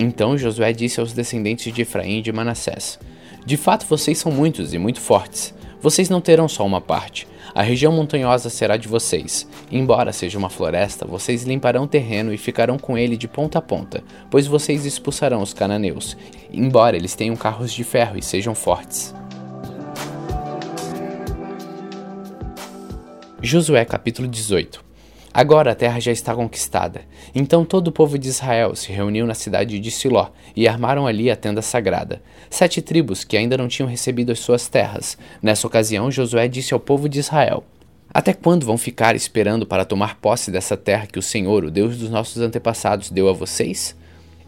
Então 0.00 0.38
Josué 0.38 0.72
disse 0.72 1.00
aos 1.00 1.12
descendentes 1.12 1.70
de 1.70 1.82
Efraim 1.82 2.20
e 2.20 2.22
de 2.22 2.32
Manassés: 2.32 2.98
De 3.44 3.58
fato 3.58 3.84
vocês 3.84 4.16
são 4.16 4.32
muitos 4.32 4.72
e 4.72 4.78
muito 4.78 5.02
fortes. 5.02 5.54
Vocês 5.82 6.08
não 6.08 6.22
terão 6.22 6.48
só 6.48 6.64
uma 6.64 6.80
parte. 6.80 7.28
A 7.56 7.62
região 7.62 7.90
montanhosa 7.90 8.50
será 8.50 8.76
de 8.76 8.86
vocês. 8.86 9.48
Embora 9.72 10.12
seja 10.12 10.36
uma 10.36 10.50
floresta, 10.50 11.06
vocês 11.06 11.42
limparão 11.42 11.84
o 11.84 11.88
terreno 11.88 12.30
e 12.30 12.36
ficarão 12.36 12.78
com 12.78 12.98
ele 12.98 13.16
de 13.16 13.26
ponta 13.26 13.60
a 13.60 13.62
ponta, 13.62 14.04
pois 14.30 14.46
vocês 14.46 14.84
expulsarão 14.84 15.40
os 15.40 15.54
cananeus, 15.54 16.18
embora 16.52 16.98
eles 16.98 17.14
tenham 17.14 17.34
carros 17.34 17.72
de 17.72 17.82
ferro 17.82 18.18
e 18.18 18.22
sejam 18.22 18.54
fortes. 18.54 19.14
Josué 23.40 23.86
capítulo 23.86 24.28
18 24.28 24.85
Agora 25.36 25.72
a 25.72 25.74
terra 25.74 26.00
já 26.00 26.10
está 26.10 26.34
conquistada. 26.34 27.02
Então 27.34 27.62
todo 27.62 27.88
o 27.88 27.92
povo 27.92 28.18
de 28.18 28.26
Israel 28.26 28.74
se 28.74 28.90
reuniu 28.90 29.26
na 29.26 29.34
cidade 29.34 29.78
de 29.78 29.90
Siló 29.90 30.28
e 30.56 30.66
armaram 30.66 31.06
ali 31.06 31.30
a 31.30 31.36
tenda 31.36 31.60
sagrada. 31.60 32.22
Sete 32.48 32.80
tribos 32.80 33.22
que 33.22 33.36
ainda 33.36 33.54
não 33.54 33.68
tinham 33.68 33.86
recebido 33.86 34.32
as 34.32 34.38
suas 34.38 34.66
terras. 34.66 35.18
Nessa 35.42 35.66
ocasião, 35.66 36.10
Josué 36.10 36.48
disse 36.48 36.72
ao 36.72 36.80
povo 36.80 37.06
de 37.06 37.18
Israel: 37.18 37.62
Até 38.14 38.32
quando 38.32 38.64
vão 38.64 38.78
ficar 38.78 39.14
esperando 39.14 39.66
para 39.66 39.84
tomar 39.84 40.16
posse 40.16 40.50
dessa 40.50 40.74
terra 40.74 41.06
que 41.06 41.18
o 41.18 41.22
Senhor, 41.22 41.66
o 41.66 41.70
Deus 41.70 41.98
dos 41.98 42.08
nossos 42.08 42.40
antepassados, 42.40 43.10
deu 43.10 43.28
a 43.28 43.34
vocês? 43.34 43.94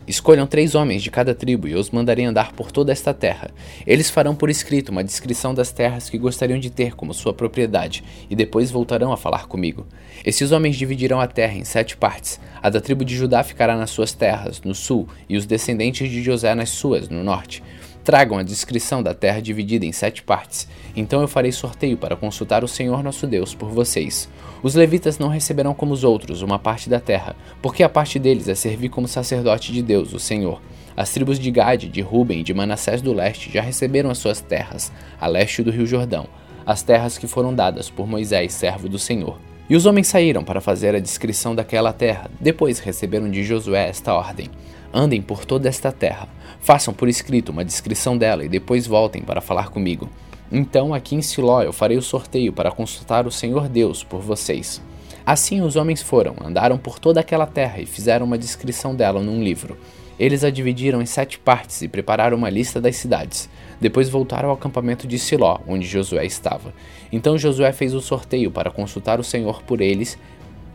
Escolham 0.09 0.47
três 0.47 0.75
homens 0.75 1.03
de 1.03 1.11
cada 1.11 1.35
tribo 1.35 1.69
e 1.69 1.75
os 1.75 1.91
mandarei 1.91 2.25
andar 2.25 2.53
por 2.53 2.73
toda 2.73 2.91
esta 2.91 3.13
terra. 3.13 3.51
Eles 3.87 4.09
farão 4.09 4.35
por 4.35 4.49
escrito 4.49 4.89
uma 4.89 5.05
descrição 5.05 5.53
das 5.53 5.71
terras 5.71 6.09
que 6.09 6.17
gostariam 6.17 6.59
de 6.59 6.71
ter 6.71 6.97
como 6.97 7.13
sua 7.13 7.35
propriedade, 7.35 8.03
e 8.31 8.35
depois 8.35 8.71
voltarão 8.71 9.13
a 9.13 9.19
falar 9.19 9.47
comigo. 9.47 9.87
Esses 10.25 10.51
homens 10.51 10.77
dividirão 10.77 11.21
a 11.21 11.27
terra 11.27 11.59
em 11.59 11.65
sete 11.65 11.95
partes. 11.95 12.41
A 12.63 12.71
da 12.71 12.81
tribo 12.81 13.05
de 13.05 13.15
Judá 13.15 13.45
ficará 13.45 13.77
nas 13.77 13.91
suas 13.91 14.13
terras, 14.15 14.63
no 14.63 14.75
sul, 14.75 15.07
e 15.29 15.37
os 15.37 15.45
descendentes 15.45 16.11
de 16.11 16.23
José 16.23 16.55
nas 16.55 16.71
suas, 16.71 17.11
no 17.11 17.23
norte. 17.23 17.63
Tragam 18.09 18.39
a 18.39 18.43
descrição 18.43 19.03
da 19.03 19.13
terra 19.13 19.39
dividida 19.39 19.85
em 19.85 19.93
sete 19.93 20.23
partes. 20.23 20.67
Então 20.97 21.21
eu 21.21 21.29
farei 21.29 21.53
sorteio 21.53 21.95
para 21.95 22.17
consultar 22.17 22.65
o 22.65 22.67
Senhor 22.67 23.03
nosso 23.03 23.27
Deus 23.27 23.55
por 23.55 23.69
vocês. 23.69 24.31
Os 24.63 24.75
levitas 24.75 25.19
não 25.19 25.29
receberão 25.29 25.75
como 25.75 25.93
os 25.93 26.05
outros 26.05 26.41
uma 26.41 26.59
parte 26.59 26.89
da 26.89 27.01
terra, 27.01 27.37
porque 27.61 27.83
a 27.83 27.89
parte 27.89 28.19
deles 28.19 28.49
é 28.49 28.55
servir 28.55 28.89
como 28.89 29.07
sacerdote 29.07 29.75
de 29.75 29.83
Deus, 29.83 30.15
o 30.15 30.19
Senhor. 30.19 30.59
As 30.97 31.11
tribos 31.11 31.39
de 31.39 31.51
Gade, 31.51 31.87
de 31.87 32.01
Ruben 32.01 32.41
e 32.41 32.43
de 32.43 32.55
Manassés 32.55 33.03
do 33.03 33.13
leste 33.13 33.53
já 33.53 33.61
receberam 33.61 34.09
as 34.09 34.17
suas 34.17 34.41
terras, 34.41 34.91
a 35.21 35.27
leste 35.27 35.63
do 35.63 35.71
rio 35.71 35.85
Jordão, 35.85 36.27
as 36.65 36.83
terras 36.83 37.19
que 37.19 37.27
foram 37.27 37.55
dadas 37.55 37.91
por 37.91 38.07
Moisés, 38.07 38.55
servo 38.55 38.89
do 38.89 38.99
Senhor. 38.99 39.39
E 39.69 39.77
os 39.77 39.85
homens 39.85 40.07
saíram 40.07 40.43
para 40.43 40.63
fazer 40.63 40.95
a 40.95 40.99
descrição 40.99 41.55
daquela 41.55 41.93
terra. 41.93 42.31
Depois 42.41 42.79
receberam 42.79 43.31
de 43.31 43.45
Josué 43.45 43.87
esta 43.87 44.15
ordem: 44.15 44.49
Andem 44.95 45.21
por 45.21 45.45
toda 45.45 45.69
esta 45.69 45.93
terra, 45.93 46.27
façam 46.61 46.93
por 46.93 47.09
escrito 47.09 47.51
uma 47.51 47.65
descrição 47.65 48.17
dela 48.17 48.45
e 48.45 48.49
depois 48.49 48.87
voltem 48.87 49.23
para 49.23 49.41
falar 49.41 49.71
comigo. 49.71 50.09
Então 50.51 50.95
aqui 50.95 51.15
em 51.15 51.23
Siló 51.23 51.63
eu 51.63 51.73
farei 51.73 51.97
o 51.97 52.03
sorteio 52.03 52.53
para 52.53 52.71
consultar 52.71 53.27
o 53.27 53.33
Senhor 53.33 53.69
Deus 53.69 54.03
por 54.03 54.21
vocês. 54.21 54.81
Assim 55.25 55.61
os 55.61 55.77
homens 55.77 56.01
foram, 56.01 56.35
andaram 56.43 56.79
por 56.79 56.99
toda 56.99 57.21
aquela 57.21 57.47
terra 57.47 57.81
e 57.81 57.87
fizeram 57.87 58.25
uma 58.25 58.39
descrição 58.39 58.95
dela 58.95 59.23
num 59.23 59.43
livro. 59.43 59.77
Eles 60.19 60.43
a 60.43 60.51
dividiram 60.51 61.01
em 61.01 61.07
sete 61.07 61.39
partes 61.39 61.83
e 61.83 61.87
prepararam 61.87 62.37
uma 62.37 62.51
lista 62.51 62.81
das 62.81 62.97
cidades. 62.97 63.49
Depois 63.81 64.09
voltaram 64.09 64.49
ao 64.49 64.57
acampamento 64.57 65.07
de 65.07 65.19
Siló, 65.19 65.59
onde 65.67 65.87
Josué 65.87 66.25
estava. 66.25 66.73
Então 67.13 67.39
Josué 67.39 67.73
fez 67.73 67.95
o 67.95 68.01
sorteio 68.01 68.51
para 68.51 68.71
consultar 68.71 69.21
o 69.21 69.25
Senhor 69.25 69.63
por 69.63 69.81
eles 69.81 70.19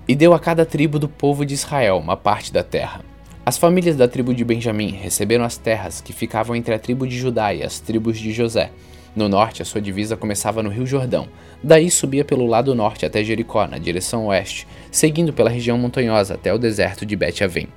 e 0.08 0.16
deu 0.16 0.34
a 0.34 0.40
cada 0.40 0.66
tribo 0.66 1.00
do 1.00 1.10
povo 1.10 1.46
de 1.46 1.54
Israel 1.54 1.98
uma 1.98 2.16
parte 2.16 2.54
da 2.54 2.64
terra. 2.64 3.12
As 3.46 3.58
famílias 3.58 3.98
da 3.98 4.08
tribo 4.08 4.34
de 4.34 4.46
Benjamim 4.46 4.91
receberam 4.91 5.44
as 5.44 5.58
terras 5.58 6.00
que 6.00 6.14
ficavam 6.14 6.56
entre 6.56 6.74
a 6.74 6.80
tribo 6.80 7.06
de 7.06 7.18
Judá 7.18 7.54
e 7.54 7.62
as 7.62 7.78
tribos 7.78 8.18
de 8.18 8.32
José. 8.32 8.72
No 9.14 9.28
norte, 9.28 9.62
a 9.62 9.66
sua 9.66 9.82
divisa 9.82 10.16
começava 10.16 10.64
no 10.64 10.70
Rio 10.70 10.86
Jordão. 10.86 11.28
Daí 11.62 11.91
subia 11.91 12.24
pelo 12.24 12.48
lado 12.48 12.74
norte 12.74 13.06
até 13.06 13.22
Jericó, 13.22 13.68
na 13.68 13.78
direção 13.78 14.28
oeste, 14.28 14.66
seguindo 14.89 15.34
pela 15.34 15.50
região 15.50 15.78
montanhosa 15.78 16.36
até 16.36 16.54
o 16.54 16.58
deserto 16.58 17.06
de 17.06 17.18
Bet-Avém. 17.18 17.68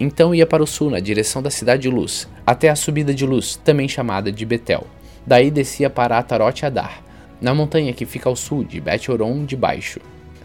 Então 0.00 0.34
ia 0.34 0.46
para 0.46 0.62
o 0.62 0.66
sul, 0.66 0.88
na 0.88 0.98
direção 0.98 1.42
da 1.42 1.50
cidade 1.50 1.82
de 1.82 1.90
Luz, 1.90 2.26
até 2.46 2.70
a 2.70 2.74
subida 2.74 3.12
de 3.12 3.26
Luz, 3.26 3.60
também 3.62 3.88
chamada 3.88 4.32
de 4.32 4.46
Betel. 4.46 4.86
Daí 5.26 5.50
descia 5.50 5.90
para 5.90 6.16
Atarote 6.16 6.64
Adar, 6.64 7.02
na 7.38 7.52
montanha 7.52 7.92
que 7.92 8.06
fica 8.06 8.30
ao 8.30 8.34
sul 8.34 8.64
de 8.64 8.80
Bet-Oron 8.80 9.44
de 9.44 9.56
Baixo. 9.56 10.00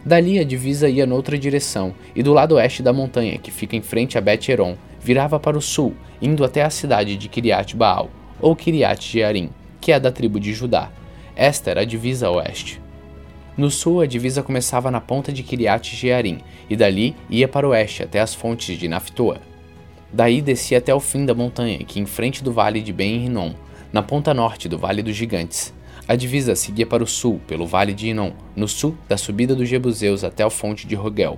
Dali 0.05 0.39
a 0.39 0.43
divisa 0.43 0.89
ia 0.89 1.05
noutra 1.05 1.37
direção, 1.37 1.93
e 2.15 2.23
do 2.23 2.33
lado 2.33 2.55
oeste 2.55 2.81
da 2.81 2.93
montanha, 2.93 3.37
que 3.37 3.51
fica 3.51 3.75
em 3.75 3.81
frente 3.81 4.17
a 4.17 4.21
Bet-Eron, 4.21 4.75
virava 4.99 5.39
para 5.39 5.57
o 5.57 5.61
sul, 5.61 5.93
indo 6.21 6.43
até 6.43 6.63
a 6.63 6.69
cidade 6.69 7.17
de 7.17 7.27
Kiriat 7.27 7.75
Baal, 7.75 8.09
ou 8.39 8.55
Kiriat 8.55 9.05
Jearim, 9.11 9.49
que 9.81 9.91
é 9.91 9.99
da 9.99 10.11
tribo 10.11 10.39
de 10.39 10.53
Judá. 10.53 10.89
Esta 11.35 11.71
era 11.71 11.81
a 11.81 11.85
divisa 11.85 12.29
oeste. 12.29 12.81
No 13.57 13.71
sul, 13.71 14.01
a 14.01 14.05
divisa 14.05 14.43
começava 14.43 14.91
na 14.91 15.01
ponta 15.01 15.31
de 15.31 15.43
Kiriat 15.43 15.95
Jearim, 15.95 16.39
e 16.69 16.75
dali 16.75 17.15
ia 17.29 17.47
para 17.47 17.67
o 17.67 17.71
oeste 17.71 18.03
até 18.03 18.19
as 18.19 18.33
fontes 18.33 18.77
de 18.77 18.87
Naftoa. 18.87 19.41
Daí 20.11 20.41
descia 20.41 20.77
até 20.77 20.93
o 20.93 20.99
fim 20.99 21.25
da 21.25 21.33
montanha, 21.33 21.79
que 21.79 21.99
em 21.99 22.05
frente 22.05 22.43
do 22.43 22.51
vale 22.51 22.81
de 22.81 22.93
Ben-Rinom, 22.93 23.53
na 23.91 24.01
ponta 24.01 24.33
norte 24.33 24.67
do 24.67 24.77
Vale 24.77 25.01
dos 25.01 25.15
Gigantes, 25.15 25.73
a 26.08 26.16
divisa 26.16 26.55
seguia 26.55 26.86
para 26.86 27.03
o 27.03 27.08
sul, 27.08 27.41
pelo 27.45 27.68
vale 27.68 27.93
de 27.93 28.10
Inon, 28.10 28.32
no 28.55 28.68
sul 28.68 28.95
da 29.10 29.18
subida 29.18 29.53
dos 29.53 29.68
Jebuseus 29.68 30.24
até 30.24 30.43
a 30.43 30.49
fonte 30.49 30.88
de 30.88 30.95
Rogel. 30.95 31.38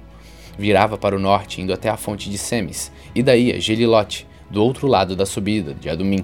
Virava 0.60 0.98
para 0.98 1.16
o 1.16 1.20
norte, 1.20 1.60
indo 1.60 1.74
até 1.74 1.90
a 1.90 1.98
fonte 1.98 2.30
de 2.30 2.38
Semes, 2.38 2.92
e 3.16 3.24
daí 3.24 3.52
a 3.52 3.60
Gelilote, 3.60 4.28
do 4.50 4.64
outro 4.64 4.88
lado 4.88 5.16
da 5.16 5.26
subida 5.26 5.74
de 5.74 5.90
Adumim. 5.90 6.24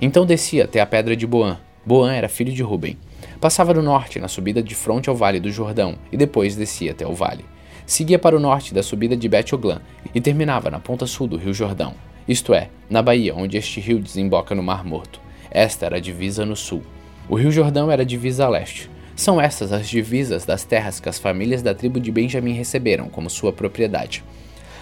Então 0.00 0.26
descia 0.26 0.64
até 0.64 0.80
a 0.80 0.86
pedra 0.86 1.14
de 1.14 1.26
Boã. 1.26 1.58
Boã 1.86 2.12
era 2.12 2.28
filho 2.28 2.52
de 2.52 2.62
Ruben. 2.62 2.98
Passava 3.40 3.72
no 3.74 3.82
norte, 3.82 4.18
na 4.18 4.26
subida 4.26 4.62
de 4.62 4.74
fronte 4.74 5.08
ao 5.08 5.14
vale 5.14 5.38
do 5.38 5.50
Jordão, 5.50 5.96
e 6.10 6.16
depois 6.16 6.56
descia 6.56 6.90
até 6.90 7.06
o 7.06 7.14
vale. 7.14 7.44
Seguia 7.86 8.18
para 8.18 8.36
o 8.36 8.40
norte 8.40 8.74
da 8.74 8.82
subida 8.82 9.16
de 9.16 9.28
Bet-Oglan 9.28 9.80
e 10.14 10.20
terminava 10.20 10.70
na 10.70 10.80
ponta 10.80 11.06
sul 11.06 11.28
do 11.28 11.36
rio 11.36 11.52
Jordão, 11.52 11.94
isto 12.26 12.54
é, 12.54 12.70
na 12.88 13.02
baía 13.02 13.34
onde 13.34 13.58
este 13.58 13.80
rio 13.80 14.00
desemboca 14.00 14.54
no 14.54 14.62
Mar 14.62 14.82
Morto. 14.84 15.20
Esta 15.50 15.86
era 15.86 15.98
a 15.98 16.00
divisa 16.00 16.44
no 16.46 16.56
sul. 16.56 16.82
O 17.26 17.36
Rio 17.36 17.50
Jordão 17.50 17.90
era 17.90 18.04
divisa 18.04 18.44
a 18.44 18.48
leste. 18.48 18.90
São 19.16 19.40
estas 19.40 19.72
as 19.72 19.88
divisas 19.88 20.44
das 20.44 20.62
terras 20.64 21.00
que 21.00 21.08
as 21.08 21.18
famílias 21.18 21.62
da 21.62 21.74
tribo 21.74 21.98
de 21.98 22.12
Benjamim 22.12 22.52
receberam 22.52 23.08
como 23.08 23.30
sua 23.30 23.52
propriedade. 23.52 24.22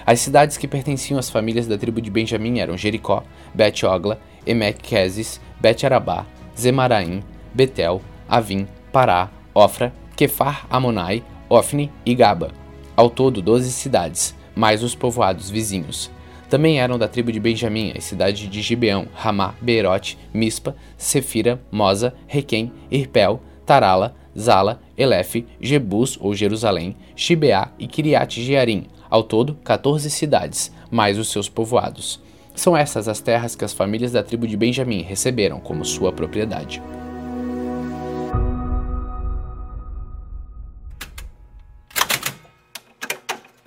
As 0.05 0.19
cidades 0.19 0.57
que 0.57 0.67
pertenciam 0.67 1.21
às 1.21 1.31
famílias 1.31 1.69
da 1.69 1.79
tribo 1.79 2.01
de 2.01 2.11
Benjamim 2.11 2.59
eram 2.59 2.77
Jericó, 2.77 3.23
Bet-Ogla, 3.55 4.21
Emek-Quesis, 4.45 5.41
Bet-Arabá, 5.61 6.27
Zemaraim, 6.59 7.23
Betel, 7.55 8.03
Avim, 8.29 8.67
Pará, 8.91 9.31
Ofra, 9.55 9.93
Kefar 10.17 10.67
Amonai, 10.69 11.23
Ofni 11.49 11.93
e 12.05 12.13
Gaba. 12.15 12.51
Ao 12.97 13.09
todo, 13.09 13.41
doze 13.41 13.71
cidades, 13.71 14.35
mais 14.57 14.83
os 14.83 14.97
povoados 14.97 15.49
vizinhos. 15.49 16.11
Também 16.53 16.81
eram 16.81 16.99
da 16.99 17.09
tribo 17.09 17.33
de 17.33 17.41
Benjamim 17.41 17.95
as 17.97 18.05
cidades 18.05 18.47
de 18.47 18.61
Gibeão, 18.61 19.09
Ramá, 19.15 19.55
Beerote, 19.59 20.19
Mispa, 20.35 20.77
Sefira, 20.99 21.59
Moza, 21.73 22.13
Requem, 22.27 22.71
Irpel, 22.91 23.41
Tarala, 23.65 24.15
Zala, 24.39 24.79
Elefe, 24.95 25.47
Jebus 25.59 26.19
ou 26.21 26.35
Jerusalém, 26.35 26.95
Shibeá 27.17 27.73
e 27.79 27.87
Kiriat 27.87 28.43
Jearim, 28.43 28.85
ao 29.09 29.23
todo 29.23 29.55
14 29.65 30.11
cidades, 30.11 30.71
mais 30.91 31.19
os 31.19 31.33
seus 31.33 31.49
povoados. 31.49 32.21
São 32.55 32.77
essas 32.77 33.09
as 33.09 33.19
terras 33.19 33.57
que 33.57 33.65
as 33.65 33.73
famílias 33.73 34.13
da 34.13 34.23
tribo 34.23 34.47
de 34.47 34.55
Benjamim 34.55 35.01
receberam 35.01 35.59
como 35.59 35.87
sua 35.87 36.13
propriedade. 36.13 36.83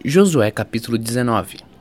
Josué 0.03 0.51
capítulo 0.51 0.99
19 0.99 1.73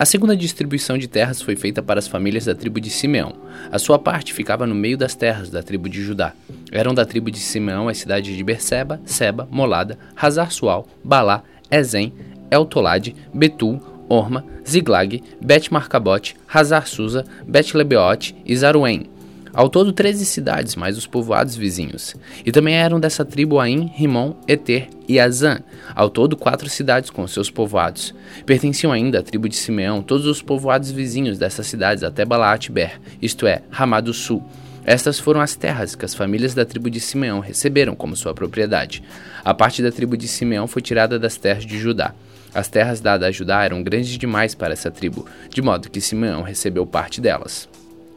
a 0.00 0.06
segunda 0.06 0.34
distribuição 0.34 0.96
de 0.96 1.06
terras 1.06 1.42
foi 1.42 1.54
feita 1.54 1.82
para 1.82 1.98
as 1.98 2.08
famílias 2.08 2.46
da 2.46 2.54
tribo 2.54 2.80
de 2.80 2.88
Simeão. 2.88 3.34
A 3.70 3.78
sua 3.78 3.98
parte 3.98 4.32
ficava 4.32 4.66
no 4.66 4.74
meio 4.74 4.96
das 4.96 5.14
terras 5.14 5.50
da 5.50 5.62
tribo 5.62 5.90
de 5.90 6.02
Judá. 6.02 6.32
Eram 6.72 6.94
da 6.94 7.04
tribo 7.04 7.30
de 7.30 7.38
Simeão 7.38 7.86
as 7.86 7.98
cidades 7.98 8.34
de 8.34 8.42
Berseba, 8.42 8.98
Seba, 9.04 9.46
Molada, 9.50 9.98
Hazar 10.16 10.50
Sual, 10.52 10.88
Balá, 11.04 11.42
Ezen, 11.70 12.14
Eltolade, 12.50 13.14
Betul, 13.34 13.78
Orma, 14.08 14.42
Ziglag, 14.66 15.22
Bet-Marcabote, 15.38 16.34
Hazar 16.48 16.88
Susa, 16.88 17.26
Bet-Lebeote 17.46 18.34
e 18.46 18.56
Zaruém. 18.56 19.09
Ao 19.52 19.68
todo, 19.68 19.92
13 19.92 20.24
cidades, 20.24 20.76
mais 20.76 20.96
os 20.96 21.06
povoados 21.06 21.56
vizinhos. 21.56 22.14
E 22.44 22.52
também 22.52 22.74
eram 22.74 23.00
dessa 23.00 23.24
tribo 23.24 23.58
Ain, 23.58 23.90
Rimon, 23.94 24.34
Eter 24.46 24.88
e 25.08 25.18
Azan. 25.18 25.60
Ao 25.94 26.08
todo, 26.08 26.36
quatro 26.36 26.68
cidades 26.68 27.10
com 27.10 27.26
seus 27.26 27.50
povoados. 27.50 28.14
Pertenciam 28.46 28.92
ainda 28.92 29.18
à 29.18 29.22
tribo 29.22 29.48
de 29.48 29.56
Simeão 29.56 30.02
todos 30.02 30.26
os 30.26 30.40
povoados 30.40 30.90
vizinhos 30.90 31.36
dessas 31.38 31.66
cidades 31.66 32.04
até 32.04 32.24
Balaat-Ber, 32.24 33.00
isto 33.20 33.46
é, 33.46 33.62
Ramá 33.70 34.00
do 34.00 34.14
Sul. 34.14 34.42
Estas 34.84 35.18
foram 35.18 35.40
as 35.40 35.54
terras 35.54 35.94
que 35.94 36.04
as 36.04 36.14
famílias 36.14 36.54
da 36.54 36.64
tribo 36.64 36.88
de 36.88 37.00
Simeão 37.00 37.40
receberam 37.40 37.94
como 37.94 38.16
sua 38.16 38.34
propriedade. 38.34 39.02
A 39.44 39.52
parte 39.52 39.82
da 39.82 39.92
tribo 39.92 40.16
de 40.16 40.26
Simeão 40.26 40.66
foi 40.66 40.80
tirada 40.80 41.18
das 41.18 41.36
terras 41.36 41.66
de 41.66 41.78
Judá. 41.78 42.14
As 42.54 42.68
terras 42.68 43.00
dadas 43.00 43.28
a 43.28 43.30
Judá 43.30 43.64
eram 43.64 43.82
grandes 43.82 44.16
demais 44.16 44.54
para 44.54 44.72
essa 44.72 44.90
tribo, 44.90 45.26
de 45.48 45.62
modo 45.62 45.90
que 45.90 46.00
Simeão 46.00 46.42
recebeu 46.42 46.86
parte 46.86 47.20
delas. 47.20 47.68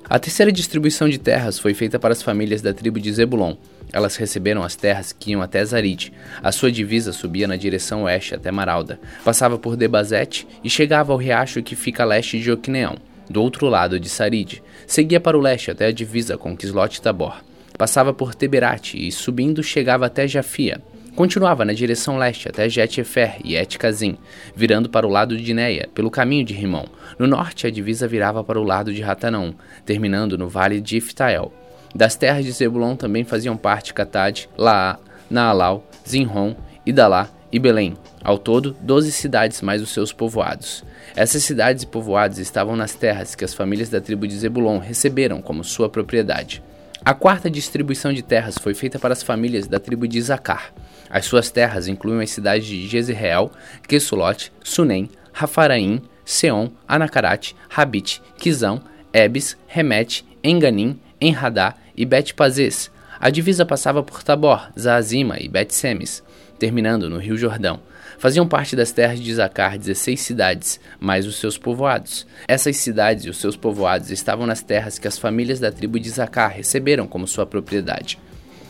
A 0.09 0.19
terceira 0.19 0.51
distribuição 0.51 1.07
de 1.07 1.17
terras 1.17 1.57
foi 1.57 1.73
feita 1.73 1.97
para 1.97 2.11
as 2.11 2.21
famílias 2.21 2.61
da 2.61 2.73
tribo 2.73 2.99
de 2.99 3.11
Zebulon. 3.11 3.55
Elas 3.91 4.15
receberam 4.17 4.61
as 4.61 4.75
terras 4.75 5.13
que 5.13 5.31
iam 5.31 5.41
até 5.41 5.63
Zarid. 5.63 6.11
A 6.41 6.51
sua 6.51 6.71
divisa 6.71 7.13
subia 7.13 7.47
na 7.47 7.55
direção 7.55 8.03
oeste 8.03 8.35
até 8.35 8.51
Maralda, 8.51 8.99
passava 9.23 9.57
por 9.57 9.77
Debazete 9.77 10.47
e 10.63 10.69
chegava 10.69 11.13
ao 11.13 11.17
riacho 11.17 11.63
que 11.63 11.75
fica 11.75 12.03
a 12.03 12.05
leste 12.05 12.39
de 12.39 12.51
Oquineão, 12.51 12.97
do 13.29 13.41
outro 13.41 13.67
lado 13.67 13.99
de 13.99 14.09
Sarid. 14.09 14.61
Seguia 14.85 15.19
para 15.19 15.37
o 15.37 15.41
leste 15.41 15.71
até 15.71 15.87
a 15.87 15.91
divisa 15.91 16.37
com 16.37 16.57
Quislot 16.57 17.01
Tabor. 17.01 17.41
Passava 17.77 18.13
por 18.13 18.35
Teberate 18.35 18.97
e, 18.97 19.11
subindo, 19.11 19.63
chegava 19.63 20.05
até 20.05 20.27
Jafia. 20.27 20.81
Continuava 21.15 21.63
na 21.63 21.73
direção 21.73 22.17
leste 22.17 22.49
até 22.49 22.67
Jet-Efer 22.67 23.35
e 23.43 23.55
Et-Kazim, 23.55 24.17
virando 24.55 24.89
para 24.89 25.05
o 25.05 25.09
lado 25.09 25.37
de 25.37 25.53
Neia, 25.53 25.87
pelo 25.93 26.09
caminho 26.09 26.43
de 26.43 26.55
Rimon. 26.55 26.85
No 27.19 27.27
norte, 27.27 27.67
a 27.67 27.69
divisa 27.69 28.07
virava 28.07 28.43
para 28.43 28.59
o 28.59 28.63
lado 28.63 28.91
de 28.91 28.99
Ratanão, 28.99 29.53
terminando 29.85 30.39
no 30.39 30.49
vale 30.49 30.81
de 30.81 30.97
Iftael. 30.97 31.53
Das 31.93 32.15
terras 32.15 32.43
de 32.43 32.51
Zebulon 32.51 32.95
também 32.95 33.23
faziam 33.23 33.55
parte 33.55 33.93
Catad, 33.93 34.47
Laá, 34.57 34.97
Naalau, 35.29 35.87
Zinron, 36.07 36.55
Idalá 36.83 37.29
e 37.51 37.59
Belém. 37.59 37.93
Ao 38.23 38.39
todo, 38.39 38.75
doze 38.81 39.11
cidades 39.11 39.61
mais 39.61 39.83
os 39.83 39.91
seus 39.91 40.11
povoados. 40.11 40.83
Essas 41.15 41.43
cidades 41.43 41.83
e 41.83 41.87
povoados 41.87 42.39
estavam 42.39 42.75
nas 42.75 42.95
terras 42.95 43.35
que 43.35 43.45
as 43.45 43.53
famílias 43.53 43.89
da 43.89 44.01
tribo 44.01 44.27
de 44.27 44.35
Zebulon 44.35 44.79
receberam 44.79 45.43
como 45.43 45.63
sua 45.63 45.87
propriedade. 45.87 46.63
A 47.05 47.13
quarta 47.13 47.51
distribuição 47.51 48.13
de 48.13 48.23
terras 48.23 48.57
foi 48.57 48.73
feita 48.73 48.97
para 48.97 49.11
as 49.11 49.21
famílias 49.21 49.67
da 49.67 49.77
tribo 49.77 50.07
de 50.07 50.17
Isacar. 50.17 50.73
As 51.13 51.25
suas 51.25 51.51
terras 51.51 51.87
incluem 51.87 52.23
as 52.23 52.31
cidades 52.31 52.65
de 52.65 52.87
Jezreel, 52.87 53.51
Quesulote, 53.87 54.51
Sunem, 54.63 55.07
Rafaraim, 55.31 56.01
Seon, 56.25 56.69
Anacarat, 56.87 57.53
Rabit, 57.69 58.19
Quizão, 58.39 58.81
Ebes, 59.13 59.55
Remete, 59.67 60.25
Enganim, 60.43 60.99
Enradá 61.21 61.75
e 61.95 62.03
Bet-Pazes. 62.03 62.89
A 63.19 63.29
divisa 63.29 63.63
passava 63.63 64.01
por 64.01 64.23
Tabor, 64.23 64.71
Zaazima 64.77 65.37
e 65.39 65.47
Bet-Semes, 65.47 66.23
terminando 66.57 67.07
no 67.07 67.19
Rio 67.19 67.37
Jordão. 67.37 67.79
Faziam 68.17 68.47
parte 68.47 68.75
das 68.75 68.91
terras 68.91 69.19
de 69.19 69.35
Zacar 69.35 69.77
16 69.77 70.19
cidades, 70.19 70.79
mais 70.99 71.27
os 71.27 71.35
seus 71.35 71.59
povoados. 71.59 72.25
Essas 72.47 72.77
cidades 72.77 73.25
e 73.25 73.29
os 73.29 73.37
seus 73.37 73.55
povoados 73.55 74.09
estavam 74.09 74.47
nas 74.47 74.63
terras 74.63 74.97
que 74.97 75.07
as 75.07 75.19
famílias 75.19 75.59
da 75.59 75.71
tribo 75.71 75.99
de 75.99 76.09
Zacar 76.09 76.51
receberam 76.51 77.05
como 77.05 77.27
sua 77.27 77.45
propriedade. 77.45 78.17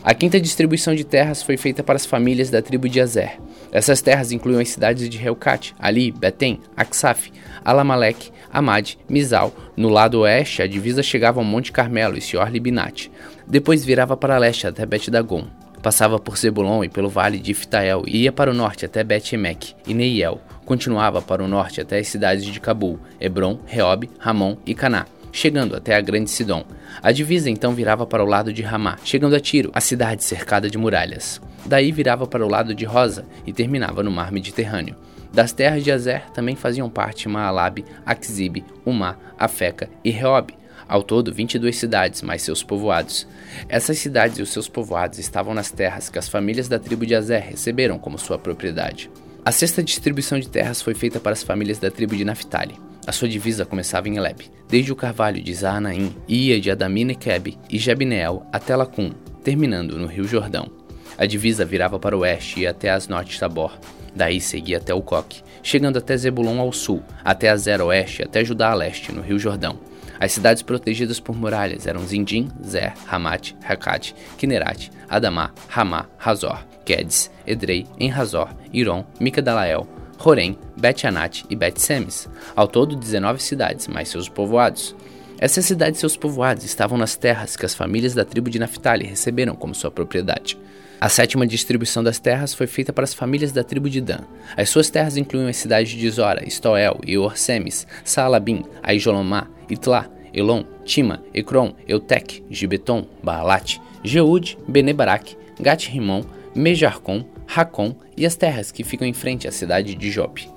A 0.04 0.12
quinta 0.12 0.38
distribuição 0.38 0.94
de 0.94 1.02
terras 1.02 1.42
foi 1.42 1.56
feita 1.56 1.82
para 1.82 1.96
as 1.96 2.04
famílias 2.04 2.50
da 2.50 2.60
tribo 2.60 2.90
de 2.90 3.00
Azer. 3.00 3.40
Essas 3.72 4.02
terras 4.02 4.32
incluíam 4.32 4.60
as 4.60 4.68
cidades 4.68 5.08
de 5.08 5.16
Helcat, 5.16 5.74
Ali, 5.78 6.12
Betem, 6.12 6.60
Aksaf, 6.76 7.32
Alamalek, 7.64 8.30
Amad, 8.52 8.98
Mizal. 9.08 9.50
No 9.74 9.88
lado 9.88 10.20
oeste, 10.20 10.60
a 10.60 10.66
divisa 10.66 11.02
chegava 11.02 11.40
ao 11.40 11.44
Monte 11.44 11.72
Carmelo 11.72 12.18
e 12.18 12.20
Sior 12.20 12.50
Libinat. 12.50 13.10
Depois 13.46 13.82
virava 13.82 14.14
para 14.14 14.36
leste 14.36 14.66
até 14.66 14.84
Bet-Dagon. 14.84 15.46
Passava 15.80 16.18
por 16.18 16.36
Zebulon 16.36 16.84
e 16.84 16.88
pelo 16.90 17.08
vale 17.08 17.38
de 17.38 17.52
Iftael 17.52 18.02
e 18.06 18.24
ia 18.24 18.32
para 18.32 18.50
o 18.50 18.54
norte 18.54 18.84
até 18.84 19.02
Bet-Emek 19.02 19.74
e 19.86 19.94
Neiel. 19.94 20.38
Continuava 20.66 21.22
para 21.22 21.42
o 21.42 21.48
norte 21.48 21.80
até 21.80 21.98
as 21.98 22.08
cidades 22.08 22.44
de 22.44 22.60
Cabul, 22.60 23.00
Hebron, 23.18 23.58
Reob, 23.64 24.10
Ramon 24.18 24.58
e 24.66 24.74
Caná 24.74 25.06
chegando 25.34 25.74
até 25.74 25.96
a 25.96 26.00
Grande 26.00 26.30
Sidom. 26.30 26.64
A 27.02 27.10
divisa 27.10 27.50
então 27.50 27.74
virava 27.74 28.06
para 28.06 28.22
o 28.22 28.26
lado 28.26 28.52
de 28.52 28.62
Ramá, 28.62 28.96
chegando 29.04 29.34
a 29.34 29.40
Tiro, 29.40 29.70
a 29.74 29.80
cidade 29.80 30.22
cercada 30.22 30.70
de 30.70 30.78
muralhas. 30.78 31.40
Daí 31.66 31.90
virava 31.90 32.24
para 32.24 32.46
o 32.46 32.48
lado 32.48 32.72
de 32.72 32.84
Rosa 32.84 33.26
e 33.44 33.52
terminava 33.52 34.02
no 34.02 34.12
mar 34.12 34.30
Mediterrâneo. 34.30 34.94
Das 35.32 35.52
terras 35.52 35.82
de 35.82 35.90
Azer 35.90 36.30
também 36.30 36.54
faziam 36.54 36.88
parte 36.88 37.28
Maalab, 37.28 37.84
Akzib, 38.06 38.64
Umá, 38.86 39.16
Afeca 39.36 39.90
e 40.04 40.10
Reob. 40.10 40.54
Ao 40.86 41.02
todo, 41.02 41.34
22 41.34 41.76
cidades, 41.76 42.22
mais 42.22 42.42
seus 42.42 42.62
povoados. 42.62 43.26
Essas 43.68 43.98
cidades 43.98 44.38
e 44.38 44.42
os 44.42 44.52
seus 44.52 44.68
povoados 44.68 45.18
estavam 45.18 45.52
nas 45.52 45.72
terras 45.72 46.08
que 46.08 46.18
as 46.18 46.28
famílias 46.28 46.68
da 46.68 46.78
tribo 46.78 47.04
de 47.04 47.14
Azer 47.14 47.42
receberam 47.42 47.98
como 47.98 48.18
sua 48.18 48.38
propriedade. 48.38 49.10
A 49.44 49.50
sexta 49.50 49.82
distribuição 49.82 50.38
de 50.38 50.48
terras 50.48 50.80
foi 50.80 50.94
feita 50.94 51.18
para 51.18 51.32
as 51.32 51.42
famílias 51.42 51.78
da 51.78 51.90
tribo 51.90 52.14
de 52.14 52.24
Naphtali. 52.24 52.83
A 53.06 53.12
sua 53.12 53.28
divisa 53.28 53.66
começava 53.66 54.08
em 54.08 54.16
Eleb, 54.16 54.50
desde 54.66 54.90
o 54.90 54.96
carvalho 54.96 55.42
de 55.42 55.52
Zaanaim, 55.52 56.16
ia 56.26 56.58
de 56.58 56.70
Adamine-Keb 56.70 57.58
e 57.68 57.78
Jebneel 57.78 58.46
até 58.50 58.74
Lacum, 58.74 59.10
terminando 59.42 59.98
no 59.98 60.06
rio 60.06 60.26
Jordão. 60.26 60.70
A 61.18 61.26
divisa 61.26 61.66
virava 61.66 61.98
para 61.98 62.16
o 62.16 62.20
oeste 62.20 62.60
e 62.60 62.66
até 62.66 62.90
Asnot 62.90 63.38
Tabor, 63.38 63.78
daí 64.16 64.40
seguia 64.40 64.78
até 64.78 64.94
o 64.94 65.02
Coque, 65.02 65.42
chegando 65.62 65.98
até 65.98 66.16
Zebulon 66.16 66.58
ao 66.58 66.72
sul, 66.72 67.02
até 67.22 67.50
Azer 67.50 67.82
oeste 67.82 68.22
e 68.22 68.24
até 68.24 68.42
Judá 68.42 68.70
a 68.70 68.74
leste, 68.74 69.12
no 69.12 69.20
rio 69.20 69.38
Jordão. 69.38 69.78
As 70.18 70.32
cidades 70.32 70.62
protegidas 70.62 71.20
por 71.20 71.36
muralhas 71.36 71.86
eram 71.86 72.06
Zindim, 72.06 72.48
Zer, 72.64 72.94
Hamat, 73.06 73.54
Hakat, 73.68 74.14
Kinerat, 74.38 74.90
Adamá, 75.10 75.52
Ramá, 75.68 76.06
Razor, 76.16 76.64
Quedes, 76.86 77.30
Edrei, 77.46 77.86
Enrazor, 77.98 78.48
Iron, 78.72 79.04
Micadalael, 79.20 79.86
Horém, 80.24 80.58
Bet-Anat 80.76 81.44
e 81.50 81.54
Bet-Semes, 81.54 82.28
ao 82.56 82.66
todo 82.66 82.96
19 82.96 83.42
cidades, 83.42 83.86
mais 83.86 84.08
seus 84.08 84.28
povoados. 84.28 84.96
Essas 85.38 85.66
cidades 85.66 85.98
e 85.98 86.00
seus 86.00 86.16
povoados 86.16 86.64
estavam 86.64 86.96
nas 86.96 87.16
terras 87.16 87.56
que 87.56 87.66
as 87.66 87.74
famílias 87.74 88.14
da 88.14 88.24
tribo 88.24 88.48
de 88.48 88.58
Naphtali 88.58 89.04
receberam 89.04 89.54
como 89.54 89.74
sua 89.74 89.90
propriedade. 89.90 90.56
A 91.00 91.08
sétima 91.10 91.46
distribuição 91.46 92.02
das 92.02 92.18
terras 92.18 92.54
foi 92.54 92.66
feita 92.66 92.92
para 92.92 93.04
as 93.04 93.12
famílias 93.12 93.52
da 93.52 93.62
tribo 93.62 93.90
de 93.90 94.00
Dan. 94.00 94.20
As 94.56 94.70
suas 94.70 94.88
terras 94.88 95.18
incluíam 95.18 95.48
as 95.48 95.56
cidades 95.56 95.92
de 95.92 96.08
Zora, 96.08 96.46
Estoel 96.46 96.98
e 97.06 97.18
Orsemes, 97.18 97.86
Saalabim, 98.02 98.64
Aijolomá, 98.82 99.48
Itlá, 99.68 100.08
Elon, 100.32 100.64
Tima, 100.84 101.22
Ecrom, 101.34 101.74
Eutec, 101.86 102.42
Gibeton, 102.48 103.06
Baalat, 103.22 103.78
Jeúde, 104.02 104.56
Benebarak, 104.66 105.36
Gat-Rimon, 105.60 106.24
Mejarcom, 106.54 107.24
Racon 107.46 107.94
e 108.16 108.26
as 108.26 108.36
terras 108.36 108.72
que 108.72 108.84
ficam 108.84 109.06
em 109.06 109.12
frente 109.12 109.46
à 109.46 109.52
cidade 109.52 109.94
de 109.94 110.10
Jope. 110.10 110.48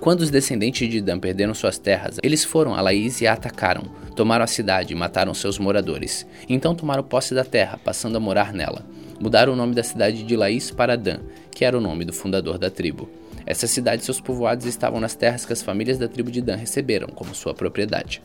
Quando 0.00 0.20
os 0.20 0.30
descendentes 0.30 0.88
de 0.88 1.00
Dan 1.00 1.18
perderam 1.18 1.52
suas 1.54 1.76
terras, 1.76 2.18
eles 2.22 2.44
foram 2.44 2.74
a 2.74 2.80
Laís 2.80 3.20
e 3.20 3.26
a 3.26 3.32
atacaram, 3.32 3.82
tomaram 4.14 4.44
a 4.44 4.46
cidade 4.46 4.92
e 4.92 4.96
mataram 4.96 5.34
seus 5.34 5.58
moradores. 5.58 6.24
Então 6.48 6.74
tomaram 6.74 7.02
posse 7.02 7.34
da 7.34 7.44
terra, 7.44 7.78
passando 7.82 8.16
a 8.16 8.20
morar 8.20 8.52
nela. 8.52 8.86
Mudaram 9.20 9.52
o 9.52 9.56
nome 9.56 9.74
da 9.74 9.82
cidade 9.82 10.22
de 10.22 10.36
Laís 10.36 10.70
para 10.70 10.96
Dan, 10.96 11.18
que 11.50 11.64
era 11.64 11.76
o 11.76 11.80
nome 11.80 12.04
do 12.04 12.12
fundador 12.12 12.58
da 12.58 12.70
tribo. 12.70 13.10
Essa 13.44 13.66
cidade 13.66 14.02
e 14.02 14.04
seus 14.04 14.20
povoados 14.20 14.66
estavam 14.66 15.00
nas 15.00 15.16
terras 15.16 15.44
que 15.44 15.52
as 15.52 15.62
famílias 15.62 15.98
da 15.98 16.06
tribo 16.06 16.30
de 16.30 16.40
Dan 16.40 16.56
receberam 16.56 17.08
como 17.08 17.34
sua 17.34 17.52
propriedade. 17.52 18.22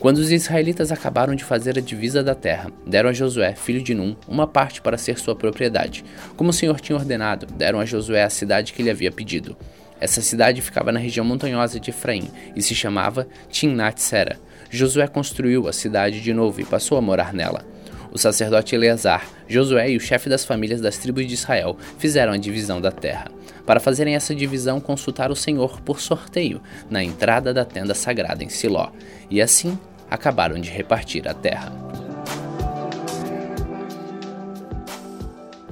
Quando 0.00 0.16
os 0.16 0.32
israelitas 0.32 0.90
acabaram 0.90 1.34
de 1.34 1.44
fazer 1.44 1.76
a 1.76 1.82
divisa 1.82 2.22
da 2.22 2.34
terra, 2.34 2.72
deram 2.86 3.10
a 3.10 3.12
Josué, 3.12 3.54
filho 3.54 3.82
de 3.82 3.92
Num, 3.92 4.16
uma 4.26 4.46
parte 4.46 4.80
para 4.80 4.96
ser 4.96 5.18
sua 5.18 5.36
propriedade. 5.36 6.02
Como 6.38 6.48
o 6.48 6.54
Senhor 6.54 6.80
tinha 6.80 6.96
ordenado, 6.96 7.44
deram 7.44 7.78
a 7.78 7.84
Josué 7.84 8.22
a 8.22 8.30
cidade 8.30 8.72
que 8.72 8.82
lhe 8.82 8.88
havia 8.88 9.12
pedido. 9.12 9.54
Essa 10.00 10.22
cidade 10.22 10.62
ficava 10.62 10.90
na 10.90 10.98
região 10.98 11.22
montanhosa 11.22 11.78
de 11.78 11.90
Efraim 11.90 12.30
e 12.56 12.62
se 12.62 12.74
chamava 12.74 13.28
Timnat-Sera. 13.50 14.40
Josué 14.70 15.06
construiu 15.06 15.68
a 15.68 15.72
cidade 15.72 16.22
de 16.22 16.32
novo 16.32 16.62
e 16.62 16.64
passou 16.64 16.96
a 16.96 17.02
morar 17.02 17.34
nela. 17.34 17.62
O 18.10 18.16
sacerdote 18.16 18.74
Eleazar, 18.74 19.28
Josué 19.46 19.90
e 19.90 19.98
o 19.98 20.00
chefe 20.00 20.30
das 20.30 20.46
famílias 20.46 20.80
das 20.80 20.96
tribos 20.96 21.26
de 21.26 21.34
Israel 21.34 21.76
fizeram 21.98 22.32
a 22.32 22.38
divisão 22.38 22.80
da 22.80 22.90
terra. 22.90 23.30
Para 23.66 23.78
fazerem 23.78 24.14
essa 24.14 24.34
divisão, 24.34 24.80
consultaram 24.80 25.34
o 25.34 25.36
Senhor 25.36 25.82
por 25.82 26.00
sorteio 26.00 26.62
na 26.88 27.04
entrada 27.04 27.52
da 27.52 27.66
tenda 27.66 27.94
sagrada 27.94 28.42
em 28.42 28.48
Siló. 28.48 28.90
E 29.30 29.42
assim 29.42 29.78
acabaram 30.10 30.60
de 30.60 30.68
repartir 30.68 31.28
a 31.28 31.32
terra. 31.32 31.72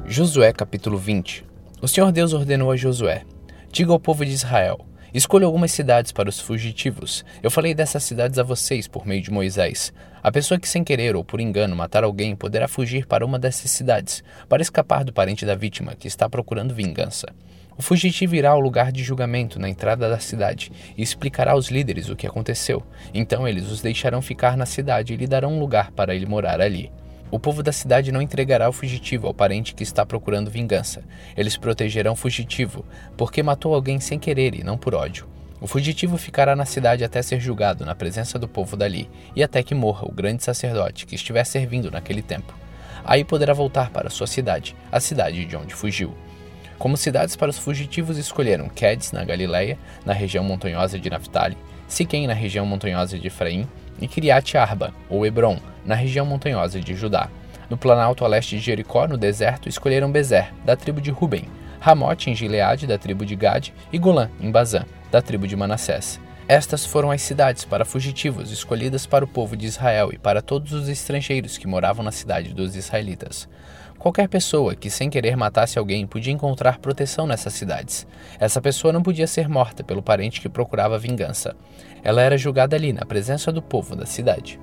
Josué 0.06 0.52
capítulo 0.52 0.96
20 0.96 1.44
O 1.82 1.88
Senhor 1.88 2.12
Deus 2.12 2.32
ordenou 2.32 2.70
a 2.70 2.76
Josué: 2.76 3.24
Diga 3.70 3.92
ao 3.92 4.00
povo 4.00 4.24
de 4.24 4.30
Israel: 4.30 4.86
Escolha 5.12 5.46
algumas 5.46 5.72
cidades 5.72 6.12
para 6.12 6.28
os 6.28 6.38
fugitivos. 6.38 7.24
Eu 7.42 7.50
falei 7.50 7.74
dessas 7.74 8.04
cidades 8.04 8.38
a 8.38 8.42
vocês 8.42 8.86
por 8.86 9.06
meio 9.06 9.20
de 9.20 9.30
Moisés. 9.30 9.92
A 10.22 10.30
pessoa 10.30 10.60
que 10.60 10.68
sem 10.68 10.84
querer 10.84 11.16
ou 11.16 11.24
por 11.24 11.40
engano 11.40 11.74
matar 11.74 12.04
alguém 12.04 12.36
poderá 12.36 12.68
fugir 12.68 13.06
para 13.06 13.24
uma 13.24 13.38
dessas 13.38 13.70
cidades, 13.70 14.22
para 14.48 14.62
escapar 14.62 15.04
do 15.04 15.12
parente 15.12 15.44
da 15.46 15.54
vítima 15.54 15.94
que 15.94 16.08
está 16.08 16.28
procurando 16.28 16.74
vingança. 16.74 17.26
O 17.78 17.82
fugitivo 17.82 18.34
irá 18.34 18.50
ao 18.50 18.58
lugar 18.58 18.90
de 18.90 19.04
julgamento 19.04 19.56
na 19.60 19.68
entrada 19.68 20.10
da 20.10 20.18
cidade 20.18 20.72
e 20.96 21.02
explicará 21.02 21.52
aos 21.52 21.68
líderes 21.68 22.08
o 22.08 22.16
que 22.16 22.26
aconteceu. 22.26 22.82
Então 23.14 23.46
eles 23.46 23.70
os 23.70 23.80
deixarão 23.80 24.20
ficar 24.20 24.56
na 24.56 24.66
cidade 24.66 25.14
e 25.14 25.16
lhe 25.16 25.28
darão 25.28 25.52
um 25.52 25.60
lugar 25.60 25.92
para 25.92 26.12
ele 26.12 26.26
morar 26.26 26.60
ali. 26.60 26.90
O 27.30 27.38
povo 27.38 27.62
da 27.62 27.70
cidade 27.70 28.10
não 28.10 28.20
entregará 28.20 28.68
o 28.68 28.72
fugitivo 28.72 29.28
ao 29.28 29.34
parente 29.34 29.76
que 29.76 29.84
está 29.84 30.04
procurando 30.04 30.50
vingança. 30.50 31.04
Eles 31.36 31.56
protegerão 31.56 32.14
o 32.14 32.16
fugitivo, 32.16 32.84
porque 33.16 33.44
matou 33.44 33.72
alguém 33.72 34.00
sem 34.00 34.18
querer 34.18 34.56
e 34.56 34.64
não 34.64 34.76
por 34.76 34.92
ódio. 34.92 35.28
O 35.60 35.68
fugitivo 35.68 36.18
ficará 36.18 36.56
na 36.56 36.64
cidade 36.64 37.04
até 37.04 37.22
ser 37.22 37.38
julgado 37.38 37.84
na 37.84 37.94
presença 37.94 38.40
do 38.40 38.48
povo 38.48 38.76
dali, 38.76 39.08
e 39.36 39.42
até 39.42 39.62
que 39.62 39.74
morra 39.74 40.04
o 40.04 40.12
grande 40.12 40.42
sacerdote 40.42 41.06
que 41.06 41.14
estiver 41.14 41.44
servindo 41.44 41.92
naquele 41.92 42.22
tempo. 42.22 42.52
Aí 43.04 43.24
poderá 43.24 43.52
voltar 43.52 43.90
para 43.90 44.10
sua 44.10 44.26
cidade, 44.26 44.74
a 44.90 44.98
cidade 44.98 45.44
de 45.44 45.56
onde 45.56 45.74
fugiu. 45.74 46.12
Como 46.78 46.96
cidades 46.96 47.34
para 47.34 47.50
os 47.50 47.58
fugitivos 47.58 48.16
escolheram 48.18 48.68
Quedes, 48.68 49.10
na 49.10 49.24
Galileia, 49.24 49.76
na 50.06 50.12
região 50.12 50.44
montanhosa 50.44 50.96
de 50.96 51.10
Naphtali, 51.10 51.56
Siquém, 51.88 52.26
na 52.26 52.34
região 52.34 52.64
montanhosa 52.64 53.18
de 53.18 53.26
Efraim, 53.26 53.66
e 54.00 54.06
Kiriat 54.06 54.56
Arba, 54.56 54.94
ou 55.08 55.26
Hebron, 55.26 55.58
na 55.84 55.94
região 55.94 56.24
montanhosa 56.24 56.78
de 56.78 56.94
Judá. 56.94 57.28
No 57.68 57.76
planalto 57.76 58.24
a 58.24 58.28
leste 58.28 58.56
de 58.56 58.62
Jericó, 58.62 59.08
no 59.08 59.18
deserto, 59.18 59.68
escolheram 59.68 60.12
Bezer, 60.12 60.52
da 60.64 60.76
tribo 60.76 61.00
de 61.00 61.10
Ruben, 61.10 61.48
Ramote, 61.80 62.30
em 62.30 62.34
Gileade, 62.34 62.86
da 62.86 62.96
tribo 62.96 63.26
de 63.26 63.34
Gad, 63.34 63.70
e 63.92 63.98
Golã, 63.98 64.30
em 64.40 64.50
Bazã, 64.50 64.84
da 65.10 65.20
tribo 65.20 65.48
de 65.48 65.56
Manassés. 65.56 66.20
Estas 66.46 66.86
foram 66.86 67.10
as 67.10 67.22
cidades 67.22 67.64
para 67.64 67.84
fugitivos 67.84 68.52
escolhidas 68.52 69.04
para 69.04 69.24
o 69.24 69.28
povo 69.28 69.56
de 69.56 69.66
Israel 69.66 70.10
e 70.12 70.18
para 70.18 70.40
todos 70.40 70.72
os 70.72 70.88
estrangeiros 70.88 71.58
que 71.58 71.66
moravam 71.66 72.04
na 72.04 72.12
cidade 72.12 72.54
dos 72.54 72.76
israelitas. 72.76 73.48
Qualquer 73.98 74.28
pessoa 74.28 74.76
que 74.76 74.88
sem 74.88 75.10
querer 75.10 75.36
matasse 75.36 75.76
alguém 75.76 76.06
podia 76.06 76.32
encontrar 76.32 76.78
proteção 76.78 77.26
nessas 77.26 77.52
cidades. 77.54 78.06
Essa 78.38 78.60
pessoa 78.60 78.92
não 78.92 79.02
podia 79.02 79.26
ser 79.26 79.48
morta 79.48 79.82
pelo 79.82 80.00
parente 80.00 80.40
que 80.40 80.48
procurava 80.48 80.98
vingança. 80.98 81.56
Ela 82.04 82.22
era 82.22 82.38
julgada 82.38 82.76
ali 82.76 82.92
na 82.92 83.04
presença 83.04 83.50
do 83.50 83.60
povo 83.60 83.96
da 83.96 84.06
cidade. 84.06 84.60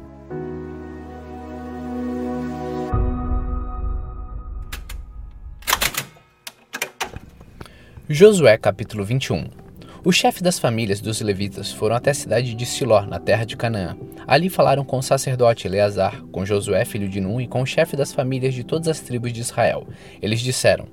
Josué 8.07 8.57
capítulo 8.57 9.03
21 9.03 9.64
O 10.05 10.11
chefe 10.11 10.43
das 10.43 10.59
famílias 10.59 11.01
dos 11.01 11.19
levitas 11.19 11.71
foram 11.71 11.95
até 11.95 12.11
a 12.11 12.13
cidade 12.13 12.53
de 12.53 12.63
Siló, 12.63 13.01
na 13.07 13.19
terra 13.19 13.43
de 13.43 13.57
Canaã. 13.57 13.97
Ali 14.27 14.51
falaram 14.51 14.85
com 14.85 14.99
o 14.99 15.01
sacerdote 15.01 15.65
Eleazar, 15.65 16.21
com 16.31 16.45
Josué, 16.45 16.85
filho 16.85 17.09
de 17.09 17.19
Nun, 17.19 17.41
e 17.41 17.47
com 17.47 17.63
o 17.63 17.65
chefe 17.65 17.97
das 17.97 18.13
famílias 18.13 18.53
de 18.53 18.63
todas 18.63 18.87
as 18.87 18.99
tribos 18.99 19.33
de 19.33 19.41
Israel. 19.41 19.87
Eles 20.21 20.41
disseram: 20.41 20.85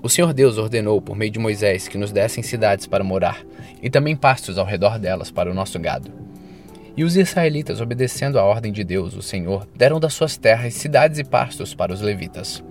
O 0.00 0.08
Senhor 0.08 0.32
Deus 0.32 0.56
ordenou 0.56 1.02
por 1.02 1.16
meio 1.16 1.32
de 1.32 1.38
Moisés 1.40 1.88
que 1.88 1.98
nos 1.98 2.12
dessem 2.12 2.44
cidades 2.44 2.86
para 2.86 3.02
morar, 3.02 3.44
e 3.82 3.90
também 3.90 4.14
pastos 4.14 4.56
ao 4.56 4.64
redor 4.64 5.00
delas 5.00 5.32
para 5.32 5.50
o 5.50 5.54
nosso 5.54 5.76
gado. 5.80 6.12
E 6.96 7.02
os 7.02 7.16
israelitas, 7.16 7.80
obedecendo 7.80 8.38
à 8.38 8.44
ordem 8.44 8.70
de 8.70 8.84
Deus, 8.84 9.16
o 9.16 9.22
Senhor, 9.22 9.66
deram 9.74 9.98
das 9.98 10.14
suas 10.14 10.36
terras 10.36 10.74
cidades 10.74 11.18
e 11.18 11.24
pastos 11.24 11.74
para 11.74 11.92
os 11.92 12.00
levitas. 12.00 12.62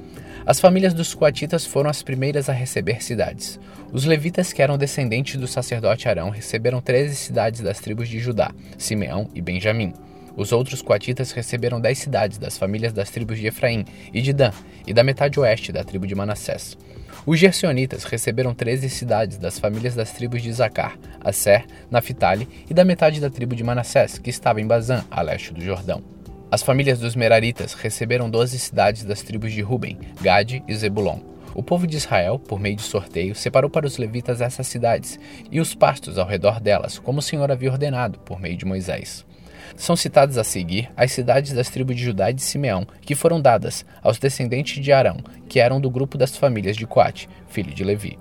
As 0.45 0.59
famílias 0.59 0.93
dos 0.93 1.13
coatitas 1.13 1.65
foram 1.65 1.89
as 1.89 2.03
primeiras 2.03 2.49
a 2.49 2.53
receber 2.53 3.01
cidades. 3.01 3.57
Os 3.93 4.03
levitas, 4.03 4.51
que 4.51 4.61
eram 4.61 4.77
descendentes 4.77 5.37
do 5.39 5.47
sacerdote 5.47 6.09
Arão, 6.09 6.29
receberam 6.29 6.81
13 6.81 7.15
cidades 7.15 7.61
das 7.61 7.79
tribos 7.79 8.09
de 8.09 8.19
Judá, 8.19 8.51
Simeão 8.77 9.29
e 9.33 9.41
Benjamim. 9.41 9.93
Os 10.35 10.51
outros 10.51 10.81
coatitas 10.81 11.31
receberam 11.31 11.79
10 11.79 11.97
cidades 11.97 12.37
das 12.37 12.57
famílias 12.57 12.91
das 12.91 13.09
tribos 13.09 13.39
de 13.39 13.47
Efraim 13.47 13.85
e 14.11 14.21
de 14.21 14.33
Dan, 14.33 14.51
e 14.85 14.93
da 14.93 15.03
metade 15.03 15.39
oeste 15.39 15.71
da 15.71 15.83
tribo 15.83 16.05
de 16.05 16.15
Manassés. 16.15 16.77
Os 17.25 17.39
gersionitas 17.39 18.03
receberam 18.03 18.53
13 18.53 18.89
cidades 18.89 19.37
das 19.37 19.57
famílias 19.57 19.95
das 19.95 20.11
tribos 20.11 20.41
de 20.41 20.51
Zacar, 20.51 20.97
Asser, 21.23 21.65
Naphtali 21.89 22.49
e 22.69 22.73
da 22.73 22.83
metade 22.83 23.21
da 23.21 23.29
tribo 23.29 23.55
de 23.55 23.63
Manassés, 23.63 24.17
que 24.17 24.29
estava 24.29 24.59
em 24.59 24.67
Bazã, 24.67 25.05
a 25.09 25.21
leste 25.21 25.53
do 25.53 25.61
Jordão. 25.61 26.12
As 26.53 26.61
famílias 26.61 26.99
dos 26.99 27.15
Meraritas 27.15 27.73
receberam 27.73 28.29
12 28.29 28.59
cidades 28.59 29.03
das 29.03 29.23
tribos 29.23 29.51
de 29.51 29.63
Ruben, 29.63 29.97
Gade 30.21 30.63
e 30.67 30.75
Zebulon. 30.75 31.17
O 31.55 31.63
povo 31.63 31.87
de 31.87 31.97
Israel, 31.97 32.37
por 32.37 32.59
meio 32.59 32.75
de 32.75 32.83
sorteio, 32.83 33.33
separou 33.33 33.71
para 33.71 33.87
os 33.87 33.97
levitas 33.97 34.39
essas 34.39 34.67
cidades 34.67 35.19
e 35.51 35.59
os 35.59 35.73
pastos 35.73 36.15
ao 36.19 36.27
redor 36.27 36.59
delas, 36.59 36.99
como 36.99 37.17
o 37.17 37.21
Senhor 37.23 37.51
havia 37.51 37.71
ordenado 37.71 38.19
por 38.19 38.39
meio 38.39 38.55
de 38.55 38.65
Moisés. 38.65 39.25
São 39.75 39.95
citadas 39.95 40.37
a 40.37 40.43
seguir 40.43 40.91
as 40.95 41.11
cidades 41.11 41.53
das 41.53 41.71
tribos 41.71 41.95
de 41.95 42.03
Judá 42.03 42.29
e 42.29 42.35
de 42.35 42.43
Simeão, 42.43 42.85
que 43.01 43.15
foram 43.15 43.41
dadas 43.41 43.83
aos 44.03 44.19
descendentes 44.19 44.79
de 44.79 44.91
Arão, 44.91 45.17
que 45.49 45.59
eram 45.59 45.81
do 45.81 45.89
grupo 45.89 46.19
das 46.19 46.37
famílias 46.37 46.77
de 46.77 46.85
Coate, 46.85 47.27
filho 47.47 47.73
de 47.73 47.83
Levi. 47.83 48.19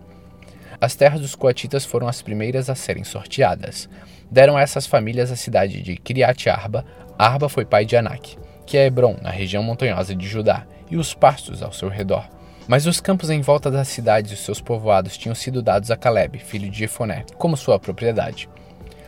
As 0.80 0.94
terras 0.96 1.20
dos 1.20 1.34
coatitas 1.34 1.84
foram 1.84 2.08
as 2.08 2.22
primeiras 2.22 2.70
a 2.70 2.74
serem 2.74 3.04
sorteadas. 3.04 3.90
Deram 4.32 4.56
a 4.56 4.62
essas 4.62 4.86
famílias 4.86 5.30
a 5.30 5.36
cidade 5.36 5.82
de 5.82 5.94
Kiriat 5.94 6.48
Arba, 6.48 6.86
Arba 7.18 7.50
foi 7.50 7.66
pai 7.66 7.84
de 7.84 7.98
Anak, 7.98 8.38
que 8.64 8.78
é 8.78 8.86
Hebron, 8.86 9.14
na 9.20 9.28
região 9.28 9.62
montanhosa 9.62 10.14
de 10.14 10.26
Judá, 10.26 10.64
e 10.90 10.96
os 10.96 11.12
pastos 11.12 11.62
ao 11.62 11.70
seu 11.70 11.90
redor. 11.90 12.26
Mas 12.66 12.86
os 12.86 12.98
campos 12.98 13.28
em 13.28 13.42
volta 13.42 13.70
das 13.70 13.88
cidades 13.88 14.30
e 14.30 14.34
os 14.34 14.40
seus 14.40 14.58
povoados 14.58 15.18
tinham 15.18 15.34
sido 15.34 15.60
dados 15.60 15.90
a 15.90 15.98
Caleb, 15.98 16.38
filho 16.38 16.70
de 16.70 16.78
Jefoné, 16.78 17.26
como 17.36 17.58
sua 17.58 17.78
propriedade. 17.78 18.48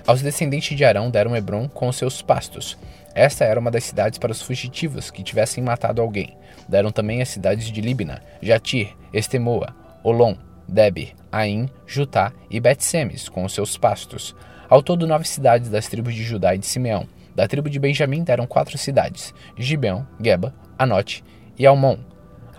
Aos 0.07 0.21
descendentes 0.21 0.77
de 0.77 0.85
Arão 0.85 1.09
deram 1.09 1.35
Hebron 1.35 1.71
com 1.71 1.91
seus 1.91 2.21
pastos. 2.21 2.77
Esta 3.15 3.47
era 3.47 3.59
uma 3.59 3.71
das 3.71 3.85
cidades 3.85 4.19
para 4.19 4.33
os 4.33 4.43
fugitivos 4.43 5.11
que 5.11 5.23
tivessem 5.23 5.65
matado 5.65 6.03
alguém. 6.03 6.37
Deram 6.69 6.93
também 6.93 7.23
as 7.23 7.31
cidades 7.31 7.69
de 7.69 7.81
Libna, 7.81 8.21
Jatir, 8.43 8.95
Estemoa, 9.11 9.75
Olom, 10.03 10.37
Debir, 10.69 11.15
Aim, 11.33 11.71
Jutá 11.87 12.31
e 12.51 12.61
Bet-Semes 12.61 13.31
com 13.31 13.43
os 13.43 13.55
seus 13.55 13.79
pastos. 13.79 14.37
Ao 14.75 14.83
todo 14.83 15.07
nove 15.07 15.25
cidades 15.25 15.71
das 15.71 15.87
tribos 15.87 16.17
de 16.17 16.25
Judá 16.25 16.53
e 16.53 16.59
de 16.59 16.67
Simeão, 16.67 17.07
da 17.33 17.47
tribo 17.47 17.71
de 17.71 17.79
Benjamim 17.79 18.25
deram 18.25 18.45
quatro 18.45 18.77
cidades: 18.77 19.33
Gibeão, 19.57 20.05
Geba, 20.21 20.53
Anote 20.77 21.23
e 21.57 21.65
Almon. 21.65 21.97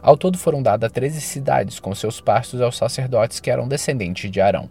Ao 0.01 0.15
todo 0.15 0.37
foram 0.37 0.63
dadas 0.63 0.93
treze 0.93 1.19
cidades 1.19 1.77
com 1.77 1.93
seus 1.93 2.21
pastos 2.21 2.61
aos 2.61 2.77
sacerdotes 2.77 3.41
que 3.41 3.51
eram 3.51 3.67
descendentes 3.67 4.31
de 4.31 4.39
Arão. 4.39 4.69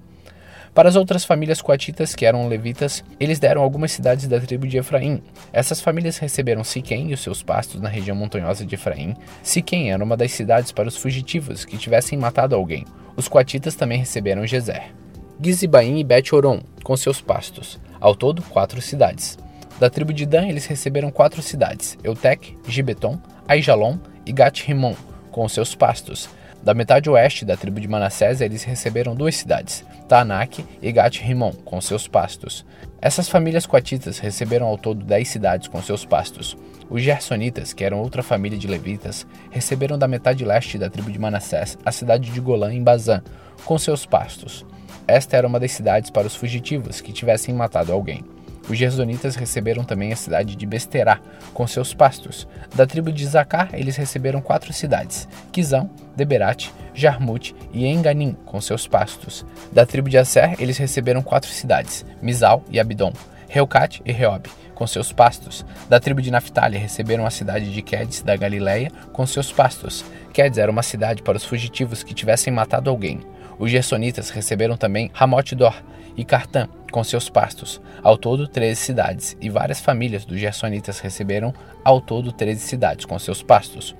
Para 0.73 0.89
as 0.89 0.97
outras 0.97 1.27
famílias 1.27 1.61
coatitas, 1.61 2.15
que 2.15 2.25
eram 2.25 2.49
levitas, 2.49 3.05
eles 3.21 3.39
deram 3.39 3.61
algumas 3.61 3.93
cidades 3.93 4.27
da 4.27 4.41
tribo 4.41 4.67
de 4.67 4.79
Efraim. 4.79 5.23
Essas 5.53 5.83
famílias 5.83 6.17
receberam 6.17 6.65
Siquém 6.65 7.11
e 7.11 7.13
os 7.13 7.21
seus 7.21 7.43
pastos 7.43 7.79
na 7.79 7.91
região 7.91 8.17
montanhosa 8.17 8.65
de 8.65 8.75
Efraim. 8.75 9.15
Siquém 9.43 9.93
era 9.93 10.03
uma 10.03 10.17
das 10.17 10.33
cidades 10.33 10.73
para 10.73 10.89
os 10.89 10.97
fugitivos 10.97 11.67
que 11.67 11.77
tivessem 11.77 12.19
matado 12.19 12.55
alguém. 12.55 12.87
Os 13.15 13.29
coatitas 13.29 13.75
também 13.75 13.99
receberam 13.99 14.47
Gezer. 14.47 15.04
Gizibaim 15.45 15.99
e 15.99 16.05
Bet-Oron, 16.05 16.61
com 16.83 16.97
seus 16.97 17.21
pastos. 17.21 17.79
Ao 18.01 18.15
todo, 18.15 18.43
quatro 18.45 18.81
cidades. 18.81 19.37
Da 19.79 19.91
tribo 19.91 20.11
de 20.11 20.25
Dan, 20.25 20.49
eles 20.49 20.65
receberam 20.65 21.11
quatro 21.11 21.43
cidades: 21.43 21.99
Eutec, 22.03 22.57
Gibeton, 22.67 23.19
Aijalon 23.47 23.99
e 24.25 24.33
Gat-Rimon, 24.33 24.95
com 25.31 25.47
seus 25.47 25.75
pastos. 25.75 26.31
Da 26.63 26.73
metade 26.73 27.11
oeste 27.11 27.45
da 27.45 27.59
tribo 27.59 27.79
de 27.79 27.87
Manassés, 27.87 28.41
eles 28.41 28.63
receberam 28.63 29.15
duas 29.15 29.37
cidades, 29.37 29.85
Tanak 30.09 30.65
e 30.81 30.91
Gat-Rimon, 30.91 31.53
com 31.53 31.79
seus 31.79 32.09
pastos. 32.09 32.65
Essas 33.03 33.29
famílias 33.29 33.67
coatitas 33.67 34.19
receberam 34.19 34.69
ao 34.69 34.79
todo 34.79 35.05
dez 35.05 35.29
cidades 35.29 35.69
com 35.69 35.83
seus 35.83 36.07
pastos. 36.07 36.57
Os 36.89 37.03
Gersonitas, 37.03 37.75
que 37.75 37.85
eram 37.85 38.01
outra 38.01 38.23
família 38.23 38.57
de 38.57 38.67
levitas, 38.67 39.27
receberam 39.51 39.99
da 39.99 40.09
metade 40.09 40.43
leste 40.43 40.79
da 40.79 40.89
tribo 40.89 41.13
de 41.13 41.19
Manassés 41.19 41.77
a 41.85 41.93
cidade 41.93 42.31
de 42.31 42.41
Golã, 42.41 42.73
em 42.73 42.83
Bazã, 42.83 43.23
com 43.67 43.77
seus 43.77 44.07
pastos. 44.07 44.65
Esta 45.07 45.37
era 45.37 45.47
uma 45.47 45.61
das 45.61 45.73
cidades 45.73 46.11
para 46.11 46.27
os 46.27 46.35
fugitivos 46.35 47.01
que 47.01 47.13
tivessem 47.13 47.55
matado 47.55 47.93
alguém. 47.93 48.25
Os 48.69 48.79
gersonitas 48.79 49.37
receberam 49.37 49.85
também 49.85 50.13
a 50.13 50.17
cidade 50.17 50.57
de 50.57 50.67
Besterá, 50.67 51.21
com 51.53 51.67
seus 51.67 51.93
pastos. 51.93 52.49
Da 52.75 52.87
tribo 52.87 53.13
de 53.13 53.27
Zacar, 53.27 53.69
eles 53.75 53.97
receberam 53.97 54.41
quatro 54.41 54.73
cidades: 54.73 55.29
Quizão, 55.53 55.91
Deberate, 56.17 56.73
Jarmute 56.95 57.55
e 57.73 57.87
Enganim, 57.87 58.35
com 58.47 58.61
seus 58.61 58.87
pastos. 58.87 59.45
Da 59.71 59.85
tribo 59.85 60.09
de 60.09 60.17
Asser, 60.17 60.55
eles 60.59 60.79
receberam 60.79 61.23
quatro 61.23 61.51
cidades: 61.51 62.07
Mizal 62.23 62.65
e 62.71 62.81
Abidom, 62.81 63.13
Reucat 63.49 64.01
e 64.05 64.13
Reob, 64.13 64.49
com 64.75 64.87
seus 64.87 65.13
pastos. 65.13 65.65
Da 65.87 66.01
tribo 66.01 66.23
de 66.23 66.31
Naphtali 66.31 66.79
receberam 66.79 67.27
a 67.27 67.31
cidade 67.31 67.71
de 67.71 67.83
Quedes, 67.83 68.23
da 68.23 68.35
Galileia, 68.35 68.91
com 69.13 69.27
seus 69.27 69.53
pastos. 69.53 70.03
Quedes 70.33 70.57
era 70.57 70.71
uma 70.71 70.83
cidade 70.83 71.23
para 71.23 71.37
os 71.37 71.45
fugitivos 71.45 72.03
que 72.03 72.15
tivessem 72.15 72.53
matado 72.53 72.89
alguém. 72.89 73.21
Os 73.59 73.71
gersonitas 73.71 74.31
receberam 74.31 74.77
também 74.77 75.11
Ramote 75.13 75.55
Dor 75.55 75.75
e 76.17 76.25
Cartã, 76.25 76.69
com 76.91 77.03
seus 77.03 77.29
pastos, 77.29 77.81
ao 78.03 78.17
todo 78.17 78.47
13 78.47 78.81
cidades, 78.81 79.37
e 79.41 79.51
várias 79.51 79.81
famílias 79.81 80.25
dos 80.25 80.39
gersonitas 80.39 81.01
receberam 81.01 81.53
ao 81.83 82.01
todo 82.01 82.33
13 82.33 82.61
cidades 82.61 83.05
com 83.05 83.19
seus 83.19 83.43
pastos. 83.43 83.97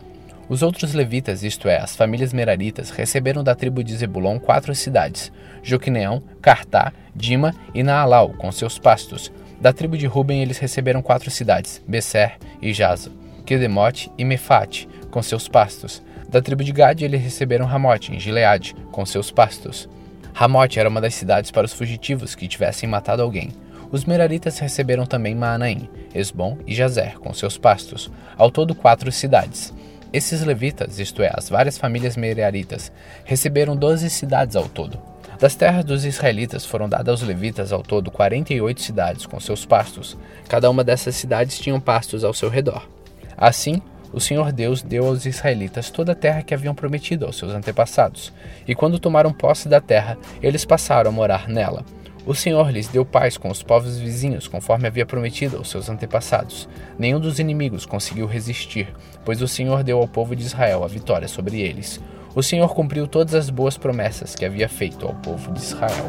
Os 0.49 0.63
outros 0.63 0.93
levitas, 0.93 1.43
isto 1.43 1.69
é, 1.69 1.79
as 1.79 1.97
famílias 1.97 2.33
meraritas, 2.33 2.91
receberam 2.91 3.43
da 3.43 3.55
tribo 3.55 3.83
de 3.83 3.97
Zebulon 3.97 4.39
quatro 4.39 4.75
cidades: 4.75 5.33
Joquineão, 5.63 6.23
Cartá, 6.43 6.93
Dima 7.15 7.55
e 7.75 7.83
Naalau, 7.83 8.31
com 8.35 8.53
seus 8.53 8.79
pastos. 8.79 9.33
Da 9.61 9.73
tribo 9.73 9.97
de 9.97 10.07
Ruben 10.07 10.43
eles 10.43 10.59
receberam 10.59 11.01
quatro 11.01 11.31
cidades: 11.31 11.83
Besser 11.89 12.37
e 12.61 12.73
Jaza, 12.75 13.11
Kedemote 13.47 14.13
e 14.19 14.25
Mefate, 14.25 14.87
com 15.11 15.23
seus 15.23 15.49
pastos. 15.49 16.03
Da 16.29 16.43
tribo 16.43 16.65
de 16.65 16.73
Gade 16.73 17.05
eles 17.05 17.23
receberam 17.23 17.67
Ramote, 17.67 18.13
em 18.13 18.19
Gileade, 18.19 18.75
com 18.91 19.05
seus 19.07 19.31
pastos. 19.31 19.89
Ramote 20.33 20.81
era 20.81 20.89
uma 20.89 21.01
das 21.01 21.15
cidades 21.15 21.51
para 21.51 21.65
os 21.65 21.73
fugitivos 21.73 22.35
que 22.35 22.49
tivessem 22.49 22.89
matado 22.89 23.23
alguém. 23.23 23.53
Os 23.93 24.05
Meraritas 24.05 24.59
receberam 24.59 25.07
também 25.07 25.35
Maanaim, 25.35 25.89
Esbom 26.13 26.59
e 26.67 26.75
Jazer, 26.75 27.19
com 27.21 27.33
seus 27.33 27.57
pastos, 27.57 28.11
ao 28.37 28.51
todo 28.51 28.75
quatro 28.75 29.13
cidades. 29.13 29.73
Esses 30.13 30.43
levitas, 30.43 30.99
isto 30.99 31.23
é, 31.23 31.31
as 31.33 31.49
várias 31.49 31.79
famílias 31.79 32.17
meraritas, 32.17 32.91
receberam 33.25 33.77
doze 33.77 34.11
cidades 34.11 34.57
ao 34.57 34.69
todo. 34.69 34.99
Das 35.39 35.55
terras 35.55 35.85
dos 35.85 36.05
israelitas 36.05 36.65
foram 36.65 36.89
dadas 36.89 37.21
aos 37.21 37.23
levitas 37.23 37.73
ao 37.73 37.83
todo 37.83 38.11
48 38.11 38.81
cidades 38.81 39.27
com 39.27 39.39
seus 39.41 39.67
pastos. 39.67 40.17
Cada 40.49 40.71
uma 40.71 40.85
dessas 40.85 41.17
cidades 41.17 41.59
tinham 41.59 41.81
pastos 41.81 42.25
ao 42.25 42.33
seu 42.33 42.49
redor. 42.49 42.89
Assim, 43.37 43.83
o 44.15 44.21
Senhor 44.21 44.53
Deus 44.53 44.81
deu 44.81 45.07
aos 45.07 45.27
israelitas 45.27 45.91
toda 45.91 46.13
a 46.13 46.15
terra 46.15 46.43
que 46.43 46.55
haviam 46.55 46.75
prometido 46.75 47.27
aos 47.27 47.37
seus 47.37 47.53
antepassados. 47.53 48.33
E 48.67 48.73
quando 48.73 49.01
tomaram 49.01 49.33
posse 49.33 49.69
da 49.69 49.81
terra, 49.81 50.17
eles 50.41 50.65
passaram 50.65 51.11
a 51.11 51.13
morar 51.13 51.49
nela. 51.49 51.85
O 52.25 52.33
Senhor 52.33 52.71
lhes 52.71 52.87
deu 52.87 53.05
paz 53.05 53.37
com 53.37 53.51
os 53.51 53.63
povos 53.63 53.99
vizinhos, 53.99 54.47
conforme 54.47 54.87
havia 54.87 55.05
prometido 55.05 55.57
aos 55.57 55.69
seus 55.69 55.91
antepassados. 55.91 56.69
Nenhum 56.97 57.19
dos 57.19 57.41
inimigos 57.41 57.85
conseguiu 57.85 58.27
resistir, 58.27 58.87
pois 59.25 59.43
o 59.43 59.49
Senhor 59.49 59.83
deu 59.83 59.99
ao 59.99 60.07
povo 60.07 60.37
de 60.37 60.45
Israel 60.45 60.85
a 60.85 60.89
vitória 60.89 61.27
sobre 61.27 61.61
eles. 61.61 62.01
O 62.37 62.43
Senhor 62.43 62.73
cumpriu 62.73 63.09
todas 63.09 63.35
as 63.35 63.51
boas 63.51 63.77
promessas 63.77 64.37
que 64.37 64.45
havia 64.45 64.69
feito 64.69 65.07
ao 65.07 65.15
povo 65.17 65.53
de 65.53 65.61
Israel. 65.61 66.09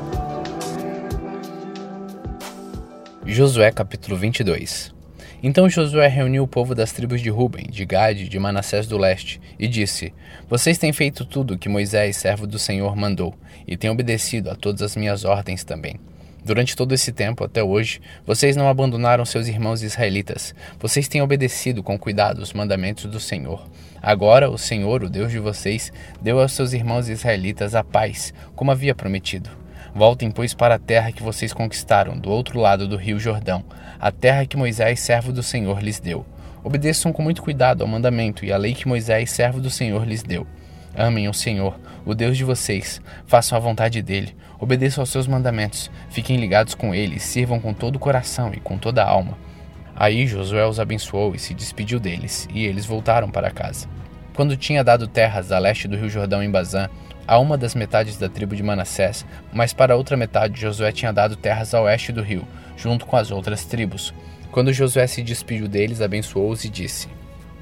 Josué 3.25 3.71
capítulo 3.71 4.15
22 4.15 4.94
Então 5.43 5.69
Josué 5.69 6.07
reuniu 6.07 6.43
o 6.43 6.47
povo 6.47 6.73
das 6.73 6.91
tribos 6.91 7.21
de 7.21 7.29
Ruben, 7.29 7.67
de 7.69 7.85
Gade, 7.85 8.27
de 8.29 8.39
Manassés 8.39 8.87
do 8.87 8.97
leste, 8.97 9.39
e 9.59 9.67
disse: 9.67 10.13
Vocês 10.49 10.77
têm 10.77 10.91
feito 10.93 11.25
tudo 11.25 11.53
o 11.53 11.57
que 11.57 11.69
Moisés, 11.69 12.17
servo 12.17 12.47
do 12.47 12.57
Senhor, 12.57 12.95
mandou, 12.95 13.35
e 13.67 13.77
têm 13.77 13.89
obedecido 13.89 14.49
a 14.49 14.55
todas 14.55 14.81
as 14.81 14.95
minhas 14.95 15.25
ordens 15.25 15.63
também. 15.63 15.99
Durante 16.45 16.75
todo 16.75 16.93
esse 16.93 17.11
tempo, 17.11 17.43
até 17.43 17.63
hoje, 17.63 17.99
vocês 18.23 18.55
não 18.55 18.69
abandonaram 18.69 19.25
seus 19.25 19.47
irmãos 19.47 19.81
israelitas. 19.81 20.53
Vocês 20.79 21.07
têm 21.07 21.19
obedecido 21.19 21.81
com 21.81 21.97
cuidado 21.97 22.37
os 22.37 22.53
mandamentos 22.53 23.05
do 23.05 23.19
Senhor. 23.19 23.67
Agora, 23.99 24.47
o 24.47 24.55
Senhor, 24.55 25.03
o 25.03 25.09
Deus 25.09 25.31
de 25.31 25.39
vocês, 25.39 25.91
deu 26.21 26.39
aos 26.39 26.51
seus 26.51 26.71
irmãos 26.71 27.09
israelitas 27.09 27.73
a 27.73 27.83
paz, 27.83 28.31
como 28.55 28.69
havia 28.69 28.93
prometido. 28.93 29.49
Voltem, 29.95 30.29
pois, 30.29 30.53
para 30.53 30.75
a 30.75 30.79
terra 30.79 31.11
que 31.11 31.23
vocês 31.23 31.51
conquistaram, 31.51 32.15
do 32.15 32.29
outro 32.29 32.59
lado 32.59 32.87
do 32.87 32.95
rio 32.95 33.17
Jordão, 33.17 33.65
a 34.05 34.11
terra 34.11 34.45
que 34.45 34.55
Moisés, 34.55 34.99
servo 34.99 35.33
do 35.33 35.41
Senhor, 35.41 35.81
lhes 35.81 35.99
deu. 35.99 36.23
Obedeçam 36.63 37.11
com 37.11 37.23
muito 37.23 37.41
cuidado 37.41 37.81
ao 37.81 37.87
mandamento 37.87 38.45
e 38.45 38.53
à 38.53 38.57
lei 38.57 38.75
que 38.75 38.87
Moisés, 38.87 39.31
servo 39.31 39.59
do 39.59 39.71
Senhor, 39.71 40.05
lhes 40.05 40.21
deu. 40.21 40.45
Amem 40.95 41.27
o 41.27 41.33
Senhor, 41.33 41.75
o 42.05 42.13
Deus 42.13 42.37
de 42.37 42.43
vocês, 42.43 43.01
façam 43.25 43.57
a 43.57 43.59
vontade 43.59 44.03
dele, 44.03 44.35
obedeçam 44.59 45.01
aos 45.01 45.09
seus 45.09 45.25
mandamentos, 45.25 45.89
fiquem 46.11 46.37
ligados 46.37 46.75
com 46.75 46.93
ele, 46.93 47.19
sirvam 47.19 47.59
com 47.59 47.73
todo 47.73 47.95
o 47.95 47.99
coração 47.99 48.53
e 48.53 48.59
com 48.59 48.77
toda 48.77 49.01
a 49.01 49.09
alma. 49.09 49.39
Aí 49.95 50.27
Josué 50.27 50.67
os 50.67 50.79
abençoou 50.79 51.33
e 51.33 51.39
se 51.39 51.55
despediu 51.55 51.99
deles, 51.99 52.47
e 52.53 52.63
eles 52.63 52.85
voltaram 52.85 53.31
para 53.31 53.49
casa. 53.49 53.87
Quando 54.35 54.55
tinha 54.55 54.83
dado 54.83 55.07
terras 55.07 55.51
a 55.51 55.57
leste 55.57 55.87
do 55.87 55.97
rio 55.97 56.09
Jordão 56.09 56.43
em 56.43 56.51
Bazã, 56.51 56.89
a 57.27 57.39
uma 57.39 57.57
das 57.57 57.73
metades 57.73 58.17
da 58.17 58.29
tribo 58.29 58.55
de 58.55 58.61
Manassés, 58.61 59.25
mas 59.51 59.73
para 59.73 59.95
a 59.95 59.97
outra 59.97 60.15
metade 60.15 60.61
Josué 60.61 60.91
tinha 60.91 61.11
dado 61.11 61.35
terras 61.35 61.73
a 61.73 61.81
oeste 61.81 62.11
do 62.11 62.21
rio, 62.21 62.47
junto 62.77 63.05
com 63.05 63.15
as 63.15 63.31
outras 63.31 63.65
tribos. 63.65 64.13
Quando 64.51 64.73
Josué 64.73 65.05
se 65.07 65.21
despediu 65.21 65.67
deles, 65.67 66.01
abençoou-os 66.01 66.63
e 66.63 66.69
disse: 66.69 67.07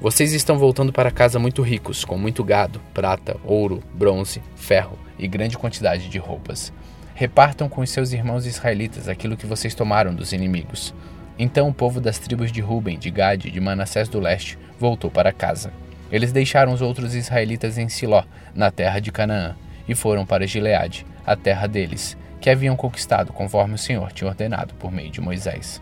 Vocês 0.00 0.32
estão 0.32 0.58
voltando 0.58 0.92
para 0.92 1.10
casa 1.10 1.38
muito 1.38 1.62
ricos, 1.62 2.04
com 2.04 2.16
muito 2.16 2.44
gado, 2.44 2.80
prata, 2.92 3.36
ouro, 3.44 3.82
bronze, 3.92 4.40
ferro 4.54 4.98
e 5.18 5.26
grande 5.26 5.58
quantidade 5.58 6.08
de 6.08 6.18
roupas. 6.18 6.72
Repartam 7.14 7.68
com 7.68 7.80
os 7.80 7.90
seus 7.90 8.12
irmãos 8.12 8.46
israelitas 8.46 9.08
aquilo 9.08 9.36
que 9.36 9.46
vocês 9.46 9.74
tomaram 9.74 10.14
dos 10.14 10.32
inimigos. 10.32 10.94
Então 11.38 11.68
o 11.68 11.74
povo 11.74 12.00
das 12.00 12.18
tribos 12.18 12.52
de 12.52 12.60
Ruben, 12.60 12.98
de 12.98 13.10
Gade 13.10 13.48
e 13.48 13.50
de 13.50 13.60
Manassés 13.60 14.08
do 14.08 14.20
leste 14.20 14.58
voltou 14.78 15.10
para 15.10 15.32
casa. 15.32 15.72
Eles 16.10 16.32
deixaram 16.32 16.72
os 16.72 16.80
outros 16.80 17.14
israelitas 17.14 17.76
em 17.76 17.88
Siló, 17.88 18.22
na 18.54 18.70
terra 18.70 19.00
de 19.00 19.10
Canaã, 19.10 19.56
e 19.88 19.94
foram 19.94 20.24
para 20.24 20.46
Gileade, 20.46 21.04
a 21.26 21.34
terra 21.34 21.66
deles, 21.66 22.16
que 22.44 22.50
haviam 22.50 22.76
conquistado 22.76 23.32
conforme 23.32 23.72
o 23.72 23.78
Senhor 23.78 24.12
tinha 24.12 24.28
ordenado 24.28 24.74
por 24.74 24.92
meio 24.92 25.10
de 25.10 25.18
Moisés. 25.18 25.80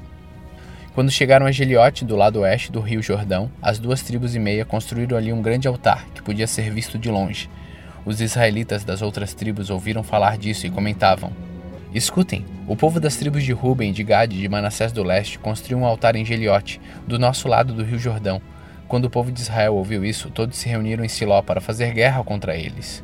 Quando 0.94 1.10
chegaram 1.10 1.44
a 1.44 1.50
Geliote, 1.50 2.04
do 2.04 2.14
lado 2.14 2.38
oeste 2.38 2.70
do 2.70 2.78
rio 2.78 3.02
Jordão, 3.02 3.50
as 3.60 3.80
duas 3.80 4.00
tribos 4.00 4.36
e 4.36 4.38
meia 4.38 4.64
construíram 4.64 5.18
ali 5.18 5.32
um 5.32 5.42
grande 5.42 5.66
altar 5.66 6.06
que 6.14 6.22
podia 6.22 6.46
ser 6.46 6.70
visto 6.70 6.96
de 6.96 7.10
longe. 7.10 7.50
Os 8.06 8.20
israelitas 8.20 8.84
das 8.84 9.02
outras 9.02 9.34
tribos 9.34 9.70
ouviram 9.70 10.04
falar 10.04 10.38
disso 10.38 10.64
e 10.64 10.70
comentavam: 10.70 11.32
Escutem, 11.92 12.44
o 12.68 12.76
povo 12.76 13.00
das 13.00 13.16
tribos 13.16 13.42
de 13.42 13.50
Ruben, 13.50 13.92
de 13.92 14.04
Gade 14.04 14.36
e 14.36 14.40
de 14.42 14.48
Manassés 14.48 14.92
do 14.92 15.02
leste 15.02 15.40
construiu 15.40 15.78
um 15.78 15.84
altar 15.84 16.14
em 16.14 16.24
Geliote, 16.24 16.80
do 17.08 17.18
nosso 17.18 17.48
lado 17.48 17.74
do 17.74 17.82
rio 17.82 17.98
Jordão. 17.98 18.40
Quando 18.86 19.06
o 19.06 19.10
povo 19.10 19.32
de 19.32 19.40
Israel 19.40 19.74
ouviu 19.74 20.04
isso, 20.04 20.30
todos 20.30 20.58
se 20.58 20.68
reuniram 20.68 21.04
em 21.04 21.08
Siló 21.08 21.42
para 21.42 21.60
fazer 21.60 21.92
guerra 21.92 22.22
contra 22.22 22.54
eles. 22.54 23.02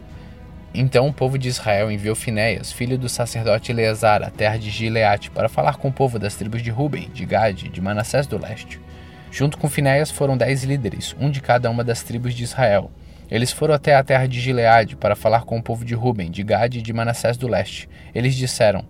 Então 0.81 1.09
o 1.09 1.13
povo 1.13 1.37
de 1.37 1.49
Israel 1.49 1.91
enviou 1.91 2.15
Finéias, 2.15 2.71
filho 2.71 2.97
do 2.97 3.09
sacerdote 3.09 3.73
Eleazar, 3.73 4.23
à 4.23 4.31
terra 4.31 4.57
de 4.57 4.71
Gileate, 4.71 5.29
para 5.29 5.49
falar 5.49 5.75
com 5.77 5.89
o 5.89 5.93
povo 5.93 6.21
das 6.21 6.37
tribos 6.37 6.63
de 6.63 6.71
Ruben, 6.71 7.11
de 7.13 7.27
Gade 7.27 7.69
de 7.69 7.81
Manassés 7.81 8.29
do 8.29 8.41
leste. 8.41 8.81
Junto 9.29 9.59
com 9.59 9.69
Finéias 9.69 10.09
foram 10.09 10.37
dez 10.37 10.63
líderes, 10.63 11.17
um 11.19 11.33
de 11.33 11.41
cada 11.41 11.69
uma 11.69 11.83
das 11.83 12.05
tribos 12.05 12.33
de 12.33 12.45
Israel. 12.45 12.93
Eles 13.29 13.51
foram 13.51 13.75
até 13.75 13.97
a 13.97 14.05
terra 14.05 14.29
de 14.29 14.41
Gileade 14.41 14.95
para 14.95 15.17
falar 15.17 15.43
com 15.43 15.59
o 15.59 15.63
povo 15.63 15.85
de 15.85 15.97
Ruben, 15.97 16.31
de 16.31 16.45
Gade 16.45 16.79
e 16.79 16.83
de 16.83 16.93
Manassés 16.93 17.37
do 17.37 17.49
leste. 17.49 17.89
Eles 18.15 18.37
disseram: 18.37 18.85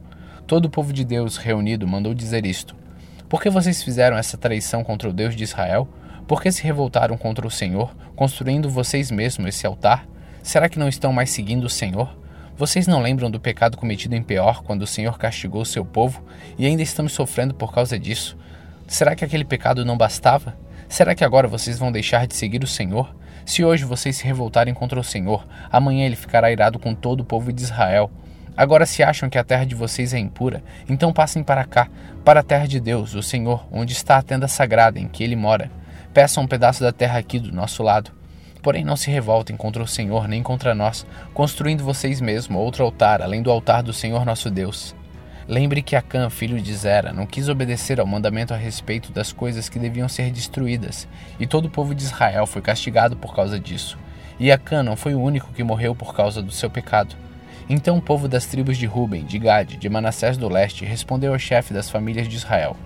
Todo 0.47 0.66
o 0.66 0.70
povo 0.70 0.93
de 0.93 1.06
Deus 1.06 1.39
reunido 1.39 1.89
mandou 1.89 2.12
dizer 2.12 2.44
isto: 2.44 2.77
Por 3.31 3.40
que 3.40 3.48
vocês 3.48 3.82
fizeram 3.82 4.19
essa 4.19 4.36
traição 4.36 4.85
contra 4.85 5.09
o 5.09 5.12
Deus 5.12 5.35
de 5.35 5.43
Israel? 5.43 5.89
Por 6.27 6.43
que 6.43 6.52
se 6.52 6.62
revoltaram 6.62 7.16
contra 7.16 7.47
o 7.47 7.51
Senhor, 7.51 7.97
construindo 8.15 8.69
vocês 8.69 9.10
mesmos 9.10 9.48
esse 9.48 9.66
altar? 9.66 10.06
Será 10.49 10.66
que 10.66 10.79
não 10.79 10.89
estão 10.89 11.12
mais 11.12 11.29
seguindo 11.29 11.65
o 11.65 11.69
Senhor? 11.69 12.09
Vocês 12.57 12.87
não 12.87 13.03
lembram 13.03 13.31
do 13.31 13.39
pecado 13.39 13.77
cometido 13.77 14.15
em 14.15 14.23
Peor, 14.23 14.62
quando 14.62 14.81
o 14.81 14.87
Senhor 14.87 15.19
castigou 15.19 15.61
o 15.61 15.66
seu 15.66 15.85
povo, 15.85 16.25
e 16.57 16.65
ainda 16.65 16.83
estamos 16.83 17.12
sofrendo 17.12 17.53
por 17.53 17.70
causa 17.70 17.99
disso? 17.99 18.35
Será 18.87 19.15
que 19.15 19.23
aquele 19.23 19.45
pecado 19.45 19.85
não 19.85 19.95
bastava? 19.95 20.57
Será 20.89 21.15
que 21.15 21.23
agora 21.23 21.47
vocês 21.47 21.79
vão 21.79 21.93
deixar 21.93 22.27
de 22.27 22.35
seguir 22.35 22.65
o 22.65 22.66
Senhor? 22.66 23.15
Se 23.45 23.62
hoje 23.62 23.85
vocês 23.85 24.16
se 24.16 24.25
revoltarem 24.25 24.73
contra 24.73 24.99
o 24.99 25.05
Senhor, 25.05 25.47
amanhã 25.70 26.07
ele 26.07 26.16
ficará 26.16 26.51
irado 26.51 26.79
com 26.79 26.95
todo 26.95 27.20
o 27.20 27.27
povo 27.27 27.53
de 27.53 27.62
Israel. 27.62 28.11
Agora, 28.57 28.87
se 28.87 29.03
acham 29.03 29.29
que 29.29 29.37
a 29.37 29.45
terra 29.45 29.66
de 29.66 29.75
vocês 29.75 30.15
é 30.15 30.19
impura, 30.19 30.65
então 30.89 31.12
passem 31.12 31.43
para 31.43 31.66
cá, 31.66 31.91
para 32.25 32.41
a 32.41 32.43
terra 32.43 32.66
de 32.66 32.81
Deus, 32.81 33.15
o 33.15 33.23
Senhor, 33.23 33.69
onde 33.70 33.93
está 33.93 34.16
a 34.16 34.23
tenda 34.23 34.49
sagrada 34.49 34.99
em 34.99 35.09
que 35.09 35.23
ele 35.23 35.37
mora. 35.37 35.70
Peçam 36.15 36.45
um 36.45 36.49
pedaço 36.49 36.83
da 36.83 36.91
terra 36.91 37.19
aqui 37.19 37.39
do 37.39 37.53
nosso 37.53 37.83
lado. 37.83 38.16
Porém, 38.69 38.85
não 38.85 38.97
se 38.97 39.11
revoltem 39.11 39.57
contra 39.57 39.82
o 39.82 39.89
Senhor 39.89 40.28
nem 40.28 40.43
contra 40.43 40.74
nós, 40.74 41.07
construindo 41.32 41.82
vocês 41.82 42.20
mesmos 42.20 42.61
outro 42.61 42.85
altar 42.85 43.23
além 43.23 43.40
do 43.40 43.51
altar 43.51 43.82
do 43.82 43.95
Senhor 43.95 44.27
nosso 44.27 44.51
Deus. 44.51 44.95
Lembre 45.49 45.81
que 45.81 45.97
Acã, 45.97 46.28
filho 46.28 46.61
de 46.61 46.77
Zera, 46.77 47.11
não 47.11 47.24
quis 47.24 47.49
obedecer 47.49 47.99
ao 47.99 48.07
mandamento 48.07 48.53
a 48.53 48.59
respeito 48.59 49.11
das 49.11 49.32
coisas 49.32 49.70
que 49.70 49.78
deviam 49.78 50.07
ser 50.07 50.31
destruídas, 50.31 51.09
e 51.40 51.47
todo 51.47 51.65
o 51.65 51.70
povo 51.70 51.95
de 51.95 52.03
Israel 52.03 52.47
foi 52.47 52.61
castigado 52.61 53.16
por 53.16 53.35
causa 53.35 53.59
disso. 53.59 53.99
E 54.39 54.53
Acã 54.53 54.82
não 54.82 54.97
foi 54.97 55.15
o 55.15 55.23
único 55.23 55.51
que 55.55 55.65
morreu 55.65 55.95
por 55.95 56.15
causa 56.15 56.43
do 56.43 56.53
seu 56.53 56.69
pecado. 56.69 57.16
Então 57.70 57.97
o 57.97 58.03
povo 58.03 58.28
das 58.28 58.45
tribos 58.45 58.77
de 58.77 58.85
Ruben, 58.85 59.24
de 59.24 59.39
Gade, 59.39 59.78
de 59.78 59.89
Manassés 59.89 60.36
do 60.36 60.47
leste 60.47 60.85
respondeu 60.85 61.32
ao 61.32 61.39
chefe 61.39 61.73
das 61.73 61.89
famílias 61.89 62.28
de 62.28 62.36
Israel: 62.36 62.77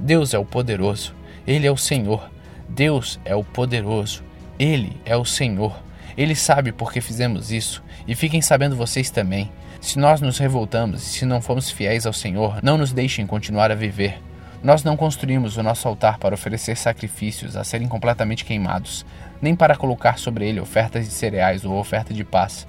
Deus 0.00 0.32
é 0.32 0.38
o 0.38 0.44
poderoso, 0.46 1.14
ele 1.46 1.66
é 1.66 1.70
o 1.70 1.76
Senhor, 1.76 2.30
Deus 2.66 3.20
é 3.26 3.36
o 3.36 3.44
poderoso, 3.44 4.24
Ele 4.62 4.96
é 5.04 5.16
o 5.16 5.24
Senhor. 5.24 5.76
Ele 6.16 6.36
sabe 6.36 6.70
por 6.70 6.92
que 6.92 7.00
fizemos 7.00 7.50
isso, 7.50 7.82
e 8.06 8.14
fiquem 8.14 8.40
sabendo 8.40 8.76
vocês 8.76 9.10
também. 9.10 9.50
Se 9.80 9.98
nós 9.98 10.20
nos 10.20 10.38
revoltamos 10.38 11.02
e 11.02 11.18
se 11.18 11.26
não 11.26 11.42
formos 11.42 11.68
fiéis 11.68 12.06
ao 12.06 12.12
Senhor, 12.12 12.60
não 12.62 12.78
nos 12.78 12.92
deixem 12.92 13.26
continuar 13.26 13.72
a 13.72 13.74
viver. 13.74 14.22
Nós 14.62 14.84
não 14.84 14.96
construímos 14.96 15.56
o 15.56 15.64
nosso 15.64 15.88
altar 15.88 16.16
para 16.16 16.36
oferecer 16.36 16.76
sacrifícios 16.76 17.56
a 17.56 17.64
serem 17.64 17.88
completamente 17.88 18.44
queimados, 18.44 19.04
nem 19.40 19.56
para 19.56 19.74
colocar 19.74 20.16
sobre 20.16 20.48
ele 20.48 20.60
ofertas 20.60 21.08
de 21.08 21.12
cereais 21.12 21.64
ou 21.64 21.76
oferta 21.76 22.14
de 22.14 22.22
paz. 22.22 22.64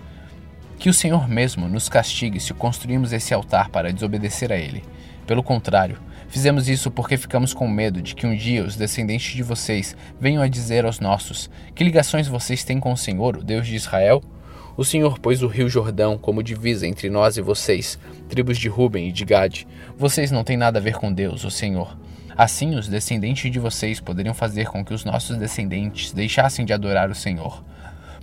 Que 0.80 0.90
o 0.90 0.94
Senhor 0.96 1.30
mesmo 1.30 1.68
nos 1.68 1.90
castigue 1.90 2.40
se 2.40 2.56
construímos 2.56 3.14
esse 3.14 3.36
altar 3.36 3.70
para 3.70 3.94
desobedecer 3.94 4.52
a 4.52 4.58
ele. 4.58 4.84
Pelo 5.28 5.44
contrário, 5.44 6.00
Fizemos 6.34 6.68
isso 6.68 6.90
porque 6.90 7.16
ficamos 7.16 7.54
com 7.54 7.68
medo 7.68 8.02
de 8.02 8.16
que 8.16 8.26
um 8.26 8.36
dia 8.36 8.66
os 8.66 8.76
descendentes 8.76 9.36
de 9.36 9.44
vocês 9.44 9.96
venham 10.20 10.42
a 10.42 10.48
dizer 10.48 10.84
aos 10.84 11.00
nossos: 11.00 11.48
Que 11.76 11.84
ligações 11.84 12.28
vocês 12.28 12.64
têm 12.64 12.80
com 12.80 12.92
o 12.92 12.98
Senhor, 12.98 13.38
o 13.38 13.44
Deus 13.44 13.68
de 13.68 13.76
Israel? 13.76 14.20
O 14.76 14.84
Senhor 14.84 15.20
pôs 15.20 15.44
o 15.44 15.48
rio 15.48 15.70
Jordão 15.70 16.18
como 16.18 16.42
divisa 16.42 16.88
entre 16.88 17.08
nós 17.08 17.38
e 17.38 17.42
vocês, 17.42 18.00
tribos 18.28 18.58
de 18.58 18.68
Ruben 18.68 19.10
e 19.10 19.12
de 19.12 19.24
Gade. 19.24 19.68
Vocês 19.96 20.32
não 20.32 20.44
têm 20.44 20.58
nada 20.58 20.80
a 20.80 20.82
ver 20.82 20.96
com 20.96 21.14
Deus, 21.14 21.44
o 21.44 21.52
Senhor. 21.52 21.96
Assim, 22.36 22.74
os 22.74 22.88
descendentes 22.88 23.52
de 23.52 23.60
vocês 23.60 24.00
poderiam 24.00 24.34
fazer 24.34 24.66
com 24.66 24.84
que 24.84 24.92
os 24.92 25.06
nossos 25.06 25.38
descendentes 25.38 26.14
deixassem 26.14 26.66
de 26.66 26.74
adorar 26.74 27.12
o 27.12 27.16
Senhor. 27.16 27.64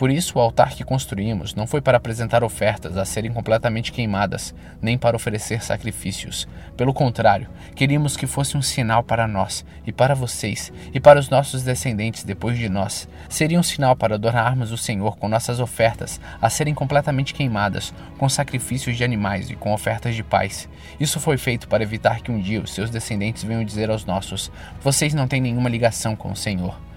Por 0.00 0.10
isso, 0.10 0.38
o 0.38 0.40
altar 0.40 0.70
que 0.70 0.82
construímos 0.82 1.54
não 1.54 1.66
foi 1.66 1.82
para 1.82 1.98
apresentar 1.98 2.42
ofertas 2.42 2.96
a 2.96 3.04
serem 3.04 3.30
completamente 3.30 3.92
queimadas, 3.92 4.54
nem 4.80 4.96
para 4.96 5.14
oferecer 5.14 5.62
sacrifícios. 5.62 6.48
Pelo 6.74 6.94
contrário, 6.94 7.46
queríamos 7.74 8.16
que 8.16 8.26
fosse 8.26 8.56
um 8.56 8.62
sinal 8.62 9.02
para 9.02 9.28
nós 9.28 9.62
e 9.86 9.92
para 9.92 10.14
vocês 10.14 10.72
e 10.94 10.98
para 10.98 11.20
os 11.20 11.28
nossos 11.28 11.62
descendentes 11.62 12.24
depois 12.24 12.56
de 12.56 12.66
nós. 12.66 13.06
Seria 13.28 13.60
um 13.60 13.62
sinal 13.62 13.94
para 13.94 14.14
adorarmos 14.14 14.72
o 14.72 14.78
Senhor 14.78 15.18
com 15.18 15.28
nossas 15.28 15.60
ofertas 15.60 16.18
a 16.40 16.48
serem 16.48 16.72
completamente 16.72 17.34
queimadas, 17.34 17.92
com 18.16 18.26
sacrifícios 18.26 18.96
de 18.96 19.04
animais 19.04 19.50
e 19.50 19.54
com 19.54 19.70
ofertas 19.70 20.14
de 20.14 20.22
paz. 20.22 20.66
Isso 20.98 21.20
foi 21.20 21.36
feito 21.36 21.68
para 21.68 21.82
evitar 21.82 22.22
que 22.22 22.32
um 22.32 22.40
dia 22.40 22.62
os 22.62 22.72
seus 22.72 22.88
descendentes 22.88 23.44
venham 23.44 23.62
dizer 23.62 23.90
aos 23.90 24.06
nossos: 24.06 24.50
Vocês 24.82 25.12
não 25.12 25.28
têm 25.28 25.42
nenhuma 25.42 25.68
ligação 25.68 26.16
com 26.16 26.32
o 26.32 26.36
Senhor. 26.36 26.88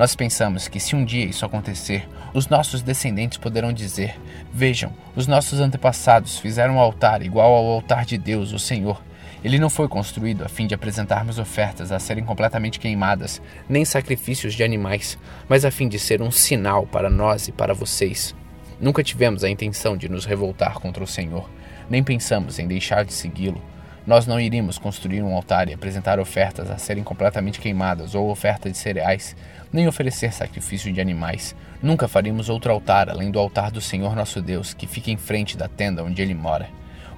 Nós 0.00 0.16
pensamos 0.16 0.66
que 0.66 0.80
se 0.80 0.96
um 0.96 1.04
dia 1.04 1.26
isso 1.26 1.44
acontecer, 1.44 2.08
os 2.32 2.48
nossos 2.48 2.80
descendentes 2.80 3.36
poderão 3.36 3.70
dizer: 3.70 4.18
Vejam, 4.50 4.94
os 5.14 5.26
nossos 5.26 5.60
antepassados 5.60 6.38
fizeram 6.38 6.76
um 6.76 6.80
altar 6.80 7.20
igual 7.20 7.52
ao 7.52 7.66
altar 7.66 8.06
de 8.06 8.16
Deus, 8.16 8.50
o 8.54 8.58
Senhor. 8.58 9.04
Ele 9.44 9.58
não 9.58 9.68
foi 9.68 9.88
construído 9.88 10.42
a 10.42 10.48
fim 10.48 10.66
de 10.66 10.74
apresentarmos 10.74 11.38
ofertas 11.38 11.92
a 11.92 11.98
serem 11.98 12.24
completamente 12.24 12.80
queimadas, 12.80 13.42
nem 13.68 13.84
sacrifícios 13.84 14.54
de 14.54 14.64
animais, 14.64 15.18
mas 15.46 15.66
a 15.66 15.70
fim 15.70 15.86
de 15.86 15.98
ser 15.98 16.22
um 16.22 16.30
sinal 16.30 16.86
para 16.86 17.10
nós 17.10 17.48
e 17.48 17.52
para 17.52 17.74
vocês. 17.74 18.34
Nunca 18.80 19.04
tivemos 19.04 19.44
a 19.44 19.50
intenção 19.50 19.98
de 19.98 20.08
nos 20.08 20.24
revoltar 20.24 20.78
contra 20.78 21.04
o 21.04 21.06
Senhor, 21.06 21.46
nem 21.90 22.02
pensamos 22.02 22.58
em 22.58 22.66
deixar 22.66 23.04
de 23.04 23.12
segui-lo. 23.12 23.62
Nós 24.06 24.26
não 24.26 24.40
iríamos 24.40 24.78
construir 24.78 25.22
um 25.22 25.34
altar 25.34 25.68
e 25.68 25.74
apresentar 25.74 26.18
ofertas 26.18 26.70
a 26.70 26.78
serem 26.78 27.04
completamente 27.04 27.60
queimadas 27.60 28.14
ou 28.14 28.30
oferta 28.30 28.70
de 28.70 28.76
cereais, 28.76 29.36
nem 29.72 29.86
oferecer 29.86 30.32
sacrifício 30.32 30.92
de 30.92 31.00
animais. 31.00 31.54
Nunca 31.82 32.08
faríamos 32.08 32.48
outro 32.48 32.72
altar 32.72 33.08
além 33.08 33.30
do 33.30 33.38
altar 33.38 33.70
do 33.70 33.80
Senhor 33.80 34.14
nosso 34.16 34.42
Deus, 34.42 34.74
que 34.74 34.86
fica 34.86 35.10
em 35.10 35.16
frente 35.16 35.56
da 35.56 35.68
tenda 35.68 36.04
onde 36.04 36.20
ele 36.20 36.34
mora. 36.34 36.68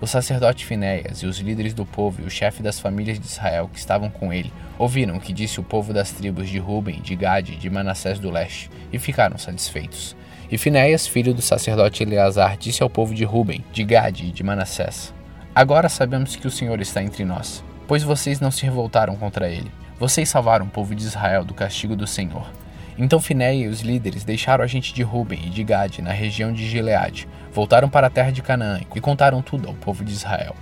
O 0.00 0.06
sacerdote 0.06 0.66
Finéias 0.66 1.18
e 1.18 1.26
os 1.26 1.38
líderes 1.38 1.72
do 1.72 1.86
povo 1.86 2.22
e 2.22 2.24
o 2.24 2.30
chefe 2.30 2.60
das 2.60 2.80
famílias 2.80 3.20
de 3.20 3.26
Israel 3.26 3.70
que 3.72 3.78
estavam 3.78 4.10
com 4.10 4.32
ele 4.32 4.52
ouviram 4.76 5.16
o 5.16 5.20
que 5.20 5.32
disse 5.32 5.60
o 5.60 5.62
povo 5.62 5.92
das 5.92 6.10
tribos 6.10 6.48
de 6.48 6.58
Ruben, 6.58 7.00
de 7.00 7.14
Gade 7.14 7.52
e 7.52 7.56
de 7.56 7.70
Manassés 7.70 8.18
do 8.18 8.28
leste 8.28 8.68
e 8.92 8.98
ficaram 8.98 9.38
satisfeitos. 9.38 10.16
E 10.50 10.58
Finéias, 10.58 11.06
filho 11.06 11.32
do 11.32 11.40
sacerdote 11.40 12.02
Eleazar, 12.02 12.56
disse 12.58 12.82
ao 12.82 12.90
povo 12.90 13.14
de 13.14 13.24
Ruben, 13.24 13.64
de 13.72 13.84
Gade 13.84 14.26
e 14.26 14.32
de 14.32 14.42
Manassés: 14.42 15.14
Agora 15.54 15.88
sabemos 15.88 16.34
que 16.34 16.48
o 16.48 16.50
Senhor 16.50 16.80
está 16.80 17.02
entre 17.02 17.24
nós, 17.24 17.64
pois 17.86 18.02
vocês 18.02 18.40
não 18.40 18.50
se 18.50 18.64
revoltaram 18.64 19.14
contra 19.14 19.48
ele. 19.48 19.70
Vocês 20.02 20.28
salvaram 20.28 20.66
o 20.66 20.68
povo 20.68 20.96
de 20.96 21.04
Israel 21.04 21.44
do 21.44 21.54
castigo 21.54 21.94
do 21.94 22.08
Senhor. 22.08 22.50
Então 22.98 23.20
Finéia 23.20 23.66
e 23.66 23.68
os 23.68 23.82
líderes 23.82 24.24
deixaram 24.24 24.64
a 24.64 24.66
gente 24.66 24.92
de 24.92 25.00
Ruben 25.00 25.38
e 25.46 25.48
de 25.48 25.62
Gade 25.62 26.02
na 26.02 26.10
região 26.10 26.52
de 26.52 26.68
Gileade, 26.68 27.28
voltaram 27.52 27.88
para 27.88 28.08
a 28.08 28.10
terra 28.10 28.32
de 28.32 28.42
Canaã 28.42 28.80
e 28.80 29.00
contaram 29.00 29.40
tudo 29.40 29.68
ao 29.68 29.74
povo 29.74 30.04
de 30.04 30.10
Israel. 30.10 30.56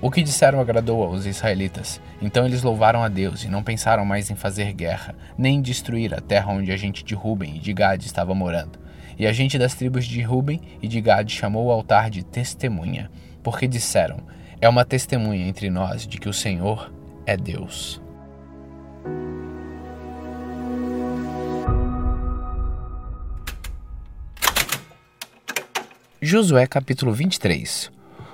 O 0.00 0.12
que 0.12 0.22
disseram 0.22 0.60
agradou 0.60 1.02
aos 1.02 1.26
israelitas. 1.26 2.00
Então 2.20 2.46
eles 2.46 2.62
louvaram 2.62 3.02
a 3.02 3.08
Deus 3.08 3.42
e 3.42 3.48
não 3.48 3.64
pensaram 3.64 4.04
mais 4.04 4.30
em 4.30 4.36
fazer 4.36 4.72
guerra, 4.72 5.16
nem 5.36 5.56
em 5.56 5.60
destruir 5.60 6.14
a 6.14 6.20
terra 6.20 6.52
onde 6.52 6.70
a 6.70 6.76
gente 6.76 7.02
de 7.02 7.16
Ruben 7.16 7.56
e 7.56 7.58
de 7.58 7.72
Gade 7.72 8.06
estava 8.06 8.32
morando. 8.32 8.78
E 9.18 9.26
a 9.26 9.32
gente 9.32 9.58
das 9.58 9.74
tribos 9.74 10.04
de 10.04 10.22
Ruben 10.22 10.60
e 10.80 10.86
de 10.86 11.00
Gade 11.00 11.34
chamou 11.34 11.66
o 11.66 11.72
altar 11.72 12.08
de 12.08 12.22
testemunha, 12.22 13.10
porque 13.42 13.66
disseram: 13.66 14.18
É 14.60 14.68
uma 14.68 14.84
testemunha 14.84 15.48
entre 15.48 15.68
nós 15.68 16.06
de 16.06 16.16
que 16.16 16.28
o 16.28 16.32
Senhor 16.32 16.92
é 17.26 17.36
Deus. 17.36 18.01
Josué 26.20 26.66
capítulo 26.66 27.12
23 27.12 27.90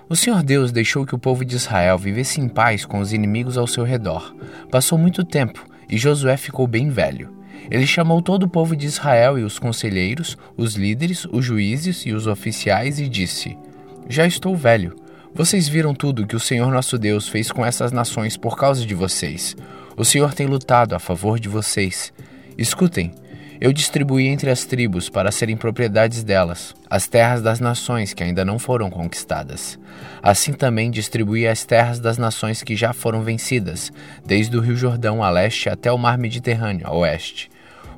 O 0.08 0.14
Senhor 0.14 0.42
Deus 0.42 0.70
deixou 0.70 1.06
que 1.06 1.14
o 1.14 1.18
povo 1.18 1.44
de 1.44 1.56
Israel 1.56 1.96
vivesse 1.96 2.40
em 2.40 2.48
paz 2.48 2.84
com 2.84 3.00
os 3.00 3.12
inimigos 3.12 3.56
ao 3.56 3.66
seu 3.66 3.84
redor. 3.84 4.34
Passou 4.70 4.98
muito 4.98 5.24
tempo 5.24 5.64
e 5.88 5.96
Josué 5.96 6.36
ficou 6.36 6.66
bem 6.66 6.90
velho. 6.90 7.32
Ele 7.70 7.86
chamou 7.86 8.20
todo 8.20 8.44
o 8.44 8.48
povo 8.48 8.76
de 8.76 8.86
Israel 8.86 9.38
e 9.38 9.42
os 9.42 9.58
conselheiros, 9.58 10.36
os 10.56 10.74
líderes, 10.74 11.26
os 11.30 11.44
juízes 11.44 12.04
e 12.06 12.12
os 12.12 12.26
oficiais 12.26 13.00
e 13.00 13.08
disse: 13.08 13.56
já 14.08 14.26
estou 14.26 14.56
velho. 14.56 14.96
Vocês 15.34 15.68
viram 15.68 15.94
tudo 15.94 16.26
que 16.26 16.34
o 16.34 16.40
Senhor 16.40 16.72
nosso 16.72 16.96
Deus 16.96 17.28
fez 17.28 17.52
com 17.52 17.64
essas 17.64 17.92
nações 17.92 18.38
por 18.38 18.56
causa 18.56 18.86
de 18.86 18.94
vocês. 18.94 19.54
O 19.98 20.04
Senhor 20.04 20.32
tem 20.32 20.46
lutado 20.46 20.94
a 20.94 21.00
favor 21.00 21.40
de 21.40 21.48
vocês. 21.48 22.12
Escutem, 22.56 23.12
eu 23.60 23.72
distribuí 23.72 24.28
entre 24.28 24.48
as 24.48 24.64
tribos 24.64 25.08
para 25.08 25.32
serem 25.32 25.56
propriedades 25.56 26.22
delas 26.22 26.72
as 26.88 27.08
terras 27.08 27.42
das 27.42 27.58
nações 27.58 28.14
que 28.14 28.22
ainda 28.22 28.44
não 28.44 28.60
foram 28.60 28.88
conquistadas. 28.90 29.76
Assim 30.22 30.52
também 30.52 30.88
distribuí 30.88 31.48
as 31.48 31.64
terras 31.64 31.98
das 31.98 32.16
nações 32.16 32.62
que 32.62 32.76
já 32.76 32.92
foram 32.92 33.22
vencidas, 33.22 33.92
desde 34.24 34.56
o 34.56 34.60
Rio 34.60 34.76
Jordão 34.76 35.20
a 35.20 35.30
leste 35.30 35.68
até 35.68 35.90
o 35.90 35.98
Mar 35.98 36.16
Mediterrâneo 36.16 36.86
a 36.86 36.94
oeste. 36.94 37.50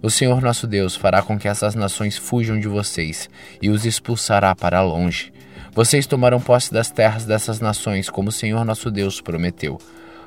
O 0.03 0.09
Senhor 0.09 0.41
nosso 0.41 0.67
Deus 0.67 0.97
fará 0.97 1.21
com 1.21 1.39
que 1.39 1.49
essas 1.49 1.75
nações 1.75 2.17
fujam 2.17 2.59
de 2.59 2.67
vocês 2.67 3.29
e 3.61 3.69
os 3.69 3.85
expulsará 3.85 4.57
para 4.57 4.81
longe. 4.81 5.31
Vocês 5.73 6.07
tomarão 6.07 6.41
posse 6.41 6.73
das 6.73 6.91
terras 6.91 7.27
dessas 7.27 7.61
nações, 7.61 8.09
como 8.09 8.31
o 8.31 8.33
Senhor 8.33 8.65
nosso 8.65 8.91
Deus 8.91 9.21
prometeu. 9.21 9.79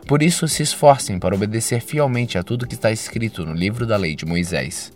Por 0.08 0.22
isso, 0.22 0.48
se 0.48 0.62
esforcem 0.64 1.18
para 1.18 1.36
obedecer 1.36 1.82
fielmente 1.82 2.38
a 2.38 2.44
tudo 2.44 2.68
que 2.68 2.76
está 2.76 2.92
escrito 2.92 3.46
no 3.46 3.54
livro 3.54 3.86
da 3.86 3.98
lei 3.98 4.16
de 4.16 4.26
Moisés. 4.26 4.92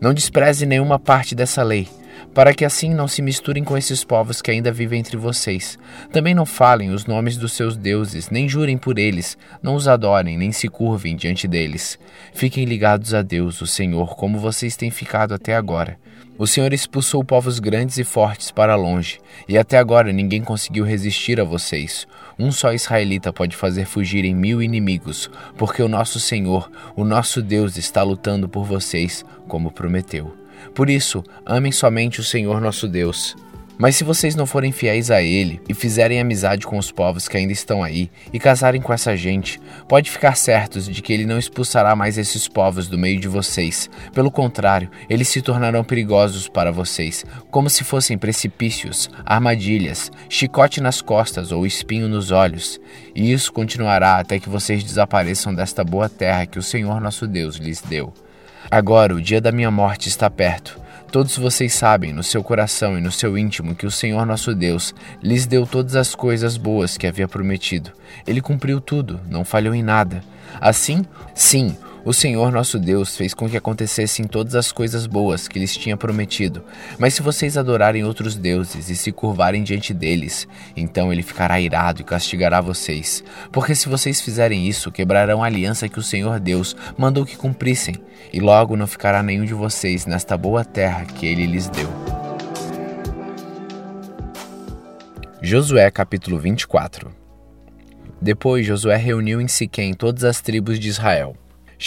Não 0.00 0.14
despreze 0.14 0.66
nenhuma 0.66 0.98
parte 0.98 1.34
dessa 1.34 1.62
lei 1.62 1.88
para 2.32 2.52
que 2.52 2.64
assim 2.64 2.92
não 2.92 3.06
se 3.06 3.22
misturem 3.22 3.64
com 3.64 3.76
esses 3.76 4.04
povos 4.04 4.42
que 4.42 4.50
ainda 4.50 4.72
vivem 4.72 5.00
entre 5.00 5.16
vocês. 5.16 5.78
Também 6.12 6.34
não 6.34 6.44
falem 6.44 6.90
os 6.90 7.06
nomes 7.06 7.36
dos 7.36 7.52
seus 7.52 7.76
deuses, 7.76 8.30
nem 8.30 8.48
jurem 8.48 8.76
por 8.76 8.98
eles, 8.98 9.38
não 9.62 9.74
os 9.74 9.86
adorem, 9.86 10.36
nem 10.36 10.52
se 10.52 10.68
curvem 10.68 11.16
diante 11.16 11.46
deles. 11.46 11.98
Fiquem 12.32 12.64
ligados 12.64 13.14
a 13.14 13.22
Deus, 13.22 13.60
o 13.60 13.66
Senhor, 13.66 14.16
como 14.16 14.38
vocês 14.38 14.76
têm 14.76 14.90
ficado 14.90 15.32
até 15.32 15.54
agora. 15.54 15.96
O 16.36 16.48
Senhor 16.48 16.72
expulsou 16.72 17.22
povos 17.22 17.60
grandes 17.60 17.96
e 17.96 18.02
fortes 18.02 18.50
para 18.50 18.74
longe, 18.74 19.20
e 19.48 19.56
até 19.56 19.78
agora 19.78 20.12
ninguém 20.12 20.42
conseguiu 20.42 20.84
resistir 20.84 21.40
a 21.40 21.44
vocês. 21.44 22.08
Um 22.36 22.50
só 22.50 22.72
israelita 22.72 23.32
pode 23.32 23.54
fazer 23.54 23.84
fugirem 23.86 24.34
mil 24.34 24.60
inimigos, 24.60 25.30
porque 25.56 25.80
o 25.80 25.88
nosso 25.88 26.18
Senhor, 26.18 26.68
o 26.96 27.04
nosso 27.04 27.40
Deus, 27.40 27.76
está 27.76 28.02
lutando 28.02 28.48
por 28.48 28.64
vocês, 28.64 29.24
como 29.46 29.70
prometeu. 29.70 30.36
Por 30.74 30.90
isso, 30.90 31.22
amem 31.46 31.70
somente 31.70 32.18
o 32.18 32.24
Senhor 32.24 32.60
nosso 32.60 32.88
Deus. 32.88 33.36
Mas 33.76 33.96
se 33.96 34.04
vocês 34.04 34.34
não 34.36 34.46
forem 34.46 34.70
fiéis 34.70 35.10
a 35.10 35.20
Ele 35.20 35.60
e 35.68 35.74
fizerem 35.74 36.20
amizade 36.20 36.66
com 36.66 36.78
os 36.78 36.92
povos 36.92 37.26
que 37.26 37.36
ainda 37.36 37.52
estão 37.52 37.82
aí 37.82 38.10
e 38.32 38.38
casarem 38.38 38.80
com 38.80 38.92
essa 38.92 39.16
gente, 39.16 39.60
pode 39.88 40.10
ficar 40.10 40.36
certos 40.36 40.86
de 40.86 41.02
que 41.02 41.12
Ele 41.12 41.26
não 41.26 41.38
expulsará 41.38 41.96
mais 41.96 42.16
esses 42.16 42.46
povos 42.46 42.86
do 42.88 42.96
meio 42.96 43.18
de 43.18 43.26
vocês. 43.26 43.90
Pelo 44.12 44.30
contrário, 44.30 44.90
eles 45.10 45.28
se 45.28 45.42
tornarão 45.42 45.82
perigosos 45.82 46.48
para 46.48 46.70
vocês, 46.70 47.24
como 47.50 47.68
se 47.68 47.82
fossem 47.82 48.16
precipícios, 48.16 49.10
armadilhas, 49.26 50.10
chicote 50.28 50.80
nas 50.80 51.02
costas 51.02 51.50
ou 51.50 51.66
espinho 51.66 52.08
nos 52.08 52.30
olhos. 52.30 52.80
E 53.14 53.32
isso 53.32 53.52
continuará 53.52 54.18
até 54.18 54.38
que 54.38 54.48
vocês 54.48 54.84
desapareçam 54.84 55.54
desta 55.54 55.82
boa 55.82 56.08
terra 56.08 56.46
que 56.46 56.58
o 56.58 56.62
Senhor 56.62 57.00
nosso 57.00 57.26
Deus 57.26 57.56
lhes 57.56 57.80
deu. 57.80 58.12
Agora 58.70 59.14
o 59.14 59.20
dia 59.20 59.40
da 59.40 59.52
minha 59.52 59.70
morte 59.70 60.08
está 60.08 60.30
perto. 60.30 60.83
Todos 61.14 61.38
vocês 61.38 61.72
sabem, 61.72 62.12
no 62.12 62.24
seu 62.24 62.42
coração 62.42 62.98
e 62.98 63.00
no 63.00 63.12
seu 63.12 63.38
íntimo, 63.38 63.76
que 63.76 63.86
o 63.86 63.90
Senhor 63.90 64.26
nosso 64.26 64.52
Deus 64.52 64.92
lhes 65.22 65.46
deu 65.46 65.64
todas 65.64 65.94
as 65.94 66.12
coisas 66.12 66.56
boas 66.56 66.98
que 66.98 67.06
havia 67.06 67.28
prometido. 67.28 67.92
Ele 68.26 68.40
cumpriu 68.40 68.80
tudo, 68.80 69.20
não 69.30 69.44
falhou 69.44 69.76
em 69.76 69.80
nada. 69.80 70.24
Assim, 70.60 71.04
sim, 71.32 71.76
o 72.04 72.12
Senhor 72.12 72.52
nosso 72.52 72.78
Deus 72.78 73.16
fez 73.16 73.32
com 73.32 73.48
que 73.48 73.56
acontecessem 73.56 74.26
todas 74.26 74.54
as 74.54 74.70
coisas 74.70 75.06
boas 75.06 75.48
que 75.48 75.58
lhes 75.58 75.74
tinha 75.74 75.96
prometido. 75.96 76.62
Mas 76.98 77.14
se 77.14 77.22
vocês 77.22 77.56
adorarem 77.56 78.04
outros 78.04 78.36
deuses 78.36 78.90
e 78.90 78.96
se 78.96 79.10
curvarem 79.10 79.62
diante 79.62 79.94
deles, 79.94 80.46
então 80.76 81.10
ele 81.10 81.22
ficará 81.22 81.58
irado 81.58 82.02
e 82.02 82.04
castigará 82.04 82.60
vocês. 82.60 83.24
Porque 83.50 83.74
se 83.74 83.88
vocês 83.88 84.20
fizerem 84.20 84.68
isso, 84.68 84.92
quebrarão 84.92 85.42
a 85.42 85.46
aliança 85.46 85.88
que 85.88 85.98
o 85.98 86.02
Senhor 86.02 86.38
Deus 86.38 86.76
mandou 86.98 87.24
que 87.24 87.38
cumprissem, 87.38 87.94
e 88.30 88.38
logo 88.38 88.76
não 88.76 88.86
ficará 88.86 89.22
nenhum 89.22 89.46
de 89.46 89.54
vocês 89.54 90.04
nesta 90.04 90.36
boa 90.36 90.62
terra 90.62 91.06
que 91.06 91.24
ele 91.24 91.46
lhes 91.46 91.68
deu. 91.68 91.88
Josué 95.40 95.90
capítulo 95.90 96.38
24 96.38 97.10
Depois 98.20 98.66
Josué 98.66 98.96
reuniu 98.96 99.40
em 99.40 99.48
Siquém 99.48 99.94
todas 99.94 100.24
as 100.24 100.40
tribos 100.40 100.78
de 100.78 100.88
Israel 100.88 101.36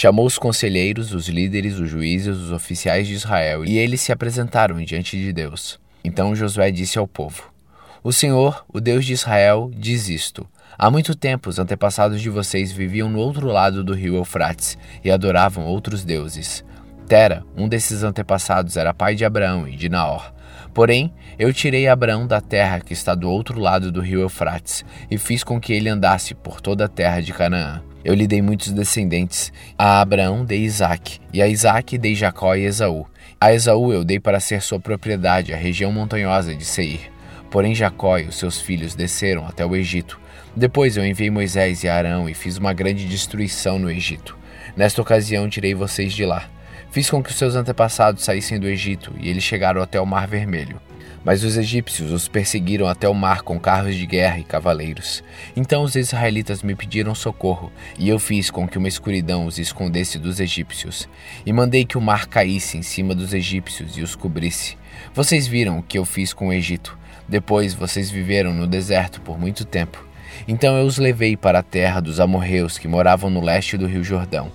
Chamou 0.00 0.26
os 0.26 0.38
conselheiros, 0.38 1.12
os 1.12 1.26
líderes, 1.26 1.76
os 1.76 1.90
juízes, 1.90 2.36
os 2.36 2.52
oficiais 2.52 3.08
de 3.08 3.14
Israel, 3.14 3.64
e 3.64 3.78
eles 3.78 4.00
se 4.00 4.12
apresentaram 4.12 4.80
diante 4.80 5.18
de 5.18 5.32
Deus. 5.32 5.80
Então 6.04 6.36
Josué 6.36 6.70
disse 6.70 7.00
ao 7.00 7.08
povo: 7.08 7.52
O 8.00 8.12
Senhor, 8.12 8.64
o 8.72 8.80
Deus 8.80 9.04
de 9.04 9.14
Israel, 9.14 9.72
diz 9.74 10.08
isto: 10.08 10.46
Há 10.78 10.88
muito 10.88 11.16
tempo 11.16 11.50
os 11.50 11.58
antepassados 11.58 12.22
de 12.22 12.30
vocês 12.30 12.70
viviam 12.70 13.08
no 13.08 13.18
outro 13.18 13.48
lado 13.48 13.82
do 13.82 13.92
rio 13.92 14.14
Eufrates 14.14 14.78
e 15.02 15.10
adoravam 15.10 15.66
outros 15.66 16.04
deuses. 16.04 16.64
Tera, 17.08 17.44
um 17.56 17.66
desses 17.66 18.04
antepassados, 18.04 18.76
era 18.76 18.94
pai 18.94 19.16
de 19.16 19.24
Abraão 19.24 19.66
e 19.66 19.74
de 19.74 19.88
Naor. 19.88 20.32
Porém, 20.72 21.12
eu 21.36 21.52
tirei 21.52 21.88
Abraão 21.88 22.24
da 22.24 22.40
terra 22.40 22.78
que 22.78 22.92
está 22.92 23.16
do 23.16 23.28
outro 23.28 23.58
lado 23.58 23.90
do 23.90 24.00
rio 24.00 24.20
Eufrates 24.20 24.84
e 25.10 25.18
fiz 25.18 25.42
com 25.42 25.60
que 25.60 25.72
ele 25.72 25.88
andasse 25.88 26.36
por 26.36 26.60
toda 26.60 26.84
a 26.84 26.88
terra 26.88 27.20
de 27.20 27.32
Canaã. 27.32 27.82
Eu 28.08 28.14
lhe 28.14 28.26
dei 28.26 28.40
muitos 28.40 28.72
descendentes. 28.72 29.52
A 29.76 30.00
Abraão 30.00 30.42
dei 30.42 30.60
Isaac, 30.60 31.20
e 31.30 31.42
a 31.42 31.46
Isaac 31.46 31.98
dei 31.98 32.14
Jacó 32.14 32.54
e 32.54 32.64
Esaú. 32.64 33.06
A 33.38 33.52
Esaú 33.52 33.92
eu 33.92 34.02
dei 34.02 34.18
para 34.18 34.40
ser 34.40 34.62
sua 34.62 34.80
propriedade 34.80 35.52
a 35.52 35.58
região 35.58 35.92
montanhosa 35.92 36.54
de 36.54 36.64
Seir. 36.64 37.12
Porém 37.50 37.74
Jacó 37.74 38.16
e 38.16 38.24
os 38.24 38.36
seus 38.36 38.62
filhos 38.62 38.94
desceram 38.94 39.46
até 39.46 39.66
o 39.66 39.76
Egito. 39.76 40.18
Depois 40.56 40.96
eu 40.96 41.04
enviei 41.04 41.28
Moisés 41.28 41.84
e 41.84 41.88
Arão 41.90 42.26
e 42.30 42.32
fiz 42.32 42.56
uma 42.56 42.72
grande 42.72 43.04
destruição 43.04 43.78
no 43.78 43.90
Egito. 43.90 44.38
Nesta 44.74 45.02
ocasião 45.02 45.46
tirei 45.46 45.74
vocês 45.74 46.14
de 46.14 46.24
lá. 46.24 46.48
Fiz 46.90 47.10
com 47.10 47.22
que 47.22 47.28
os 47.28 47.36
seus 47.36 47.56
antepassados 47.56 48.24
saíssem 48.24 48.58
do 48.58 48.66
Egito, 48.66 49.12
e 49.20 49.28
eles 49.28 49.44
chegaram 49.44 49.82
até 49.82 50.00
o 50.00 50.06
Mar 50.06 50.26
Vermelho. 50.26 50.80
Mas 51.28 51.44
os 51.44 51.58
egípcios 51.58 52.10
os 52.10 52.26
perseguiram 52.26 52.88
até 52.88 53.06
o 53.06 53.12
mar 53.12 53.42
com 53.42 53.60
carros 53.60 53.94
de 53.94 54.06
guerra 54.06 54.38
e 54.38 54.42
cavaleiros. 54.42 55.22
Então 55.54 55.82
os 55.82 55.94
israelitas 55.94 56.62
me 56.62 56.74
pediram 56.74 57.14
socorro, 57.14 57.70
e 57.98 58.08
eu 58.08 58.18
fiz 58.18 58.50
com 58.50 58.66
que 58.66 58.78
uma 58.78 58.88
escuridão 58.88 59.44
os 59.44 59.58
escondesse 59.58 60.18
dos 60.18 60.40
egípcios. 60.40 61.06
E 61.44 61.52
mandei 61.52 61.84
que 61.84 61.98
o 61.98 62.00
mar 62.00 62.28
caísse 62.28 62.78
em 62.78 62.82
cima 62.82 63.14
dos 63.14 63.34
egípcios 63.34 63.98
e 63.98 64.00
os 64.00 64.16
cobrisse. 64.16 64.78
Vocês 65.12 65.46
viram 65.46 65.80
o 65.80 65.82
que 65.82 65.98
eu 65.98 66.06
fiz 66.06 66.32
com 66.32 66.48
o 66.48 66.52
Egito. 66.54 66.98
Depois 67.28 67.74
vocês 67.74 68.10
viveram 68.10 68.54
no 68.54 68.66
deserto 68.66 69.20
por 69.20 69.38
muito 69.38 69.66
tempo. 69.66 70.02
Então 70.48 70.78
eu 70.78 70.86
os 70.86 70.96
levei 70.96 71.36
para 71.36 71.58
a 71.58 71.62
terra 71.62 72.00
dos 72.00 72.20
amorreus 72.20 72.78
que 72.78 72.88
moravam 72.88 73.28
no 73.28 73.44
leste 73.44 73.76
do 73.76 73.86
rio 73.86 74.02
Jordão. 74.02 74.50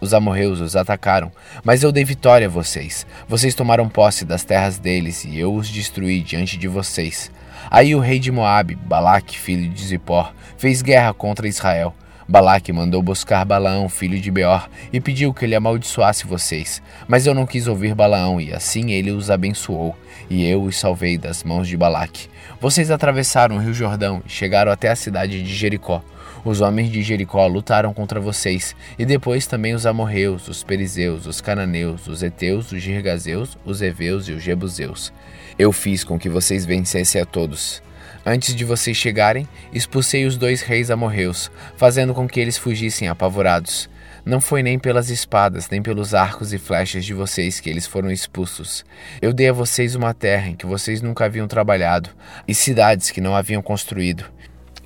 Os 0.00 0.12
amorreus 0.12 0.60
os 0.60 0.76
atacaram, 0.76 1.32
mas 1.64 1.82
eu 1.82 1.90
dei 1.90 2.04
vitória 2.04 2.46
a 2.46 2.50
vocês. 2.50 3.06
Vocês 3.28 3.54
tomaram 3.54 3.88
posse 3.88 4.24
das 4.24 4.44
terras 4.44 4.78
deles 4.78 5.24
e 5.24 5.38
eu 5.38 5.54
os 5.54 5.70
destruí 5.70 6.20
diante 6.20 6.58
de 6.58 6.68
vocês. 6.68 7.30
Aí 7.70 7.94
o 7.94 8.00
rei 8.00 8.18
de 8.18 8.30
Moabe, 8.30 8.74
Balaque, 8.74 9.38
filho 9.38 9.68
de 9.68 9.84
Zippor, 9.84 10.32
fez 10.58 10.82
guerra 10.82 11.14
contra 11.14 11.48
Israel. 11.48 11.94
Balaque 12.28 12.72
mandou 12.72 13.00
buscar 13.02 13.44
Balaão, 13.44 13.88
filho 13.88 14.20
de 14.20 14.32
Beor, 14.32 14.68
e 14.92 15.00
pediu 15.00 15.32
que 15.32 15.44
ele 15.44 15.54
amaldiçoasse 15.54 16.26
vocês. 16.26 16.82
Mas 17.06 17.24
eu 17.24 17.32
não 17.32 17.46
quis 17.46 17.68
ouvir 17.68 17.94
Balaão, 17.94 18.40
e 18.40 18.52
assim 18.52 18.90
ele 18.90 19.12
os 19.12 19.30
abençoou, 19.30 19.96
e 20.28 20.44
eu 20.44 20.62
os 20.62 20.76
salvei 20.76 21.16
das 21.16 21.44
mãos 21.44 21.68
de 21.68 21.76
Balaque. 21.76 22.28
Vocês 22.60 22.90
atravessaram 22.90 23.56
o 23.56 23.60
rio 23.60 23.72
Jordão 23.72 24.22
e 24.26 24.28
chegaram 24.28 24.72
até 24.72 24.90
a 24.90 24.96
cidade 24.96 25.40
de 25.40 25.54
Jericó. 25.54 26.02
Os 26.46 26.60
homens 26.60 26.92
de 26.92 27.02
Jericó 27.02 27.44
lutaram 27.48 27.92
contra 27.92 28.20
vocês, 28.20 28.76
e 28.96 29.04
depois 29.04 29.48
também 29.48 29.74
os 29.74 29.84
amorreus, 29.84 30.46
os 30.46 30.62
perizeus, 30.62 31.26
os 31.26 31.40
cananeus, 31.40 32.06
os 32.06 32.22
heteus, 32.22 32.70
os 32.70 32.80
girgazeus, 32.80 33.58
os 33.64 33.82
heveus 33.82 34.28
e 34.28 34.32
os 34.32 34.44
jebuseus. 34.44 35.12
Eu 35.58 35.72
fiz 35.72 36.04
com 36.04 36.16
que 36.16 36.28
vocês 36.28 36.64
vencessem 36.64 37.20
a 37.20 37.24
todos. 37.24 37.82
Antes 38.24 38.54
de 38.54 38.64
vocês 38.64 38.96
chegarem, 38.96 39.48
expulsei 39.72 40.24
os 40.24 40.36
dois 40.36 40.62
reis 40.62 40.88
amorreus, 40.88 41.50
fazendo 41.76 42.14
com 42.14 42.28
que 42.28 42.38
eles 42.38 42.56
fugissem 42.56 43.08
apavorados. 43.08 43.90
Não 44.24 44.40
foi 44.40 44.62
nem 44.62 44.78
pelas 44.78 45.10
espadas, 45.10 45.68
nem 45.68 45.82
pelos 45.82 46.14
arcos 46.14 46.52
e 46.52 46.58
flechas 46.58 47.04
de 47.04 47.12
vocês 47.12 47.58
que 47.58 47.68
eles 47.68 47.88
foram 47.88 48.08
expulsos. 48.08 48.84
Eu 49.20 49.32
dei 49.32 49.48
a 49.48 49.52
vocês 49.52 49.96
uma 49.96 50.14
terra 50.14 50.48
em 50.48 50.54
que 50.54 50.66
vocês 50.66 51.02
nunca 51.02 51.24
haviam 51.24 51.48
trabalhado, 51.48 52.10
e 52.46 52.54
cidades 52.54 53.10
que 53.10 53.20
não 53.20 53.34
haviam 53.34 53.62
construído. 53.62 54.24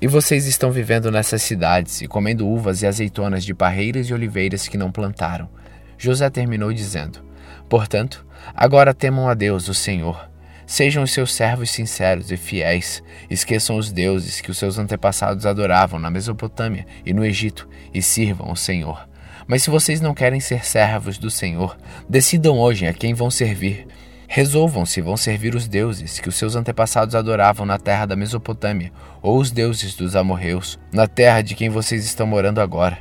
E 0.01 0.07
vocês 0.07 0.47
estão 0.47 0.71
vivendo 0.71 1.11
nessas 1.11 1.43
cidades 1.43 2.01
e 2.01 2.07
comendo 2.07 2.47
uvas 2.47 2.81
e 2.81 2.87
azeitonas 2.87 3.43
de 3.45 3.53
parreiras 3.53 4.07
e 4.07 4.13
oliveiras 4.13 4.67
que 4.67 4.77
não 4.77 4.91
plantaram. 4.91 5.47
José 5.97 6.29
terminou 6.29 6.73
dizendo: 6.73 7.23
Portanto, 7.69 8.25
agora 8.55 8.93
temam 8.93 9.29
a 9.29 9.33
Deus, 9.33 9.67
o 9.67 9.73
Senhor 9.73 10.31
Sejam 10.71 11.03
os 11.03 11.11
seus 11.11 11.33
servos 11.33 11.69
sinceros 11.69 12.31
e 12.31 12.37
fiéis. 12.37 13.03
Esqueçam 13.29 13.75
os 13.75 13.91
deuses 13.91 14.39
que 14.39 14.49
os 14.49 14.57
seus 14.57 14.77
antepassados 14.77 15.45
adoravam 15.45 15.99
na 15.99 16.09
Mesopotâmia 16.09 16.85
e 17.05 17.13
no 17.13 17.25
Egito 17.25 17.67
e 17.93 18.01
sirvam 18.01 18.49
o 18.49 18.55
Senhor. 18.55 19.05
Mas 19.45 19.63
se 19.63 19.69
vocês 19.69 19.99
não 19.99 20.13
querem 20.13 20.39
ser 20.39 20.65
servos 20.65 21.17
do 21.17 21.29
Senhor, 21.29 21.77
decidam 22.07 22.57
hoje 22.57 22.87
a 22.87 22.93
quem 22.93 23.13
vão 23.13 23.29
servir. 23.29 23.85
Resolvam 24.33 24.85
se 24.85 25.01
vão 25.01 25.17
servir 25.17 25.55
os 25.55 25.67
deuses 25.67 26.17
que 26.17 26.29
os 26.29 26.35
seus 26.35 26.55
antepassados 26.55 27.15
adoravam 27.15 27.65
na 27.65 27.77
terra 27.77 28.05
da 28.05 28.15
Mesopotâmia, 28.15 28.89
ou 29.21 29.37
os 29.37 29.51
deuses 29.51 29.93
dos 29.93 30.15
amorreus, 30.15 30.79
na 30.89 31.05
terra 31.05 31.41
de 31.41 31.53
quem 31.53 31.69
vocês 31.69 32.05
estão 32.05 32.25
morando 32.25 32.61
agora. 32.61 32.97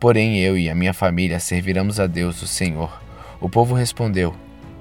Porém, 0.00 0.40
eu 0.40 0.58
e 0.58 0.68
a 0.68 0.74
minha 0.74 0.92
família 0.92 1.38
serviremos 1.38 2.00
a 2.00 2.08
Deus, 2.08 2.42
o 2.42 2.48
Senhor. 2.48 3.00
O 3.40 3.48
povo 3.48 3.76
respondeu: 3.76 4.34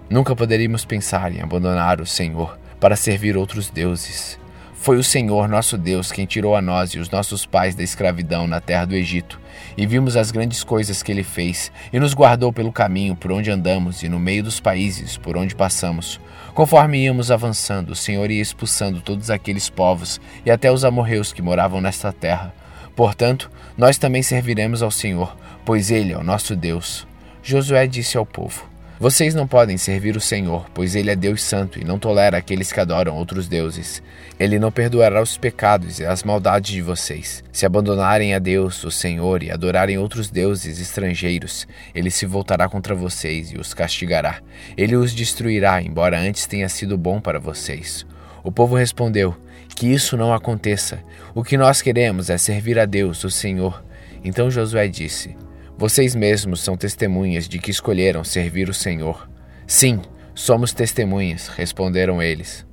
Nunca 0.10 0.36
poderíamos 0.36 0.84
pensar 0.84 1.32
em 1.32 1.40
abandonar 1.40 2.02
o 2.02 2.06
Senhor 2.08 2.58
para 2.80 2.96
servir 2.96 3.38
outros 3.38 3.70
deuses. 3.70 4.40
Foi 4.82 4.98
o 4.98 5.04
Senhor 5.04 5.48
nosso 5.48 5.78
Deus 5.78 6.12
quem 6.12 6.26
tirou 6.26 6.56
a 6.56 6.62
nós 6.62 6.90
e 6.96 6.98
os 6.98 7.08
nossos 7.08 7.46
pais 7.46 7.76
da 7.76 7.84
escravidão 7.84 8.48
na 8.48 8.60
terra 8.60 8.86
do 8.86 8.96
Egito, 8.96 9.40
e 9.78 9.86
vimos 9.86 10.18
as 10.18 10.32
grandes 10.32 10.64
coisas 10.64 11.04
que 11.04 11.12
ele 11.12 11.22
fez, 11.22 11.72
e 11.94 12.00
nos 12.00 12.16
guardou 12.16 12.52
pelo 12.52 12.72
caminho 12.72 13.16
por 13.16 13.32
onde 13.32 13.52
andamos 13.52 14.02
e 14.02 14.10
no 14.10 14.20
meio 14.20 14.42
dos 14.42 14.60
países 14.60 15.18
por 15.18 15.38
onde 15.38 15.54
passamos. 15.54 16.20
Conforme 16.56 16.98
íamos 16.98 17.30
avançando, 17.30 17.92
o 17.92 17.96
Senhor 17.96 18.32
ia 18.32 18.42
expulsando 18.42 19.02
todos 19.02 19.30
aqueles 19.30 19.70
povos 19.70 20.20
e 20.44 20.50
até 20.50 20.72
os 20.72 20.84
amorreus 20.84 21.32
que 21.32 21.44
moravam 21.44 21.80
nesta 21.80 22.12
terra. 22.12 22.52
Portanto, 22.96 23.52
nós 23.78 24.00
também 24.00 24.24
serviremos 24.24 24.82
ao 24.82 24.90
Senhor, 24.90 25.38
pois 25.64 25.92
ele 25.92 26.12
é 26.12 26.18
o 26.18 26.24
nosso 26.24 26.56
Deus. 26.56 27.06
Josué 27.44 27.86
disse 27.86 28.18
ao 28.18 28.26
povo: 28.26 28.71
vocês 29.02 29.34
não 29.34 29.48
podem 29.48 29.78
servir 29.78 30.16
o 30.16 30.22
Senhor, 30.22 30.70
pois 30.76 30.94
ele 30.94 31.10
é 31.10 31.16
Deus 31.16 31.42
santo 31.42 31.80
e 31.80 31.84
não 31.84 31.98
tolera 31.98 32.38
aqueles 32.38 32.72
que 32.72 32.80
adoram 32.80 33.16
outros 33.16 33.48
deuses. 33.48 34.00
Ele 34.40 34.60
não 34.60 34.72
perdoará 34.72 35.20
os 35.20 35.40
pecados 35.40 36.00
e 36.00 36.06
as 36.06 36.24
maldades 36.24 36.72
de 36.72 36.84
vocês. 36.84 37.44
Se 37.52 37.66
abandonarem 37.66 38.36
a 38.36 38.38
Deus, 38.38 38.84
o 38.84 38.92
Senhor, 38.92 39.42
e 39.42 39.50
adorarem 39.50 39.98
outros 39.98 40.30
deuses 40.30 40.80
estrangeiros, 40.80 41.68
ele 41.96 42.12
se 42.12 42.28
voltará 42.28 42.70
contra 42.70 42.94
vocês 42.94 43.52
e 43.52 43.58
os 43.58 43.74
castigará. 43.74 44.40
Ele 44.78 44.96
os 44.96 45.16
destruirá, 45.16 45.82
embora 45.82 46.20
antes 46.20 46.46
tenha 46.46 46.70
sido 46.70 46.96
bom 46.96 47.20
para 47.20 47.40
vocês. 47.40 48.06
O 48.44 48.52
povo 48.52 48.76
respondeu: 48.76 49.36
Que 49.76 49.88
isso 49.88 50.16
não 50.16 50.32
aconteça. 50.32 51.00
O 51.34 51.44
que 51.44 51.58
nós 51.58 51.82
queremos 51.82 52.30
é 52.30 52.38
servir 52.38 52.78
a 52.78 52.86
Deus, 52.86 53.24
o 53.24 53.32
Senhor. 53.32 53.84
Então 54.24 54.52
Josué 54.52 54.88
disse: 54.88 55.36
vocês 55.82 56.14
mesmos 56.14 56.62
são 56.62 56.78
testemunhas 56.78 57.50
de 57.50 57.58
que 57.58 57.72
escolheram 57.72 58.24
servir 58.24 58.70
o 58.70 58.74
Senhor. 58.74 59.28
Sim, 59.66 60.00
somos 60.36 60.74
testemunhas, 60.74 61.48
responderam 61.48 62.22
eles. 62.22 62.64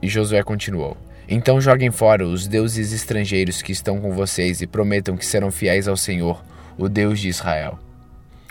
E 0.00 0.06
Josué 0.06 0.40
continuou: 0.44 0.96
Então 1.28 1.60
joguem 1.60 1.90
fora 1.90 2.24
os 2.24 2.46
deuses 2.46 2.92
estrangeiros 2.92 3.60
que 3.60 3.72
estão 3.72 4.00
com 4.00 4.12
vocês 4.12 4.60
e 4.60 4.68
prometam 4.68 5.16
que 5.16 5.26
serão 5.26 5.50
fiéis 5.50 5.88
ao 5.88 5.96
Senhor, 5.96 6.44
o 6.78 6.88
Deus 6.88 7.18
de 7.18 7.28
Israel. 7.28 7.76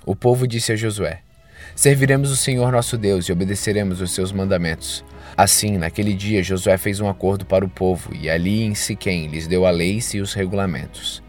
O 0.05 0.13
povo 0.13 0.45
disse 0.45 0.73
a 0.73 0.75
Josué: 0.75 1.21
Serviremos 1.73 2.29
o 2.29 2.35
Senhor 2.35 2.73
nosso 2.73 2.97
Deus 2.97 3.29
e 3.29 3.31
obedeceremos 3.31 4.01
os 4.01 4.13
seus 4.13 4.33
mandamentos. 4.33 5.01
Assim, 5.37 5.77
naquele 5.77 6.13
dia, 6.13 6.43
Josué 6.43 6.77
fez 6.77 6.99
um 6.99 7.07
acordo 7.07 7.45
para 7.45 7.63
o 7.63 7.69
povo 7.69 8.13
e 8.13 8.29
ali 8.29 8.63
em 8.63 8.75
Siquém 8.75 9.27
lhes 9.27 9.47
deu 9.47 9.65
a 9.65 9.71
lei 9.71 10.01
e 10.13 10.19
os 10.19 10.33
regulamentos. 10.33 11.23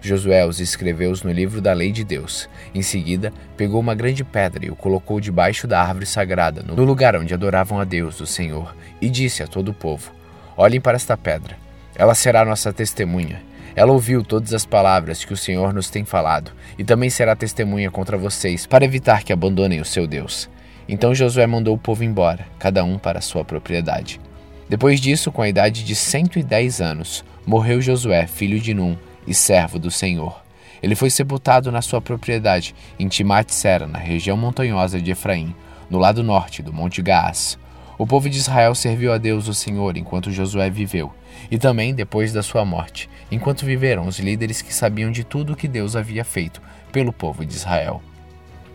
Josué 0.00 0.46
os 0.46 0.60
escreveu 0.60 1.12
no 1.24 1.30
livro 1.30 1.60
da 1.60 1.72
lei 1.72 1.92
de 1.92 2.02
Deus. 2.02 2.48
Em 2.74 2.80
seguida, 2.80 3.32
pegou 3.56 3.80
uma 3.80 3.94
grande 3.94 4.24
pedra 4.24 4.64
e 4.64 4.70
o 4.70 4.76
colocou 4.76 5.20
debaixo 5.20 5.66
da 5.66 5.80
árvore 5.80 6.06
sagrada, 6.06 6.62
no 6.62 6.84
lugar 6.84 7.14
onde 7.16 7.34
adoravam 7.34 7.78
a 7.78 7.84
Deus, 7.84 8.20
o 8.20 8.26
Senhor, 8.26 8.74
e 9.00 9.10
disse 9.10 9.42
a 9.42 9.46
todo 9.46 9.68
o 9.68 9.74
povo: 9.74 10.10
Olhem 10.56 10.80
para 10.80 10.96
esta 10.96 11.16
pedra. 11.16 11.56
Ela 11.94 12.14
será 12.14 12.44
nossa 12.44 12.72
testemunha. 12.72 13.42
Ela 13.76 13.92
ouviu 13.92 14.24
todas 14.24 14.54
as 14.54 14.64
palavras 14.64 15.24
que 15.24 15.32
o 15.32 15.36
Senhor 15.36 15.72
nos 15.72 15.90
tem 15.90 16.04
falado, 16.04 16.50
e 16.78 16.84
também 16.84 17.10
será 17.10 17.36
testemunha 17.36 17.90
contra 17.90 18.16
vocês, 18.16 18.66
para 18.66 18.84
evitar 18.84 19.22
que 19.22 19.32
abandonem 19.32 19.80
o 19.80 19.84
seu 19.84 20.06
Deus. 20.06 20.48
Então 20.88 21.14
Josué 21.14 21.46
mandou 21.46 21.74
o 21.74 21.78
povo 21.78 22.02
embora, 22.02 22.46
cada 22.58 22.82
um 22.82 22.98
para 22.98 23.18
a 23.18 23.22
sua 23.22 23.44
propriedade. 23.44 24.20
Depois 24.68 25.00
disso, 25.00 25.30
com 25.30 25.42
a 25.42 25.48
idade 25.48 25.84
de 25.84 25.94
110 25.94 26.80
anos, 26.80 27.24
morreu 27.46 27.80
Josué, 27.80 28.26
filho 28.26 28.58
de 28.58 28.74
Num, 28.74 28.96
e 29.30 29.34
servo 29.34 29.78
do 29.78 29.92
Senhor. 29.92 30.42
Ele 30.82 30.96
foi 30.96 31.08
sepultado 31.08 31.70
na 31.70 31.80
sua 31.80 32.00
propriedade, 32.00 32.74
em 32.98 33.06
Timate-Sera, 33.06 33.86
na 33.86 33.98
região 33.98 34.36
montanhosa 34.36 35.00
de 35.00 35.12
Efraim, 35.12 35.54
no 35.88 35.98
lado 35.98 36.20
norte 36.20 36.62
do 36.62 36.72
Monte 36.72 37.00
Gaás. 37.00 37.56
O 37.96 38.04
povo 38.04 38.28
de 38.28 38.38
Israel 38.38 38.74
serviu 38.74 39.12
a 39.12 39.18
Deus 39.18 39.46
o 39.46 39.54
Senhor 39.54 39.96
enquanto 39.96 40.32
Josué 40.32 40.68
viveu, 40.68 41.14
e 41.48 41.58
também 41.58 41.94
depois 41.94 42.32
da 42.32 42.42
sua 42.42 42.64
morte, 42.64 43.08
enquanto 43.30 43.64
viveram 43.64 44.08
os 44.08 44.18
líderes 44.18 44.62
que 44.62 44.74
sabiam 44.74 45.12
de 45.12 45.22
tudo 45.22 45.52
o 45.52 45.56
que 45.56 45.68
Deus 45.68 45.94
havia 45.94 46.24
feito 46.24 46.60
pelo 46.90 47.12
povo 47.12 47.46
de 47.46 47.54
Israel. 47.54 48.02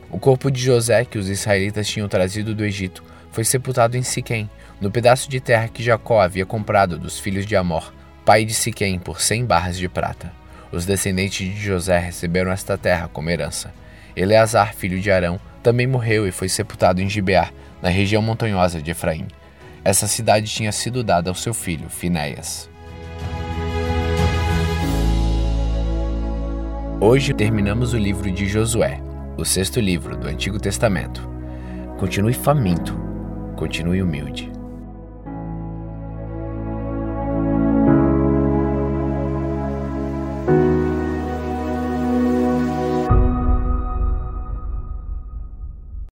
O 0.09 0.17
corpo 0.17 0.49
de 0.49 0.61
José, 0.61 1.03
que 1.03 1.17
os 1.17 1.27
israelitas 1.27 1.85
tinham 1.85 2.07
trazido 2.07 2.55
do 2.55 2.63
Egito, 2.63 3.03
foi 3.29 3.43
sepultado 3.43 3.97
em 3.97 4.03
Siquém, 4.03 4.49
no 4.79 4.89
pedaço 4.89 5.29
de 5.29 5.41
terra 5.41 5.67
que 5.67 5.83
Jacó 5.83 6.21
havia 6.21 6.45
comprado 6.45 6.97
dos 6.97 7.19
filhos 7.19 7.45
de 7.45 7.57
Amor, 7.57 7.93
pai 8.23 8.45
de 8.45 8.53
Siquém, 8.53 8.97
por 8.97 9.19
cem 9.19 9.43
barras 9.43 9.77
de 9.77 9.89
prata. 9.89 10.44
Os 10.75 10.85
descendentes 10.85 11.47
de 11.47 11.57
José 11.57 11.97
receberam 11.97 12.51
esta 12.51 12.77
terra 12.77 13.07
como 13.07 13.29
herança. 13.29 13.73
Eleazar, 14.13 14.75
filho 14.75 14.99
de 14.99 15.09
Arão, 15.09 15.39
também 15.63 15.87
morreu 15.87 16.27
e 16.27 16.33
foi 16.33 16.49
sepultado 16.49 17.01
em 17.01 17.07
Gibeá, 17.07 17.49
na 17.81 17.87
região 17.87 18.21
montanhosa 18.21 18.81
de 18.81 18.91
Efraim. 18.91 19.25
Essa 19.85 20.05
cidade 20.05 20.47
tinha 20.47 20.73
sido 20.73 21.01
dada 21.01 21.29
ao 21.29 21.33
seu 21.33 21.53
filho, 21.53 21.87
Finéias. 21.87 22.69
Hoje 26.99 27.33
terminamos 27.33 27.93
o 27.93 27.97
livro 27.97 28.29
de 28.29 28.45
Josué, 28.45 28.99
o 29.37 29.45
sexto 29.45 29.79
livro 29.79 30.17
do 30.17 30.27
Antigo 30.27 30.59
Testamento. 30.59 31.25
Continue 31.97 32.33
faminto, 32.33 32.99
continue 33.55 34.01
humilde. 34.01 34.54